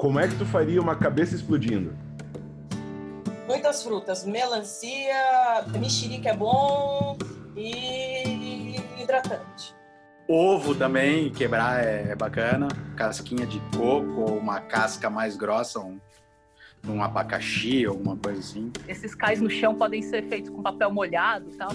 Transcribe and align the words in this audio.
Como 0.00 0.20
é 0.20 0.28
que 0.28 0.36
tu 0.36 0.46
faria 0.46 0.80
uma 0.80 0.94
cabeça 0.94 1.34
explodindo? 1.34 1.92
Muitas 3.48 3.82
frutas, 3.82 4.24
melancia, 4.24 5.12
mexerica 5.76 6.28
é 6.28 6.36
bom 6.36 7.18
e 7.56 8.76
hidratante. 8.96 9.74
Ovo 10.28 10.72
também, 10.76 11.32
quebrar 11.32 11.84
é 11.84 12.14
bacana. 12.14 12.68
Casquinha 12.94 13.44
de 13.44 13.58
coco 13.76 14.20
ou 14.20 14.38
uma 14.38 14.60
casca 14.60 15.10
mais 15.10 15.36
grossa, 15.36 15.80
um, 15.80 15.98
um 16.86 17.02
abacaxi 17.02 17.84
ou 17.84 17.94
alguma 17.94 18.16
coisa 18.16 18.38
assim. 18.38 18.70
Esses 18.86 19.16
cais 19.16 19.40
no 19.40 19.50
chão 19.50 19.74
podem 19.74 20.00
ser 20.00 20.28
feitos 20.28 20.50
com 20.50 20.62
papel 20.62 20.92
molhado 20.92 21.50
e 21.50 21.56
tal. 21.56 21.70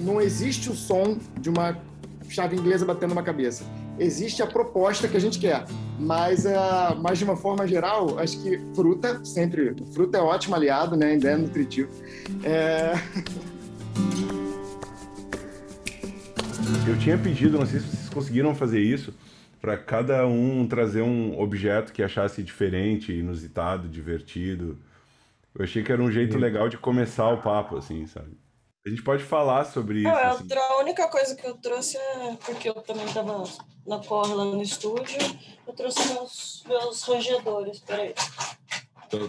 Não 0.00 0.20
existe 0.20 0.68
o 0.68 0.74
som 0.74 1.16
de 1.38 1.48
uma 1.48 1.78
chave 2.28 2.56
inglesa 2.56 2.84
batendo 2.84 3.14
na 3.14 3.22
cabeça. 3.22 3.62
Existe 3.98 4.42
a 4.42 4.46
proposta 4.46 5.08
que 5.08 5.16
a 5.16 5.20
gente 5.20 5.38
quer, 5.38 5.64
mas, 5.98 6.44
uh, 6.44 6.96
mas 7.00 7.18
de 7.18 7.24
uma 7.24 7.36
forma 7.36 7.66
geral, 7.66 8.18
acho 8.18 8.40
que 8.40 8.58
fruta, 8.74 9.24
sempre, 9.24 9.74
fruta 9.92 10.18
é 10.18 10.20
ótimo 10.20 10.54
aliado, 10.54 10.96
né? 10.96 11.12
Ainda 11.12 11.30
é 11.30 11.36
nutritivo. 11.36 11.90
É... 12.44 12.92
Eu 16.86 16.98
tinha 16.98 17.18
pedido, 17.18 17.58
não 17.58 17.66
sei 17.66 17.80
se 17.80 17.86
vocês 17.86 18.08
conseguiram 18.08 18.54
fazer 18.54 18.80
isso, 18.80 19.12
para 19.60 19.76
cada 19.76 20.26
um 20.26 20.66
trazer 20.66 21.02
um 21.02 21.38
objeto 21.40 21.92
que 21.92 22.02
achasse 22.02 22.42
diferente, 22.42 23.12
inusitado, 23.12 23.88
divertido. 23.88 24.78
Eu 25.54 25.64
achei 25.64 25.82
que 25.82 25.90
era 25.90 26.02
um 26.02 26.10
jeito 26.10 26.38
legal 26.38 26.68
de 26.68 26.78
começar 26.78 27.28
o 27.30 27.38
papo, 27.38 27.76
assim, 27.76 28.06
sabe? 28.06 28.30
A 28.88 28.90
gente 28.90 29.02
pode 29.02 29.22
falar 29.22 29.66
sobre 29.66 29.98
isso. 29.98 30.08
Não, 30.08 30.16
assim. 30.16 30.46
A 30.54 30.78
única 30.78 31.06
coisa 31.08 31.36
que 31.36 31.46
eu 31.46 31.54
trouxe 31.58 31.98
é 31.98 32.38
porque 32.42 32.70
eu 32.70 32.74
também 32.76 33.04
estava 33.04 33.44
na 33.86 33.98
corre 33.98 34.32
lá 34.32 34.46
no 34.46 34.62
estúdio. 34.62 35.18
Eu 35.66 35.74
trouxe 35.74 36.10
meus, 36.14 36.64
meus 36.66 37.02
rangedores, 37.02 37.80
peraí. 37.80 38.14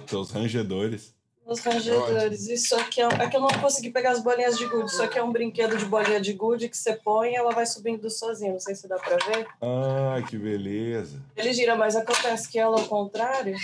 Teus 0.08 0.32
rangedores. 0.32 1.14
Os 1.46 1.60
rangedores. 1.60 2.48
Isso 2.48 2.74
aqui 2.74 3.02
é, 3.02 3.08
é 3.08 3.28
que 3.28 3.36
eu 3.36 3.42
não 3.42 3.50
consegui 3.60 3.90
pegar 3.90 4.12
as 4.12 4.24
bolinhas 4.24 4.58
de 4.58 4.66
gude. 4.66 4.92
Isso 4.92 5.04
aqui 5.04 5.20
é 5.20 5.24
um 5.24 5.32
brinquedo 5.34 5.76
de 5.76 5.84
bolinha 5.84 6.22
de 6.22 6.32
gude 6.32 6.70
que 6.70 6.78
você 6.78 6.94
põe 6.94 7.32
e 7.32 7.36
ela 7.36 7.52
vai 7.52 7.66
subindo 7.66 8.10
sozinha. 8.10 8.54
Não 8.54 8.62
sei 8.62 8.76
se 8.76 8.88
dá 8.88 8.96
pra 8.96 9.18
ver. 9.18 9.46
Ah, 9.62 10.22
que 10.26 10.38
beleza. 10.38 11.22
Ele 11.36 11.52
gira, 11.52 11.76
mas 11.76 11.98
acontece 11.98 12.48
que 12.48 12.58
ela, 12.58 12.80
ao 12.80 12.88
contrário. 12.88 13.58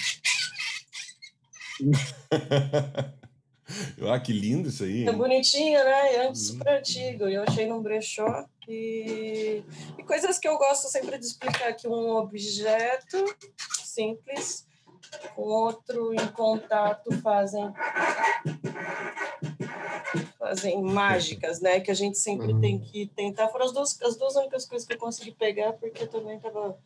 ah, 4.11 4.19
que 4.19 4.31
lindo 4.31 4.69
isso 4.69 4.83
aí. 4.83 5.07
É 5.07 5.11
bonitinho, 5.11 5.83
né? 5.83 6.15
É 6.15 6.33
super 6.33 6.79
antigo. 6.79 7.27
Eu 7.27 7.43
achei 7.43 7.65
num 7.65 7.81
brechó. 7.81 8.45
E... 8.67 9.63
e 9.97 10.03
coisas 10.03 10.39
que 10.39 10.47
eu 10.47 10.57
gosto 10.57 10.87
sempre 10.87 11.17
de 11.17 11.25
explicar 11.25 11.73
que 11.73 11.87
um 11.87 12.09
objeto 12.15 13.23
simples 13.83 14.65
com 15.35 15.43
outro 15.43 16.13
em 16.13 16.27
contato 16.29 17.11
fazem 17.21 17.71
fazem 20.37 20.81
mágicas, 20.81 21.59
né? 21.59 21.79
Que 21.79 21.91
a 21.91 21.95
gente 21.95 22.17
sempre 22.17 22.53
uhum. 22.53 22.61
tem 22.61 22.79
que 22.79 23.07
tentar. 23.07 23.47
Foram 23.49 23.65
as 23.65 23.71
duas, 23.71 24.01
as 24.01 24.15
duas 24.15 24.35
únicas 24.35 24.65
coisas 24.65 24.87
que 24.87 24.93
eu 24.93 24.99
consegui 24.99 25.31
pegar, 25.31 25.73
porque 25.73 26.05
também 26.05 26.37
estava 26.37 26.77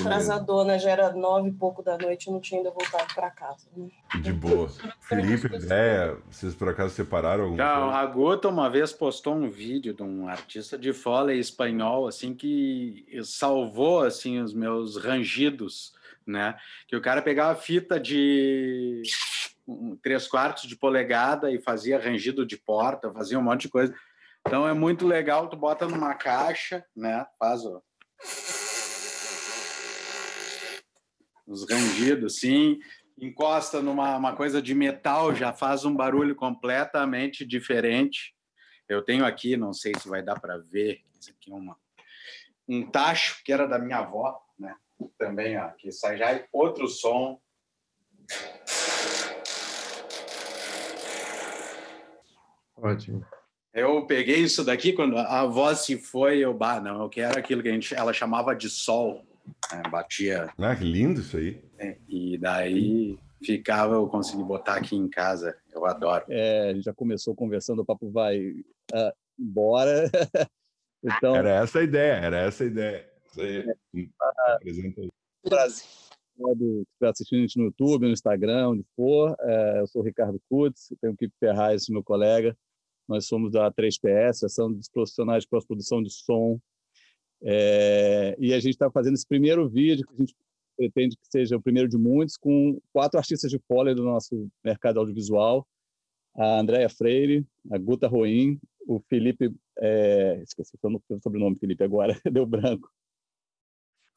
atrasadona, 0.00 0.78
já 0.78 0.90
era 0.90 1.12
nove 1.12 1.50
e 1.50 1.52
pouco 1.52 1.82
da 1.82 1.96
noite, 1.98 2.26
eu 2.26 2.32
não 2.32 2.40
tinha 2.40 2.60
ainda 2.60 2.70
voltado 2.70 3.14
para 3.14 3.30
casa. 3.30 3.66
Né? 3.76 3.88
De 4.20 4.32
boa. 4.32 4.68
Felipe, 5.00 5.58
Zé, 5.58 6.14
vocês 6.30 6.54
por 6.54 6.68
acaso 6.68 6.94
separaram 6.94 7.44
algum? 7.44 7.56
Não, 7.56 7.90
a 7.90 8.04
Gota 8.06 8.48
uma 8.48 8.68
vez 8.68 8.92
postou 8.92 9.34
um 9.34 9.50
vídeo 9.50 9.94
de 9.94 10.02
um 10.02 10.28
artista 10.28 10.78
de 10.78 10.92
foley 10.92 11.38
espanhol, 11.38 12.06
assim, 12.06 12.34
que 12.34 13.06
salvou, 13.24 14.02
assim, 14.02 14.40
os 14.40 14.52
meus 14.52 14.96
rangidos 14.96 15.94
né? 16.26 16.56
Que 16.88 16.96
o 16.96 17.00
cara 17.00 17.22
pegava 17.22 17.54
fita 17.58 18.00
de 18.00 19.02
três 20.02 20.26
quartos 20.26 20.64
de 20.64 20.76
polegada 20.76 21.50
e 21.50 21.60
fazia 21.60 21.98
rangido 21.98 22.44
de 22.44 22.56
porta, 22.56 23.12
fazia 23.12 23.38
um 23.38 23.42
monte 23.42 23.62
de 23.62 23.68
coisa. 23.68 23.94
Então 24.40 24.66
é 24.66 24.72
muito 24.72 25.06
legal, 25.06 25.48
tu 25.48 25.56
bota 25.56 25.86
numa 25.86 26.14
caixa, 26.14 26.84
né? 26.94 27.26
Faz 27.38 27.64
ó, 27.64 27.80
os 31.46 31.68
rangidos, 31.68 32.40
sim. 32.40 32.78
Encosta 33.18 33.80
numa 33.80 34.16
uma 34.16 34.36
coisa 34.36 34.60
de 34.60 34.74
metal, 34.74 35.34
já 35.34 35.52
faz 35.52 35.84
um 35.84 35.94
barulho 35.94 36.34
completamente 36.34 37.46
diferente. 37.46 38.34
Eu 38.88 39.02
tenho 39.02 39.24
aqui, 39.24 39.56
não 39.56 39.72
sei 39.72 39.92
se 39.98 40.08
vai 40.08 40.22
dar 40.22 40.38
para 40.38 40.58
ver, 40.58 41.00
isso 41.18 41.30
aqui 41.30 41.50
é 41.50 41.54
uma, 41.54 41.76
um 42.68 42.88
tacho 42.88 43.42
que 43.44 43.52
era 43.52 43.66
da 43.66 43.78
minha 43.78 43.98
avó, 43.98 44.38
né? 44.58 44.74
também, 45.18 45.58
ó, 45.58 45.68
que 45.70 45.90
sai 45.90 46.16
já 46.18 46.44
outro 46.52 46.88
som. 46.88 47.40
Ótimo. 52.76 53.24
Eu 53.72 54.06
peguei 54.06 54.36
isso 54.36 54.64
daqui 54.64 54.92
quando 54.92 55.18
a 55.18 55.44
voz 55.44 55.80
se 55.80 55.98
foi, 55.98 56.38
eu, 56.38 56.54
bah, 56.54 56.80
não, 56.80 57.02
eu 57.02 57.08
quero 57.08 57.38
aquilo 57.38 57.62
que 57.62 57.68
a 57.68 57.72
gente, 57.72 57.94
ela 57.94 58.12
chamava 58.12 58.54
de 58.54 58.70
sol, 58.70 59.26
né, 59.72 59.82
batia. 59.90 60.52
Ah, 60.58 60.76
que 60.76 60.84
lindo 60.84 61.20
isso 61.20 61.36
aí. 61.36 61.62
É, 61.78 61.98
e 62.08 62.38
daí 62.38 63.18
ficava, 63.44 63.94
eu 63.94 64.08
consegui 64.08 64.42
botar 64.42 64.76
aqui 64.76 64.96
em 64.96 65.08
casa, 65.08 65.56
eu 65.72 65.84
adoro. 65.84 66.24
É, 66.28 66.70
a 66.70 66.74
gente 66.74 66.84
já 66.84 66.94
começou 66.94 67.34
conversando, 67.34 67.82
o 67.82 67.84
papo 67.84 68.10
vai 68.10 68.38
uh, 68.48 69.12
embora. 69.38 70.10
então... 71.02 71.36
Era 71.36 71.62
essa 71.62 71.80
a 71.80 71.82
ideia, 71.82 72.12
era 72.14 72.38
essa 72.38 72.64
a 72.64 72.66
ideia. 72.66 73.10
Isso 73.26 73.40
aí. 73.40 73.58
É. 73.58 74.54
Apresenta 74.54 75.00
aí. 75.00 75.10
Brasil. 75.44 75.86
Que 76.36 76.42
estiver 76.42 77.08
assistindo 77.08 77.38
a 77.38 77.42
gente 77.42 77.58
no 77.58 77.64
YouTube, 77.64 78.06
no 78.06 78.12
Instagram, 78.12 78.68
onde 78.68 78.84
for. 78.94 79.34
É, 79.40 79.80
eu 79.80 79.86
sou 79.86 80.02
o 80.02 80.04
Ricardo 80.04 80.40
Kutz, 80.50 80.94
tenho 81.00 81.14
o 81.14 81.16
Kip 81.16 81.32
Ferraz, 81.40 81.88
meu 81.88 82.04
colega. 82.04 82.56
Nós 83.08 83.26
somos 83.26 83.52
da 83.52 83.70
3PS, 83.72 84.44
Ação 84.44 84.70
dos 84.70 84.88
Profissionais 84.88 85.44
de 85.44 85.48
Pós-Produção 85.48 86.02
de 86.02 86.12
Som. 86.12 86.60
É, 87.42 88.36
e 88.38 88.52
a 88.52 88.60
gente 88.60 88.72
está 88.72 88.90
fazendo 88.90 89.14
esse 89.14 89.26
primeiro 89.26 89.68
vídeo, 89.68 90.06
que 90.06 90.14
a 90.14 90.18
gente 90.18 90.34
pretende 90.76 91.16
que 91.16 91.26
seja 91.30 91.56
o 91.56 91.62
primeiro 91.62 91.88
de 91.88 91.96
muitos, 91.96 92.36
com 92.36 92.78
quatro 92.92 93.18
artistas 93.18 93.50
de 93.50 93.58
pole 93.58 93.94
do 93.94 94.04
nosso 94.04 94.48
mercado 94.64 95.00
audiovisual. 95.00 95.66
A 96.34 96.60
Andréia 96.60 96.88
Freire, 96.88 97.46
a 97.70 97.78
Guta 97.78 98.06
Roim, 98.08 98.60
o 98.86 99.00
Felipe... 99.00 99.52
É, 99.78 100.40
esqueci 100.42 100.72
o 100.82 101.18
sobrenome, 101.20 101.58
Felipe, 101.58 101.84
agora, 101.84 102.18
deu 102.30 102.46
branco. 102.46 102.90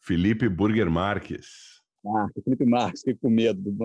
Felipe 0.02 0.48
Burger 0.48 0.90
Marques. 0.90 1.82
Marques, 2.04 2.44
Felipe 2.44 2.66
Marques, 2.66 3.02
fiquei 3.02 3.16
com 3.16 3.30
medo. 3.30 3.76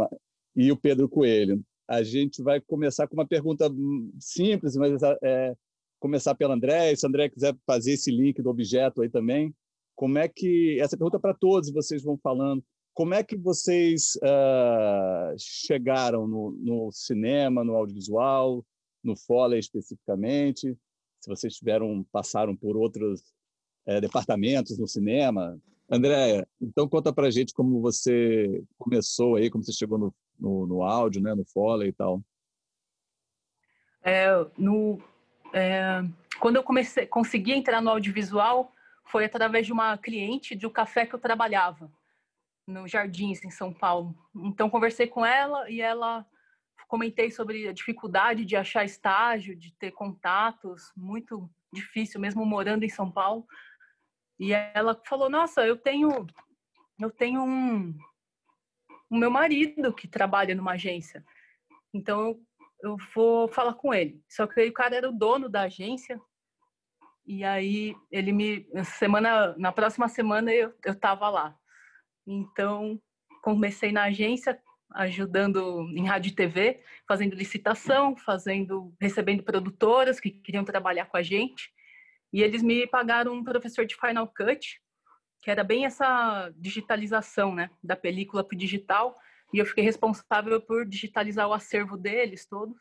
E 0.54 0.70
o 0.70 0.76
Pedro 0.76 1.08
Coelho. 1.08 1.62
A 1.86 2.02
gente 2.02 2.42
vai 2.42 2.60
começar 2.60 3.06
com 3.06 3.14
uma 3.14 3.26
pergunta 3.26 3.68
simples, 4.18 4.76
mas 4.76 5.02
é, 5.22 5.54
começar 6.04 6.34
pela 6.34 6.52
André. 6.52 6.94
Se 6.94 7.06
a 7.06 7.08
André 7.08 7.30
quiser 7.30 7.56
fazer 7.66 7.92
esse 7.92 8.10
link 8.10 8.42
do 8.42 8.50
objeto 8.50 9.00
aí 9.00 9.08
também, 9.08 9.54
como 9.96 10.18
é 10.18 10.28
que 10.28 10.78
essa 10.78 10.98
pergunta 10.98 11.16
é 11.16 11.20
para 11.20 11.32
todos 11.32 11.72
vocês 11.72 12.02
vão 12.02 12.18
falando. 12.18 12.62
Como 12.92 13.14
é 13.14 13.24
que 13.24 13.38
vocês 13.38 14.14
uh, 14.16 15.34
chegaram 15.38 16.28
no, 16.28 16.50
no, 16.60 16.92
cinema, 16.92 17.64
no 17.64 17.74
audiovisual, 17.74 18.62
no 19.02 19.16
Foley 19.16 19.58
especificamente? 19.58 20.76
Se 21.22 21.30
vocês 21.30 21.54
tiveram 21.54 22.04
passaram 22.12 22.54
por 22.54 22.76
outros 22.76 23.22
é, 23.86 23.98
departamentos 23.98 24.78
no 24.78 24.86
cinema, 24.86 25.58
Andréia, 25.90 26.46
então 26.60 26.86
conta 26.86 27.14
pra 27.14 27.30
gente 27.30 27.54
como 27.54 27.80
você 27.80 28.62
começou 28.76 29.36
aí, 29.36 29.48
como 29.48 29.64
você 29.64 29.72
chegou 29.72 29.96
no, 29.96 30.14
no, 30.38 30.66
no 30.66 30.82
áudio, 30.82 31.22
né, 31.22 31.34
no 31.34 31.46
Foley 31.46 31.88
e 31.88 31.92
tal. 31.92 32.22
É, 34.02 34.28
no, 34.58 34.98
é, 35.54 36.02
quando 36.40 36.56
eu 36.56 36.64
comecei, 36.64 37.06
consegui 37.06 37.52
entrar 37.52 37.80
no 37.80 37.90
audiovisual, 37.90 38.72
foi 39.04 39.24
através 39.24 39.64
de 39.64 39.72
uma 39.72 39.96
cliente 39.96 40.56
de 40.56 40.66
um 40.66 40.70
café 40.70 41.06
que 41.06 41.14
eu 41.14 41.20
trabalhava, 41.20 41.90
no 42.66 42.88
Jardins, 42.88 43.44
em 43.44 43.50
São 43.50 43.72
Paulo. 43.72 44.16
Então, 44.34 44.68
conversei 44.68 45.06
com 45.06 45.24
ela 45.24 45.70
e 45.70 45.80
ela 45.80 46.26
comentei 46.88 47.30
sobre 47.30 47.68
a 47.68 47.72
dificuldade 47.72 48.44
de 48.44 48.56
achar 48.56 48.84
estágio, 48.84 49.54
de 49.54 49.72
ter 49.74 49.92
contatos, 49.92 50.92
muito 50.96 51.48
difícil, 51.72 52.20
mesmo 52.20 52.44
morando 52.44 52.84
em 52.84 52.88
São 52.88 53.10
Paulo. 53.10 53.46
E 54.38 54.52
ela 54.52 55.00
falou: 55.06 55.30
Nossa, 55.30 55.64
eu 55.64 55.76
tenho, 55.76 56.26
eu 56.98 57.10
tenho 57.10 57.44
um, 57.44 57.96
o 59.08 59.16
meu 59.16 59.30
marido 59.30 59.92
que 59.92 60.08
trabalha 60.08 60.54
numa 60.54 60.72
agência. 60.72 61.24
Então 61.92 62.20
eu, 62.20 62.42
eu 62.84 62.96
vou 63.14 63.48
falar 63.48 63.74
com 63.74 63.94
ele. 63.94 64.22
Só 64.28 64.46
que 64.46 64.60
aí 64.60 64.68
o 64.68 64.74
cara 64.74 64.94
era 64.94 65.08
o 65.08 65.12
dono 65.12 65.48
da 65.48 65.62
agência. 65.62 66.20
E 67.26 67.42
aí 67.42 67.96
ele 68.12 68.32
me 68.32 68.68
semana 68.84 69.54
na 69.56 69.72
próxima 69.72 70.06
semana 70.08 70.52
eu 70.52 70.72
eu 70.84 70.94
tava 70.94 71.28
lá. 71.30 71.56
Então 72.26 73.00
comecei 73.42 73.90
na 73.90 74.04
agência 74.04 74.60
ajudando 74.92 75.88
em 75.94 76.06
rádio 76.06 76.30
e 76.30 76.34
TV, 76.34 76.82
fazendo 77.08 77.34
licitação, 77.34 78.16
fazendo 78.16 78.94
recebendo 79.00 79.42
produtoras 79.42 80.20
que 80.20 80.30
queriam 80.30 80.64
trabalhar 80.64 81.06
com 81.06 81.16
a 81.16 81.22
gente. 81.22 81.72
E 82.32 82.42
eles 82.42 82.62
me 82.62 82.86
pagaram 82.86 83.32
um 83.32 83.44
professor 83.44 83.86
de 83.86 83.96
Final 83.96 84.28
Cut, 84.28 84.80
que 85.42 85.50
era 85.50 85.64
bem 85.64 85.84
essa 85.84 86.52
digitalização, 86.56 87.54
né, 87.54 87.70
da 87.82 87.96
película 87.96 88.44
para 88.44 88.54
o 88.54 88.58
digital, 88.58 89.14
e 89.52 89.58
eu 89.58 89.66
fiquei 89.66 89.84
responsável 89.84 90.60
por 90.60 90.84
digitalizar 90.84 91.48
o 91.48 91.52
acervo 91.52 91.96
deles 91.96 92.46
todos. 92.46 92.78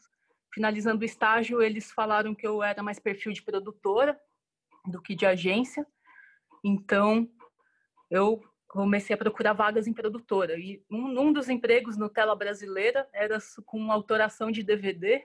Finalizando 0.54 1.02
o 1.02 1.06
estágio, 1.06 1.62
eles 1.62 1.92
falaram 1.92 2.34
que 2.34 2.46
eu 2.46 2.62
era 2.62 2.84
mais 2.84 3.00
perfil 3.00 3.32
de 3.32 3.42
produtora 3.42 4.20
do 4.86 5.02
que 5.02 5.16
de 5.16 5.26
agência, 5.26 5.86
então 6.64 7.30
eu 8.10 8.44
comecei 8.68 9.14
a 9.14 9.18
procurar 9.18 9.54
vagas 9.54 9.88
em 9.88 9.94
produtora. 9.94 10.58
E 10.58 10.84
um, 10.90 11.20
um 11.20 11.34
dos 11.34 11.48
empregos 11.48 11.98
no 11.98 12.10
Tela 12.10 12.36
Brasileira 12.36 13.08
era 13.14 13.38
com 13.66 13.92
autoração 13.92 14.52
de 14.52 14.64
DVD 14.64 15.24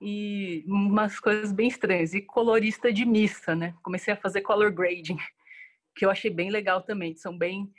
e 0.00 0.64
umas 0.66 1.20
coisas 1.20 1.52
bem 1.52 1.68
estranhas. 1.68 2.14
E 2.14 2.22
colorista 2.22 2.92
de 2.92 3.04
missa, 3.04 3.54
né? 3.54 3.74
Comecei 3.82 4.14
a 4.14 4.16
fazer 4.16 4.40
color 4.40 4.72
grading 4.72 5.18
que 5.94 6.04
eu 6.04 6.10
achei 6.10 6.30
bem 6.30 6.50
legal 6.50 6.80
também. 6.80 7.14
São 7.14 7.36
bem 7.36 7.70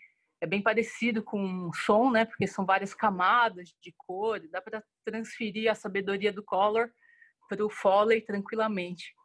é 0.41 0.47
bem 0.47 0.61
parecido 0.61 1.23
com 1.23 1.71
som, 1.73 2.11
né? 2.11 2.25
Porque 2.25 2.47
são 2.47 2.65
várias 2.65 2.93
camadas 2.93 3.73
de 3.79 3.93
cor, 3.95 4.39
dá 4.49 4.61
para 4.61 4.83
transferir 5.05 5.71
a 5.71 5.75
sabedoria 5.75 6.33
do 6.33 6.43
color 6.43 6.91
para 7.47 7.63
o 7.65 7.69
Foley 7.69 8.21
tranquilamente. 8.21 9.15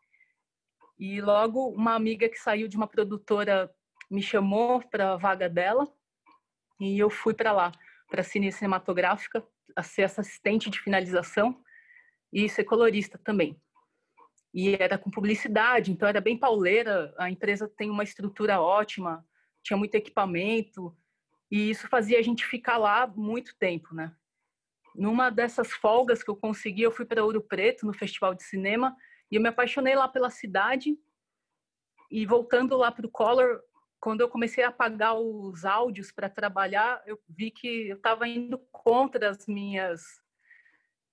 E 0.98 1.20
logo 1.20 1.70
uma 1.70 1.94
amiga 1.94 2.28
que 2.28 2.38
saiu 2.38 2.68
de 2.68 2.76
uma 2.76 2.86
produtora 2.86 3.70
me 4.10 4.22
chamou 4.22 4.80
para 4.88 5.14
a 5.14 5.16
vaga 5.16 5.48
dela 5.48 5.84
e 6.78 6.98
eu 6.98 7.10
fui 7.10 7.34
para 7.34 7.52
lá, 7.52 7.72
para 8.08 8.20
a 8.20 8.24
cine 8.24 8.52
cinematográfica, 8.52 9.44
a 9.74 9.82
ser 9.82 10.04
assistente 10.04 10.70
de 10.70 10.78
finalização 10.78 11.60
e 12.32 12.48
ser 12.48 12.64
colorista 12.64 13.18
também 13.18 13.60
e 14.56 14.74
era 14.74 14.96
com 14.96 15.10
publicidade, 15.10 15.92
então 15.92 16.08
era 16.08 16.18
bem 16.18 16.34
pauleira. 16.34 17.14
A 17.18 17.30
empresa 17.30 17.70
tem 17.76 17.90
uma 17.90 18.02
estrutura 18.02 18.58
ótima, 18.58 19.22
tinha 19.62 19.76
muito 19.76 19.94
equipamento, 19.94 20.96
e 21.50 21.70
isso 21.70 21.88
fazia 21.88 22.18
a 22.18 22.22
gente 22.22 22.44
ficar 22.44 22.76
lá 22.76 23.06
muito 23.06 23.56
tempo, 23.56 23.94
né? 23.94 24.14
Numa 24.94 25.30
dessas 25.30 25.72
folgas 25.72 26.22
que 26.22 26.30
eu 26.30 26.36
consegui, 26.36 26.82
eu 26.82 26.90
fui 26.90 27.04
para 27.04 27.24
Ouro 27.24 27.42
Preto, 27.42 27.86
no 27.86 27.92
Festival 27.92 28.34
de 28.34 28.42
Cinema, 28.42 28.96
e 29.30 29.36
eu 29.36 29.42
me 29.42 29.48
apaixonei 29.48 29.94
lá 29.94 30.08
pela 30.08 30.30
cidade. 30.30 30.96
E 32.10 32.24
voltando 32.24 32.76
lá 32.76 32.90
para 32.90 33.06
o 33.06 33.10
Color, 33.10 33.60
quando 34.00 34.20
eu 34.20 34.28
comecei 34.28 34.64
a 34.64 34.68
apagar 34.68 35.18
os 35.18 35.64
áudios 35.64 36.10
para 36.10 36.30
trabalhar, 36.30 37.02
eu 37.06 37.20
vi 37.28 37.50
que 37.50 37.88
eu 37.88 37.96
estava 37.96 38.26
indo 38.26 38.58
contra 38.72 39.30
as 39.30 39.46
minhas 39.46 40.02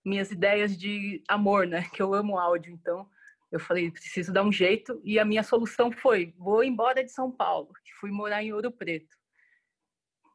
minhas 0.06 0.32
ideias 0.32 0.78
de 0.78 1.24
amor, 1.30 1.66
né? 1.66 1.84
Que 1.94 2.02
eu 2.02 2.14
amo 2.14 2.38
áudio, 2.38 2.74
então 2.74 3.10
eu 3.50 3.60
falei, 3.60 3.90
preciso 3.90 4.34
dar 4.34 4.44
um 4.44 4.52
jeito, 4.52 5.00
e 5.04 5.18
a 5.18 5.24
minha 5.24 5.44
solução 5.44 5.92
foi, 5.92 6.34
vou 6.38 6.64
embora 6.64 7.04
de 7.04 7.12
São 7.12 7.32
Paulo, 7.32 7.72
fui 8.00 8.12
morar 8.12 8.44
em 8.44 8.52
Ouro 8.52 8.72
Preto. 8.72 9.16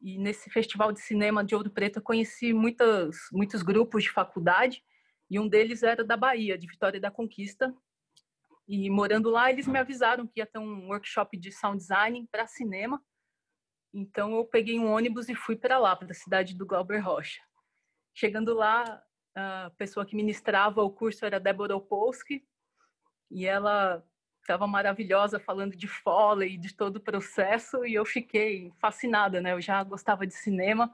E 0.01 0.17
nesse 0.17 0.49
festival 0.49 0.91
de 0.91 1.01
cinema 1.01 1.43
de 1.43 1.55
Ouro 1.55 1.69
Preto 1.69 1.99
eu 1.99 2.03
conheci 2.03 2.53
muitas, 2.53 3.17
muitos 3.31 3.61
grupos 3.61 4.03
de 4.03 4.11
faculdade, 4.11 4.83
e 5.29 5.39
um 5.39 5.47
deles 5.47 5.83
era 5.83 6.03
da 6.03 6.17
Bahia, 6.17 6.57
de 6.57 6.67
Vitória 6.67 6.99
da 6.99 7.11
Conquista. 7.11 7.73
E 8.67 8.89
morando 8.89 9.29
lá, 9.29 9.51
eles 9.51 9.67
me 9.67 9.77
avisaram 9.77 10.25
que 10.25 10.39
ia 10.39 10.45
ter 10.45 10.59
um 10.59 10.87
workshop 10.87 11.37
de 11.37 11.51
sound 11.51 11.77
design 11.77 12.27
para 12.31 12.47
cinema. 12.47 13.03
Então 13.93 14.35
eu 14.35 14.45
peguei 14.45 14.79
um 14.79 14.91
ônibus 14.91 15.27
e 15.27 15.35
fui 15.35 15.55
para 15.55 15.77
lá, 15.77 15.95
para 15.95 16.11
a 16.11 16.13
cidade 16.13 16.55
do 16.55 16.65
Glauber 16.65 16.99
Rocha. 16.99 17.41
Chegando 18.13 18.53
lá, 18.53 19.03
a 19.35 19.71
pessoa 19.77 20.05
que 20.05 20.15
ministrava 20.15 20.81
o 20.83 20.91
curso 20.91 21.25
era 21.25 21.39
Débora 21.39 21.75
Opolsky, 21.75 22.45
e 23.31 23.45
ela 23.45 24.03
estava 24.49 24.65
maravilhosa 24.65 25.39
falando 25.39 25.75
de 25.75 25.87
Foley, 25.87 26.57
de 26.57 26.73
todo 26.73 26.95
o 26.95 26.99
processo, 26.99 27.85
e 27.85 27.93
eu 27.93 28.03
fiquei 28.03 28.73
fascinada, 28.79 29.39
né? 29.39 29.53
Eu 29.53 29.61
já 29.61 29.83
gostava 29.83 30.25
de 30.25 30.33
cinema, 30.33 30.91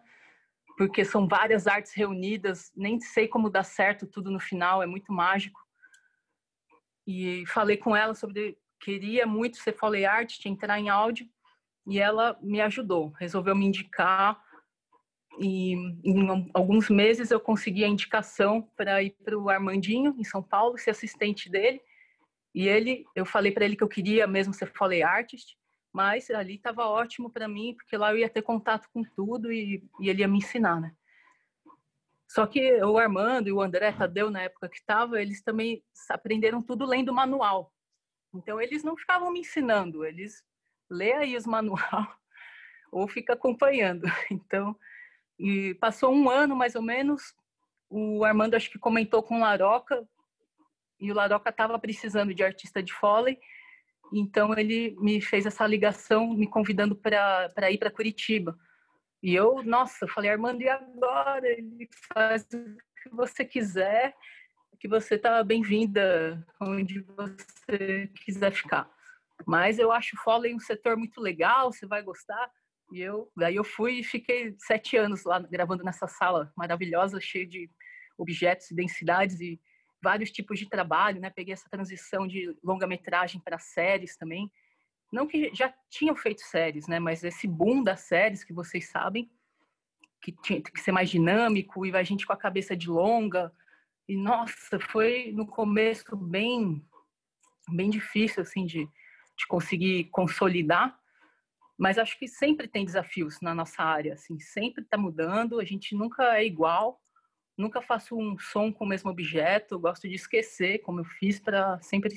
porque 0.77 1.05
são 1.05 1.25
várias 1.25 1.65
artes 1.65 1.93
reunidas, 1.93 2.73
nem 2.75 2.99
sei 2.99 3.29
como 3.29 3.49
dá 3.49 3.63
certo 3.63 4.05
tudo 4.05 4.29
no 4.29 4.41
final, 4.41 4.83
é 4.83 4.85
muito 4.85 5.13
mágico. 5.13 5.57
E 7.07 7.45
falei 7.47 7.77
com 7.77 7.95
ela 7.95 8.13
sobre 8.13 8.57
queria 8.77 9.25
muito 9.25 9.55
ser 9.55 9.71
Foley 9.71 10.05
Art, 10.05 10.45
entrar 10.45 10.77
em 10.77 10.89
áudio, 10.89 11.25
e 11.87 11.97
ela 11.97 12.37
me 12.41 12.59
ajudou, 12.59 13.13
resolveu 13.17 13.55
me 13.55 13.65
indicar 13.65 14.43
e 15.39 15.73
em 16.03 16.49
alguns 16.53 16.89
meses 16.89 17.29
eu 17.29 17.39
consegui 17.39 17.83
a 17.83 17.87
indicação 17.87 18.69
para 18.75 19.03
ir 19.03 19.11
para 19.23 19.37
o 19.37 19.49
Armandinho 19.49 20.15
em 20.17 20.23
São 20.23 20.41
Paulo, 20.41 20.77
ser 20.77 20.91
assistente 20.91 21.49
dele 21.49 21.81
e 22.55 22.69
ele, 22.69 23.05
eu 23.13 23.25
falei 23.25 23.51
para 23.51 23.65
ele 23.65 23.75
que 23.75 23.83
eu 23.83 23.87
queria 23.89 24.25
mesmo 24.25 24.53
ser 24.53 24.71
foley 24.71 25.03
artist, 25.03 25.57
mas 25.91 26.31
ali 26.31 26.55
estava 26.55 26.85
ótimo 26.85 27.29
para 27.29 27.49
mim, 27.49 27.75
porque 27.75 27.97
lá 27.97 28.13
eu 28.13 28.17
ia 28.19 28.29
ter 28.29 28.43
contato 28.43 28.87
com 28.93 29.03
tudo 29.03 29.51
e, 29.51 29.83
e, 29.99 30.09
ele 30.09 30.21
ia 30.21 30.27
me 30.27 30.37
ensinar, 30.37 30.79
né? 30.79 30.95
Só 32.29 32.47
que 32.47 32.81
o 32.81 32.97
Armando 32.97 33.49
e 33.49 33.51
o 33.51 33.61
André 33.61 33.91
Tadeu, 33.91 34.31
na 34.31 34.41
época 34.41 34.69
que 34.69 34.77
estava, 34.77 35.21
eles 35.21 35.43
também 35.43 35.83
aprenderam 36.09 36.61
tudo 36.61 36.85
lendo 36.85 37.13
manual. 37.13 37.73
Então, 38.33 38.59
eles 38.61 38.85
não 38.85 38.95
ficavam 38.95 39.31
me 39.33 39.41
ensinando, 39.41 40.05
eles 40.05 40.41
lê 40.89 41.11
aí 41.11 41.35
os 41.35 41.45
manual 41.45 41.79
ou 42.89 43.05
fica 43.05 43.33
acompanhando. 43.33 44.07
Então, 44.31 44.77
e 45.37 45.73
passou 45.75 46.13
um 46.13 46.29
ano 46.29 46.55
mais 46.55 46.73
ou 46.73 46.81
menos, 46.81 47.35
o 47.89 48.23
Armando 48.23 48.55
acho 48.55 48.71
que 48.71 48.79
comentou 48.79 49.21
com 49.21 49.35
o 49.35 49.41
Laroca, 49.41 50.07
e 50.99 51.11
o 51.11 51.15
Laroca 51.15 51.49
estava 51.49 51.77
precisando 51.79 52.33
de 52.33 52.43
artista 52.43 52.81
de 52.81 52.93
Foley, 52.93 53.39
então 54.13 54.57
ele 54.57 54.95
me 54.99 55.21
fez 55.21 55.45
essa 55.45 55.65
ligação 55.65 56.33
me 56.33 56.47
convidando 56.47 56.95
para 56.95 57.71
ir 57.71 57.77
para 57.77 57.91
Curitiba. 57.91 58.57
E 59.21 59.33
eu, 59.33 59.63
nossa, 59.63 60.07
falei, 60.07 60.29
Armando, 60.29 60.61
e 60.61 60.69
agora? 60.69 61.47
Ele 61.47 61.89
faz 62.13 62.43
o 62.53 62.77
que 63.01 63.09
você 63.11 63.43
quiser, 63.43 64.15
que 64.79 64.87
você 64.87 65.15
está 65.15 65.43
bem-vinda 65.43 66.45
onde 66.61 67.01
você 67.01 68.07
quiser 68.23 68.51
ficar. 68.51 68.87
Mas 69.45 69.79
eu 69.79 69.91
acho 69.91 70.15
Foley 70.23 70.53
um 70.53 70.59
setor 70.59 70.95
muito 70.95 71.19
legal, 71.19 71.71
você 71.71 71.87
vai 71.87 72.03
gostar. 72.03 72.51
E 72.91 73.01
eu, 73.01 73.31
daí 73.35 73.55
eu 73.55 73.63
fui 73.63 73.99
e 73.99 74.03
fiquei 74.03 74.55
sete 74.59 74.95
anos 74.95 75.23
lá 75.23 75.39
gravando 75.39 75.83
nessa 75.83 76.07
sala 76.07 76.53
maravilhosa, 76.55 77.19
cheia 77.19 77.47
de 77.47 77.69
objetos 78.15 78.69
e 78.69 78.75
densidades 78.75 79.39
e 79.41 79.59
vários 80.05 80.29
tipos 80.29 80.59
de 80.59 80.69
trabalho, 80.69 81.19
né? 81.19 81.31
Peguei 81.31 81.51
essa 81.51 81.67
transição 81.67 82.27
de 82.27 82.55
longa-metragem 82.63 83.41
para 83.41 83.57
séries 83.57 84.15
também. 84.15 84.51
Não 85.11 85.25
que 85.25 85.49
já 85.51 85.73
tinham 85.89 86.15
feito 86.15 86.41
séries, 86.41 86.87
né? 86.87 86.99
Mas 86.99 87.23
esse 87.23 87.47
boom 87.47 87.81
das 87.83 88.01
séries 88.01 88.43
que 88.43 88.53
vocês 88.53 88.87
sabem, 88.87 89.27
que 90.21 90.31
tinha 90.31 90.61
que 90.61 90.79
ser 90.79 90.91
mais 90.91 91.09
dinâmico 91.09 91.87
e 91.87 91.95
a 91.95 92.03
gente 92.03 92.27
com 92.27 92.33
a 92.33 92.37
cabeça 92.37 92.77
de 92.77 92.87
longa. 92.87 93.51
E 94.07 94.15
nossa, 94.15 94.79
foi 94.79 95.31
no 95.31 95.47
começo 95.47 96.15
bem 96.15 96.85
bem 97.67 97.89
difícil 97.89 98.43
assim 98.43 98.63
de, 98.63 98.85
de 99.35 99.47
conseguir 99.47 100.03
consolidar, 100.11 100.95
mas 101.75 101.97
acho 101.97 102.15
que 102.19 102.27
sempre 102.27 102.67
tem 102.67 102.85
desafios 102.85 103.41
na 103.41 103.55
nossa 103.55 103.81
área, 103.81 104.13
assim, 104.13 104.39
sempre 104.39 104.83
está 104.83 104.99
mudando, 104.99 105.59
a 105.59 105.65
gente 105.65 105.95
nunca 105.95 106.37
é 106.37 106.45
igual 106.45 107.01
nunca 107.57 107.81
faço 107.81 108.17
um 108.17 108.37
som 108.37 108.71
com 108.71 108.85
o 108.85 108.87
mesmo 108.87 109.09
objeto, 109.09 109.79
gosto 109.79 110.07
de 110.07 110.15
esquecer 110.15 110.79
como 110.79 110.99
eu 110.99 111.05
fiz 111.05 111.39
para 111.39 111.79
sempre 111.81 112.13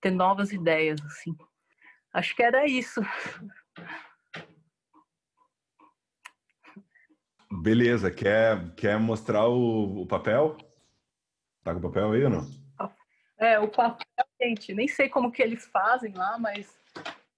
ter 0.00 0.10
novas 0.10 0.52
ideias 0.52 1.00
assim. 1.04 1.36
Acho 2.12 2.34
que 2.34 2.42
era 2.42 2.66
isso. 2.66 3.00
Beleza, 7.50 8.10
quer, 8.10 8.74
quer 8.74 8.98
mostrar 8.98 9.46
o, 9.48 10.02
o 10.02 10.06
papel? 10.06 10.56
Tá 11.62 11.72
com 11.72 11.78
o 11.78 11.82
papel 11.82 12.12
aí 12.12 12.24
ou 12.24 12.30
não? 12.30 12.60
É, 13.38 13.58
o 13.58 13.68
papel, 13.68 14.06
gente, 14.40 14.74
nem 14.74 14.86
sei 14.86 15.08
como 15.08 15.32
que 15.32 15.42
eles 15.42 15.66
fazem 15.66 16.12
lá, 16.12 16.38
mas 16.38 16.78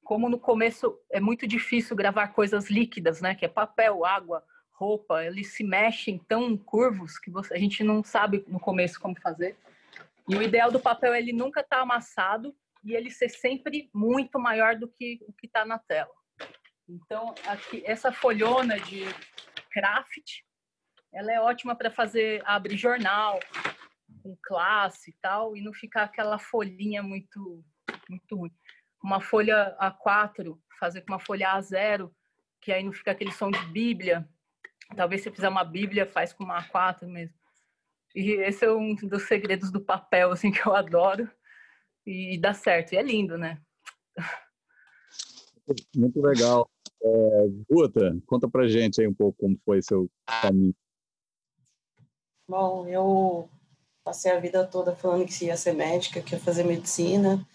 como 0.02 0.28
no 0.28 0.38
começo 0.38 0.98
é 1.10 1.20
muito 1.20 1.46
difícil 1.46 1.94
gravar 1.94 2.28
coisas 2.28 2.68
líquidas, 2.68 3.20
né? 3.20 3.34
Que 3.34 3.44
é 3.44 3.48
papel, 3.48 4.04
água, 4.04 4.44
roupa, 4.82 5.24
eles 5.24 5.54
se 5.54 5.62
mexem 5.62 6.18
tão 6.18 6.56
curvos 6.56 7.16
que 7.16 7.30
você, 7.30 7.54
a 7.54 7.58
gente 7.58 7.84
não 7.84 8.02
sabe 8.02 8.44
no 8.48 8.58
começo 8.58 8.98
como 8.98 9.20
fazer. 9.20 9.56
E 10.28 10.34
o 10.34 10.42
ideal 10.42 10.72
do 10.72 10.80
papel 10.80 11.14
é 11.14 11.18
ele 11.18 11.32
nunca 11.32 11.60
estar 11.60 11.76
tá 11.76 11.82
amassado 11.82 12.54
e 12.84 12.94
ele 12.94 13.10
ser 13.10 13.28
sempre 13.28 13.88
muito 13.94 14.40
maior 14.40 14.74
do 14.76 14.88
que 14.88 15.20
o 15.28 15.32
que 15.32 15.46
está 15.46 15.64
na 15.64 15.78
tela. 15.78 16.10
Então, 16.88 17.32
aqui, 17.46 17.82
essa 17.86 18.10
folhona 18.10 18.78
de 18.80 19.04
craft, 19.70 20.40
ela 21.12 21.32
é 21.32 21.40
ótima 21.40 21.76
para 21.76 21.90
fazer, 21.90 22.42
abrir 22.44 22.76
jornal, 22.76 23.38
com 24.22 24.36
classe 24.42 25.10
e 25.10 25.14
tal, 25.22 25.56
e 25.56 25.60
não 25.60 25.72
ficar 25.72 26.04
aquela 26.04 26.38
folhinha 26.38 27.02
muito, 27.02 27.64
muito 28.08 28.36
ruim. 28.36 28.52
Uma 29.02 29.20
folha 29.20 29.76
A4, 29.80 30.58
fazer 30.78 31.02
com 31.02 31.12
uma 31.12 31.20
folha 31.20 31.56
A0, 31.56 32.10
que 32.60 32.72
aí 32.72 32.82
não 32.82 32.92
fica 32.92 33.12
aquele 33.12 33.32
som 33.32 33.50
de 33.50 33.64
bíblia, 33.66 34.28
Talvez 34.96 35.22
se 35.22 35.30
fizer 35.30 35.48
uma 35.48 35.64
Bíblia, 35.64 36.06
faz 36.06 36.32
com 36.32 36.44
uma 36.44 36.62
A4 36.62 37.06
mesmo. 37.06 37.34
E 38.14 38.32
esse 38.32 38.64
é 38.64 38.72
um 38.72 38.94
dos 38.94 39.22
segredos 39.24 39.70
do 39.70 39.80
papel, 39.80 40.32
assim, 40.32 40.50
que 40.50 40.66
eu 40.66 40.74
adoro. 40.74 41.30
E 42.06 42.38
dá 42.38 42.52
certo. 42.52 42.92
E 42.92 42.96
é 42.96 43.02
lindo, 43.02 43.38
né? 43.38 43.60
muito 45.96 46.20
legal. 46.20 46.68
É, 47.02 47.48
Guta, 47.70 48.16
conta 48.26 48.48
pra 48.48 48.68
gente 48.68 49.00
aí 49.00 49.08
um 49.08 49.14
pouco 49.14 49.38
como 49.38 49.58
foi 49.64 49.82
seu 49.82 50.10
caminho. 50.26 50.74
Bom, 52.48 52.86
eu 52.86 53.48
passei 54.04 54.32
a 54.32 54.40
vida 54.40 54.66
toda 54.66 54.94
falando 54.94 55.26
que 55.26 55.44
ia 55.46 55.56
ser 55.56 55.72
médica, 55.72 56.20
que 56.20 56.34
ia 56.34 56.40
fazer 56.40 56.64
medicina, 56.64 57.46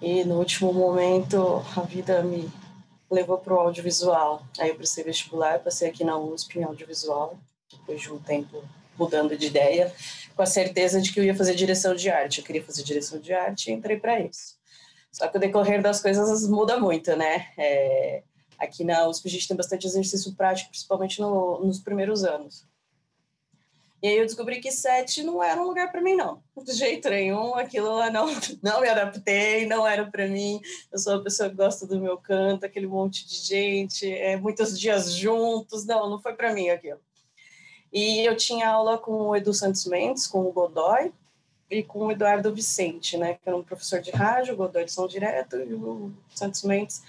e 0.00 0.24
no 0.24 0.38
último 0.38 0.72
momento 0.72 1.62
a 1.76 1.82
vida 1.82 2.22
me 2.22 2.50
levou 3.10 3.38
para 3.38 3.54
o 3.54 3.58
audiovisual. 3.58 4.44
Aí 4.58 4.68
eu 4.68 4.76
prestei 4.76 5.04
vestibular, 5.04 5.60
passei 5.60 5.88
aqui 5.88 6.04
na 6.04 6.18
USP 6.18 6.58
em 6.58 6.64
audiovisual, 6.64 7.38
depois 7.70 8.00
de 8.00 8.12
um 8.12 8.18
tempo 8.18 8.62
mudando 8.98 9.36
de 9.36 9.46
ideia, 9.46 9.94
com 10.34 10.42
a 10.42 10.46
certeza 10.46 11.00
de 11.00 11.12
que 11.12 11.20
eu 11.20 11.24
ia 11.24 11.34
fazer 11.34 11.54
direção 11.54 11.94
de 11.94 12.08
arte. 12.10 12.38
Eu 12.38 12.44
queria 12.44 12.64
fazer 12.64 12.82
direção 12.82 13.18
de 13.18 13.32
arte 13.32 13.70
e 13.70 13.72
entrei 13.72 13.98
para 13.98 14.20
isso. 14.20 14.56
Só 15.12 15.28
que 15.28 15.36
o 15.36 15.40
decorrer 15.40 15.80
das 15.80 16.00
coisas 16.00 16.48
muda 16.48 16.78
muito, 16.78 17.14
né? 17.16 17.48
É, 17.56 18.22
aqui 18.58 18.84
na 18.84 19.08
USP 19.08 19.28
a 19.28 19.30
gente 19.30 19.48
tem 19.48 19.56
bastante 19.56 19.86
exercício 19.86 20.34
prático, 20.34 20.70
principalmente 20.70 21.20
no, 21.20 21.64
nos 21.64 21.78
primeiros 21.78 22.24
anos. 22.24 22.64
E 24.06 24.08
aí 24.08 24.18
eu 24.18 24.24
descobri 24.24 24.60
que 24.60 24.70
sete 24.70 25.24
não 25.24 25.42
era 25.42 25.60
um 25.60 25.64
lugar 25.64 25.90
para 25.90 26.00
mim, 26.00 26.14
não. 26.14 26.40
De 26.64 26.70
jeito 26.70 27.10
nenhum, 27.10 27.56
aquilo 27.56 27.92
lá 27.92 28.08
não, 28.08 28.28
não 28.62 28.80
me 28.80 28.88
adaptei, 28.88 29.66
não 29.66 29.84
era 29.84 30.08
para 30.08 30.28
mim. 30.28 30.60
Eu 30.92 30.98
sou 31.00 31.14
uma 31.14 31.24
pessoa 31.24 31.50
que 31.50 31.56
gosta 31.56 31.88
do 31.88 32.00
meu 32.00 32.16
canto, 32.16 32.64
aquele 32.64 32.86
monte 32.86 33.26
de 33.26 33.34
gente, 33.34 34.08
é, 34.08 34.36
muitos 34.36 34.78
dias 34.78 35.12
juntos. 35.12 35.84
Não, 35.84 36.08
não 36.08 36.20
foi 36.20 36.34
para 36.34 36.54
mim 36.54 36.70
aquilo. 36.70 37.00
E 37.92 38.24
eu 38.24 38.36
tinha 38.36 38.68
aula 38.68 38.96
com 38.96 39.10
o 39.10 39.34
Edu 39.34 39.52
Santos 39.52 39.84
Mendes, 39.86 40.28
com 40.28 40.42
o 40.46 40.52
Godoy 40.52 41.12
e 41.68 41.82
com 41.82 42.06
o 42.06 42.12
Eduardo 42.12 42.54
Vicente, 42.54 43.16
né, 43.16 43.34
que 43.34 43.40
era 43.44 43.56
um 43.56 43.64
professor 43.64 44.00
de 44.00 44.12
rádio, 44.12 44.54
o 44.54 44.56
Godoy 44.56 44.84
de 44.84 44.92
São 44.92 45.08
Direto 45.08 45.56
e 45.56 45.74
o 45.74 46.12
Santos 46.32 46.62
Mendes 46.62 47.02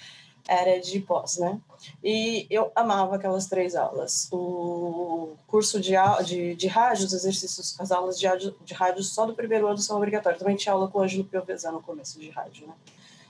era 0.48 0.80
de 0.80 1.00
pós, 1.00 1.38
né? 1.38 1.60
E 2.04 2.48
eu 2.50 2.72
amava 2.76 3.16
aquelas 3.16 3.48
três 3.48 3.76
aulas. 3.76 4.28
O 4.32 5.36
curso 5.46 5.80
de, 5.80 5.94
de, 6.26 6.56
de 6.56 6.68
rádio, 6.68 7.06
os 7.06 7.14
exercícios, 7.14 7.80
as 7.80 7.92
aulas 7.92 8.20
de 8.20 8.26
rádio, 8.26 8.56
de 8.64 8.74
rádio 8.74 9.04
só 9.04 9.26
do 9.26 9.34
primeiro 9.34 9.68
ano 9.68 9.78
são 9.78 9.98
obrigatórias. 9.98 10.40
Também 10.40 10.56
tinha 10.56 10.74
aula 10.74 10.88
com 10.88 11.00
o 11.00 11.02
Ângelo 11.02 11.26
Piovesan 11.26 11.72
no 11.72 11.82
começo 11.82 12.20
de 12.20 12.30
rádio, 12.30 12.68
né? 12.68 12.74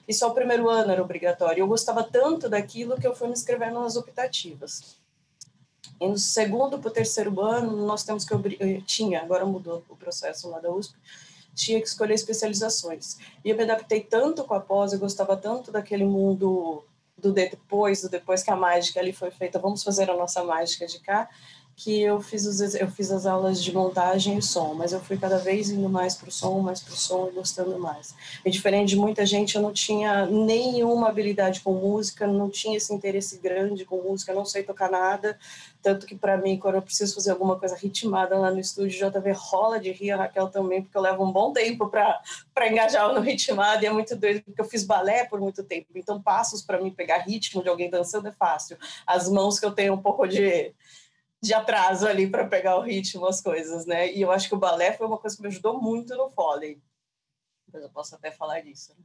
E 0.07 0.13
só 0.13 0.29
o 0.29 0.33
primeiro 0.33 0.69
ano 0.69 0.91
era 0.91 1.01
obrigatório. 1.01 1.61
Eu 1.61 1.67
gostava 1.67 2.01
tanto 2.03 2.47
daquilo 2.47 2.97
que 2.97 3.05
eu 3.05 3.15
fui 3.15 3.27
me 3.27 3.33
inscrevendo 3.33 3.81
nas 3.81 3.95
optativas. 3.97 4.95
E 5.99 6.07
no 6.07 6.17
segundo 6.17 6.79
para 6.79 6.87
o 6.87 6.93
terceiro 6.93 7.41
ano, 7.41 7.85
nós 7.85 8.03
temos 8.03 8.23
que... 8.23 8.33
Eu 8.33 8.81
tinha, 8.83 9.21
agora 9.21 9.45
mudou 9.45 9.83
o 9.89 9.95
processo 9.97 10.49
lá 10.49 10.59
da 10.59 10.71
USP, 10.71 10.95
tinha 11.53 11.81
que 11.81 11.87
escolher 11.87 12.13
especializações. 12.13 13.17
E 13.43 13.49
eu 13.49 13.57
me 13.57 13.63
adaptei 13.63 13.99
tanto 13.99 14.45
com 14.45 14.53
a 14.53 14.59
pós, 14.59 14.93
eu 14.93 14.99
gostava 14.99 15.35
tanto 15.35 15.71
daquele 15.71 16.05
mundo 16.05 16.85
do 17.17 17.33
depois, 17.33 18.01
do 18.01 18.09
depois 18.09 18.43
que 18.43 18.51
a 18.51 18.55
mágica 18.55 18.99
ali 18.99 19.11
foi 19.11 19.31
feita, 19.31 19.59
vamos 19.59 19.83
fazer 19.83 20.09
a 20.09 20.15
nossa 20.15 20.43
mágica 20.43 20.85
de 20.85 20.99
cá, 20.99 21.29
que 21.79 22.01
eu 22.01 22.19
fiz, 22.19 22.43
os, 22.47 22.73
eu 22.73 22.89
fiz 22.89 23.11
as 23.11 23.27
aulas 23.27 23.63
de 23.63 23.71
montagem 23.71 24.35
e 24.35 24.41
som, 24.41 24.73
mas 24.73 24.93
eu 24.93 24.99
fui 24.99 25.15
cada 25.15 25.37
vez 25.37 25.69
indo 25.69 25.87
mais 25.87 26.15
para 26.15 26.27
o 26.27 26.31
som, 26.31 26.59
mais 26.59 26.81
para 26.81 26.91
o 26.91 26.97
som 26.97 27.27
e 27.27 27.35
gostando 27.35 27.77
mais. 27.77 28.15
E 28.43 28.49
diferente 28.49 28.89
de 28.89 28.95
muita 28.95 29.23
gente, 29.27 29.55
eu 29.55 29.61
não 29.61 29.71
tinha 29.71 30.25
nenhuma 30.25 31.07
habilidade 31.07 31.61
com 31.61 31.73
música, 31.73 32.25
não 32.25 32.49
tinha 32.49 32.77
esse 32.77 32.91
interesse 32.91 33.37
grande 33.37 33.85
com 33.85 34.01
música, 34.01 34.33
não 34.33 34.43
sei 34.43 34.63
tocar 34.63 34.89
nada, 34.89 35.37
tanto 35.79 36.07
que 36.07 36.15
para 36.15 36.35
mim, 36.35 36.57
quando 36.57 36.75
eu 36.75 36.81
preciso 36.81 37.13
fazer 37.13 37.29
alguma 37.29 37.59
coisa 37.59 37.75
ritmada 37.75 38.35
lá 38.35 38.49
no 38.49 38.59
estúdio, 38.59 38.97
JV 38.97 39.31
rola 39.33 39.79
de 39.79 39.91
rir, 39.91 40.09
a 40.09 40.17
Raquel 40.17 40.47
também, 40.47 40.81
porque 40.81 40.97
eu 40.97 41.01
levo 41.01 41.23
um 41.23 41.31
bom 41.31 41.53
tempo 41.53 41.87
para 41.91 42.67
engajar 42.67 43.13
no 43.13 43.21
ritmado, 43.21 43.83
e 43.83 43.85
é 43.85 43.91
muito 43.91 44.15
doido, 44.15 44.41
porque 44.41 44.59
eu 44.59 44.65
fiz 44.65 44.83
balé 44.83 45.25
por 45.25 45.39
muito 45.39 45.63
tempo, 45.63 45.89
então 45.93 46.19
passos 46.19 46.63
para 46.63 46.81
mim 46.81 46.89
pegar 46.89 47.19
ritmo 47.19 47.61
de 47.61 47.69
alguém 47.69 47.87
dançando 47.87 48.27
é 48.29 48.31
fácil. 48.31 48.79
As 49.05 49.29
mãos 49.29 49.59
que 49.59 49.65
eu 49.67 49.71
tenho 49.71 49.93
um 49.93 50.01
pouco 50.01 50.27
de 50.27 50.73
de 51.41 51.53
atraso 51.53 52.07
ali 52.07 52.29
para 52.29 52.47
pegar 52.47 52.77
o 52.77 52.81
ritmo, 52.81 53.27
as 53.27 53.41
coisas, 53.41 53.85
né? 53.85 54.11
E 54.11 54.21
eu 54.21 54.31
acho 54.31 54.49
que 54.49 54.55
o 54.55 54.59
balé 54.59 54.93
foi 54.93 55.05
uma 55.05 55.17
coisa 55.17 55.35
que 55.35 55.41
me 55.41 55.47
ajudou 55.47 55.79
muito 55.79 56.15
no 56.15 56.29
Foley. 56.29 56.81
Mas 57.71 57.83
eu 57.83 57.89
posso 57.89 58.15
até 58.15 58.31
falar 58.31 58.61
disso. 58.61 58.93
Né? 58.97 59.03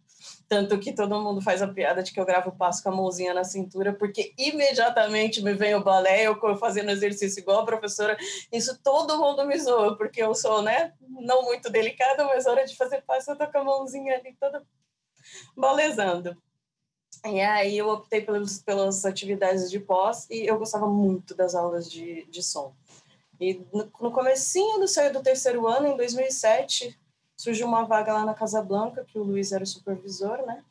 Tanto 0.48 0.78
que 0.78 0.92
todo 0.92 1.20
mundo 1.20 1.42
faz 1.42 1.60
a 1.60 1.68
piada 1.68 2.02
de 2.02 2.12
que 2.12 2.20
eu 2.20 2.24
gravo 2.24 2.50
o 2.50 2.56
passo 2.56 2.82
com 2.82 2.90
a 2.90 2.94
mãozinha 2.94 3.34
na 3.34 3.44
cintura, 3.44 3.92
porque 3.92 4.32
imediatamente 4.38 5.42
me 5.42 5.52
vem 5.52 5.74
o 5.74 5.82
balé, 5.82 6.26
eu 6.26 6.38
fazendo 6.56 6.90
exercício 6.90 7.40
igual 7.40 7.60
a 7.60 7.66
professora. 7.66 8.16
Isso 8.52 8.80
todo 8.82 9.18
mundo 9.18 9.44
me 9.44 9.58
zoa, 9.58 9.96
porque 9.96 10.22
eu 10.22 10.34
sou, 10.34 10.62
né? 10.62 10.94
Não 11.00 11.42
muito 11.42 11.70
delicada, 11.70 12.24
mas 12.24 12.46
hora 12.46 12.64
de 12.64 12.76
fazer 12.76 13.02
passo 13.02 13.32
eu 13.32 13.36
tô 13.36 13.50
com 13.50 13.58
a 13.58 13.64
mãozinha 13.64 14.16
ali 14.16 14.34
toda 14.38 14.64
balezando. 15.56 16.36
E 17.24 17.40
aí 17.40 17.78
eu 17.78 17.88
optei 17.88 18.20
pelas, 18.20 18.58
pelas 18.58 19.04
atividades 19.04 19.70
de 19.70 19.78
pós 19.78 20.28
e 20.28 20.46
eu 20.46 20.58
gostava 20.58 20.88
muito 20.88 21.34
das 21.34 21.54
aulas 21.54 21.90
de, 21.90 22.24
de 22.26 22.42
som. 22.42 22.74
E 23.40 23.64
no, 23.72 23.90
no 24.00 24.12
comecinho 24.12 24.78
do, 24.78 25.12
do 25.12 25.22
terceiro 25.22 25.66
ano, 25.66 25.88
em 25.88 25.96
2007, 25.96 26.98
surgiu 27.36 27.66
uma 27.66 27.84
vaga 27.84 28.12
lá 28.12 28.24
na 28.24 28.34
Casa 28.34 28.62
Blanca, 28.62 29.04
que 29.04 29.18
o 29.18 29.22
Luiz 29.22 29.52
era 29.52 29.64
o 29.64 29.66
supervisor, 29.66 30.46
né? 30.46 30.64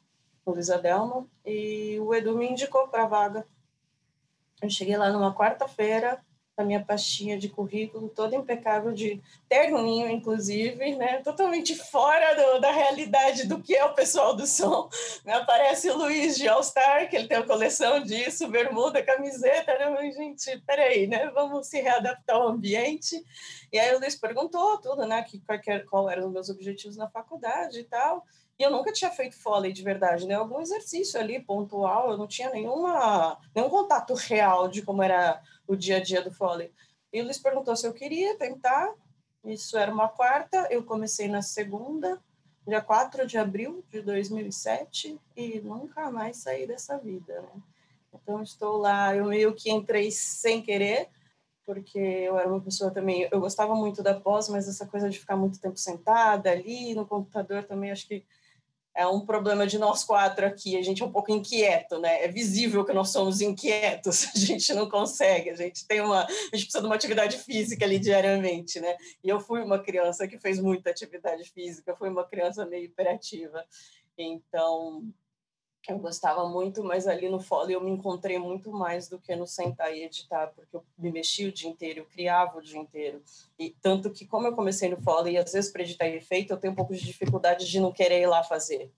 O 0.46 0.52
Luiz 0.52 0.70
Adelmo, 0.70 1.30
e 1.46 2.00
o 2.00 2.14
Edu 2.14 2.38
me 2.38 2.50
indicou 2.50 2.88
para 2.88 3.04
a 3.04 3.08
vaga. 3.08 3.46
Eu 4.62 4.70
cheguei 4.70 4.98
lá 4.98 5.12
numa 5.12 5.34
quarta-feira, 5.34 6.24
a 6.62 6.66
minha 6.66 6.84
pastinha 6.84 7.38
de 7.38 7.50
currículo 7.50 8.10
toda 8.10 8.36
impecável, 8.36 8.92
de 8.92 9.22
terninho, 9.50 10.10
inclusive, 10.10 10.96
né? 10.96 11.22
Totalmente 11.22 11.76
fora 11.76 12.34
do, 12.36 12.62
da 12.62 12.72
realidade 12.72 13.48
do 13.48 13.62
que 13.62 13.76
é 13.76 13.84
o 13.84 13.94
pessoal 13.94 14.36
do 14.36 14.48
som. 14.48 14.90
Me 15.26 15.34
aparece 15.34 15.90
o 15.90 15.98
Luiz 15.98 16.38
de 16.38 16.48
All 16.48 16.64
Star, 16.64 17.10
que 17.10 17.16
ele 17.16 17.28
tem 17.28 17.38
uma 17.38 17.48
coleção 17.48 18.02
disso, 18.02 18.48
bermuda, 18.48 19.04
camiseta, 19.04 19.78
né? 19.78 20.12
Gente, 20.12 20.58
peraí, 20.66 21.08
né? 21.08 21.30
Vamos 21.32 21.68
se 21.68 21.82
readaptar 21.82 22.36
ao 22.36 22.48
ambiente. 22.48 23.24
E 23.72 23.80
aí 23.80 23.96
o 23.96 24.00
Luiz 24.00 24.16
perguntou 24.16 24.78
tudo, 24.80 25.06
né? 25.06 25.22
Que, 25.24 25.40
qual, 25.40 25.60
qual 25.90 26.10
eram 26.10 26.28
os 26.28 26.34
meus 26.34 26.50
objetivos 26.50 26.98
na 26.98 27.10
faculdade 27.10 27.80
e 27.80 27.84
tal. 27.84 28.26
E 28.62 28.64
eu 28.64 28.70
nunca 28.70 28.94
tinha 28.94 29.10
feito 29.10 29.42
Foley 29.42 29.74
de 29.74 29.82
verdade, 29.82 30.28
né? 30.28 30.36
Algum 30.36 30.62
exercício 30.62 31.20
ali 31.20 31.40
pontual, 31.40 32.12
eu 32.12 32.18
não 32.18 32.28
tinha 32.28 32.48
nenhuma, 32.52 33.36
nenhum 33.56 33.70
contato 33.70 34.14
real 34.14 34.68
de 34.68 34.84
como 34.84 35.02
era 35.02 35.42
o 35.72 35.76
dia 35.78 35.98
a 35.98 36.00
dia 36.02 36.22
do 36.22 36.34
Foley. 36.34 36.70
E 37.14 37.22
o 37.22 37.24
Luiz 37.24 37.38
perguntou 37.38 37.74
se 37.78 37.88
eu 37.88 37.94
queria 37.94 38.38
tentar. 38.38 38.94
Isso 39.46 39.78
era 39.78 39.92
uma 39.92 40.10
quarta, 40.10 40.68
eu 40.70 40.84
comecei 40.84 41.30
na 41.30 41.42
segunda, 41.42 42.22
dia 42.68 42.82
4 42.82 43.26
de 43.26 43.38
abril 43.38 43.84
de 43.90 44.02
2007, 44.02 45.18
e 45.36 45.62
nunca 45.62 46.12
mais 46.12 46.38
saí 46.38 46.68
dessa 46.68 46.98
vida, 46.98 47.42
né? 47.42 47.62
Então, 48.14 48.44
estou 48.44 48.78
lá, 48.78 49.16
eu 49.16 49.26
meio 49.26 49.56
que 49.56 49.72
entrei 49.72 50.12
sem 50.12 50.62
querer, 50.62 51.08
porque 51.66 51.98
eu 51.98 52.38
era 52.38 52.50
uma 52.50 52.62
pessoa 52.62 52.92
também, 52.92 53.28
eu 53.32 53.40
gostava 53.40 53.74
muito 53.74 54.04
da 54.04 54.14
pós, 54.14 54.50
mas 54.50 54.68
essa 54.68 54.86
coisa 54.86 55.10
de 55.10 55.18
ficar 55.18 55.38
muito 55.38 55.60
tempo 55.60 55.78
sentada 55.78 56.52
ali 56.52 56.94
no 56.94 57.08
computador 57.08 57.64
também, 57.64 57.92
acho 57.92 58.08
que 58.08 58.26
é 58.96 59.08
um 59.08 59.26
problema 59.26 59.66
de 59.66 59.78
nós 59.78 60.04
quatro 60.04 60.46
aqui, 60.46 60.78
a 60.78 60.82
gente 60.82 61.02
é 61.02 61.06
um 61.06 61.12
pouco 61.12 61.32
inquieto, 61.32 61.98
né? 62.00 62.24
É 62.24 62.28
visível 62.28 62.84
que 62.84 62.94
nós 62.94 63.10
somos 63.10 63.40
inquietos, 63.42 64.28
a 64.36 64.38
gente 64.38 64.74
não 64.74 64.90
consegue, 64.90 65.50
a 65.50 65.56
gente 65.56 65.88
tem 65.88 66.02
uma, 66.02 66.24
a 66.24 66.56
gente 66.56 66.66
precisa 66.66 66.82
de 66.82 66.86
uma 66.86 66.96
atividade 66.96 67.38
física 67.38 67.86
ali 67.86 68.00
diariamente, 68.00 68.80
né? 68.80 68.96
E 69.24 69.30
eu 69.30 69.40
fui 69.40 69.62
uma 69.62 69.80
criança 69.80 70.28
que 70.28 70.38
fez 70.38 70.60
muita 70.60 70.90
atividade 70.90 71.50
física, 71.52 71.96
fui 71.96 72.10
uma 72.10 72.26
criança 72.26 72.66
meio 72.66 72.86
hiperativa, 72.86 73.64
então 74.18 75.04
eu 75.90 75.98
gostava 75.98 76.48
muito, 76.48 76.84
mas 76.84 77.08
ali 77.08 77.30
no 77.30 77.40
Foley 77.40 77.74
eu 77.74 77.82
me 77.82 77.90
encontrei 77.90 78.38
muito 78.38 78.72
mais 78.72 79.08
do 79.08 79.18
que 79.18 79.36
no 79.36 79.48
sentar 79.48 79.96
e 79.96 80.04
editar, 80.04 80.48
porque 80.56 80.76
eu 80.76 80.84
me 80.98 81.12
mexia 81.12 81.48
o 81.48 81.52
dia 81.52 81.70
inteiro, 81.70 82.02
eu 82.02 82.06
criava 82.06 82.60
o 82.60 82.62
dia 82.62 82.80
inteiro. 82.80 83.24
E 83.58 83.72
tanto 83.82 84.12
que, 84.12 84.26
como 84.26 84.48
eu 84.48 84.54
comecei 84.54 84.90
no 84.90 85.02
Foley, 85.02 85.38
às 85.38 85.54
vezes 85.54 85.72
para 85.72 85.82
editar 85.82 86.08
efeito, 86.08 86.54
eu 86.54 86.58
tenho 86.58 86.74
um 86.74 86.76
pouco 86.76 86.94
de 86.94 87.04
dificuldade 87.04 87.66
de 87.68 87.80
não 87.80 87.92
querer 87.92 88.22
ir 88.22 88.28
lá 88.28 88.44
fazer 88.44 88.92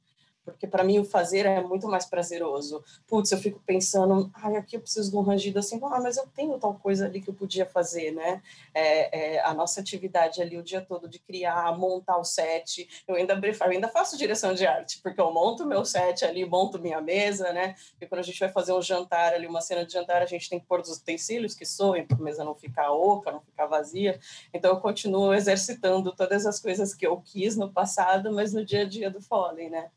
porque 0.43 0.67
para 0.67 0.83
mim 0.83 0.99
o 0.99 1.05
fazer 1.05 1.45
é 1.45 1.61
muito 1.61 1.87
mais 1.87 2.05
prazeroso. 2.05 2.83
Putz, 3.07 3.31
eu 3.31 3.37
fico 3.37 3.61
pensando, 3.65 4.29
ai, 4.33 4.55
aqui 4.55 4.75
eu 4.75 4.81
preciso 4.81 5.09
de 5.09 5.17
um 5.17 5.21
rangido 5.21 5.59
assim, 5.59 5.79
ah, 5.83 5.99
mas 6.01 6.17
eu 6.17 6.27
tenho 6.27 6.57
tal 6.59 6.73
coisa 6.75 7.05
ali 7.05 7.21
que 7.21 7.29
eu 7.29 7.33
podia 7.33 7.65
fazer, 7.65 8.11
né? 8.11 8.41
É, 8.73 9.35
é, 9.35 9.43
a 9.43 9.53
nossa 9.53 9.79
atividade 9.79 10.41
ali 10.41 10.57
o 10.57 10.63
dia 10.63 10.81
todo 10.81 11.07
de 11.07 11.19
criar, 11.19 11.77
montar 11.77 12.17
o 12.17 12.23
set, 12.23 12.87
eu 13.07 13.15
ainda, 13.15 13.33
eu 13.33 13.69
ainda 13.69 13.87
faço 13.87 14.17
direção 14.17 14.53
de 14.53 14.65
arte, 14.65 14.99
porque 15.01 15.19
eu 15.19 15.31
monto 15.31 15.65
meu 15.65 15.85
set 15.85 16.25
ali, 16.25 16.45
monto 16.45 16.79
minha 16.79 17.01
mesa, 17.01 17.51
né? 17.53 17.75
E 17.99 18.05
quando 18.05 18.19
a 18.19 18.23
gente 18.23 18.39
vai 18.39 18.49
fazer 18.49 18.73
um 18.73 18.81
jantar 18.81 19.33
ali, 19.33 19.47
uma 19.47 19.61
cena 19.61 19.85
de 19.85 19.93
jantar, 19.93 20.21
a 20.21 20.25
gente 20.25 20.49
tem 20.49 20.59
que 20.59 20.65
pôr 20.65 20.81
os 20.81 20.89
utensílios 20.89 21.55
que 21.55 21.65
soem, 21.65 22.05
para 22.05 22.17
a 22.17 22.21
mesa 22.21 22.43
não 22.43 22.55
ficar 22.55 22.91
oca, 22.91 23.31
não 23.31 23.41
ficar 23.41 23.65
vazia. 23.65 24.19
Então 24.53 24.71
eu 24.71 24.79
continuo 24.79 25.33
exercitando 25.33 26.13
todas 26.13 26.45
as 26.45 26.59
coisas 26.59 26.93
que 26.93 27.05
eu 27.05 27.21
quis 27.21 27.55
no 27.55 27.71
passado, 27.71 28.31
mas 28.33 28.53
no 28.53 28.65
dia 28.65 28.81
a 28.81 28.85
dia 28.85 29.09
do 29.09 29.21
Foley, 29.21 29.69
né? 29.69 29.89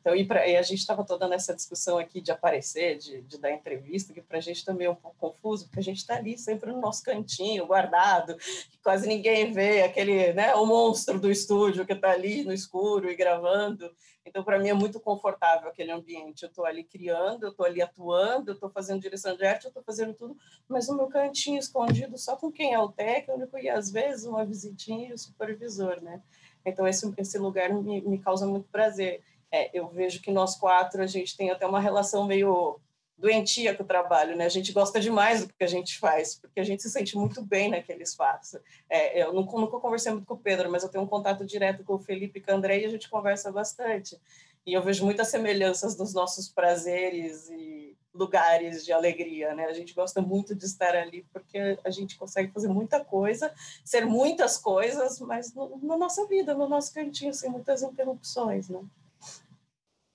Então, 0.00 0.14
e, 0.14 0.24
pra, 0.24 0.46
e 0.46 0.56
a 0.56 0.62
gente 0.62 0.78
estava 0.78 1.04
toda 1.04 1.26
nessa 1.26 1.54
discussão 1.54 1.98
aqui 1.98 2.20
de 2.20 2.30
aparecer, 2.30 2.98
de, 2.98 3.22
de 3.22 3.38
dar 3.38 3.50
entrevista, 3.50 4.12
que 4.12 4.20
para 4.20 4.38
a 4.38 4.40
gente 4.40 4.64
também 4.64 4.86
é 4.86 4.90
um 4.90 4.94
pouco 4.94 5.16
confuso, 5.18 5.64
porque 5.64 5.80
a 5.80 5.82
gente 5.82 5.98
está 5.98 6.16
ali 6.16 6.36
sempre 6.38 6.70
no 6.70 6.80
nosso 6.80 7.02
cantinho, 7.02 7.66
guardado, 7.66 8.36
que 8.36 8.78
quase 8.82 9.08
ninguém 9.08 9.52
vê, 9.52 9.82
aquele, 9.82 10.32
né, 10.32 10.54
o 10.54 10.66
monstro 10.66 11.18
do 11.18 11.30
estúdio 11.30 11.86
que 11.86 11.94
está 11.94 12.10
ali 12.10 12.44
no 12.44 12.52
escuro 12.52 13.10
e 13.10 13.16
gravando. 13.16 13.90
Então, 14.24 14.42
para 14.42 14.58
mim 14.58 14.68
é 14.68 14.74
muito 14.74 14.98
confortável 14.98 15.68
aquele 15.68 15.92
ambiente. 15.92 16.42
Eu 16.42 16.48
estou 16.48 16.66
ali 16.66 16.82
criando, 16.82 17.44
eu 17.44 17.50
estou 17.50 17.64
ali 17.64 17.80
atuando, 17.80 18.50
eu 18.50 18.54
estou 18.54 18.68
fazendo 18.68 19.00
direção 19.00 19.36
de 19.36 19.46
arte, 19.46 19.64
eu 19.64 19.68
estou 19.68 19.82
fazendo 19.84 20.14
tudo, 20.14 20.36
mas 20.68 20.88
no 20.88 20.96
meu 20.96 21.06
cantinho 21.06 21.58
escondido, 21.58 22.18
só 22.18 22.36
com 22.36 22.50
quem 22.50 22.74
é 22.74 22.78
o 22.78 22.90
técnico 22.90 23.56
e 23.56 23.68
às 23.68 23.90
vezes 23.90 24.26
uma 24.26 24.44
visitinha 24.44 25.10
e 25.10 25.12
o 25.12 25.18
supervisor, 25.18 26.02
né? 26.02 26.20
Então, 26.64 26.86
esse, 26.88 27.14
esse 27.16 27.38
lugar 27.38 27.72
me, 27.72 28.00
me 28.00 28.18
causa 28.18 28.44
muito 28.44 28.68
prazer. 28.68 29.22
É, 29.50 29.70
eu 29.76 29.88
vejo 29.88 30.20
que 30.20 30.30
nós 30.30 30.56
quatro, 30.56 31.02
a 31.02 31.06
gente 31.06 31.36
tem 31.36 31.50
até 31.50 31.66
uma 31.66 31.80
relação 31.80 32.26
meio 32.26 32.80
doentia 33.18 33.74
com 33.74 33.82
o 33.82 33.86
trabalho, 33.86 34.36
né? 34.36 34.44
A 34.44 34.50
gente 34.50 34.72
gosta 34.72 35.00
demais 35.00 35.46
do 35.46 35.52
que 35.52 35.64
a 35.64 35.68
gente 35.68 35.98
faz, 35.98 36.34
porque 36.34 36.60
a 36.60 36.64
gente 36.64 36.82
se 36.82 36.90
sente 36.90 37.16
muito 37.16 37.42
bem 37.42 37.70
naquele 37.70 38.02
espaço. 38.02 38.60
É, 38.90 39.22
eu 39.22 39.32
nunca, 39.32 39.56
nunca 39.58 39.78
conversei 39.78 40.12
muito 40.12 40.26
com 40.26 40.34
o 40.34 40.38
Pedro, 40.38 40.70
mas 40.70 40.82
eu 40.82 40.88
tenho 40.90 41.04
um 41.04 41.08
contato 41.08 41.44
direto 41.44 41.82
com 41.82 41.94
o 41.94 41.98
Felipe 41.98 42.38
e 42.38 42.42
com 42.42 42.52
o 42.52 42.54
André 42.54 42.80
e 42.80 42.84
a 42.84 42.90
gente 42.90 43.08
conversa 43.08 43.50
bastante. 43.50 44.20
E 44.66 44.72
eu 44.72 44.82
vejo 44.82 45.04
muitas 45.04 45.28
semelhanças 45.28 45.96
nos 45.96 46.12
nossos 46.12 46.48
prazeres 46.48 47.48
e 47.48 47.96
lugares 48.12 48.84
de 48.84 48.92
alegria, 48.92 49.54
né? 49.54 49.66
A 49.66 49.72
gente 49.72 49.94
gosta 49.94 50.20
muito 50.20 50.54
de 50.54 50.64
estar 50.64 50.94
ali 50.94 51.24
porque 51.32 51.78
a 51.84 51.90
gente 51.90 52.18
consegue 52.18 52.52
fazer 52.52 52.68
muita 52.68 53.04
coisa, 53.04 53.52
ser 53.84 54.04
muitas 54.04 54.58
coisas, 54.58 55.20
mas 55.20 55.54
no, 55.54 55.78
na 55.82 55.96
nossa 55.96 56.26
vida, 56.26 56.54
no 56.54 56.68
nosso 56.68 56.92
cantinho, 56.92 57.32
sem 57.32 57.50
muitas 57.50 57.82
interrupções, 57.82 58.68
né? 58.68 58.80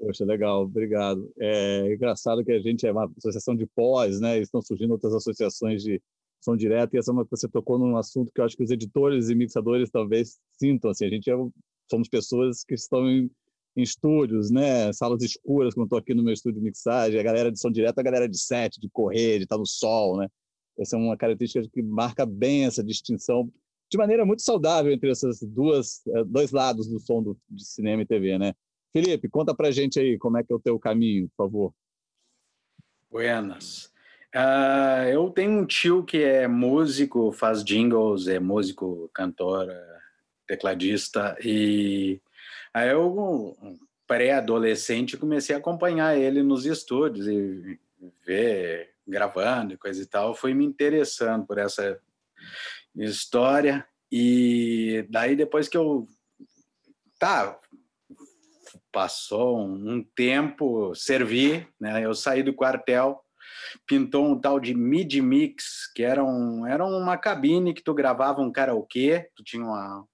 Poxa, 0.02 0.26
legal, 0.26 0.64
obrigado. 0.64 1.32
É 1.40 1.94
engraçado 1.94 2.44
que 2.44 2.52
a 2.52 2.60
gente 2.60 2.88
é 2.88 2.92
uma 2.92 3.06
associação 3.20 3.56
de 3.56 3.68
pós, 3.68 4.20
né? 4.20 4.40
Estão 4.40 4.60
surgindo 4.60 4.92
outras 4.92 5.14
associações 5.14 5.84
de 5.84 6.02
som 6.44 6.58
direto, 6.58 6.96
e 6.96 6.98
essa 6.98 7.12
é 7.12 7.14
uma 7.14 7.24
que 7.24 7.30
você 7.30 7.48
tocou 7.48 7.78
num 7.78 7.96
assunto 7.96 8.32
que 8.34 8.42
eu 8.42 8.46
acho 8.46 8.58
que 8.58 8.64
os 8.64 8.72
editores 8.72 9.30
e 9.30 9.36
mixadores 9.36 9.92
talvez 9.92 10.40
sintam. 10.60 10.90
Assim, 10.90 11.06
a 11.06 11.10
gente 11.10 11.30
é, 11.30 11.36
somos 11.90 12.10
pessoas 12.10 12.64
que 12.64 12.74
estão 12.74 13.08
em, 13.08 13.30
em 13.78 13.84
estúdios, 13.84 14.50
né? 14.50 14.92
Salas 14.92 15.22
escuras, 15.22 15.76
como 15.76 15.86
estou 15.86 16.00
aqui 16.00 16.16
no 16.16 16.24
meu 16.24 16.34
estúdio 16.34 16.60
de 16.60 16.66
mixagem, 16.66 17.20
a 17.20 17.24
galera 17.24 17.52
de 17.52 17.60
som 17.60 17.70
direto, 17.70 18.00
a 18.00 18.04
galera 18.04 18.28
de 18.28 18.40
set, 18.40 18.80
de 18.80 18.90
correr, 18.90 19.38
de 19.38 19.44
estar 19.44 19.58
no 19.60 19.68
sol, 19.68 20.18
né? 20.18 20.28
Essa 20.80 20.96
é 20.96 21.00
uma 21.00 21.16
característica 21.16 21.70
que 21.72 21.84
marca 21.84 22.26
bem 22.26 22.66
essa 22.66 22.84
distinção 22.84 23.52
de 23.88 24.00
maneira 24.00 24.26
muito 24.26 24.42
saudável 24.42 24.92
entre 24.92 25.12
essas 25.12 25.42
duas 25.44 26.02
eh, 26.08 26.24
dois 26.24 26.52
lados 26.52 26.88
do 26.88 27.00
som 27.00 27.22
do, 27.22 27.38
de 27.48 27.64
cinema 27.64 28.02
e 28.02 28.06
TV, 28.06 28.40
né? 28.40 28.54
Felipe, 28.92 29.30
conta 29.30 29.56
pra 29.56 29.72
gente 29.72 30.00
aí 30.00 30.18
como 30.18 30.38
é 30.38 30.44
que 30.44 30.52
é 30.52 30.56
o 30.56 30.60
teu 30.60 30.78
caminho, 30.78 31.30
por 31.30 31.46
favor. 31.46 31.74
Buenas. 33.10 33.92
Uh, 34.34 35.08
eu 35.12 35.30
tenho 35.30 35.52
um 35.52 35.66
tio 35.66 36.04
que 36.04 36.24
é 36.24 36.48
músico, 36.48 37.32
faz 37.34 37.64
jingles, 37.64 38.28
é 38.28 38.40
músico, 38.40 39.10
cantor, 39.14 39.68
tecladista, 40.48 41.38
e 41.44 42.22
aí 42.74 42.90
eu, 42.90 43.68
pré-adolescente, 44.08 45.18
comecei 45.18 45.56
a 45.56 45.60
acompanhar 45.60 46.18
ele 46.18 46.42
nos 46.44 46.66
estúdios 46.66 47.28
e 47.28 47.80
ver 48.26 48.94
gravando 49.06 49.74
e 49.74 49.78
coisa 49.78 50.02
e 50.02 50.06
tal, 50.06 50.34
fui 50.34 50.54
me 50.54 50.66
interessando 50.66 51.46
por 51.46 51.58
essa 51.58 52.00
história, 52.96 53.86
e 54.10 55.06
daí 55.10 55.36
depois 55.36 55.68
que 55.68 55.78
eu 55.78 56.08
tá, 57.20 57.60
passou 58.92 59.60
um, 59.60 60.04
tempo, 60.16 60.94
servi, 60.96 61.68
né? 61.80 62.04
Eu 62.04 62.14
saí 62.14 62.44
do 62.44 62.54
quartel, 62.54 63.20
pintou 63.88 64.26
um 64.26 64.40
tal 64.40 64.60
de 64.60 64.74
mid 64.74 65.14
mix, 65.16 65.92
que 65.96 66.04
era, 66.04 66.24
um, 66.24 66.68
era 66.68 66.86
uma 66.86 67.18
cabine 67.18 67.74
que 67.74 67.84
tu 67.84 67.94
gravava 67.94 68.42
um 68.42 68.52
karaokê, 68.52 69.30
tu 69.36 69.44
tinha 69.44 69.64
um 69.64 70.06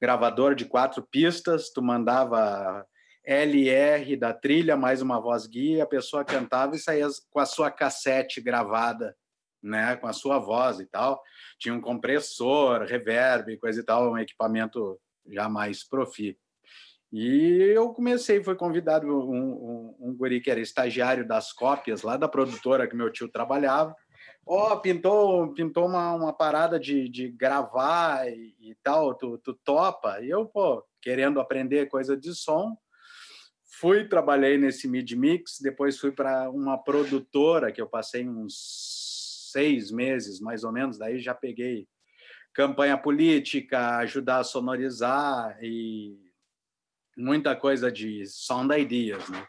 gravador 0.00 0.54
de 0.54 0.64
quatro 0.64 1.06
pistas, 1.10 1.70
tu 1.70 1.82
mandava 1.82 2.86
LR 3.24 4.16
da 4.16 4.32
trilha 4.32 4.76
mais 4.76 5.02
uma 5.02 5.20
voz 5.20 5.46
guia, 5.46 5.82
a 5.82 5.86
pessoa 5.86 6.24
cantava 6.24 6.76
e 6.76 6.78
saía 6.78 7.08
com 7.30 7.40
a 7.40 7.46
sua 7.46 7.70
cassete 7.70 8.40
gravada, 8.40 9.16
né, 9.62 9.96
com 9.96 10.06
a 10.06 10.12
sua 10.12 10.38
voz 10.38 10.78
e 10.78 10.86
tal. 10.86 11.20
Tinha 11.58 11.74
um 11.74 11.80
compressor, 11.80 12.82
reverb, 12.82 13.58
coisa 13.58 13.80
e 13.80 13.84
tal, 13.84 14.12
um 14.12 14.18
equipamento 14.18 14.98
já 15.28 15.48
mais 15.48 15.82
profi. 15.82 16.38
E 17.12 17.72
eu 17.74 17.90
comecei, 17.90 18.42
foi 18.42 18.56
convidado 18.56 19.06
um, 19.06 19.30
um, 19.30 19.96
um 20.00 20.14
guri 20.14 20.40
que 20.40 20.50
era 20.50 20.60
estagiário 20.60 21.26
das 21.26 21.52
cópias 21.52 22.02
lá 22.02 22.16
da 22.16 22.28
produtora 22.28 22.86
que 22.86 22.96
meu 22.96 23.10
tio 23.12 23.28
trabalhava. 23.28 23.94
Ó, 24.44 24.72
oh, 24.72 24.80
pintou, 24.80 25.52
pintou 25.54 25.86
uma, 25.86 26.12
uma 26.14 26.32
parada 26.32 26.78
de, 26.78 27.08
de 27.08 27.28
gravar 27.28 28.28
e, 28.28 28.54
e 28.60 28.76
tal, 28.82 29.14
tu, 29.14 29.38
tu 29.38 29.54
topa? 29.54 30.20
E 30.20 30.30
eu, 30.30 30.46
pô, 30.46 30.84
querendo 31.00 31.40
aprender 31.40 31.86
coisa 31.86 32.16
de 32.16 32.34
som, 32.34 32.76
fui, 33.80 34.08
trabalhei 34.08 34.56
nesse 34.56 34.88
mid 34.88 35.10
mix, 35.12 35.58
depois 35.60 35.98
fui 35.98 36.12
para 36.12 36.50
uma 36.50 36.78
produtora 36.78 37.72
que 37.72 37.80
eu 37.80 37.88
passei 37.88 38.28
uns 38.28 39.50
seis 39.52 39.90
meses, 39.90 40.40
mais 40.40 40.64
ou 40.64 40.72
menos, 40.72 40.98
daí 40.98 41.18
já 41.18 41.34
peguei 41.34 41.88
campanha 42.52 42.96
política, 42.96 43.98
ajudar 43.98 44.38
a 44.38 44.44
sonorizar 44.44 45.58
e 45.62 46.25
muita 47.16 47.56
coisa 47.56 47.90
de 47.90 48.26
sound 48.26 48.74
ideas, 48.78 49.28
né? 49.28 49.46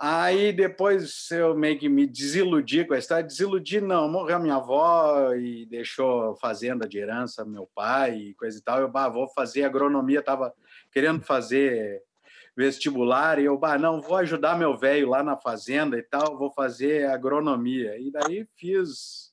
Aí 0.00 0.52
depois 0.52 1.28
eu 1.32 1.56
meio 1.56 1.76
que 1.76 1.88
me 1.88 2.06
desiludi 2.06 2.84
com 2.84 2.94
a 2.94 2.98
história. 2.98 3.24
Desiludi 3.24 3.80
não, 3.80 4.08
morreu 4.08 4.38
minha 4.38 4.54
avó 4.54 5.34
e 5.34 5.66
deixou 5.66 6.36
fazenda 6.36 6.88
de 6.88 6.98
herança 6.98 7.44
meu 7.44 7.68
pai 7.74 8.16
e 8.16 8.34
coisa 8.34 8.56
e 8.56 8.62
tal. 8.62 8.78
Eu, 8.78 8.88
bah, 8.88 9.08
vou 9.08 9.28
fazer 9.28 9.64
agronomia, 9.64 10.22
tava 10.22 10.54
querendo 10.92 11.20
fazer 11.22 12.00
vestibular 12.56 13.40
e 13.40 13.46
eu, 13.46 13.58
bah, 13.58 13.76
não, 13.76 14.00
vou 14.00 14.16
ajudar 14.18 14.56
meu 14.56 14.76
velho 14.76 15.08
lá 15.08 15.22
na 15.22 15.36
fazenda 15.36 15.98
e 15.98 16.02
tal, 16.02 16.38
vou 16.38 16.52
fazer 16.52 17.06
agronomia. 17.06 17.98
E 17.98 18.12
daí 18.12 18.46
fiz 18.56 19.32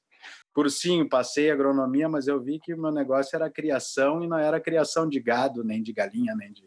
cursinho, 0.51 1.08
passei 1.08 1.51
agronomia, 1.51 2.10
mas 2.10 2.27
eu 2.27 2.41
vi 2.41 2.60
que 2.60 2.75
meu 2.75 2.91
negócio 2.91 3.36
era 3.36 3.51
criação 3.51 4.23
e 4.23 4.27
não 4.27 4.39
era 4.39 4.60
criação 4.60 5.08
de 5.08 5.19
gado, 5.19 5.63
nem 5.63 5.84
de 5.84 5.93
galinha, 5.93 6.34
nem 6.36 6.51
de 6.51 6.63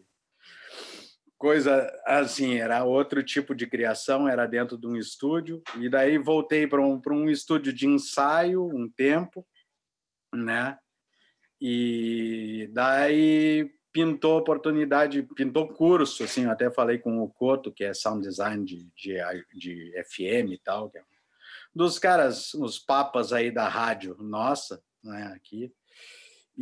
coisa 1.39 1.89
assim, 2.05 2.59
era 2.59 2.83
outro 2.83 3.23
tipo 3.23 3.55
de 3.55 3.65
criação, 3.65 4.27
era 4.27 4.45
dentro 4.45 4.77
de 4.77 4.85
um 4.85 4.97
estúdio, 4.97 5.63
e 5.77 5.89
daí 5.89 6.17
voltei 6.17 6.67
para 6.67 6.81
um, 6.81 7.01
um 7.11 7.29
estúdio 7.29 7.71
de 7.71 7.87
ensaio 7.87 8.67
um 8.67 8.89
tempo, 8.89 9.47
né? 10.35 10.77
E 11.61 12.69
daí 12.73 13.71
pintou 13.91 14.37
oportunidade, 14.37 15.23
pintou 15.35 15.69
curso, 15.69 16.23
assim, 16.23 16.43
eu 16.43 16.51
até 16.51 16.69
falei 16.69 16.99
com 16.99 17.19
o 17.19 17.29
Coto, 17.29 17.71
que 17.71 17.85
é 17.85 17.93
sound 17.93 18.21
design 18.21 18.63
de, 18.65 18.85
de, 18.95 19.17
de 19.55 20.03
FM 20.03 20.51
e 20.51 20.59
tal, 20.61 20.91
é 20.93 20.99
um 20.99 21.05
dos 21.73 21.97
caras, 21.97 22.53
os 22.53 22.77
papas 22.79 23.31
aí 23.31 23.49
da 23.49 23.67
rádio 23.67 24.15
nossa, 24.19 24.83
né, 25.01 25.31
aqui, 25.35 25.71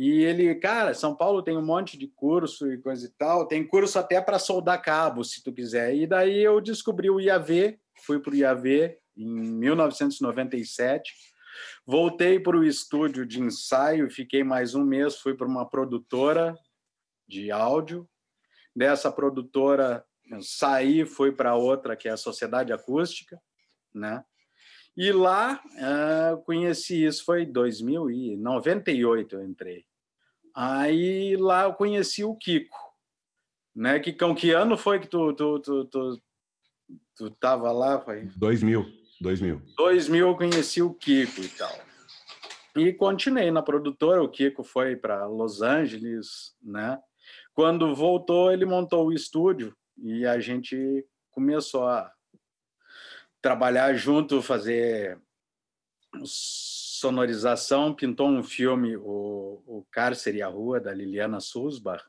e 0.00 0.22
ele, 0.22 0.54
cara, 0.54 0.94
São 0.94 1.12
Paulo 1.12 1.42
tem 1.42 1.56
um 1.56 1.66
monte 1.66 1.98
de 1.98 2.06
curso 2.06 2.72
e 2.72 2.78
coisa 2.78 3.04
e 3.04 3.10
tal, 3.18 3.48
tem 3.48 3.66
curso 3.66 3.98
até 3.98 4.20
para 4.20 4.38
soldar 4.38 4.80
cabo, 4.80 5.24
se 5.24 5.42
tu 5.42 5.52
quiser. 5.52 5.92
E 5.92 6.06
daí 6.06 6.38
eu 6.38 6.60
descobri 6.60 7.10
o 7.10 7.18
IAV, 7.18 7.76
fui 8.06 8.20
para 8.20 8.30
o 8.32 8.36
IAV 8.36 8.96
em 9.16 9.26
1997, 9.26 11.12
voltei 11.84 12.38
para 12.38 12.56
o 12.56 12.64
estúdio 12.64 13.26
de 13.26 13.40
ensaio, 13.40 14.08
fiquei 14.08 14.44
mais 14.44 14.76
um 14.76 14.84
mês, 14.84 15.16
fui 15.16 15.34
para 15.34 15.48
uma 15.48 15.68
produtora 15.68 16.56
de 17.26 17.50
áudio. 17.50 18.08
Dessa 18.76 19.10
produtora 19.10 20.04
saí, 20.40 21.04
fui 21.04 21.32
para 21.32 21.56
outra 21.56 21.96
que 21.96 22.06
é 22.08 22.12
a 22.12 22.16
Sociedade 22.16 22.72
Acústica, 22.72 23.36
né? 23.92 24.22
E 24.96 25.10
lá 25.10 25.60
uh, 25.74 26.40
conheci 26.44 27.04
isso, 27.04 27.24
foi 27.24 27.44
2098 27.44 29.34
eu 29.34 29.44
entrei. 29.44 29.87
Aí 30.54 31.36
lá 31.36 31.64
eu 31.64 31.74
conheci 31.74 32.24
o 32.24 32.34
Kiko, 32.34 32.76
né? 33.74 33.98
Kikão, 34.00 34.34
que 34.34 34.50
ano 34.50 34.76
foi 34.76 34.98
que 34.98 35.06
tu, 35.06 35.32
tu, 35.32 35.58
tu, 35.60 35.84
tu, 35.86 36.22
tu 37.16 37.30
tava 37.32 37.70
lá? 37.72 38.00
Foi? 38.00 38.24
2000, 38.36 38.86
2000. 39.20 39.62
2000 39.76 40.28
eu 40.28 40.36
conheci 40.36 40.82
o 40.82 40.94
Kiko 40.94 41.40
e 41.40 41.48
tal. 41.48 41.88
E 42.76 42.92
continuei 42.92 43.50
na 43.50 43.62
produtora, 43.62 44.22
o 44.22 44.28
Kiko 44.28 44.62
foi 44.62 44.94
para 44.94 45.26
Los 45.26 45.62
Angeles, 45.62 46.54
né? 46.62 46.98
Quando 47.52 47.94
voltou, 47.94 48.52
ele 48.52 48.64
montou 48.64 49.06
o 49.06 49.12
estúdio 49.12 49.76
e 49.96 50.24
a 50.24 50.38
gente 50.38 51.04
começou 51.30 51.88
a 51.88 52.12
trabalhar 53.42 53.94
junto, 53.94 54.42
fazer 54.42 55.20
sonorização, 56.98 57.94
pintou 57.94 58.28
um 58.28 58.42
filme, 58.42 58.96
o, 58.96 59.62
o 59.66 59.86
Cárcere 59.90 60.38
e 60.38 60.42
a 60.42 60.48
Rua, 60.48 60.80
da 60.80 60.92
Liliana 60.92 61.40
Susbar, 61.40 62.02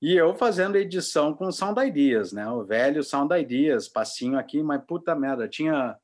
E 0.00 0.14
eu 0.14 0.34
fazendo 0.34 0.76
edição 0.76 1.34
com 1.34 1.50
Sound 1.52 1.80
Ideas, 1.80 2.32
né? 2.32 2.48
O 2.48 2.64
velho 2.64 3.02
Sound 3.02 3.34
Ideas, 3.34 3.88
passinho 3.88 4.38
aqui, 4.38 4.62
mas 4.62 4.84
puta 4.84 5.14
merda, 5.14 5.48
tinha 5.48 5.96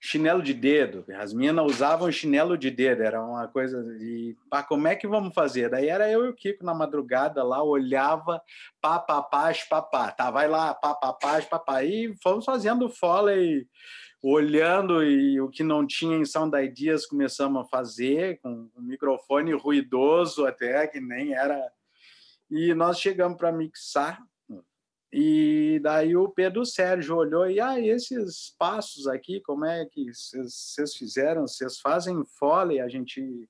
chinelo 0.00 0.42
de 0.42 0.54
dedo. 0.54 1.04
As 1.16 1.32
minas 1.32 1.66
usavam 1.66 2.10
chinelo 2.10 2.56
de 2.56 2.70
dedo, 2.70 3.02
era 3.02 3.22
uma 3.22 3.48
coisa 3.48 3.82
de, 3.82 4.36
pá, 4.48 4.62
como 4.62 4.86
é 4.86 4.94
que 4.94 5.06
vamos 5.06 5.34
fazer? 5.34 5.68
Daí 5.68 5.88
era 5.88 6.10
eu 6.10 6.24
e 6.24 6.28
o 6.28 6.34
Kiko 6.34 6.64
na 6.64 6.74
madrugada 6.74 7.42
lá, 7.42 7.62
olhava, 7.62 8.40
pá, 8.80 8.98
pá, 8.98 9.22
pá, 9.22 9.52
pá, 9.82 10.12
tá, 10.12 10.30
vai 10.30 10.48
lá, 10.48 10.74
pá, 10.74 10.94
pá, 10.94 11.12
pá, 11.12 11.42
pá, 11.42 11.58
pá, 11.58 11.84
e 11.84 12.14
fomos 12.22 12.44
fazendo 12.44 12.88
foley, 12.88 13.66
olhando 14.22 15.02
e 15.04 15.40
o 15.40 15.48
que 15.48 15.62
não 15.62 15.86
tinha 15.86 16.16
em 16.16 16.24
Sound 16.24 16.56
Ideas 16.56 17.06
começamos 17.06 17.62
a 17.62 17.68
fazer, 17.68 18.40
com 18.40 18.68
um 18.76 18.82
microfone 18.82 19.52
ruidoso 19.52 20.46
até, 20.46 20.86
que 20.86 21.00
nem 21.00 21.34
era 21.34 21.60
e 22.50 22.74
nós 22.74 22.98
chegamos 22.98 23.36
para 23.36 23.52
mixar. 23.52 24.20
E 25.12 25.80
daí 25.82 26.16
o 26.16 26.28
Pedro 26.28 26.66
Sérgio 26.66 27.16
olhou 27.16 27.48
e 27.48 27.60
ah, 27.60 27.80
esses 27.80 28.54
passos 28.58 29.06
aqui, 29.06 29.40
como 29.40 29.64
é 29.64 29.86
que 29.86 30.12
vocês 30.12 30.94
fizeram? 30.94 31.46
Vocês 31.46 31.80
fazem 31.80 32.22
foley? 32.38 32.80
A 32.80 32.88
gente 32.88 33.48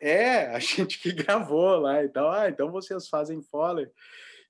é, 0.00 0.46
a 0.48 0.58
gente 0.60 1.00
que 1.00 1.12
gravou 1.12 1.76
lá, 1.76 2.04
então, 2.04 2.28
ah, 2.28 2.48
então 2.48 2.70
vocês 2.70 3.08
fazem 3.08 3.40
foley. 3.42 3.88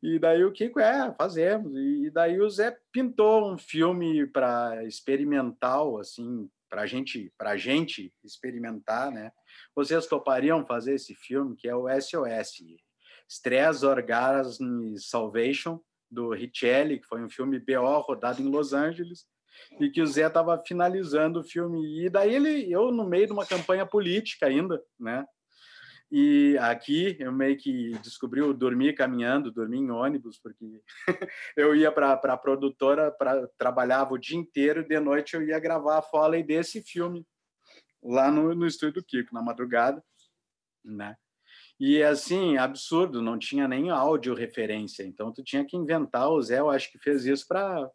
E 0.05 0.19
daí 0.19 0.45
o 0.45 0.53
Kiko, 0.53 0.79
é, 0.79 1.15
fazemos. 1.15 1.73
E 1.75 2.11
daí 2.11 2.39
o 2.39 2.51
Zé 2.51 2.77
pintou 2.93 3.51
um 3.51 3.57
filme 3.57 4.27
para 4.27 4.85
experimental, 4.85 5.99
assim, 5.99 6.47
para 6.69 6.85
gente, 6.85 7.33
a 7.41 7.57
gente 7.57 8.13
experimentar, 8.23 9.11
né? 9.11 9.33
Vocês 9.75 10.07
topariam 10.07 10.67
fazer 10.67 10.97
esse 10.97 11.15
filme, 11.15 11.57
que 11.57 11.67
é 11.67 11.75
o 11.75 11.89
SOS, 11.89 12.67
Stress 13.27 13.83
Orgasm 13.83 14.95
Salvation, 14.99 15.81
do 16.11 16.35
Richelli, 16.35 17.01
que 17.01 17.07
foi 17.07 17.25
um 17.25 17.31
filme 17.31 17.59
BO 17.59 18.01
rodado 18.01 18.43
em 18.43 18.51
Los 18.51 18.75
Angeles, 18.75 19.25
e 19.81 19.89
que 19.89 20.03
o 20.03 20.07
Zé 20.07 20.27
estava 20.27 20.63
finalizando 20.67 21.41
o 21.41 21.45
filme. 21.45 22.05
E 22.05 22.11
daí 22.11 22.35
ele, 22.35 22.71
eu 22.71 22.93
no 22.93 23.09
meio 23.09 23.27
de 23.27 23.33
uma 23.33 23.47
campanha 23.47 23.87
política 23.87 24.49
ainda, 24.49 24.83
né? 25.01 25.25
E 26.11 26.57
aqui 26.59 27.17
eu 27.19 27.33
meio 27.33 27.57
que 27.57 27.91
descobri 27.99 28.41
o 28.41 28.53
dormir 28.53 28.95
caminhando, 28.95 29.51
dormir 29.51 29.79
em 29.79 29.91
ônibus, 29.91 30.39
porque 30.39 30.81
eu 31.57 31.75
ia 31.75 31.91
para 31.91 32.13
a 32.13 32.37
produtora, 32.37 33.11
pra, 33.11 33.47
trabalhava 33.59 34.15
o 34.15 34.19
dia 34.19 34.39
inteiro, 34.39 34.81
e 34.81 34.89
de 34.89 35.01
noite 35.01 35.35
eu 35.35 35.43
ia 35.43 35.59
gravar 35.59 35.99
a 35.99 36.03
foley 36.03 36.43
desse 36.43 36.83
filme 36.83 37.27
lá 38.03 38.31
no, 38.31 38.55
no 38.55 38.67
estúdio 38.67 39.01
do 39.01 39.05
Kiko, 39.05 39.35
na 39.35 39.43
madrugada, 39.43 40.03
né? 40.85 41.17
E 41.81 42.03
assim, 42.03 42.57
absurdo, 42.57 43.21
não 43.21 43.39
tinha 43.39 43.67
nem 43.67 43.91
áudio 43.91 44.35
referência, 44.35 45.03
então 45.03 45.33
tu 45.33 45.43
tinha 45.43 45.65
que 45.65 45.77
inventar. 45.77 46.31
O 46.31 46.41
Zé, 46.41 46.61
eu 46.61 46.71
acho 46.71 46.91
que 46.93 46.99
fez 46.99 47.25
isso 47.25 47.47
para 47.49 47.91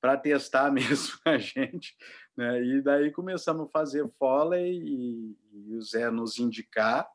para 0.00 0.16
testar 0.16 0.70
mesmo 0.72 1.18
a 1.24 1.36
gente, 1.38 1.94
né? 2.36 2.62
E 2.62 2.80
daí 2.80 3.10
começamos 3.10 3.66
a 3.66 3.70
fazer 3.70 4.08
foley 4.18 4.78
e, 4.78 5.36
e 5.52 5.74
o 5.74 5.82
Zé 5.82 6.10
nos 6.10 6.38
indicar 6.38 7.06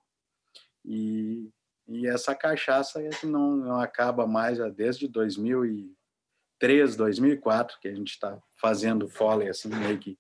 e, 0.86 1.50
e 1.88 2.08
essa 2.08 2.36
cachaça 2.36 3.02
é 3.02 3.10
não, 3.26 3.56
não 3.56 3.80
acaba 3.80 4.28
mais 4.28 4.58
desde 4.76 5.08
2003, 5.08 6.96
2004 6.96 7.80
que 7.80 7.88
a 7.88 7.96
gente 7.96 8.12
está 8.12 8.42
fazendo 8.60 9.08
foley 9.08 9.50
assim 9.50 9.70
meio 9.70 10.00
que. 10.00 10.18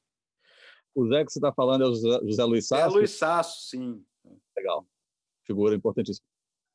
O 0.95 1.07
Zé 1.07 1.25
que 1.25 1.31
você 1.31 1.39
está 1.39 1.51
falando 1.51 1.83
é 1.83 1.87
o 1.87 1.95
José 2.27 2.43
Luiz 2.43 2.67
Sasso? 2.67 2.83
É 2.83 2.87
Luiz 2.87 3.11
Sasso, 3.11 3.69
sim. 3.69 4.05
Legal 4.55 4.85
figura 5.45 5.75
importantíssima. 5.75 6.25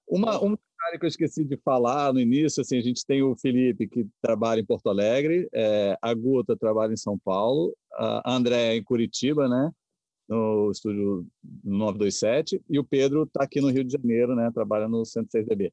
Uma, 0.07 0.42
um 0.42 0.57
que 0.57 1.05
eu 1.05 1.09
esqueci 1.09 1.44
de 1.44 1.57
falar 1.59 2.14
no 2.14 2.20
início, 2.20 2.62
assim, 2.62 2.79
a 2.79 2.81
gente 2.81 3.05
tem 3.05 3.22
o 3.22 3.37
Felipe, 3.37 3.87
que 3.87 4.07
trabalha 4.22 4.61
em 4.61 4.64
Porto 4.64 4.88
Alegre, 4.88 5.46
é, 5.53 5.98
a 6.01 6.14
Guta 6.14 6.57
trabalha 6.57 6.92
em 6.92 6.96
São 6.96 7.18
Paulo, 7.18 7.77
a 7.92 8.33
André 8.33 8.74
em 8.74 8.83
Curitiba, 8.83 9.48
né, 9.48 9.70
no 10.28 10.70
estúdio 10.70 11.26
927, 11.64 12.62
e 12.68 12.78
o 12.78 12.84
Pedro 12.84 13.22
está 13.22 13.44
aqui 13.44 13.60
no 13.60 13.70
Rio 13.70 13.84
de 13.84 13.92
Janeiro, 13.92 14.36
né, 14.36 14.50
trabalha 14.52 14.86
no 14.86 15.02
106DB. 15.02 15.72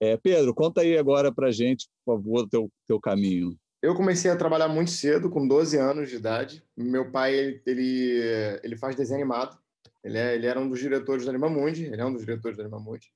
É, 0.00 0.16
Pedro, 0.16 0.52
conta 0.52 0.80
aí 0.80 0.98
agora 0.98 1.32
para 1.32 1.52
gente, 1.52 1.88
por 2.04 2.16
favor, 2.16 2.42
o 2.42 2.48
teu, 2.48 2.72
teu 2.86 3.00
caminho. 3.00 3.56
Eu 3.80 3.94
comecei 3.94 4.30
a 4.30 4.36
trabalhar 4.36 4.68
muito 4.68 4.90
cedo, 4.90 5.30
com 5.30 5.46
12 5.46 5.76
anos 5.76 6.08
de 6.08 6.16
idade. 6.16 6.64
Meu 6.76 7.10
pai, 7.10 7.60
ele, 7.66 8.20
ele 8.62 8.76
faz 8.76 8.96
desenho 8.96 9.20
animado. 9.20 9.56
Ele, 10.02 10.18
é, 10.18 10.34
ele 10.34 10.46
era 10.46 10.58
um 10.58 10.68
dos 10.68 10.80
diretores 10.80 11.24
do 11.24 11.30
Animamundi, 11.30 11.84
ele 11.84 12.00
é 12.00 12.04
um 12.04 12.12
dos 12.12 12.24
diretores 12.24 12.56
do 12.56 12.62
Animamundi. 12.62 13.08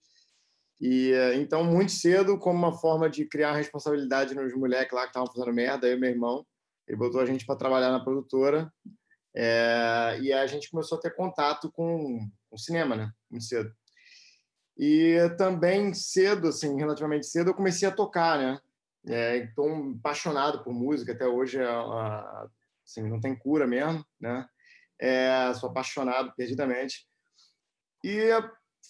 E 0.80 1.12
então, 1.34 1.64
muito 1.64 1.90
cedo, 1.90 2.38
como 2.38 2.56
uma 2.56 2.72
forma 2.72 3.10
de 3.10 3.24
criar 3.24 3.56
responsabilidade 3.56 4.34
nos 4.34 4.54
moleques 4.54 4.92
lá 4.92 5.02
que 5.02 5.08
estavam 5.08 5.26
fazendo 5.26 5.52
merda, 5.52 5.88
e 5.88 5.98
meu 5.98 6.10
irmão, 6.10 6.46
ele 6.86 6.96
botou 6.96 7.20
a 7.20 7.26
gente 7.26 7.44
para 7.44 7.56
trabalhar 7.56 7.90
na 7.90 8.00
produtora. 8.00 8.72
É, 9.40 10.18
e 10.20 10.32
a 10.32 10.46
gente 10.46 10.70
começou 10.70 10.98
a 10.98 11.00
ter 11.00 11.14
contato 11.14 11.70
com 11.70 12.28
o 12.50 12.58
cinema, 12.58 12.96
né? 12.96 13.12
Muito 13.30 13.44
cedo. 13.44 13.72
E 14.76 15.16
também 15.36 15.94
cedo, 15.94 16.48
assim, 16.48 16.76
relativamente 16.76 17.26
cedo, 17.26 17.50
eu 17.50 17.54
comecei 17.54 17.86
a 17.88 17.94
tocar, 17.94 18.38
né? 18.38 18.60
É, 19.06 19.36
então, 19.38 19.94
apaixonado 19.98 20.64
por 20.64 20.72
música, 20.72 21.12
até 21.12 21.26
hoje, 21.26 21.58
é, 21.58 21.68
assim, 22.84 23.02
não 23.08 23.20
tem 23.20 23.36
cura 23.36 23.66
mesmo, 23.66 24.04
né? 24.20 24.48
é, 24.98 25.52
sou 25.54 25.70
apaixonado 25.70 26.32
perdidamente. 26.36 27.06
E 28.04 28.28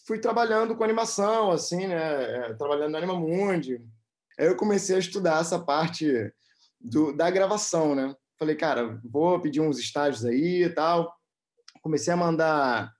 fui 0.07 0.19
trabalhando 0.19 0.77
com 0.77 0.85
animação, 0.85 1.51
assim, 1.51 1.87
né? 1.87 2.51
É, 2.51 2.55
trabalhando 2.55 2.93
no 2.93 2.99
Animamundi. 2.99 3.81
Aí 4.39 4.47
eu 4.47 4.57
comecei 4.57 4.97
a 4.97 5.01
estudar 5.01 5.41
essa 5.41 5.59
parte 5.59 6.33
do, 6.81 7.13
da 7.15 7.31
gravação, 7.31 7.95
né? 7.95 8.15
Falei, 8.38 8.55
cara, 8.55 9.01
vou 9.05 9.40
pedir 9.40 9.61
uns 9.61 9.79
estágios 9.79 10.24
aí 10.24 10.64
e 10.64 10.70
tal. 10.70 11.12
Comecei 11.83 12.12
a 12.12 12.16
mandar 12.16 12.92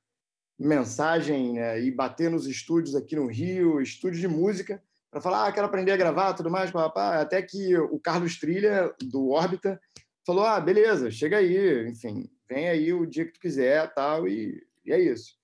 mensagem 0.59 1.53
né, 1.53 1.81
e 1.81 1.91
bater 1.91 2.31
nos 2.31 2.47
estúdios 2.47 2.97
aqui 2.97 3.15
no 3.15 3.27
Rio, 3.27 3.81
estúdios 3.81 4.21
de 4.21 4.27
música, 4.27 4.83
para 5.11 5.21
falar, 5.21 5.47
ah, 5.47 5.53
quero 5.53 5.67
aprender 5.67 5.93
a 5.93 5.97
gravar, 5.97 6.35
tudo 6.35 6.51
mais, 6.51 6.71
papá. 6.71 7.21
até 7.21 7.41
que 7.41 7.77
o 7.77 8.01
Carlos 8.01 8.39
Trilha, 8.39 8.93
do 9.01 9.31
Órbita, 9.31 9.81
falou, 10.27 10.45
ah, 10.45 10.61
beleza, 10.61 11.11
chega 11.11 11.39
aí, 11.39 11.89
enfim, 11.89 12.29
vem 12.49 12.69
aí 12.69 12.93
o 12.93 13.07
dia 13.07 13.25
que 13.25 13.33
tu 13.33 13.41
quiser, 13.41 13.95
tal, 13.95 14.27
e, 14.27 14.61
e 14.85 14.93
é 14.93 15.01
isso. 15.01 15.39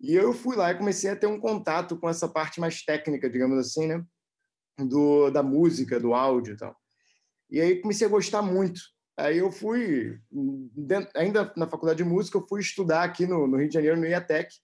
E 0.00 0.14
eu 0.14 0.32
fui 0.32 0.56
lá 0.56 0.70
e 0.70 0.78
comecei 0.78 1.10
a 1.10 1.16
ter 1.16 1.26
um 1.26 1.40
contato 1.40 1.98
com 1.98 2.08
essa 2.08 2.28
parte 2.28 2.60
mais 2.60 2.84
técnica, 2.84 3.28
digamos 3.28 3.58
assim, 3.58 3.86
né? 3.86 4.04
Do, 4.78 5.30
da 5.30 5.42
música, 5.42 5.98
do 5.98 6.12
áudio 6.12 6.54
e 6.54 6.56
tal. 6.56 6.76
E 7.50 7.60
aí 7.60 7.80
comecei 7.80 8.06
a 8.06 8.10
gostar 8.10 8.42
muito. 8.42 8.80
Aí 9.18 9.38
eu 9.38 9.50
fui, 9.50 10.18
ainda 11.14 11.52
na 11.56 11.66
faculdade 11.66 12.02
de 12.02 12.08
música, 12.08 12.36
eu 12.36 12.46
fui 12.46 12.60
estudar 12.60 13.02
aqui 13.02 13.26
no, 13.26 13.46
no 13.46 13.56
Rio 13.56 13.68
de 13.68 13.74
Janeiro, 13.74 13.96
no 13.96 14.06
IATEC, 14.06 14.54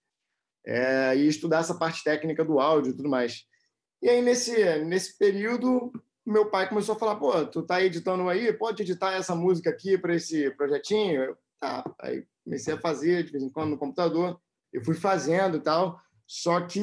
é, 0.65 1.15
e 1.15 1.27
estudar 1.27 1.59
essa 1.59 1.75
parte 1.77 2.03
técnica 2.03 2.45
do 2.45 2.59
áudio 2.59 2.91
e 2.91 2.95
tudo 2.95 3.09
mais. 3.09 3.45
E 4.01 4.09
aí, 4.09 4.21
nesse, 4.21 4.79
nesse 4.83 5.17
período, 5.17 5.91
meu 6.25 6.49
pai 6.49 6.69
começou 6.69 6.95
a 6.95 6.99
falar: 6.99 7.15
pô, 7.15 7.45
tu 7.45 7.63
tá 7.63 7.81
editando 7.81 8.29
aí, 8.29 8.53
pode 8.53 8.83
editar 8.83 9.13
essa 9.13 9.35
música 9.35 9.69
aqui 9.69 9.97
para 9.97 10.15
esse 10.15 10.51
projetinho? 10.51 11.35
Tá. 11.59 11.83
Aí 11.99 12.25
comecei 12.43 12.73
a 12.73 12.79
fazer 12.79 13.23
de 13.23 13.31
vez 13.31 13.43
em 13.43 13.49
quando 13.49 13.71
no 13.71 13.77
computador. 13.77 14.39
Eu 14.71 14.83
fui 14.83 14.95
fazendo 14.95 15.57
e 15.57 15.61
tal. 15.61 15.99
Só 16.25 16.61
que 16.61 16.81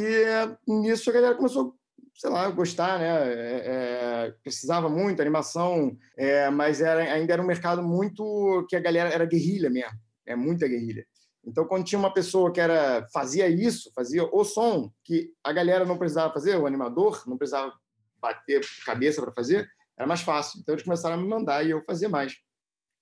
nisso 0.66 1.10
a 1.10 1.12
galera 1.12 1.34
começou, 1.34 1.74
sei 2.20 2.28
lá, 2.28 2.50
gostar, 2.50 2.98
né? 2.98 3.32
É, 3.32 3.62
é, 3.64 4.34
precisava 4.42 4.90
muito, 4.90 5.22
animação, 5.22 5.96
é, 6.18 6.50
mas 6.50 6.82
era, 6.82 7.00
ainda 7.00 7.32
era 7.32 7.40
um 7.40 7.46
mercado 7.46 7.82
muito 7.82 8.66
que 8.68 8.76
a 8.76 8.80
galera 8.80 9.08
era 9.08 9.24
guerrilha 9.24 9.70
mesmo, 9.70 9.98
é 10.26 10.36
muita 10.36 10.68
guerrilha. 10.68 11.06
Então, 11.42 11.64
quando 11.64 11.86
tinha 11.86 11.98
uma 11.98 12.12
pessoa 12.12 12.52
que 12.52 12.60
era 12.60 13.08
fazia 13.10 13.48
isso, 13.48 13.90
fazia 13.94 14.22
o 14.22 14.44
som 14.44 14.92
que 15.02 15.32
a 15.42 15.50
galera 15.50 15.86
não 15.86 15.96
precisava 15.96 16.30
fazer, 16.30 16.58
o 16.58 16.66
animador 16.66 17.22
não 17.26 17.38
precisava 17.38 17.72
bater 18.20 18.60
cabeça 18.84 19.22
para 19.22 19.32
fazer, 19.32 19.66
era 19.96 20.06
mais 20.06 20.20
fácil. 20.20 20.60
Então, 20.60 20.74
eles 20.74 20.84
começaram 20.84 21.14
a 21.14 21.18
me 21.18 21.26
mandar 21.26 21.64
e 21.64 21.70
eu 21.70 21.82
fazia 21.86 22.10
mais. 22.10 22.36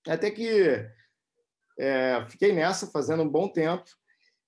Até 0.07 0.31
que 0.31 0.49
é, 1.77 2.25
fiquei 2.29 2.53
nessa, 2.53 2.87
fazendo 2.87 3.25
um 3.25 3.29
bom 3.29 3.49
tempo. 3.49 3.83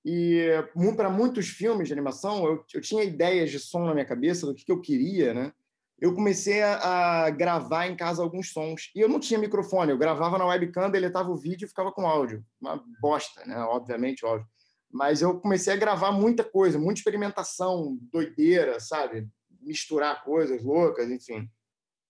E 0.04 0.48
para 0.96 1.10
muitos 1.10 1.48
filmes 1.48 1.88
de 1.88 1.92
animação, 1.92 2.44
eu, 2.46 2.64
eu, 2.72 2.80
tinha 2.80 3.04
ideias 3.04 3.50
de 3.50 3.58
som 3.58 3.84
na 3.84 3.92
minha 3.92 4.06
cabeça 4.06 4.46
do 4.46 4.54
que, 4.54 4.64
que 4.64 4.72
eu 4.72 4.80
queria, 4.80 5.34
né? 5.34 5.52
Eu 6.00 6.14
comecei 6.14 6.62
a, 6.62 7.24
a, 7.26 7.30
gravar 7.30 7.86
em 7.86 7.94
casa 7.94 8.22
alguns 8.22 8.50
sons. 8.52 8.90
E 8.94 9.00
eu 9.00 9.08
não 9.08 9.20
tinha 9.20 9.38
microfone, 9.38 9.90
eu 9.90 9.98
gravava 9.98 10.38
na 10.38 10.46
webcam, 10.46 10.90
deletava 10.90 11.30
o 11.30 11.36
vídeo 11.36 11.66
e 11.66 11.68
ficava 11.68 11.92
com 11.92 12.06
áudio. 12.06 12.42
Uma 12.58 12.82
bosta, 13.00 13.44
né? 13.44 13.58
Obviamente, 13.58 14.24
óbvio. 14.24 14.48
Mas 14.90 15.20
eu 15.20 15.38
comecei 15.38 15.74
a 15.74 15.76
gravar 15.76 16.10
muita 16.10 16.42
coisa, 16.42 16.78
muita 16.78 17.00
experimentação, 17.00 17.98
doideira, 18.10 18.80
sabe? 18.80 19.28
Misturar 19.60 20.24
coisas 20.24 20.64
loucas, 20.64 21.10
enfim. 21.10 21.48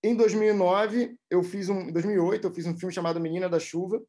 Em 0.02 0.14
2009, 0.14 1.18
eu 1.28 1.42
fiz 1.42 1.68
um, 1.68 1.80
em 1.80 1.92
2008, 1.92 2.46
eu 2.46 2.52
fiz 2.52 2.66
um 2.66 2.76
filme 2.76 2.94
chamado 2.94 3.20
Menina 3.20 3.48
da 3.48 3.58
Chuva, 3.58 4.00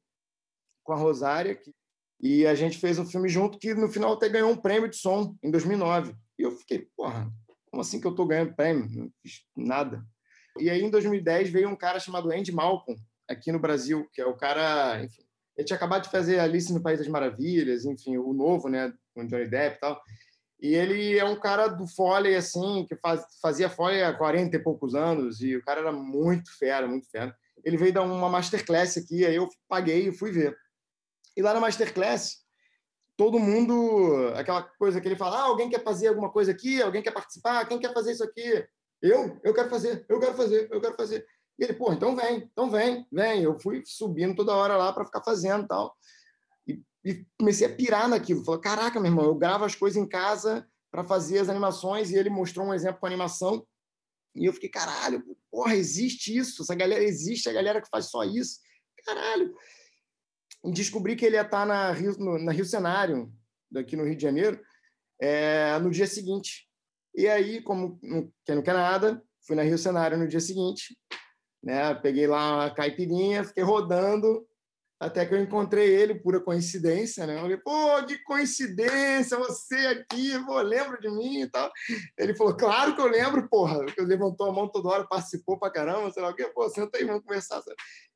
com 0.83 0.93
a 0.93 0.95
Rosária, 0.95 1.55
que, 1.55 1.73
e 2.21 2.45
a 2.45 2.53
gente 2.53 2.77
fez 2.77 2.99
um 2.99 3.05
filme 3.05 3.27
junto 3.27 3.57
que 3.57 3.73
no 3.73 3.89
final 3.89 4.13
até 4.13 4.29
ganhou 4.29 4.51
um 4.51 4.55
prêmio 4.55 4.89
de 4.89 4.95
som 4.95 5.35
em 5.41 5.49
2009. 5.49 6.15
E 6.37 6.43
eu 6.43 6.51
fiquei, 6.51 6.87
porra, 6.95 7.31
como 7.69 7.81
assim 7.81 7.99
que 7.99 8.05
eu 8.05 8.11
estou 8.11 8.27
ganhando 8.27 8.55
prêmio? 8.55 8.87
Não 8.91 9.11
fiz 9.21 9.41
nada. 9.55 10.05
E 10.59 10.69
aí, 10.69 10.83
em 10.83 10.89
2010, 10.89 11.49
veio 11.49 11.69
um 11.69 11.75
cara 11.75 11.99
chamado 11.99 12.31
Andy 12.31 12.51
Malcolm, 12.51 12.99
aqui 13.27 13.51
no 13.51 13.59
Brasil, 13.59 14.07
que 14.13 14.21
é 14.21 14.25
o 14.25 14.35
cara, 14.35 15.03
enfim, 15.03 15.23
ele 15.57 15.65
tinha 15.65 15.77
acabado 15.77 16.03
de 16.03 16.09
fazer 16.09 16.39
Alice 16.39 16.71
no 16.71 16.81
País 16.81 16.99
das 16.99 17.07
Maravilhas, 17.07 17.85
enfim, 17.85 18.17
o 18.17 18.33
novo, 18.33 18.67
né, 18.69 18.93
com 19.15 19.25
Johnny 19.25 19.47
Depp 19.47 19.77
e 19.77 19.79
tal. 19.79 20.01
E 20.61 20.75
ele 20.75 21.17
é 21.17 21.25
um 21.25 21.39
cara 21.39 21.67
do 21.67 21.87
Foley, 21.87 22.35
assim, 22.35 22.85
que 22.87 22.95
faz, 22.97 23.23
fazia 23.41 23.69
Foley 23.69 24.03
há 24.03 24.13
40 24.13 24.55
e 24.55 24.59
poucos 24.59 24.93
anos, 24.93 25.41
e 25.41 25.55
o 25.55 25.63
cara 25.63 25.79
era 25.79 25.91
muito 25.91 26.55
fera, 26.57 26.87
muito 26.87 27.09
fera. 27.09 27.35
Ele 27.63 27.77
veio 27.77 27.93
dar 27.93 28.03
uma 28.03 28.29
masterclass 28.29 28.97
aqui, 28.97 29.25
aí 29.25 29.35
eu 29.35 29.49
paguei 29.67 30.09
e 30.09 30.13
fui 30.13 30.31
ver. 30.31 30.55
E 31.35 31.41
lá 31.41 31.53
na 31.53 31.59
masterclass, 31.59 32.37
todo 33.17 33.39
mundo, 33.39 34.33
aquela 34.35 34.63
coisa 34.63 34.99
que 34.99 35.07
ele 35.07 35.15
fala, 35.15 35.39
ah, 35.39 35.43
alguém 35.43 35.69
quer 35.69 35.83
fazer 35.83 36.07
alguma 36.07 36.31
coisa 36.31 36.51
aqui? 36.51 36.81
Alguém 36.81 37.01
quer 37.01 37.11
participar? 37.11 37.65
Quem 37.67 37.79
quer 37.79 37.93
fazer 37.93 38.13
isso 38.13 38.23
aqui? 38.23 38.67
Eu? 39.01 39.39
Eu 39.43 39.53
quero 39.53 39.69
fazer, 39.69 40.05
eu 40.09 40.19
quero 40.19 40.35
fazer, 40.35 40.67
eu 40.71 40.81
quero 40.81 40.95
fazer. 40.95 41.25
E 41.59 41.63
ele, 41.63 41.73
pô, 41.73 41.93
então 41.93 42.15
vem, 42.15 42.49
então 42.51 42.69
vem, 42.69 43.05
vem. 43.11 43.43
Eu 43.43 43.59
fui 43.59 43.83
subindo 43.85 44.35
toda 44.35 44.55
hora 44.55 44.75
lá 44.75 44.91
para 44.91 45.05
ficar 45.05 45.23
fazendo 45.23 45.67
tal. 45.67 45.95
E 47.03 47.25
comecei 47.37 47.65
a 47.67 47.75
pirar 47.75 48.07
naquilo. 48.07 48.43
Falei, 48.43 48.61
caraca, 48.61 48.99
meu 48.99 49.11
irmão, 49.11 49.25
eu 49.25 49.35
gravo 49.35 49.65
as 49.65 49.75
coisas 49.75 50.01
em 50.01 50.07
casa 50.07 50.67
para 50.91 51.03
fazer 51.03 51.39
as 51.39 51.49
animações 51.49 52.11
e 52.11 52.15
ele 52.15 52.29
mostrou 52.29 52.67
um 52.67 52.73
exemplo 52.73 52.99
com 52.99 53.07
animação. 53.07 53.65
E 54.35 54.45
eu 54.45 54.53
fiquei, 54.53 54.69
caralho, 54.69 55.23
porra, 55.49 55.75
existe 55.75 56.35
isso, 56.35 56.61
essa 56.61 56.75
galera 56.75 57.03
existe, 57.03 57.49
a 57.49 57.53
galera 57.53 57.81
que 57.81 57.89
faz 57.89 58.09
só 58.09 58.23
isso. 58.23 58.59
Caralho. 59.05 59.55
E 60.63 60.71
descobri 60.71 61.15
que 61.15 61.25
ele 61.25 61.35
ia 61.35 61.41
estar 61.41 61.65
na 61.65 61.91
Rio, 61.91 62.15
no, 62.17 62.37
na 62.37 62.51
Rio 62.51 62.65
Cenário, 62.65 63.31
daqui 63.69 63.95
no 63.95 64.03
Rio 64.03 64.15
de 64.15 64.21
Janeiro, 64.21 64.59
é, 65.19 65.77
no 65.79 65.89
dia 65.89 66.07
seguinte. 66.07 66.67
E 67.15 67.27
aí, 67.27 67.61
como 67.61 67.99
não 68.01 68.61
quer 68.61 68.73
nada, 68.73 69.21
fui 69.45 69.55
na 69.55 69.63
Rio 69.63 69.77
Cenário 69.77 70.17
no 70.17 70.27
dia 70.27 70.39
seguinte, 70.39 70.97
né? 71.63 71.93
Peguei 71.95 72.27
lá 72.27 72.55
uma 72.55 72.71
caipirinha, 72.73 73.43
fiquei 73.43 73.63
rodando 73.63 74.47
até 75.01 75.25
que 75.25 75.33
eu 75.33 75.41
encontrei 75.41 75.95
ele, 75.95 76.13
pura 76.13 76.39
coincidência, 76.39 77.25
né? 77.25 77.35
Eu 77.35 77.41
falei, 77.41 77.57
pô, 77.57 78.05
que 78.05 78.19
coincidência, 78.19 79.35
você 79.35 79.75
aqui, 79.75 80.37
pô, 80.45 80.61
lembra 80.61 80.99
de 80.99 81.09
mim 81.09 81.41
e 81.41 81.49
tal. 81.49 81.71
Ele 82.15 82.35
falou, 82.35 82.55
claro 82.55 82.93
que 82.93 83.01
eu 83.01 83.07
lembro, 83.07 83.49
porra. 83.49 83.83
Ele 83.97 84.05
levantou 84.05 84.47
a 84.47 84.53
mão 84.53 84.67
toda 84.67 84.89
hora, 84.89 85.07
participou 85.07 85.57
pra 85.57 85.71
caramba, 85.71 86.11
sei 86.11 86.21
lá 86.21 86.29
o 86.29 86.35
quê, 86.35 86.45
pô, 86.53 86.69
senta 86.69 86.99
aí, 86.99 87.03
vamos 87.03 87.23
conversar. 87.23 87.63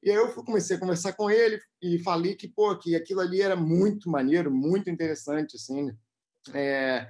E 0.03 0.11
aí 0.11 0.15
eu 0.15 0.31
comecei 0.43 0.77
a 0.77 0.79
conversar 0.79 1.13
com 1.13 1.27
ele 1.27 1.59
e 1.81 1.97
falei 2.03 2.35
que, 2.35 2.47
pô, 2.47 2.77
que 2.77 2.95
aquilo 2.95 3.21
ali 3.21 3.41
era 3.41 3.55
muito 3.55 4.07
maneiro, 4.07 4.51
muito 4.51 4.87
interessante, 4.87 5.55
assim, 5.55 5.85
né? 5.85 5.95
É, 6.53 7.07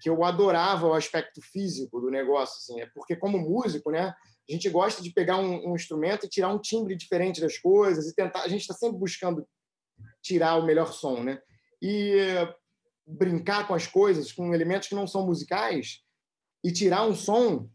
que 0.00 0.08
eu 0.08 0.22
adorava 0.22 0.86
o 0.86 0.94
aspecto 0.94 1.42
físico 1.42 2.00
do 2.00 2.12
negócio, 2.12 2.58
assim, 2.58 2.80
é 2.80 2.86
porque 2.94 3.16
como 3.16 3.38
músico, 3.38 3.90
né? 3.90 4.14
A 4.48 4.52
gente 4.52 4.70
gosta 4.70 5.02
de 5.02 5.10
pegar 5.12 5.38
um, 5.38 5.70
um 5.70 5.74
instrumento 5.74 6.24
e 6.24 6.28
tirar 6.28 6.52
um 6.52 6.60
timbre 6.60 6.94
diferente 6.94 7.40
das 7.40 7.58
coisas 7.58 8.06
e 8.06 8.14
tentar. 8.14 8.42
A 8.42 8.48
gente 8.48 8.60
está 8.60 8.74
sempre 8.74 8.98
buscando 8.98 9.46
tirar 10.22 10.56
o 10.56 10.64
melhor 10.64 10.92
som, 10.92 11.22
né? 11.22 11.40
E 11.82 12.16
brincar 13.06 13.66
com 13.66 13.74
as 13.74 13.86
coisas, 13.86 14.32
com 14.32 14.54
elementos 14.54 14.88
que 14.88 14.94
não 14.94 15.06
são 15.06 15.26
musicais 15.26 16.02
e 16.64 16.72
tirar 16.72 17.06
um 17.06 17.14
som, 17.14 17.68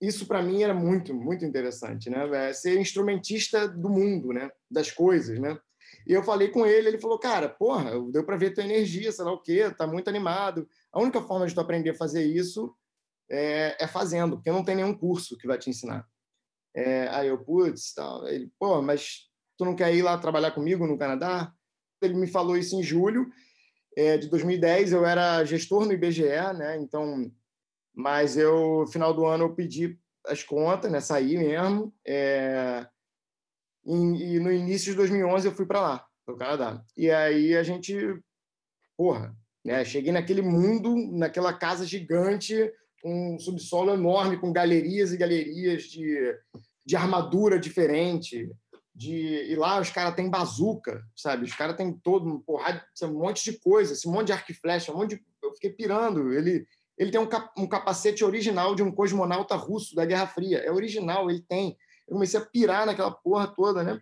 isso 0.00 0.26
para 0.26 0.42
mim 0.42 0.62
era 0.62 0.74
muito, 0.74 1.14
muito 1.14 1.44
interessante, 1.44 2.10
né? 2.10 2.48
É 2.48 2.52
ser 2.52 2.80
instrumentista 2.80 3.68
do 3.68 3.88
mundo, 3.88 4.32
né? 4.32 4.50
Das 4.70 4.90
coisas, 4.90 5.38
né? 5.38 5.58
E 6.06 6.12
eu 6.12 6.22
falei 6.22 6.48
com 6.48 6.66
ele, 6.66 6.88
ele 6.88 6.98
falou, 6.98 7.18
cara, 7.18 7.48
porra, 7.48 7.92
deu 8.10 8.24
para 8.24 8.36
ver 8.36 8.52
tua 8.52 8.64
energia, 8.64 9.12
sei 9.12 9.24
lá 9.24 9.32
o 9.32 9.40
quê, 9.40 9.70
tá 9.70 9.86
muito 9.86 10.08
animado. 10.08 10.68
A 10.92 11.00
única 11.00 11.20
forma 11.22 11.46
de 11.46 11.54
tu 11.54 11.60
aprender 11.60 11.90
a 11.90 11.94
fazer 11.94 12.24
isso 12.24 12.74
é, 13.30 13.76
é 13.78 13.86
fazendo, 13.86 14.36
porque 14.36 14.50
não 14.50 14.64
tem 14.64 14.76
nenhum 14.76 14.96
curso 14.96 15.36
que 15.36 15.46
vai 15.46 15.58
te 15.58 15.70
ensinar. 15.70 16.06
É, 16.74 17.08
aí 17.08 17.28
eu, 17.28 17.38
putz, 17.38 17.94
tal. 17.94 18.26
Ele, 18.26 18.50
pô, 18.58 18.82
mas 18.82 19.28
tu 19.56 19.64
não 19.64 19.76
quer 19.76 19.94
ir 19.94 20.02
lá 20.02 20.18
trabalhar 20.18 20.50
comigo 20.50 20.86
no 20.86 20.98
Canadá? 20.98 21.52
Ele 22.02 22.14
me 22.14 22.26
falou 22.26 22.56
isso 22.56 22.76
em 22.76 22.82
julho 22.82 23.30
é, 23.96 24.18
de 24.18 24.28
2010. 24.28 24.92
Eu 24.92 25.06
era 25.06 25.44
gestor 25.44 25.86
no 25.86 25.92
IBGE, 25.92 26.52
né? 26.56 26.76
Então, 26.78 27.30
mas 27.94 28.36
eu, 28.36 28.86
final 28.88 29.14
do 29.14 29.24
ano, 29.24 29.44
eu 29.44 29.54
pedi 29.54 29.98
as 30.26 30.42
contas, 30.42 30.90
né? 30.90 31.00
Saí 31.00 31.36
mesmo. 31.36 31.94
É, 32.06 32.86
e, 33.86 34.34
e 34.34 34.40
no 34.40 34.50
início 34.50 34.90
de 34.90 34.96
2011 34.96 35.46
eu 35.46 35.54
fui 35.54 35.66
para 35.66 35.80
lá, 35.80 36.06
para 36.26 36.34
o 36.34 36.38
Canadá. 36.38 36.84
E 36.96 37.10
aí 37.10 37.56
a 37.56 37.62
gente, 37.62 37.96
porra, 38.96 39.34
né? 39.64 39.84
Cheguei 39.84 40.12
naquele 40.12 40.42
mundo, 40.42 40.94
naquela 41.12 41.52
casa 41.52 41.86
gigante 41.86 42.54
um 43.04 43.38
subsolo 43.38 43.92
enorme 43.92 44.38
com 44.38 44.52
galerias 44.52 45.12
e 45.12 45.18
galerias 45.18 45.84
de, 45.84 46.34
de 46.84 46.96
armadura 46.96 47.58
diferente. 47.58 48.50
De, 48.96 49.50
e 49.50 49.56
lá 49.56 49.80
os 49.80 49.90
caras 49.90 50.14
têm 50.14 50.30
bazuca, 50.30 51.04
sabe? 51.14 51.44
Os 51.44 51.52
caras 51.52 51.76
têm 51.76 51.92
todo 51.92 52.28
um 52.28 52.40
porrada, 52.40 52.82
um 53.02 53.18
monte 53.18 53.44
de 53.50 53.58
coisa, 53.58 53.92
esse 53.92 54.08
monte 54.08 54.28
de 54.28 54.32
arco 54.32 54.50
e 54.52 54.54
flecha, 54.54 54.92
um 54.92 54.96
monte 54.96 55.16
de, 55.16 55.24
eu 55.42 55.52
fiquei 55.52 55.70
pirando. 55.70 56.32
Ele, 56.32 56.64
ele 56.96 57.10
tem 57.10 57.20
um, 57.20 57.26
cap, 57.26 57.50
um 57.60 57.66
capacete 57.66 58.24
original 58.24 58.74
de 58.74 58.82
um 58.82 58.92
cosmonauta 58.92 59.56
russo 59.56 59.94
da 59.94 60.04
Guerra 60.06 60.28
Fria. 60.28 60.58
É 60.58 60.70
original, 60.70 61.28
ele 61.28 61.42
tem. 61.42 61.76
Eu 62.06 62.14
comecei 62.14 62.38
a 62.38 62.44
pirar 62.44 62.86
naquela 62.86 63.10
porra 63.10 63.48
toda, 63.48 63.82
né? 63.82 64.00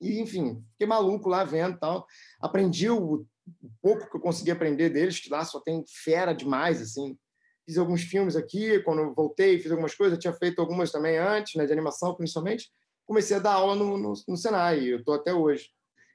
E, 0.00 0.20
enfim, 0.20 0.62
fiquei 0.72 0.86
maluco 0.86 1.28
lá 1.28 1.42
vendo 1.42 1.78
tal. 1.78 2.06
Aprendi 2.38 2.90
o, 2.90 3.24
o 3.62 3.70
pouco 3.80 4.10
que 4.10 4.16
eu 4.16 4.20
consegui 4.20 4.50
aprender 4.50 4.90
deles, 4.90 5.20
que 5.20 5.30
lá 5.30 5.42
só 5.44 5.58
tem 5.58 5.82
fera 5.86 6.34
demais, 6.34 6.82
assim 6.82 7.16
fiz 7.64 7.78
alguns 7.78 8.02
filmes 8.02 8.36
aqui, 8.36 8.80
quando 8.80 9.14
voltei, 9.14 9.58
fiz 9.58 9.70
algumas 9.70 9.94
coisas, 9.94 10.18
tinha 10.18 10.32
feito 10.32 10.60
algumas 10.60 10.90
também 10.90 11.18
antes, 11.18 11.54
né, 11.54 11.66
de 11.66 11.72
animação 11.72 12.14
principalmente. 12.14 12.70
Comecei 13.06 13.36
a 13.36 13.40
dar 13.40 13.54
aula 13.54 13.74
no, 13.74 13.96
no, 13.96 14.12
no 14.28 14.36
Senai, 14.36 14.84
eu 14.84 14.98
estou 14.98 15.14
até 15.14 15.32
hoje. 15.32 15.70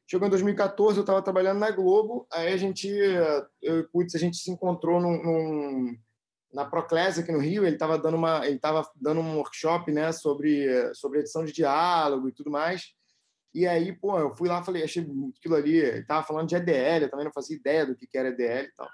Chegou 0.09 0.25
em 0.25 0.31
2014, 0.31 0.97
eu 0.97 1.01
estava 1.01 1.21
trabalhando 1.21 1.59
na 1.59 1.69
Globo, 1.69 2.25
aí 2.31 2.53
a 2.53 2.57
gente, 2.57 2.87
eu, 3.61 3.87
putz, 3.89 4.15
a 4.15 4.19
gente 4.19 4.37
se 4.37 4.49
encontrou 4.49 5.01
num, 5.01 5.21
num 5.21 5.97
na 6.53 6.63
Proclés 6.63 7.19
aqui 7.19 7.31
no 7.31 7.39
Rio, 7.39 7.65
ele 7.65 7.75
estava 7.75 7.97
dando 7.97 8.15
uma, 8.15 8.47
ele 8.47 8.59
dando 8.95 9.19
um 9.19 9.35
workshop, 9.35 9.91
né, 9.91 10.11
sobre 10.13 10.93
sobre 10.95 11.19
edição 11.19 11.43
de 11.43 11.51
diálogo 11.51 12.29
e 12.29 12.31
tudo 12.31 12.49
mais. 12.49 12.93
E 13.53 13.67
aí, 13.67 13.91
pô, 13.91 14.17
eu 14.17 14.33
fui 14.35 14.47
lá, 14.47 14.63
falei, 14.63 14.83
achei 14.83 15.03
aquilo 15.37 15.55
ali, 15.55 15.77
ele 15.77 15.99
estava 15.99 16.25
falando 16.25 16.47
de 16.47 16.55
EDL, 16.55 17.03
eu 17.03 17.09
também 17.09 17.25
não 17.25 17.33
fazia 17.33 17.57
ideia 17.57 17.85
do 17.85 17.95
que 17.95 18.07
era 18.17 18.29
EDL 18.29 18.65
e 18.65 18.73
tal 18.75 18.87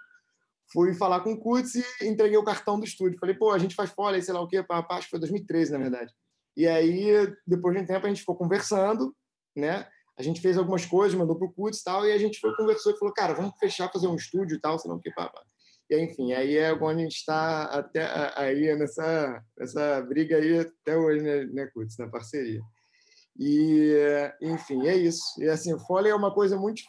fui 0.73 0.93
falar 0.95 1.21
com 1.21 1.33
o 1.33 1.39
Kutz 1.39 1.75
e 1.75 1.85
entreguei 2.01 2.37
o 2.37 2.43
cartão 2.43 2.79
do 2.79 2.85
estúdio. 2.85 3.19
Falei, 3.19 3.35
pô, 3.35 3.51
a 3.51 3.59
gente 3.59 3.75
faz 3.75 3.91
folha, 3.91 4.19
sei 4.21 4.33
lá 4.33 4.41
o 4.41 4.47
quê, 4.47 4.65
acho 4.67 5.05
que 5.05 5.11
foi 5.11 5.19
2013, 5.19 5.71
na 5.71 5.77
verdade. 5.77 6.11
E 6.57 6.67
aí, 6.67 7.31
depois 7.45 7.75
de 7.75 7.83
um 7.83 7.85
tempo, 7.85 8.05
a 8.05 8.09
gente 8.09 8.21
ficou 8.21 8.35
conversando, 8.35 9.15
né? 9.55 9.87
A 10.17 10.23
gente 10.23 10.41
fez 10.41 10.57
algumas 10.57 10.85
coisas, 10.85 11.17
mandou 11.17 11.37
pro 11.37 11.51
Kutz 11.53 11.79
e 11.79 11.83
tal, 11.83 12.05
e 12.05 12.11
a 12.11 12.17
gente 12.17 12.39
foi, 12.39 12.55
conversou 12.55 12.91
e 12.91 12.97
falou, 12.97 13.13
cara, 13.13 13.33
vamos 13.33 13.57
fechar, 13.59 13.91
fazer 13.91 14.07
um 14.07 14.15
estúdio 14.15 14.57
e 14.57 14.59
tal, 14.59 14.77
sei 14.77 14.89
lá 14.89 14.97
o 14.97 14.99
quê, 14.99 15.11
pá, 15.15 15.29
pá. 15.29 15.41
E 15.89 15.99
enfim, 15.99 16.33
aí 16.33 16.57
é 16.57 16.73
onde 16.73 17.01
a 17.01 17.03
gente 17.03 17.17
está 17.17 17.65
até 17.65 18.07
aí 18.35 18.75
nessa, 18.75 19.43
nessa 19.57 20.01
briga 20.01 20.37
aí 20.37 20.59
até 20.59 20.97
hoje, 20.97 21.23
né, 21.23 21.45
né 21.45 21.67
Kutz, 21.73 21.97
na 21.97 22.07
parceria. 22.07 22.61
E, 23.37 23.95
enfim, 24.41 24.87
é 24.87 24.95
isso. 24.95 25.21
E 25.39 25.47
assim, 25.49 25.77
Foley 25.79 26.11
é 26.11 26.15
uma 26.15 26.33
coisa 26.33 26.57
muito 26.57 26.83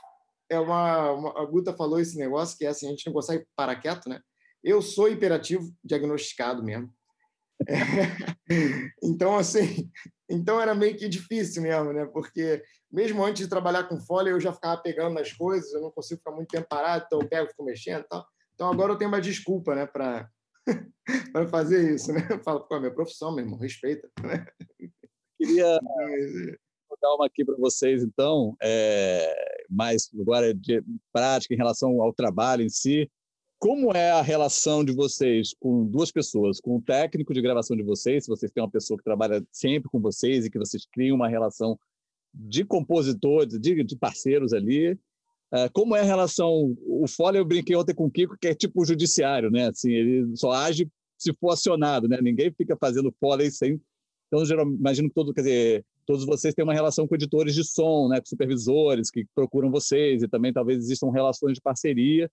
é 0.49 0.59
uma, 0.59 1.13
uma, 1.13 1.43
a 1.43 1.45
Guta 1.45 1.77
falou 1.77 2.01
esse 2.01 2.19
negócio 2.19 2.57
que 2.57 2.65
é 2.65 2.69
assim, 2.69 2.87
a 2.87 2.91
gente 2.91 3.07
não 3.07 3.13
consegue 3.13 3.47
parar 3.57 3.77
quieto, 3.77 4.09
né? 4.09 4.21
Eu 4.63 4.81
sou 4.81 5.09
hiperativo 5.09 5.73
diagnosticado 5.83 6.63
mesmo. 6.63 6.93
É, 7.69 7.75
então, 9.03 9.37
assim, 9.37 9.91
então 10.29 10.61
era 10.61 10.75
meio 10.75 10.97
que 10.97 11.09
difícil 11.09 11.63
mesmo, 11.63 11.93
né? 11.93 12.07
Porque 12.07 12.63
mesmo 12.91 13.25
antes 13.25 13.43
de 13.43 13.49
trabalhar 13.49 13.85
com 13.85 14.01
folha, 14.01 14.31
eu 14.31 14.41
já 14.41 14.53
ficava 14.53 14.81
pegando 14.81 15.15
nas 15.15 15.33
coisas, 15.33 15.73
eu 15.73 15.81
não 15.81 15.91
consigo 15.91 16.19
ficar 16.19 16.33
muito 16.33 16.49
tempo 16.49 16.69
parado, 16.69 17.05
então 17.07 17.21
eu 17.21 17.29
pego, 17.29 17.49
fico 17.49 17.65
mexendo 17.65 18.03
e 18.03 18.09
tal. 18.09 18.27
Então 18.55 18.71
agora 18.71 18.93
eu 18.93 18.97
tenho 18.97 19.11
uma 19.11 19.21
desculpa, 19.21 19.75
né, 19.75 19.87
para 19.87 20.29
para 21.33 21.49
fazer 21.49 21.95
isso, 21.95 22.13
né? 22.13 22.27
Eu 22.31 22.43
falo, 22.43 22.61
pô, 22.61 22.77
é 22.77 22.81
minha 22.81 22.95
profissão, 22.95 23.35
meu 23.35 23.45
irmão, 23.45 23.59
respeita. 23.59 24.09
Né? 24.23 24.47
Queria 25.39 25.79
uma 27.15 27.27
aqui 27.27 27.45
para 27.45 27.57
vocês, 27.57 28.03
então, 28.03 28.57
é, 28.63 29.65
mais 29.69 30.11
agora 30.21 30.55
de 30.55 30.83
prática 31.13 31.55
em 31.55 31.57
relação 31.57 32.01
ao 32.01 32.13
trabalho 32.13 32.63
em 32.63 32.69
si. 32.69 33.11
Como 33.59 33.93
é 33.93 34.11
a 34.11 34.21
relação 34.21 34.85
de 34.85 34.93
vocês 34.93 35.55
com 35.59 35.87
duas 35.87 36.13
pessoas, 36.13 36.61
com 36.61 36.77
o 36.77 36.83
técnico 36.83 37.33
de 37.33 37.41
gravação 37.41 37.77
de 37.77 37.83
vocês, 37.83 38.25
se 38.25 38.31
vocês 38.31 38.53
têm 38.53 38.63
uma 38.63 38.71
pessoa 38.71 38.99
que 38.99 39.05
trabalha 39.05 39.43
sempre 39.51 39.89
com 39.89 40.01
vocês 40.01 40.45
e 40.45 40.51
que 40.51 40.59
vocês 40.59 40.87
criam 40.93 41.17
uma 41.17 41.29
relação 41.29 41.79
de 42.35 42.65
compositores, 42.65 43.59
de, 43.59 43.83
de 43.85 43.97
parceiros 43.97 44.53
ali, 44.53 44.93
uh, 44.93 45.71
como 45.73 45.97
é 45.97 46.01
a 46.01 46.05
relação? 46.05 46.77
O 46.87 47.07
Foley 47.09 47.41
eu 47.41 47.45
brinquei 47.45 47.77
ontem 47.77 47.95
com 47.95 48.07
o 48.07 48.11
Kiko, 48.11 48.37
que 48.39 48.49
é 48.49 48.55
tipo 48.55 48.83
o 48.83 48.85
judiciário, 48.85 49.51
né? 49.51 49.69
Assim, 49.69 49.93
ele 49.93 50.37
só 50.37 50.51
age 50.51 50.91
se 51.17 51.33
for 51.33 51.51
acionado, 51.51 52.09
né? 52.09 52.19
Ninguém 52.21 52.53
fica 52.53 52.77
fazendo 52.77 53.15
Foley 53.19 53.51
sem. 53.51 53.81
Então, 54.27 54.45
imagino 54.65 55.09
que 55.09 55.15
todo, 55.15 55.33
quer 55.33 55.43
dizer, 55.43 55.87
todos 56.07 56.25
vocês 56.25 56.55
têm 56.55 56.65
uma 56.65 56.75
relação 56.75 57.07
com 57.07 57.15
editores 57.15 57.55
de 57.55 57.65
som, 57.65 58.09
né, 58.09 58.21
com 58.21 58.27
supervisores 58.27 59.11
que 59.11 59.27
procuram 59.35 59.71
vocês, 59.71 60.23
e 60.23 60.29
também 60.29 60.53
talvez 60.53 60.79
existam 60.79 61.11
relações 61.11 61.55
de 61.55 61.61
parceria. 61.61 62.31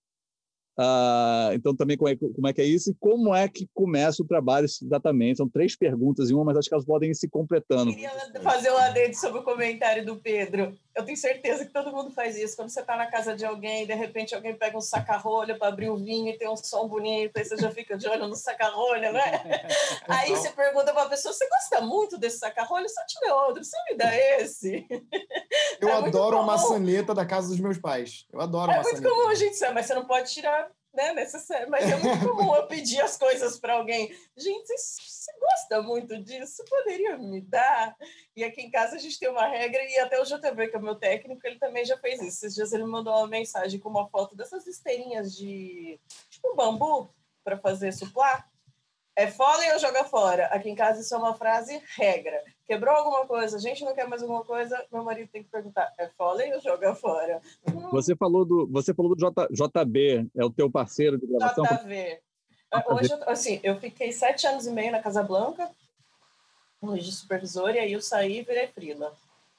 Ah, 0.78 1.50
então, 1.52 1.76
também 1.76 1.98
como 1.98 2.08
é, 2.08 2.16
como 2.16 2.48
é, 2.48 2.52
que 2.52 2.62
é 2.62 2.64
isso 2.64 2.90
e 2.90 2.96
como 2.98 3.34
é 3.34 3.46
que 3.46 3.68
começa 3.74 4.22
o 4.22 4.26
trabalho 4.26 4.64
exatamente? 4.64 5.36
São 5.36 5.48
três 5.48 5.76
perguntas 5.76 6.30
em 6.30 6.34
uma, 6.34 6.44
mas 6.44 6.56
acho 6.56 6.68
que 6.68 6.74
elas 6.74 6.86
podem 6.86 7.10
ir 7.10 7.14
se 7.14 7.28
completando. 7.28 7.90
Eu 7.90 7.94
queria 7.94 8.42
fazer 8.42 8.70
um 8.70 8.78
adendo 8.78 9.14
sobre 9.14 9.40
o 9.40 9.42
comentário 9.42 10.04
do 10.04 10.16
Pedro. 10.16 10.74
Eu 10.94 11.04
tenho 11.04 11.16
certeza 11.16 11.64
que 11.64 11.72
todo 11.72 11.90
mundo 11.90 12.10
faz 12.10 12.36
isso. 12.36 12.54
Quando 12.54 12.68
você 12.68 12.80
está 12.80 12.96
na 12.96 13.06
casa 13.06 13.34
de 13.34 13.44
alguém, 13.44 13.86
de 13.86 13.94
repente 13.94 14.34
alguém 14.34 14.54
pega 14.54 14.76
um 14.76 14.80
saca-rolha 14.80 15.56
para 15.56 15.68
abrir 15.68 15.88
o 15.88 15.96
vinho 15.96 16.28
e 16.28 16.36
tem 16.36 16.48
um 16.48 16.56
som 16.56 16.86
bonito, 16.86 17.36
aí 17.36 17.44
você 17.44 17.56
já 17.56 17.70
fica 17.70 17.96
de 17.96 18.06
olho 18.08 18.28
no 18.28 18.36
saca-rolha, 18.36 19.10
né? 19.10 19.22
aí 20.06 20.30
você 20.30 20.50
pergunta 20.50 20.92
para 20.92 21.04
a 21.04 21.08
pessoa: 21.08 21.32
você 21.32 21.48
gosta 21.48 21.80
muito 21.80 22.18
desse 22.18 22.38
saca-rolha? 22.38 22.88
Se 22.88 23.00
eu 23.00 23.06
tiver 23.06 23.32
outro, 23.32 23.64
você 23.64 23.76
me 23.88 23.96
dá 23.96 24.14
esse? 24.14 24.86
Eu 25.80 25.88
é 25.88 25.92
adoro 25.92 26.38
a 26.38 26.42
maçaneta 26.42 27.14
da 27.14 27.24
casa 27.24 27.48
dos 27.48 27.60
meus 27.60 27.78
pais. 27.78 28.26
Eu 28.32 28.40
adoro 28.40 28.70
é 28.70 28.74
a 28.74 28.76
maçaneta. 28.78 28.98
É 28.98 29.02
muito 29.02 29.16
comum 29.16 29.30
a 29.30 29.34
gente 29.34 29.56
sabe, 29.56 29.74
mas 29.74 29.86
você 29.86 29.94
não 29.94 30.04
pode 30.04 30.32
tirar 30.32 30.68
né, 30.92 31.12
necessário. 31.12 31.70
Mas 31.70 31.90
é 31.90 31.96
muito 31.96 32.28
comum 32.28 32.54
eu 32.54 32.66
pedir 32.66 33.00
as 33.00 33.16
coisas 33.16 33.58
para 33.58 33.74
alguém. 33.74 34.14
Gente, 34.36 34.68
você 34.68 35.32
gosta 35.38 35.82
muito 35.82 36.18
disso? 36.22 36.64
Poderia 36.68 37.16
me 37.16 37.40
dar? 37.40 37.96
E 38.36 38.44
aqui 38.44 38.62
em 38.62 38.70
casa 38.70 38.96
a 38.96 38.98
gente 38.98 39.18
tem 39.18 39.28
uma 39.28 39.46
regra, 39.46 39.82
e 39.82 39.98
até 39.98 40.20
o 40.20 40.24
JV, 40.24 40.68
que 40.68 40.76
é 40.76 40.78
o 40.78 40.82
meu 40.82 40.94
técnico, 40.94 41.40
ele 41.46 41.58
também 41.58 41.84
já 41.84 41.96
fez 41.98 42.20
isso. 42.20 42.46
Esses 42.46 42.54
dias 42.54 42.72
ele 42.72 42.84
mandou 42.84 43.14
uma 43.14 43.28
mensagem 43.28 43.80
com 43.80 43.88
uma 43.88 44.08
foto 44.08 44.36
dessas 44.36 44.66
esteirinhas 44.66 45.34
de 45.34 45.98
tipo 46.28 46.54
bambu 46.54 47.14
para 47.44 47.58
fazer 47.58 47.92
suplá. 47.92 48.46
É 49.14 49.26
fora 49.26 49.74
ou 49.74 49.78
joga 49.78 50.04
fora? 50.04 50.46
Aqui 50.46 50.70
em 50.70 50.74
casa 50.74 51.00
isso 51.00 51.14
é 51.14 51.18
uma 51.18 51.34
frase 51.34 51.82
regra. 51.96 52.42
Quebrou 52.72 52.94
alguma 52.96 53.26
coisa, 53.26 53.58
a 53.58 53.60
gente 53.60 53.84
não 53.84 53.94
quer 53.94 54.08
mais 54.08 54.22
alguma 54.22 54.42
coisa, 54.42 54.82
meu 54.90 55.04
marido 55.04 55.28
tem 55.30 55.42
que 55.42 55.50
perguntar, 55.50 55.92
é 55.98 56.08
fora 56.08 56.42
ou 56.54 56.60
joga 56.62 56.94
fora? 56.94 57.38
Você 57.90 58.16
falou 58.16 58.46
do, 58.46 58.66
você 58.66 58.94
falou 58.94 59.14
do 59.14 59.20
J, 59.20 59.46
JB, 59.50 60.30
é 60.34 60.42
o 60.42 60.48
teu 60.48 60.70
parceiro 60.70 61.18
de 61.18 61.26
gravação? 61.26 61.66
JV. 61.66 62.18
Hoje, 62.86 63.12
assim, 63.26 63.60
eu 63.62 63.78
fiquei 63.78 64.10
sete 64.10 64.46
anos 64.46 64.66
e 64.66 64.70
meio 64.70 64.90
na 64.90 65.02
Casa 65.02 65.22
Blanca, 65.22 65.70
de 66.82 67.12
supervisor, 67.12 67.74
e 67.74 67.78
aí 67.78 67.92
eu 67.92 68.00
saí 68.00 68.38
e 68.38 68.42
virei 68.42 68.68
frila. 68.68 69.12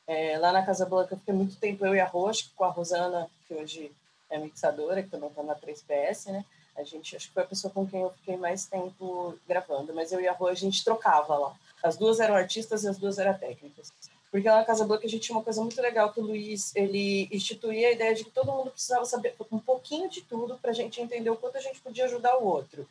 É, 0.08 0.40
lá 0.40 0.52
na 0.52 0.66
Casa 0.66 0.84
Blanca 0.84 1.14
eu 1.14 1.20
fiquei 1.20 1.36
muito 1.36 1.56
tempo, 1.58 1.86
eu 1.86 1.94
e 1.94 2.00
a 2.00 2.08
Rocha, 2.08 2.48
com 2.56 2.64
a 2.64 2.72
Rosana, 2.72 3.30
que 3.48 3.54
hoje 3.54 3.92
é 4.28 4.40
mixadora, 4.40 5.04
que 5.04 5.10
também 5.10 5.30
está 5.30 5.44
na 5.44 5.56
3PS, 5.56 6.32
né? 6.32 6.44
A 6.76 6.84
gente, 6.84 7.16
acho 7.16 7.28
que 7.28 7.34
foi 7.34 7.44
a 7.44 7.48
pessoa 7.48 7.72
com 7.72 7.86
quem 7.86 8.02
eu 8.02 8.10
fiquei 8.12 8.36
mais 8.36 8.66
tempo 8.66 9.38
gravando, 9.48 9.94
mas 9.94 10.12
eu 10.12 10.20
e 10.20 10.28
a 10.28 10.34
Rô, 10.34 10.48
a 10.48 10.54
gente 10.54 10.84
trocava 10.84 11.38
lá. 11.38 11.56
As 11.84 11.98
duas 11.98 12.20
eram 12.20 12.36
artistas 12.36 12.84
e 12.84 12.88
as 12.88 12.98
duas 12.98 13.20
eram 13.20 13.34
técnicas. 13.38 13.92
Porque 14.32 14.50
lá 14.50 14.58
na 14.58 14.66
Casa 14.66 14.84
Bloco 14.84 15.06
a 15.06 15.10
gente 15.10 15.22
tinha 15.22 15.38
uma 15.38 15.44
coisa 15.44 15.62
muito 15.62 15.80
legal 15.80 16.12
que 16.12 16.20
o 16.20 16.24
Luiz, 16.24 16.76
ele 16.76 17.30
instituía 17.32 17.90
a 17.90 17.92
ideia 17.92 18.16
de 18.16 18.24
que 18.24 18.32
todo 18.32 18.52
mundo 18.52 18.72
precisava 18.72 19.06
saber 19.06 19.36
um 19.52 19.60
pouquinho 19.60 20.10
de 20.10 20.22
tudo 20.22 20.58
para 20.58 20.72
a 20.72 20.74
gente 20.74 21.00
entender 21.00 21.30
o 21.30 21.36
quanto 21.36 21.58
a 21.58 21.62
gente 21.62 21.80
podia 21.82 22.06
ajudar 22.06 22.38
o 22.38 22.46
outro. 22.46 22.88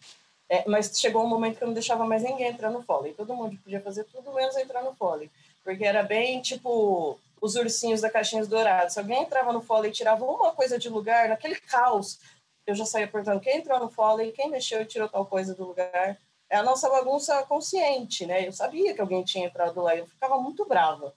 É, 0.49 0.69
mas 0.69 0.93
chegou 0.97 1.25
um 1.25 1.29
momento 1.29 1.57
que 1.57 1.65
eu 1.65 1.67
não 1.67 1.75
deixava 1.75 2.05
mais 2.05 2.23
ninguém 2.23 2.47
entrar 2.47 2.71
no 2.71 2.83
Foley. 2.83 3.15
Todo 3.15 3.35
mundo 3.35 3.59
podia 3.65 3.81
fazer 3.81 4.05
tudo 4.05 4.33
menos 4.33 4.55
entrar 4.57 4.85
no 4.85 4.95
Foley. 4.95 5.31
Porque 5.65 5.85
era 5.85 6.05
bem 6.05 6.41
tipo 6.41 7.19
os 7.41 7.57
ursinhos 7.57 8.01
da 8.01 8.09
Caixinhas 8.11 8.47
Douradas. 8.47 8.93
Se 8.93 9.01
alguém 9.01 9.23
entrava 9.23 9.53
no 9.53 9.61
Foley 9.61 9.91
e 9.91 9.95
tirava 9.95 10.25
uma 10.25 10.53
coisa 10.53 10.79
de 10.79 10.89
lugar, 10.89 11.29
naquele 11.29 11.57
caos, 11.57 12.21
eu 12.67 12.75
já 12.75 12.85
saía 12.85 13.09
perguntando 13.09 13.41
quem 13.41 13.59
entrou 13.59 13.79
no 13.81 13.91
foley, 13.91 14.33
quem 14.33 14.51
mexeu 14.51 14.83
e 14.83 14.87
tirou 14.87 15.09
tal 15.09 15.27
coisa 15.27 15.55
do 15.55 15.65
lugar. 15.65 16.19
É 16.49 16.57
a 16.57 16.63
nossa 16.63 16.89
bagunça 16.89 17.43
consciente, 17.45 18.27
né? 18.27 18.47
Eu 18.47 18.53
sabia 18.53 18.95
que 18.95 19.01
alguém 19.01 19.25
tinha 19.25 19.47
entrado 19.47 19.81
lá 19.81 19.95
e 19.95 20.01
eu 20.01 20.07
ficava 20.07 20.39
muito 20.39 20.67
brava, 20.67 21.15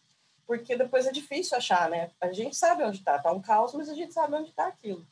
porque 0.48 0.76
depois 0.76 1.06
é 1.06 1.12
difícil 1.12 1.58
achar, 1.58 1.90
né? 1.90 2.10
A 2.22 2.32
gente 2.32 2.56
sabe 2.56 2.84
onde 2.84 3.04
tá, 3.04 3.20
tá 3.20 3.32
um 3.32 3.42
caos, 3.42 3.74
mas 3.74 3.90
a 3.90 3.94
gente 3.94 4.14
sabe 4.14 4.36
onde 4.36 4.52
tá 4.54 4.68
aquilo. 4.68 5.06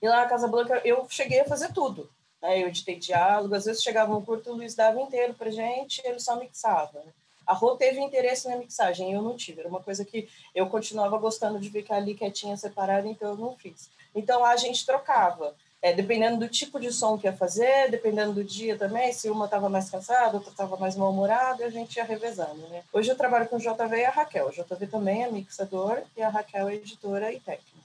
E 0.00 0.08
lá 0.08 0.22
na 0.22 0.28
Casa 0.28 0.48
Blanca 0.48 0.80
eu 0.84 1.06
cheguei 1.08 1.40
a 1.40 1.44
fazer 1.44 1.72
tudo. 1.72 2.10
Né? 2.40 2.62
Eu 2.62 2.68
editei 2.68 2.96
diálogo, 2.96 3.54
às 3.54 3.64
vezes 3.64 3.82
chegava 3.82 4.16
um 4.16 4.24
curto, 4.24 4.50
o 4.50 4.54
Luiz 4.54 4.74
dava 4.74 5.00
inteiro 5.00 5.34
pra 5.34 5.50
gente, 5.50 6.00
ele 6.04 6.18
só 6.18 6.36
mixava. 6.36 7.00
Né? 7.00 7.12
A 7.46 7.54
Rô 7.54 7.76
teve 7.76 8.00
interesse 8.00 8.48
na 8.48 8.56
mixagem, 8.56 9.12
eu 9.12 9.22
não 9.22 9.36
tive. 9.36 9.60
Era 9.60 9.68
uma 9.68 9.82
coisa 9.82 10.04
que 10.04 10.28
eu 10.54 10.68
continuava 10.68 11.16
gostando 11.18 11.60
de 11.60 11.70
ficar 11.70 11.96
ali 11.96 12.14
quietinha, 12.14 12.56
separada, 12.56 13.06
então 13.08 13.30
eu 13.30 13.36
não 13.36 13.56
fiz. 13.56 13.90
Então 14.16 14.44
a 14.44 14.56
gente 14.56 14.84
trocava. 14.84 15.54
É, 15.82 15.92
dependendo 15.92 16.38
do 16.38 16.48
tipo 16.48 16.80
de 16.80 16.90
som 16.90 17.18
que 17.18 17.26
ia 17.26 17.32
fazer, 17.32 17.90
dependendo 17.90 18.32
do 18.32 18.42
dia 18.42 18.76
também, 18.76 19.12
se 19.12 19.28
uma 19.30 19.44
estava 19.44 19.68
mais 19.68 19.90
cansada, 19.90 20.38
outra 20.38 20.50
estava 20.50 20.76
mais 20.78 20.96
mal-humorada, 20.96 21.64
a 21.64 21.70
gente 21.70 21.96
ia 21.96 22.02
revezando, 22.02 22.66
né? 22.68 22.82
Hoje 22.92 23.10
eu 23.10 23.16
trabalho 23.16 23.46
com 23.46 23.56
o 23.56 23.60
JV 23.60 23.96
e 23.98 24.04
a 24.04 24.10
Raquel. 24.10 24.48
O 24.48 24.50
JV 24.50 24.86
também 24.86 25.22
é 25.22 25.30
mixador 25.30 26.02
e 26.16 26.22
a 26.22 26.30
Raquel 26.30 26.70
é 26.70 26.74
editora 26.74 27.30
e 27.30 27.38
técnica. 27.38 27.76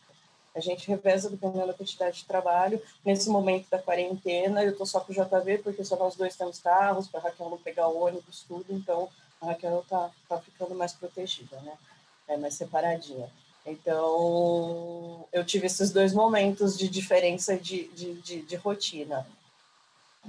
A 0.55 0.59
gente 0.59 0.87
reveza 0.87 1.29
dependendo 1.29 1.67
da 1.67 1.73
quantidade 1.73 2.17
de 2.17 2.25
trabalho. 2.25 2.81
Nesse 3.05 3.29
momento 3.29 3.69
da 3.69 3.77
quarentena, 3.77 4.63
eu 4.63 4.71
estou 4.71 4.85
só 4.85 5.01
com 5.01 5.11
o 5.11 5.15
JV, 5.15 5.59
porque 5.59 5.83
só 5.83 5.95
nós 5.95 6.15
dois 6.15 6.35
temos 6.35 6.59
carros, 6.59 7.07
para 7.07 7.19
a 7.19 7.23
Raquel 7.23 7.49
não 7.49 7.57
pegar 7.57 7.87
o 7.87 8.03
ônibus, 8.03 8.43
tudo, 8.47 8.65
então 8.69 9.09
a 9.41 9.47
Raquel 9.47 9.81
está 9.81 10.09
tá 10.27 10.39
ficando 10.39 10.73
mais 10.73 10.93
protegida, 10.93 11.57
né? 11.61 11.73
É 12.27 12.37
mais 12.37 12.53
separadinha. 12.55 13.29
Então, 13.65 15.25
eu 15.31 15.45
tive 15.45 15.67
esses 15.67 15.91
dois 15.91 16.13
momentos 16.13 16.77
de 16.77 16.89
diferença 16.89 17.55
de, 17.55 17.87
de, 17.89 18.13
de, 18.15 18.41
de 18.41 18.55
rotina. 18.55 19.25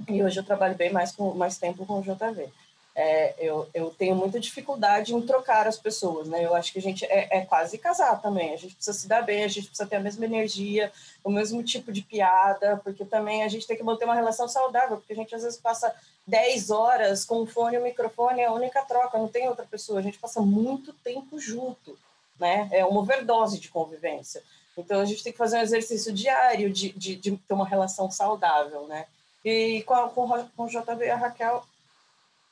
E 0.07 0.23
hoje 0.23 0.39
eu 0.39 0.43
trabalho 0.43 0.75
bem 0.75 0.91
mais, 0.91 1.11
com, 1.11 1.33
mais 1.33 1.57
tempo 1.57 1.85
com 1.85 1.99
o 1.99 2.01
JV. 2.01 2.49
É, 2.95 3.33
eu, 3.39 3.67
eu 3.73 3.89
tenho 3.89 4.15
muita 4.15 4.39
dificuldade 4.39 5.15
em 5.15 5.21
trocar 5.21 5.65
as 5.67 5.79
pessoas, 5.79 6.27
né? 6.27 6.45
Eu 6.45 6.53
acho 6.53 6.71
que 6.71 6.77
a 6.77 6.81
gente 6.81 7.03
é, 7.05 7.39
é, 7.39 7.41
quase 7.43 7.75
casar 7.79 8.21
também. 8.21 8.53
A 8.53 8.57
gente 8.57 8.75
precisa 8.75 8.95
se 8.95 9.07
dar 9.07 9.23
bem, 9.23 9.43
a 9.43 9.47
gente 9.47 9.67
precisa 9.67 9.89
ter 9.89 9.95
a 9.95 9.99
mesma 9.99 10.25
energia, 10.25 10.91
o 11.23 11.31
mesmo 11.31 11.63
tipo 11.63 11.91
de 11.91 12.03
piada, 12.03 12.79
porque 12.83 13.03
também 13.03 13.43
a 13.43 13.47
gente 13.47 13.65
tem 13.65 13.75
que 13.75 13.81
manter 13.81 14.05
uma 14.05 14.13
relação 14.13 14.47
saudável, 14.47 14.97
porque 14.97 15.13
a 15.13 15.15
gente 15.15 15.33
às 15.33 15.41
vezes 15.41 15.59
passa 15.59 15.93
10 16.27 16.69
horas 16.69 17.25
com 17.25 17.41
o 17.41 17.47
fone 17.47 17.77
e 17.77 17.79
o 17.79 17.83
microfone, 17.83 18.41
é 18.41 18.45
a 18.45 18.53
única 18.53 18.83
troca, 18.83 19.17
não 19.17 19.27
tem 19.27 19.49
outra 19.49 19.65
pessoa. 19.65 19.97
A 19.97 20.03
gente 20.03 20.19
passa 20.19 20.39
muito 20.39 20.93
tempo 20.93 21.39
junto 21.39 21.97
né? 22.39 22.69
É 22.71 22.85
uma 22.85 23.01
overdose 23.01 23.59
de 23.59 23.69
convivência. 23.69 24.41
Então 24.77 24.99
a 24.99 25.05
gente 25.05 25.23
tem 25.23 25.31
que 25.31 25.37
fazer 25.37 25.57
um 25.57 25.61
exercício 25.61 26.11
diário 26.11 26.71
de, 26.71 26.89
de, 26.93 27.15
de 27.15 27.37
ter 27.37 27.53
uma 27.53 27.67
relação 27.67 28.09
saudável, 28.09 28.87
né? 28.87 29.05
E 29.43 29.83
com, 29.83 29.93
a, 29.93 30.09
com, 30.09 30.63
o 30.63 30.67
JB 30.67 31.05
e 31.05 31.09
a 31.09 31.17
Raquel, 31.17 31.63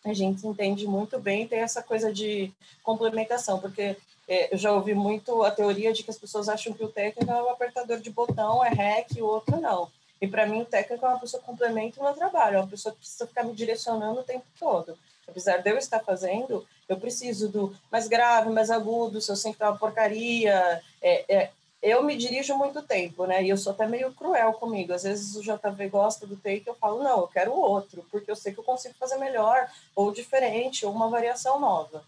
a 0.04 0.14
gente 0.14 0.46
entende 0.46 0.86
muito 0.86 1.20
bem, 1.20 1.48
tem 1.48 1.60
essa 1.60 1.82
coisa 1.82 2.12
de 2.12 2.52
complementação, 2.84 3.60
porque 3.60 3.96
é, 4.28 4.54
eu 4.54 4.58
já 4.58 4.72
ouvi 4.72 4.94
muito 4.94 5.44
a 5.44 5.52
teoria 5.52 5.94
de 5.94 6.04
que 6.04 6.12
as 6.12 6.18
pessoas 6.18 6.50
acham 6.50 6.74
que 6.74 6.84
o 6.84 6.90
técnico 6.90 7.32
é 7.32 7.44
um 7.44 7.50
apertador 7.50 8.00
de 8.00 8.10
botão, 8.10 8.64
é 8.64 8.70
REC, 8.70 9.22
o 9.22 9.26
outro 9.26 9.60
não. 9.60 9.90
E 10.22 10.28
para 10.28 10.46
mim, 10.46 10.62
o 10.62 10.66
técnico 10.66 11.06
é 11.06 11.10
uma 11.10 11.20
pessoa 11.20 11.42
que 11.42 11.48
complementa 11.48 12.00
o 12.00 12.04
meu 12.04 12.14
trabalho, 12.14 12.58
é 12.58 12.60
uma 12.60 12.68
pessoa 12.68 12.94
que 12.94 13.00
precisa 13.00 13.26
ficar 13.26 13.44
me 13.44 13.54
direcionando 13.54 14.20
o 14.20 14.24
tempo 14.24 14.46
todo. 14.60 14.98
Apesar 15.32 15.58
de 15.58 15.70
eu 15.70 15.78
estar 15.78 16.00
fazendo, 16.02 16.68
eu 16.88 16.98
preciso 17.00 17.48
do 17.50 17.76
mais 17.90 18.08
grave, 18.08 18.50
mais 18.50 18.70
agudo, 18.70 19.22
se 19.22 19.32
eu 19.32 19.36
sei 19.36 19.54
que 19.54 19.58
tá 19.58 19.70
uma 19.70 19.80
porcaria. 19.80 20.82
É, 21.02 21.36
é, 21.36 21.50
eu 21.82 22.04
me 22.04 22.16
dirijo 22.16 22.56
muito 22.56 22.84
tempo, 22.84 23.26
né? 23.26 23.44
E 23.44 23.50
eu 23.50 23.58
sou 23.58 23.74
até 23.74 23.88
meio 23.88 24.14
cruel 24.14 24.54
comigo. 24.54 24.94
Às 24.94 25.04
vezes 25.04 25.36
o 25.36 25.42
JV 25.42 25.90
gosta 25.90 26.28
do 26.28 26.36
take, 26.36 26.68
eu 26.68 26.76
falo, 26.76 27.02
não, 27.02 27.22
eu 27.22 27.28
quero 27.28 27.54
outro, 27.54 28.06
porque 28.12 28.30
eu 28.30 28.36
sei 28.36 28.54
que 28.54 28.60
eu 28.60 28.64
consigo 28.64 28.94
fazer 29.00 29.18
melhor, 29.18 29.68
ou 29.96 30.12
diferente, 30.12 30.86
ou 30.86 30.92
uma 30.92 31.10
variação 31.10 31.60
nova. 31.60 32.04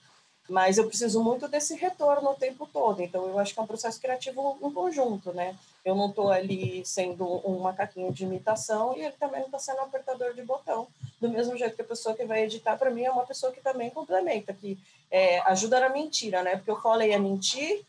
Mas 0.49 0.77
eu 0.77 0.87
preciso 0.87 1.23
muito 1.23 1.47
desse 1.47 1.75
retorno 1.75 2.31
o 2.31 2.35
tempo 2.35 2.67
todo. 2.71 3.01
Então, 3.01 3.25
eu 3.27 3.39
acho 3.39 3.53
que 3.53 3.59
é 3.59 3.63
um 3.63 3.67
processo 3.67 3.99
criativo 3.99 4.57
em 4.61 4.71
conjunto, 4.71 5.31
né? 5.31 5.55
Eu 5.85 5.95
não 5.95 6.09
estou 6.09 6.29
ali 6.29 6.85
sendo 6.85 7.25
um 7.47 7.59
macaquinho 7.59 8.11
de 8.11 8.25
imitação 8.25 8.95
e 8.97 9.01
ele 9.01 9.13
também 9.13 9.39
não 9.39 9.47
está 9.47 9.59
sendo 9.59 9.79
um 9.79 9.83
apertador 9.83 10.33
de 10.33 10.41
botão. 10.41 10.87
Do 11.21 11.29
mesmo 11.29 11.57
jeito 11.57 11.75
que 11.75 11.81
a 11.81 11.85
pessoa 11.85 12.15
que 12.15 12.25
vai 12.25 12.43
editar, 12.43 12.77
para 12.77 12.91
mim, 12.91 13.03
é 13.03 13.11
uma 13.11 13.25
pessoa 13.25 13.53
que 13.53 13.61
também 13.61 13.89
complementa, 13.89 14.53
que 14.53 14.77
é, 15.09 15.39
ajuda 15.49 15.79
na 15.79 15.89
mentira, 15.89 16.43
né? 16.43 16.57
Porque 16.57 16.71
eu 16.71 16.81
falei 16.81 17.13
a 17.13 17.19
mentir, 17.19 17.85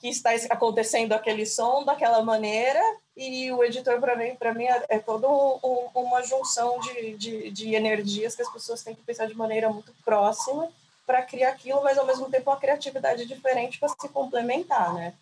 que 0.00 0.08
está 0.08 0.30
acontecendo 0.50 1.12
aquele 1.12 1.44
som 1.44 1.84
daquela 1.84 2.22
maneira 2.22 2.80
e 3.16 3.50
o 3.50 3.64
editor 3.64 3.98
para 3.98 4.14
mim 4.14 4.34
para 4.36 4.52
mim 4.52 4.64
é, 4.64 4.84
é 4.90 4.98
toda 4.98 5.26
um, 5.26 5.58
um, 5.64 5.88
uma 5.94 6.22
junção 6.22 6.78
de, 6.80 7.16
de, 7.16 7.50
de 7.50 7.74
energias 7.74 8.36
que 8.36 8.42
as 8.42 8.52
pessoas 8.52 8.82
têm 8.82 8.94
que 8.94 9.02
pensar 9.02 9.26
de 9.26 9.34
maneira 9.34 9.70
muito 9.70 9.92
próxima 10.04 10.70
para 11.06 11.22
criar 11.22 11.50
aquilo, 11.50 11.82
mas 11.82 11.96
ao 11.96 12.06
mesmo 12.06 12.28
tempo 12.28 12.50
uma 12.50 12.58
criatividade 12.58 13.24
diferente 13.24 13.78
para 13.78 13.88
se 13.88 14.08
complementar, 14.08 14.92
né? 14.92 15.14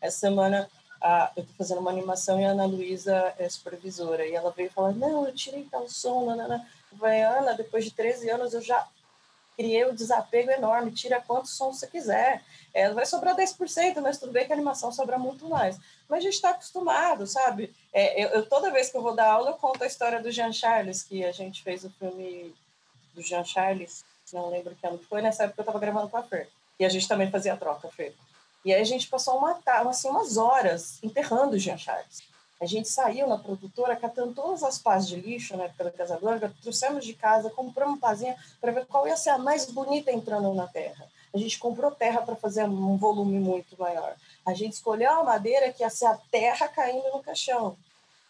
Essa 0.00 0.18
semana 0.18 0.68
a, 1.00 1.30
eu 1.36 1.42
estou 1.42 1.56
fazendo 1.56 1.80
uma 1.80 1.90
animação 1.90 2.40
e 2.40 2.44
a 2.44 2.50
Ana 2.50 2.64
Luísa 2.64 3.34
é 3.38 3.48
supervisora, 3.48 4.26
e 4.26 4.34
ela 4.34 4.50
veio 4.50 4.70
falar, 4.70 4.92
não, 4.92 5.26
eu 5.26 5.34
tirei 5.34 5.64
tal 5.70 5.88
som, 5.88 6.24
nanana. 6.24 6.66
Eu 6.90 6.98
falei, 6.98 7.22
Ana, 7.22 7.52
depois 7.54 7.84
de 7.84 7.90
13 7.90 8.30
anos 8.30 8.54
eu 8.54 8.62
já 8.62 8.86
criei 9.56 9.84
um 9.86 9.94
desapego 9.94 10.50
enorme, 10.50 10.90
tira 10.92 11.20
quantos 11.20 11.52
sons 11.52 11.78
você 11.78 11.86
quiser. 11.86 12.42
É, 12.72 12.90
vai 12.90 13.04
sobrar 13.04 13.36
10%, 13.36 14.00
mas 14.00 14.18
tudo 14.18 14.32
bem 14.32 14.46
que 14.46 14.52
a 14.52 14.56
animação 14.56 14.90
sobra 14.90 15.18
muito 15.18 15.48
mais. 15.48 15.78
Mas 16.08 16.20
a 16.20 16.22
gente 16.22 16.34
está 16.34 16.50
acostumado, 16.50 17.26
sabe? 17.26 17.74
É, 17.92 18.24
eu, 18.24 18.28
eu, 18.30 18.46
toda 18.46 18.70
vez 18.70 18.90
que 18.90 18.96
eu 18.96 19.02
vou 19.02 19.14
dar 19.14 19.30
aula, 19.30 19.50
eu 19.50 19.54
conto 19.54 19.84
a 19.84 19.86
história 19.86 20.22
do 20.22 20.30
Jean 20.30 20.52
Charles, 20.52 21.02
que 21.02 21.24
a 21.24 21.32
gente 21.32 21.62
fez 21.62 21.84
o 21.84 21.90
filme 21.90 22.54
do 23.14 23.22
Jean 23.22 23.44
Charles, 23.44 24.04
não 24.32 24.50
lembro 24.50 24.74
que 24.74 24.86
ano 24.86 24.98
foi, 24.98 25.22
nessa 25.22 25.44
época 25.44 25.60
eu 25.60 25.62
estava 25.62 25.78
gravando 25.78 26.08
com 26.08 26.16
a 26.16 26.22
Fer. 26.22 26.48
E 26.78 26.84
a 26.84 26.88
gente 26.88 27.06
também 27.06 27.30
fazia 27.30 27.56
troca, 27.56 27.88
Fer. 27.88 28.14
E 28.64 28.72
aí 28.72 28.80
a 28.80 28.84
gente 28.84 29.08
passou 29.08 29.38
uma, 29.38 29.58
assim, 29.88 30.08
umas 30.08 30.36
horas 30.36 30.98
enterrando 31.02 31.56
o 31.56 31.58
Jean 31.58 31.76
Charles. 31.76 32.22
A 32.60 32.66
gente 32.66 32.88
saiu 32.88 33.26
na 33.26 33.36
produtora 33.36 33.96
catando 33.96 34.34
todas 34.34 34.62
as 34.62 34.78
pás 34.78 35.08
de 35.08 35.16
lixo 35.16 35.56
na 35.56 35.64
época 35.64 35.84
da 35.84 35.90
casadora, 35.90 36.54
trouxemos 36.62 37.04
de 37.04 37.12
casa, 37.12 37.50
compramos 37.50 37.98
pazinha 37.98 38.36
para 38.60 38.70
ver 38.70 38.86
qual 38.86 39.06
ia 39.06 39.16
ser 39.16 39.30
a 39.30 39.38
mais 39.38 39.66
bonita 39.66 40.12
entrando 40.12 40.54
na 40.54 40.68
terra. 40.68 41.08
A 41.34 41.38
gente 41.38 41.58
comprou 41.58 41.90
terra 41.90 42.22
para 42.22 42.36
fazer 42.36 42.62
um 42.64 42.96
volume 42.96 43.40
muito 43.40 43.74
maior. 43.80 44.14
A 44.46 44.54
gente 44.54 44.74
escolheu 44.74 45.10
a 45.10 45.24
madeira 45.24 45.72
que 45.72 45.82
ia 45.82 45.90
ser 45.90 46.06
a 46.06 46.18
terra 46.30 46.68
caindo 46.68 47.10
no 47.10 47.22
caixão. 47.22 47.76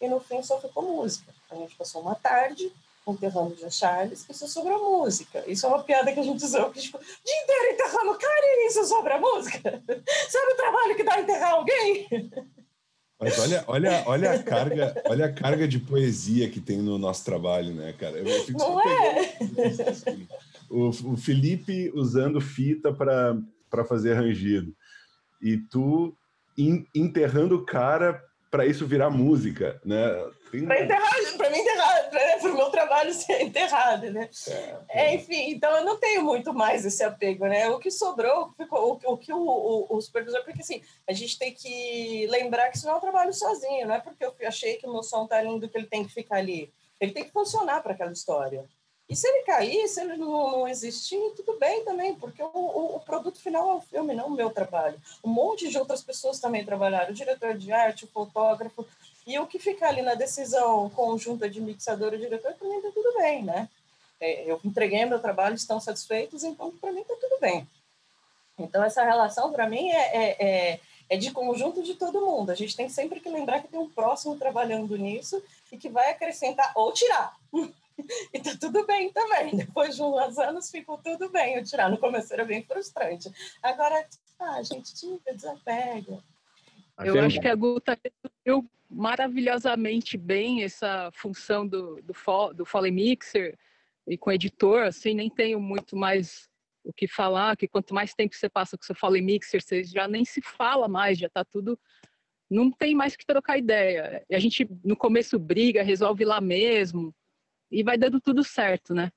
E 0.01 0.07
no 0.07 0.19
fim 0.19 0.41
só 0.41 0.59
ficou 0.59 0.83
música. 0.83 1.31
A 1.51 1.55
gente 1.55 1.75
passou 1.75 2.01
uma 2.01 2.15
tarde 2.15 2.73
enterrando 3.11 3.55
o 3.65 3.71
Charles 3.71 4.25
e 4.29 4.33
só 4.33 4.47
sobrou 4.47 4.99
música. 4.99 5.43
Isso 5.47 5.65
é 5.65 5.69
uma 5.69 5.83
piada 5.83 6.11
que 6.11 6.19
a 6.19 6.23
gente 6.23 6.43
usou, 6.43 6.69
que 6.69 6.79
tipo, 6.79 6.97
dia 6.97 7.43
inteiro 7.43 7.73
enterrando 7.73 8.17
cara 8.17 8.41
e 8.41 8.67
isso 8.67 8.85
sobra 8.85 9.19
música. 9.19 9.59
Sabe 10.29 10.53
o 10.53 10.55
trabalho 10.55 10.95
que 10.95 11.03
dá 11.03 11.19
enterrar 11.19 11.53
alguém? 11.53 12.07
Mas 13.19 13.39
olha, 13.39 13.63
olha, 13.67 14.03
olha 14.05 14.31
a 14.31 14.43
carga, 14.43 15.03
olha 15.05 15.25
a 15.25 15.33
carga 15.33 15.67
de 15.67 15.79
poesia 15.79 16.49
que 16.49 16.59
tem 16.59 16.77
no 16.77 16.97
nosso 16.97 17.23
trabalho, 17.23 17.73
né, 17.73 17.93
cara? 17.93 18.17
Eu 18.17 18.43
fico 18.43 18.59
Não 18.59 18.79
é? 18.81 19.35
O, 20.69 20.89
o 20.89 21.17
Felipe 21.17 21.91
usando 21.93 22.41
fita 22.41 22.91
para 22.93 23.85
fazer 23.85 24.15
rangido. 24.15 24.75
E 25.41 25.57
tu 25.57 26.15
enterrando 26.93 27.55
o 27.55 27.65
cara 27.65 28.23
para 28.51 28.65
isso 28.65 28.85
virar 28.85 29.09
música, 29.09 29.79
né? 29.83 30.09
Tem... 30.51 30.65
Para 30.65 30.83
enterrar, 30.83 31.11
para 32.43 32.51
o 32.51 32.55
meu 32.55 32.69
trabalho 32.69 33.13
ser 33.15 33.41
enterrado, 33.41 34.11
né? 34.11 34.29
É, 34.89 35.15
enfim, 35.15 35.51
então 35.51 35.75
eu 35.77 35.85
não 35.85 35.97
tenho 35.97 36.23
muito 36.23 36.53
mais 36.53 36.85
esse 36.85 37.03
apego, 37.03 37.45
né? 37.45 37.69
O 37.69 37.79
que 37.79 37.89
sobrou, 37.89 38.51
ficou, 38.57 38.99
o, 39.03 39.13
o 39.13 39.17
que 39.17 39.31
o, 39.31 39.39
o, 39.39 39.97
o, 39.97 40.01
supervisor, 40.01 40.43
porque 40.43 40.61
assim, 40.61 40.81
a 41.07 41.13
gente 41.13 41.39
tem 41.39 41.53
que 41.53 42.27
lembrar 42.29 42.69
que 42.69 42.77
isso 42.77 42.85
não 42.85 42.95
é 42.95 42.97
um 42.97 43.01
trabalho 43.01 43.33
sozinho, 43.33 43.87
não 43.87 43.95
é 43.95 43.99
porque 43.99 44.25
eu 44.25 44.33
achei 44.45 44.75
que 44.75 44.85
o 44.85 44.91
meu 44.91 45.03
som 45.03 45.25
tá 45.25 45.41
lindo 45.41 45.69
que 45.69 45.77
ele 45.77 45.87
tem 45.87 46.05
que 46.05 46.13
ficar 46.13 46.37
ali. 46.37 46.71
Ele 46.99 47.11
tem 47.11 47.23
que 47.23 47.31
funcionar 47.31 47.81
para 47.81 47.93
aquela 47.93 48.11
história. 48.11 48.67
E 49.09 49.15
se 49.15 49.27
ele 49.27 49.43
cair, 49.43 49.87
se 49.87 50.01
ele 50.01 50.15
não, 50.15 50.51
não 50.51 50.67
existir, 50.67 51.19
tudo 51.35 51.59
bem 51.59 51.83
também, 51.83 52.15
porque 52.15 52.41
o, 52.41 52.47
o, 52.47 52.95
o, 52.95 52.99
produto 53.01 53.39
final 53.39 53.69
é 53.71 53.73
o 53.75 53.81
filme, 53.81 54.13
não 54.13 54.27
o 54.27 54.31
meu 54.31 54.49
trabalho. 54.49 54.99
Um 55.23 55.29
monte 55.29 55.69
de 55.69 55.77
outras 55.77 56.01
pessoas 56.01 56.39
também 56.39 56.63
trabalharam, 56.63 57.11
o 57.11 57.13
diretor 57.13 57.57
de 57.57 57.71
arte, 57.71 58.05
o 58.05 58.07
fotógrafo, 58.07 58.87
e 59.25 59.39
o 59.39 59.47
que 59.47 59.59
ficar 59.59 59.89
ali 59.89 60.01
na 60.01 60.15
decisão 60.15 60.89
conjunta 60.89 61.49
de 61.49 61.61
mixador 61.61 62.13
e 62.13 62.17
diretor, 62.17 62.53
para 62.53 62.67
mim 62.67 62.77
está 62.77 62.91
tudo 62.91 63.17
bem, 63.17 63.43
né? 63.43 63.69
É, 64.19 64.49
eu 64.49 64.59
entreguei 64.63 65.05
meu 65.05 65.19
trabalho, 65.19 65.55
estão 65.55 65.79
satisfeitos, 65.79 66.43
então 66.43 66.71
para 66.77 66.91
mim 66.91 67.01
está 67.01 67.15
tudo 67.15 67.39
bem. 67.39 67.67
Então 68.57 68.83
essa 68.83 69.03
relação, 69.03 69.51
para 69.51 69.67
mim, 69.67 69.89
é, 69.89 70.15
é, 70.15 70.45
é, 70.45 70.79
é 71.09 71.17
de 71.17 71.31
conjunto 71.31 71.81
de 71.83 71.95
todo 71.95 72.25
mundo. 72.25 72.51
A 72.51 72.55
gente 72.55 72.75
tem 72.75 72.87
sempre 72.89 73.19
que 73.19 73.29
lembrar 73.29 73.61
que 73.61 73.67
tem 73.67 73.79
um 73.79 73.89
próximo 73.89 74.37
trabalhando 74.37 74.97
nisso 74.97 75.41
e 75.71 75.77
que 75.77 75.89
vai 75.89 76.11
acrescentar 76.11 76.71
ou 76.75 76.91
tirar. 76.93 77.35
e 78.33 78.39
tá 78.39 78.51
tudo 78.59 78.85
bem 78.85 79.11
também. 79.11 79.55
Depois 79.55 79.95
de 79.95 80.03
uns 80.03 80.37
anos 80.37 80.69
ficou 80.69 80.97
tudo 80.97 81.29
bem. 81.29 81.55
Eu 81.55 81.63
tirar 81.63 81.89
no 81.89 81.97
começo 81.97 82.33
era 82.33 82.45
bem 82.45 82.63
frustrante. 82.63 83.31
Agora, 83.61 84.07
ah, 84.39 84.61
gente 84.63 84.93
tira, 84.93 85.33
desapega. 85.33 86.23
Eu 86.99 87.19
acho 87.21 87.39
que 87.39 87.47
a 87.47 87.55
Guta 87.55 87.97
resolveu 88.03 88.69
maravilhosamente 88.89 90.17
bem 90.17 90.63
essa 90.63 91.09
função 91.13 91.67
do, 91.67 91.99
do, 92.03 92.53
do 92.53 92.65
Foley 92.65 92.91
Mixer 92.91 93.57
e 94.07 94.17
com 94.17 94.31
editor, 94.31 94.83
assim, 94.83 95.13
nem 95.15 95.29
tenho 95.29 95.59
muito 95.59 95.95
mais 95.95 96.49
o 96.83 96.93
que 96.93 97.07
falar, 97.07 97.55
que 97.55 97.67
quanto 97.67 97.93
mais 97.93 98.13
tempo 98.13 98.35
você 98.35 98.49
passa 98.49 98.77
com 98.77 98.83
o 98.83 98.85
seu 98.85 98.95
Foley 98.95 99.21
Mixer, 99.21 99.61
você 99.61 99.83
já 99.83 100.07
nem 100.07 100.23
se 100.25 100.41
fala 100.41 100.87
mais, 100.87 101.17
já 101.17 101.29
tá 101.29 101.43
tudo 101.43 101.79
não 102.53 102.71
tem 102.71 102.93
mais 102.93 103.15
que 103.15 103.25
trocar 103.25 103.57
ideia. 103.57 104.23
E 104.29 104.35
a 104.35 104.39
gente 104.39 104.67
no 104.83 104.95
começo 104.95 105.39
briga, 105.39 105.83
resolve 105.83 106.23
lá 106.23 106.39
mesmo, 106.39 107.13
e 107.71 107.83
vai 107.83 107.97
dando 107.97 108.21
tudo 108.21 108.43
certo, 108.43 108.93
né? 108.93 109.11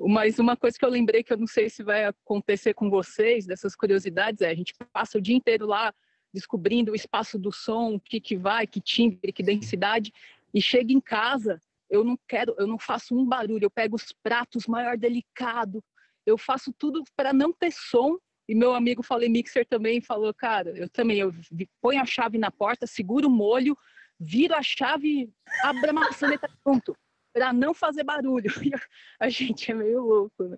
Mas 0.00 0.38
uma 0.38 0.56
coisa 0.56 0.76
que 0.78 0.84
eu 0.84 0.88
lembrei 0.88 1.22
que 1.22 1.32
eu 1.32 1.36
não 1.36 1.46
sei 1.46 1.68
se 1.68 1.82
vai 1.82 2.06
acontecer 2.06 2.74
com 2.74 2.90
vocês, 2.90 3.46
dessas 3.46 3.76
curiosidades, 3.76 4.40
é 4.40 4.48
a 4.48 4.54
gente 4.54 4.74
passa 4.92 5.18
o 5.18 5.20
dia 5.20 5.36
inteiro 5.36 5.66
lá 5.66 5.94
descobrindo 6.34 6.90
o 6.90 6.96
espaço 6.96 7.38
do 7.38 7.52
som, 7.52 7.94
o 7.94 8.00
que, 8.00 8.20
que 8.20 8.36
vai, 8.36 8.66
que 8.66 8.80
timbre, 8.80 9.32
que 9.32 9.42
densidade, 9.42 10.12
e 10.52 10.60
chega 10.60 10.92
em 10.92 11.00
casa, 11.00 11.60
eu 11.88 12.02
não 12.02 12.18
quero, 12.26 12.56
eu 12.58 12.66
não 12.66 12.76
faço 12.76 13.16
um 13.16 13.24
barulho, 13.24 13.64
eu 13.64 13.70
pego 13.70 13.94
os 13.94 14.12
pratos 14.12 14.66
maior 14.66 14.98
delicado, 14.98 15.82
eu 16.26 16.36
faço 16.36 16.72
tudo 16.76 17.04
para 17.16 17.32
não 17.32 17.52
ter 17.52 17.72
som. 17.72 18.18
E 18.48 18.54
meu 18.54 18.74
amigo 18.74 19.02
Falei 19.02 19.28
Mixer 19.28 19.64
também 19.64 20.00
falou, 20.00 20.34
cara, 20.34 20.70
eu 20.76 20.88
também, 20.88 21.18
eu 21.18 21.32
ponho 21.80 22.02
a 22.02 22.04
chave 22.04 22.36
na 22.36 22.50
porta, 22.50 22.86
seguro 22.86 23.28
o 23.28 23.30
molho, 23.30 23.76
viro 24.18 24.54
a 24.54 24.62
chave, 24.62 25.32
abro 25.62 25.90
a 25.90 25.92
maçaneta, 25.92 26.50
pronto 26.62 26.94
para 27.34 27.52
não 27.52 27.74
fazer 27.74 28.04
barulho. 28.04 28.48
a 29.18 29.28
gente 29.28 29.72
é 29.72 29.74
meio 29.74 30.00
louco, 30.00 30.44
né? 30.44 30.56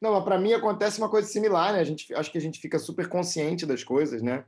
Não, 0.00 0.12
mas 0.12 0.22
para 0.22 0.38
mim 0.38 0.52
acontece 0.52 0.98
uma 0.98 1.08
coisa 1.08 1.26
similar, 1.26 1.72
né? 1.72 1.80
A 1.80 1.84
gente, 1.84 2.12
acho 2.14 2.30
que 2.30 2.36
a 2.36 2.40
gente 2.40 2.60
fica 2.60 2.78
super 2.78 3.08
consciente 3.08 3.64
das 3.64 3.82
coisas, 3.82 4.20
né? 4.20 4.44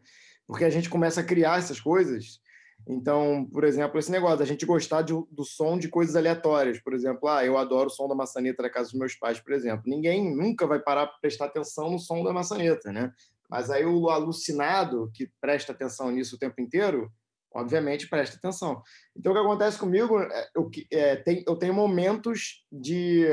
Porque 0.53 0.65
a 0.67 0.71
gente 0.71 0.91
começa 0.91 1.23
a 1.23 1.25
criar 1.25 1.59
essas 1.59 1.81
coisas. 1.81 2.41
Então, 2.87 3.49
por 3.51 3.65
exemplo, 3.65 3.99
esse 3.99 4.11
negócio 4.11 4.39
da 4.39 4.45
gente 4.45 4.67
gostar 4.67 5.03
de, 5.03 5.15
do 5.31 5.45
som 5.45 5.79
de 5.79 5.89
coisas 5.89 6.15
aleatórias. 6.15 6.79
Por 6.79 6.93
exemplo, 6.93 7.29
ah, 7.29 7.45
eu 7.45 7.57
adoro 7.57 7.87
o 7.87 7.91
som 7.91 8.07
da 8.07 8.15
maçaneta 8.15 8.63
da 8.63 8.71
casa 8.71 8.91
dos 8.91 8.99
meus 8.99 9.15
pais, 9.15 9.41
por 9.41 9.53
exemplo. 9.53 9.85
Ninguém 9.87 10.35
nunca 10.37 10.67
vai 10.67 10.79
parar 10.79 11.07
para 11.07 11.19
prestar 11.21 11.47
atenção 11.47 11.91
no 11.91 11.99
som 11.99 12.23
da 12.23 12.33
maçaneta, 12.33 12.93
né? 12.93 13.13
Mas 13.49 13.71
aí 13.71 13.85
o 13.85 14.11
alucinado 14.11 15.11
que 15.15 15.31
presta 15.41 15.73
atenção 15.73 16.11
nisso 16.11 16.37
o 16.37 16.39
tempo 16.39 16.61
inteiro, 16.61 17.11
obviamente 17.55 18.09
presta 18.09 18.37
atenção. 18.37 18.83
Então, 19.17 19.33
o 19.33 19.35
que 19.35 19.41
acontece 19.41 19.79
comigo, 19.79 20.21
é, 20.21 20.49
eu, 20.55 20.71
é, 20.91 21.17
tem, 21.17 21.45
eu 21.47 21.57
tenho 21.57 21.75
momentos 21.75 22.67
de, 22.71 23.27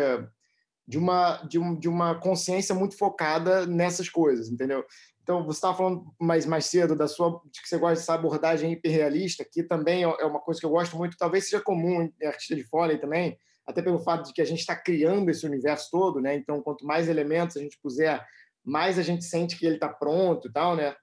de, 0.88 0.97
uma, 0.97 1.38
de, 1.43 1.57
um, 1.57 1.78
de 1.78 1.89
uma 1.89 2.15
consciência 2.15 2.76
muito 2.76 2.97
focada 2.97 3.65
nessas 3.65 4.09
coisas, 4.09 4.49
entendeu? 4.49 4.86
Então, 5.30 5.45
você 5.45 5.57
estava 5.57 5.77
falando 5.77 6.11
mais, 6.19 6.43
mais 6.47 6.65
cedo 6.65 6.95
da 6.95 7.07
sua, 7.07 7.39
de 7.51 7.61
que 7.61 7.69
você 7.69 7.77
gosta 7.77 7.97
dessa 7.97 8.15
abordagem 8.15 8.71
hiperrealista, 8.71 9.45
que 9.45 9.61
também 9.61 10.03
é, 10.03 10.07
é 10.07 10.25
uma 10.25 10.39
coisa 10.39 10.59
que 10.59 10.65
eu 10.65 10.71
gosto 10.71 10.97
muito, 10.97 11.15
talvez 11.15 11.47
seja 11.47 11.61
comum 11.61 12.11
em 12.19 12.25
artista 12.25 12.55
de 12.55 12.63
Foley 12.63 12.97
também, 12.97 13.38
até 13.63 13.80
pelo 13.80 13.99
fato 13.99 14.25
de 14.25 14.34
que 14.34 14.41
a 14.41 14.45
gente 14.45 14.61
está 14.61 14.75
criando 14.75 15.30
esse 15.30 15.45
universo 15.45 15.88
todo, 15.91 16.19
né? 16.19 16.34
Então, 16.34 16.63
quanto 16.63 16.84
mais 16.84 17.07
elementos 17.07 17.57
a 17.57 17.59
gente 17.59 17.77
puser, 17.80 18.25
mais 18.65 18.97
a 18.97 19.03
gente 19.03 19.23
sente 19.23 19.55
que 19.55 19.67
ele 19.67 19.75
está 19.75 19.88
pronto 19.88 20.47
e 20.47 20.51
tal, 20.51 20.75
né? 20.75 20.95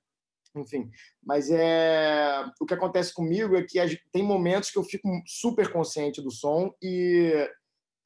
enfim. 0.56 0.90
Mas 1.22 1.48
é 1.48 2.44
o 2.60 2.66
que 2.66 2.74
acontece 2.74 3.14
comigo 3.14 3.54
é 3.54 3.62
que 3.62 3.78
tem 4.10 4.24
momentos 4.24 4.70
que 4.70 4.78
eu 4.78 4.82
fico 4.82 5.08
super 5.24 5.70
consciente 5.70 6.20
do 6.20 6.32
som 6.32 6.74
e, 6.82 7.48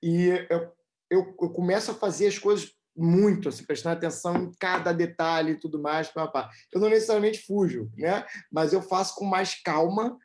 e 0.02 0.26
eu, 0.50 0.70
eu, 1.10 1.36
eu 1.40 1.50
começo 1.50 1.92
a 1.92 1.94
fazer 1.94 2.26
as 2.26 2.38
coisas 2.38 2.74
muito, 3.00 3.48
assim, 3.48 3.64
prestando 3.64 3.96
atenção 3.96 4.36
em 4.36 4.52
cada 4.58 4.92
detalhe 4.92 5.52
e 5.52 5.58
tudo 5.58 5.80
mais. 5.80 6.08
Pá, 6.08 6.50
Eu 6.72 6.80
não 6.80 6.88
necessariamente 6.88 7.44
fujo, 7.46 7.90
né? 7.96 8.24
mas 8.52 8.72
eu 8.72 8.82
faço 8.82 9.14
com 9.14 9.24
mais 9.24 9.60
calma, 9.62 10.18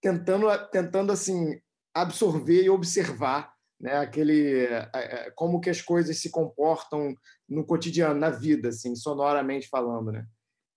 tentando, 0.00 0.46
tentando 0.70 1.12
assim 1.12 1.60
absorver 1.94 2.62
e 2.62 2.70
observar 2.70 3.56
né? 3.80 3.98
Aquele 3.98 4.68
como 5.34 5.60
que 5.60 5.70
as 5.70 5.80
coisas 5.80 6.18
se 6.18 6.30
comportam 6.30 7.14
no 7.48 7.64
cotidiano, 7.64 8.18
na 8.18 8.30
vida, 8.30 8.70
assim, 8.70 8.96
sonoramente 8.96 9.68
falando, 9.68 10.12
né? 10.12 10.26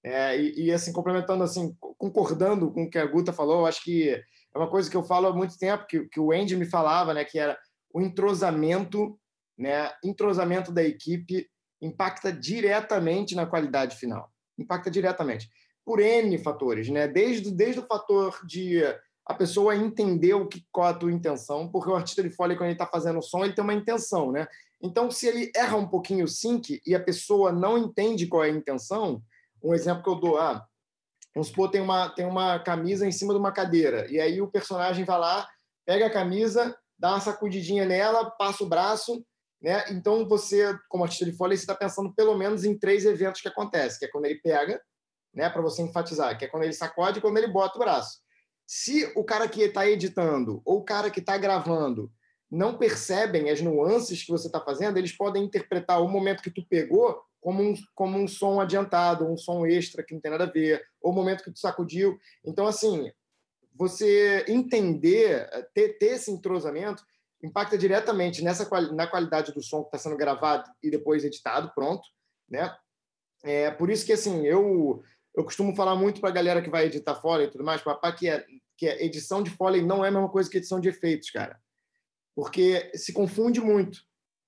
É, 0.04 0.39
e, 0.39 0.66
e, 0.66 0.72
assim, 0.72 0.93
complementando, 0.93 1.43
assim, 1.43 1.76
concordando 1.97 2.72
com 2.72 2.84
o 2.84 2.89
que 2.89 2.97
a 2.97 3.06
Guta 3.06 3.34
falou, 3.34 3.66
acho 3.66 3.84
que 3.84 4.10
é 4.10 4.58
uma 4.58 4.70
coisa 4.70 4.89
que 4.89 4.95
eu 4.95 5.04
falo 5.04 5.28
há 5.28 5.34
muito 5.34 5.58
tempo, 5.58 5.86
que, 5.88 6.08
que 6.08 6.20
o 6.20 6.32
Andy 6.32 6.56
me 6.56 6.66
falava, 6.66 7.14
né, 7.14 7.26
que 7.26 7.38
era 7.38 7.58
o 7.93 8.02
entrosamento, 8.02 9.20
né, 9.60 9.91
entrosamento 10.03 10.72
da 10.72 10.82
equipe 10.82 11.49
impacta 11.82 12.32
diretamente 12.32 13.36
na 13.36 13.45
qualidade 13.45 13.97
final. 13.97 14.32
Impacta 14.57 14.89
diretamente. 14.89 15.49
Por 15.86 15.99
N 15.99 16.38
fatores, 16.38 16.89
né? 16.89 17.07
Desde, 17.07 17.51
desde 17.51 17.80
o 17.80 17.86
fator 17.86 18.39
de 18.45 18.82
a 19.26 19.34
pessoa 19.34 19.76
entender 19.76 20.34
o 20.34 20.47
que, 20.47 20.66
qual 20.72 20.88
a 20.88 20.93
tua 20.93 21.12
intenção, 21.12 21.70
porque 21.70 21.89
o 21.89 21.95
artista 21.95 22.24
de 22.24 22.32
folha, 22.32 22.55
quando 22.55 22.68
ele 22.68 22.74
está 22.74 22.88
fazendo 22.88 23.20
o 23.20 23.22
som, 23.22 23.43
ele 23.43 23.53
tem 23.53 23.64
uma 23.64 23.74
intenção, 23.74 24.32
né? 24.32 24.47
Então, 24.82 25.12
se 25.12 25.28
ele 25.28 25.51
erra 25.55 25.78
um 25.78 25.88
pouquinho 25.88 26.26
o 26.26 26.28
sync 26.28 26.82
e 26.86 26.95
a 26.95 26.99
pessoa 26.99 27.51
não 27.51 27.78
entende 27.78 28.28
qual 28.28 28.43
é 28.43 28.47
a 28.47 28.53
intenção, 28.53 29.22
um 29.64 29.74
exemplo 29.74 30.01
que 30.01 30.10
eu 30.10 30.16
dou, 30.16 30.39
ah, 30.39 30.66
vamos 31.36 31.49
supor, 31.49 31.70
tem 31.70 31.82
uma, 31.82 32.10
tem 32.10 32.26
uma 32.26 32.57
camisa 32.60 33.05
em 33.05 33.12
cima 33.12 33.34
de 33.34 33.39
uma 33.39 33.51
cadeira, 33.51 34.07
e 34.10 34.20
aí 34.20 34.41
o 34.41 34.47
personagem 34.47 35.05
vai 35.05 35.20
lá, 35.20 35.47
pega 35.86 36.07
a 36.07 36.12
camisa, 36.12 36.76
dá 36.97 37.12
uma 37.12 37.20
sacudidinha 37.20 37.86
nela, 37.86 38.32
passa 38.32 38.64
o 38.64 38.68
braço, 38.68 39.24
né? 39.62 39.84
Então 39.89 40.28
você, 40.28 40.78
como 40.88 41.03
artista 41.03 41.26
de 41.26 41.34
folha, 41.34 41.55
você 41.55 41.64
está 41.64 41.76
pensando 41.76 42.14
pelo 42.14 42.38
menos 42.38 42.64
em 42.64 42.78
três 42.78 43.05
eventos 43.05 43.41
que 43.41 43.47
acontecem, 43.47 43.99
que 43.99 44.05
é 44.05 44.10
quando 44.10 44.26
ele 44.26 44.39
pega, 44.41 44.82
né, 45.34 45.49
para 45.49 45.62
você 45.62 45.82
enfatizar, 45.82 46.38
que 46.38 46.45
é 46.45 46.47
quando 46.47 46.64
ele 46.64 46.74
sacode 46.74 47.20
e 47.20 47.22
quando 47.22 47.38
ele 47.38 47.47
bota 47.47 47.76
o 47.76 47.80
braço. 47.80 48.20
Se 48.66 49.12
o 49.16 49.24
cara 49.24 49.47
que 49.47 49.62
está 49.62 49.88
editando 49.88 50.62
ou 50.66 50.80
o 50.80 50.84
cara 50.84 51.10
que 51.10 51.20
está 51.20 51.38
gravando 51.38 52.12
não 52.49 52.78
percebem 52.78 53.49
as 53.49 53.62
nuances 53.62 54.24
que 54.24 54.32
você 54.32 54.47
está 54.47 54.60
fazendo, 54.60 54.97
eles 54.97 55.16
podem 55.16 55.43
interpretar 55.43 56.01
o 56.01 56.07
momento 56.07 56.41
que 56.41 56.49
tu 56.49 56.66
pegou 56.68 57.22
como 57.39 57.62
um, 57.62 57.74
como 57.95 58.18
um 58.18 58.28
som 58.28 58.60
adiantado, 58.60 59.26
um 59.26 59.38
som 59.38 59.66
extra 59.66 60.03
que 60.03 60.14
não 60.14 60.22
tem 60.22 60.32
nada 60.32 60.45
a 60.45 60.51
ver, 60.51 60.84
ou 61.01 61.12
o 61.12 61.16
momento 61.16 61.43
que 61.43 61.51
tu 61.51 61.60
sacudiu. 61.60 62.18
Então, 62.43 62.68
assim, 62.68 63.12
você 63.74 64.43
entender, 64.47 65.47
ter, 65.74 65.97
ter 65.97 66.14
esse 66.14 66.32
entrosamento, 66.32 67.03
impacta 67.44 67.78
diretamente 67.78 68.44
nessa 68.44 68.68
na 68.92 69.08
qualidade 69.08 69.54
do 69.54 69.62
som 69.62 69.82
que 69.82 69.88
está 69.88 69.98
sendo 69.98 70.18
gravado 70.18 70.70
e 70.84 70.90
depois 70.90 71.24
editado, 71.24 71.72
pronto, 71.74 72.04
né? 72.50 72.76
É 73.44 73.72
por 73.72 73.90
isso 73.90 74.06
que 74.06 74.14
assim 74.14 74.46
eu 74.46 75.02
eu 75.36 75.44
costumo 75.44 75.76
falar 75.76 75.96
muito 75.96 76.20
para 76.20 76.30
a 76.30 76.34
galera 76.34 76.62
que 76.62 76.70
vai 76.70 76.86
editar 76.86 77.16
Foley 77.16 77.48
e 77.48 77.52
tudo 77.52 77.64
mais, 77.64 77.82
papá, 77.82 78.12
que 78.12 78.28
é 78.28 78.46
que 78.78 78.88
é 78.88 79.06
edição 79.06 79.44
de 79.44 79.50
Foley 79.50 79.82
não 79.82 80.04
é 80.04 80.08
a 80.08 80.12
mesma 80.12 80.30
coisa 80.30 80.50
que 80.50 80.58
edição 80.58 80.80
de 80.80 80.90
efeitos, 80.90 81.30
cara, 81.30 81.60
porque 82.36 82.92
se 82.96 83.14
confunde 83.14 83.62
muito, 83.62 84.00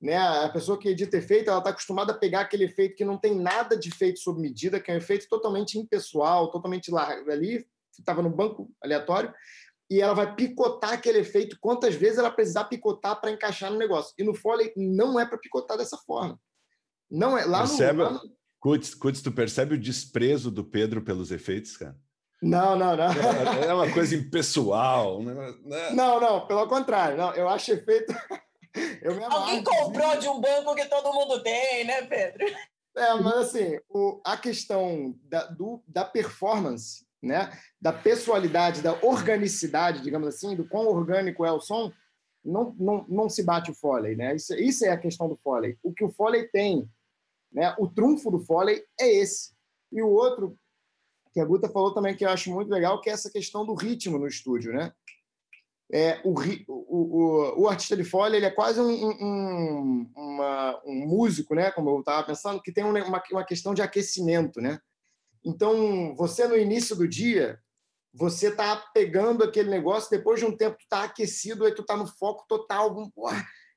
né? 0.01 0.17
A 0.17 0.49
pessoa 0.49 0.79
que 0.79 0.89
edita 0.89 1.17
efeito, 1.17 1.49
ela 1.49 1.59
está 1.59 1.69
acostumada 1.69 2.11
a 2.11 2.17
pegar 2.17 2.41
aquele 2.41 2.65
efeito 2.65 2.95
que 2.95 3.05
não 3.05 3.17
tem 3.17 3.35
nada 3.35 3.77
de 3.77 3.89
efeito 3.89 4.19
sob 4.19 4.41
medida, 4.41 4.79
que 4.79 4.89
é 4.89 4.93
um 4.93 4.97
efeito 4.97 5.27
totalmente 5.29 5.77
impessoal, 5.77 6.49
totalmente 6.49 6.89
largo 6.89 7.31
ali, 7.31 7.65
estava 7.97 8.21
no 8.21 8.29
banco 8.29 8.69
aleatório, 8.81 9.33
e 9.91 9.99
ela 9.99 10.13
vai 10.13 10.33
picotar 10.33 10.93
aquele 10.93 11.19
efeito 11.19 11.57
quantas 11.59 11.95
vezes 11.95 12.17
ela 12.17 12.31
precisar 12.31 12.63
picotar 12.63 13.19
para 13.19 13.29
encaixar 13.29 13.69
no 13.69 13.77
negócio. 13.77 14.13
E 14.17 14.23
no 14.23 14.33
Foley 14.33 14.71
não 14.77 15.19
é 15.19 15.25
para 15.25 15.37
picotar 15.37 15.77
dessa 15.77 15.97
forma. 15.97 16.39
Não 17.09 17.37
é 17.37 17.43
lá 17.43 17.59
Percebe, 17.59 18.01
no. 18.01 18.21
Kutz, 18.57 18.95
Kutz, 18.95 19.21
tu 19.21 19.33
percebe 19.33 19.75
o 19.75 19.77
desprezo 19.77 20.49
do 20.49 20.63
Pedro 20.63 21.01
pelos 21.01 21.29
efeitos, 21.29 21.75
cara? 21.75 21.93
Não, 22.41 22.77
não, 22.77 22.95
não. 22.95 23.11
É, 23.11 23.67
é 23.67 23.73
uma 23.73 23.91
coisa 23.91 24.15
impessoal. 24.15 25.21
Né? 25.21 25.35
Não, 25.93 26.21
não, 26.21 26.47
pelo 26.47 26.65
contrário. 26.67 27.17
Não, 27.17 27.33
eu 27.35 27.49
acho 27.49 27.73
efeito. 27.73 28.13
eu 29.03 29.25
Alguém 29.25 29.61
comprou 29.61 30.17
de 30.17 30.29
um 30.29 30.39
banco 30.39 30.73
que 30.73 30.85
todo 30.85 31.13
mundo 31.13 31.43
tem, 31.43 31.83
né, 31.83 32.03
Pedro? 32.03 32.45
É, 32.95 33.13
mas 33.15 33.33
assim, 33.33 33.77
o, 33.89 34.21
a 34.25 34.37
questão 34.37 35.13
da, 35.23 35.47
do, 35.47 35.83
da 35.85 36.05
performance 36.05 37.05
né? 37.21 37.51
da 37.79 37.93
pessoalidade, 37.93 38.81
da 38.81 38.93
organicidade, 39.05 40.01
digamos 40.01 40.27
assim, 40.27 40.55
do 40.55 40.67
quão 40.67 40.87
orgânico 40.87 41.45
é 41.45 41.51
o 41.51 41.61
som, 41.61 41.91
não, 42.43 42.75
não, 42.79 43.05
não 43.07 43.29
se 43.29 43.43
bate 43.43 43.69
o 43.69 43.75
Foley. 43.75 44.15
Né? 44.15 44.35
Isso, 44.35 44.53
isso 44.55 44.85
é 44.85 44.89
a 44.89 44.97
questão 44.97 45.29
do 45.29 45.37
Foley. 45.37 45.77
O 45.83 45.93
que 45.93 46.03
o 46.03 46.11
Foley 46.11 46.47
tem, 46.47 46.89
né? 47.51 47.75
o 47.77 47.87
trunfo 47.87 48.31
do 48.31 48.39
Foley 48.39 48.83
é 48.99 49.13
esse. 49.13 49.53
E 49.91 50.01
o 50.01 50.09
outro, 50.09 50.57
que 51.33 51.39
a 51.39 51.45
Guta 51.45 51.69
falou 51.69 51.93
também, 51.93 52.15
que 52.15 52.25
eu 52.25 52.29
acho 52.29 52.51
muito 52.51 52.69
legal, 52.69 52.99
que 53.01 53.09
é 53.09 53.13
essa 53.13 53.31
questão 53.31 53.65
do 53.65 53.75
ritmo 53.75 54.17
no 54.17 54.27
estúdio. 54.27 54.73
Né? 54.73 54.91
É, 55.93 56.21
o, 56.23 56.33
o, 56.67 57.55
o, 57.57 57.61
o 57.63 57.69
artista 57.69 57.95
de 57.95 58.03
Foley 58.03 58.37
ele 58.37 58.45
é 58.47 58.51
quase 58.51 58.79
um, 58.79 58.89
um, 58.89 60.11
uma, 60.15 60.81
um 60.85 61.07
músico, 61.07 61.53
né? 61.53 61.69
como 61.71 61.89
eu 61.91 61.99
estava 61.99 62.25
pensando, 62.25 62.61
que 62.61 62.71
tem 62.71 62.83
uma, 62.83 63.23
uma 63.31 63.45
questão 63.45 63.73
de 63.73 63.81
aquecimento, 63.81 64.59
né? 64.59 64.79
Então, 65.43 66.15
você 66.15 66.47
no 66.47 66.57
início 66.57 66.95
do 66.95 67.07
dia, 67.07 67.59
você 68.13 68.49
está 68.49 68.75
pegando 68.93 69.43
aquele 69.43 69.69
negócio, 69.69 70.09
depois 70.09 70.39
de 70.39 70.45
um 70.45 70.55
tempo 70.55 70.77
tu 70.77 70.83
está 70.83 71.03
aquecido, 71.03 71.65
aí 71.65 71.73
tu 71.73 71.81
está 71.81 71.95
no 71.95 72.07
foco 72.07 72.45
total, 72.47 72.95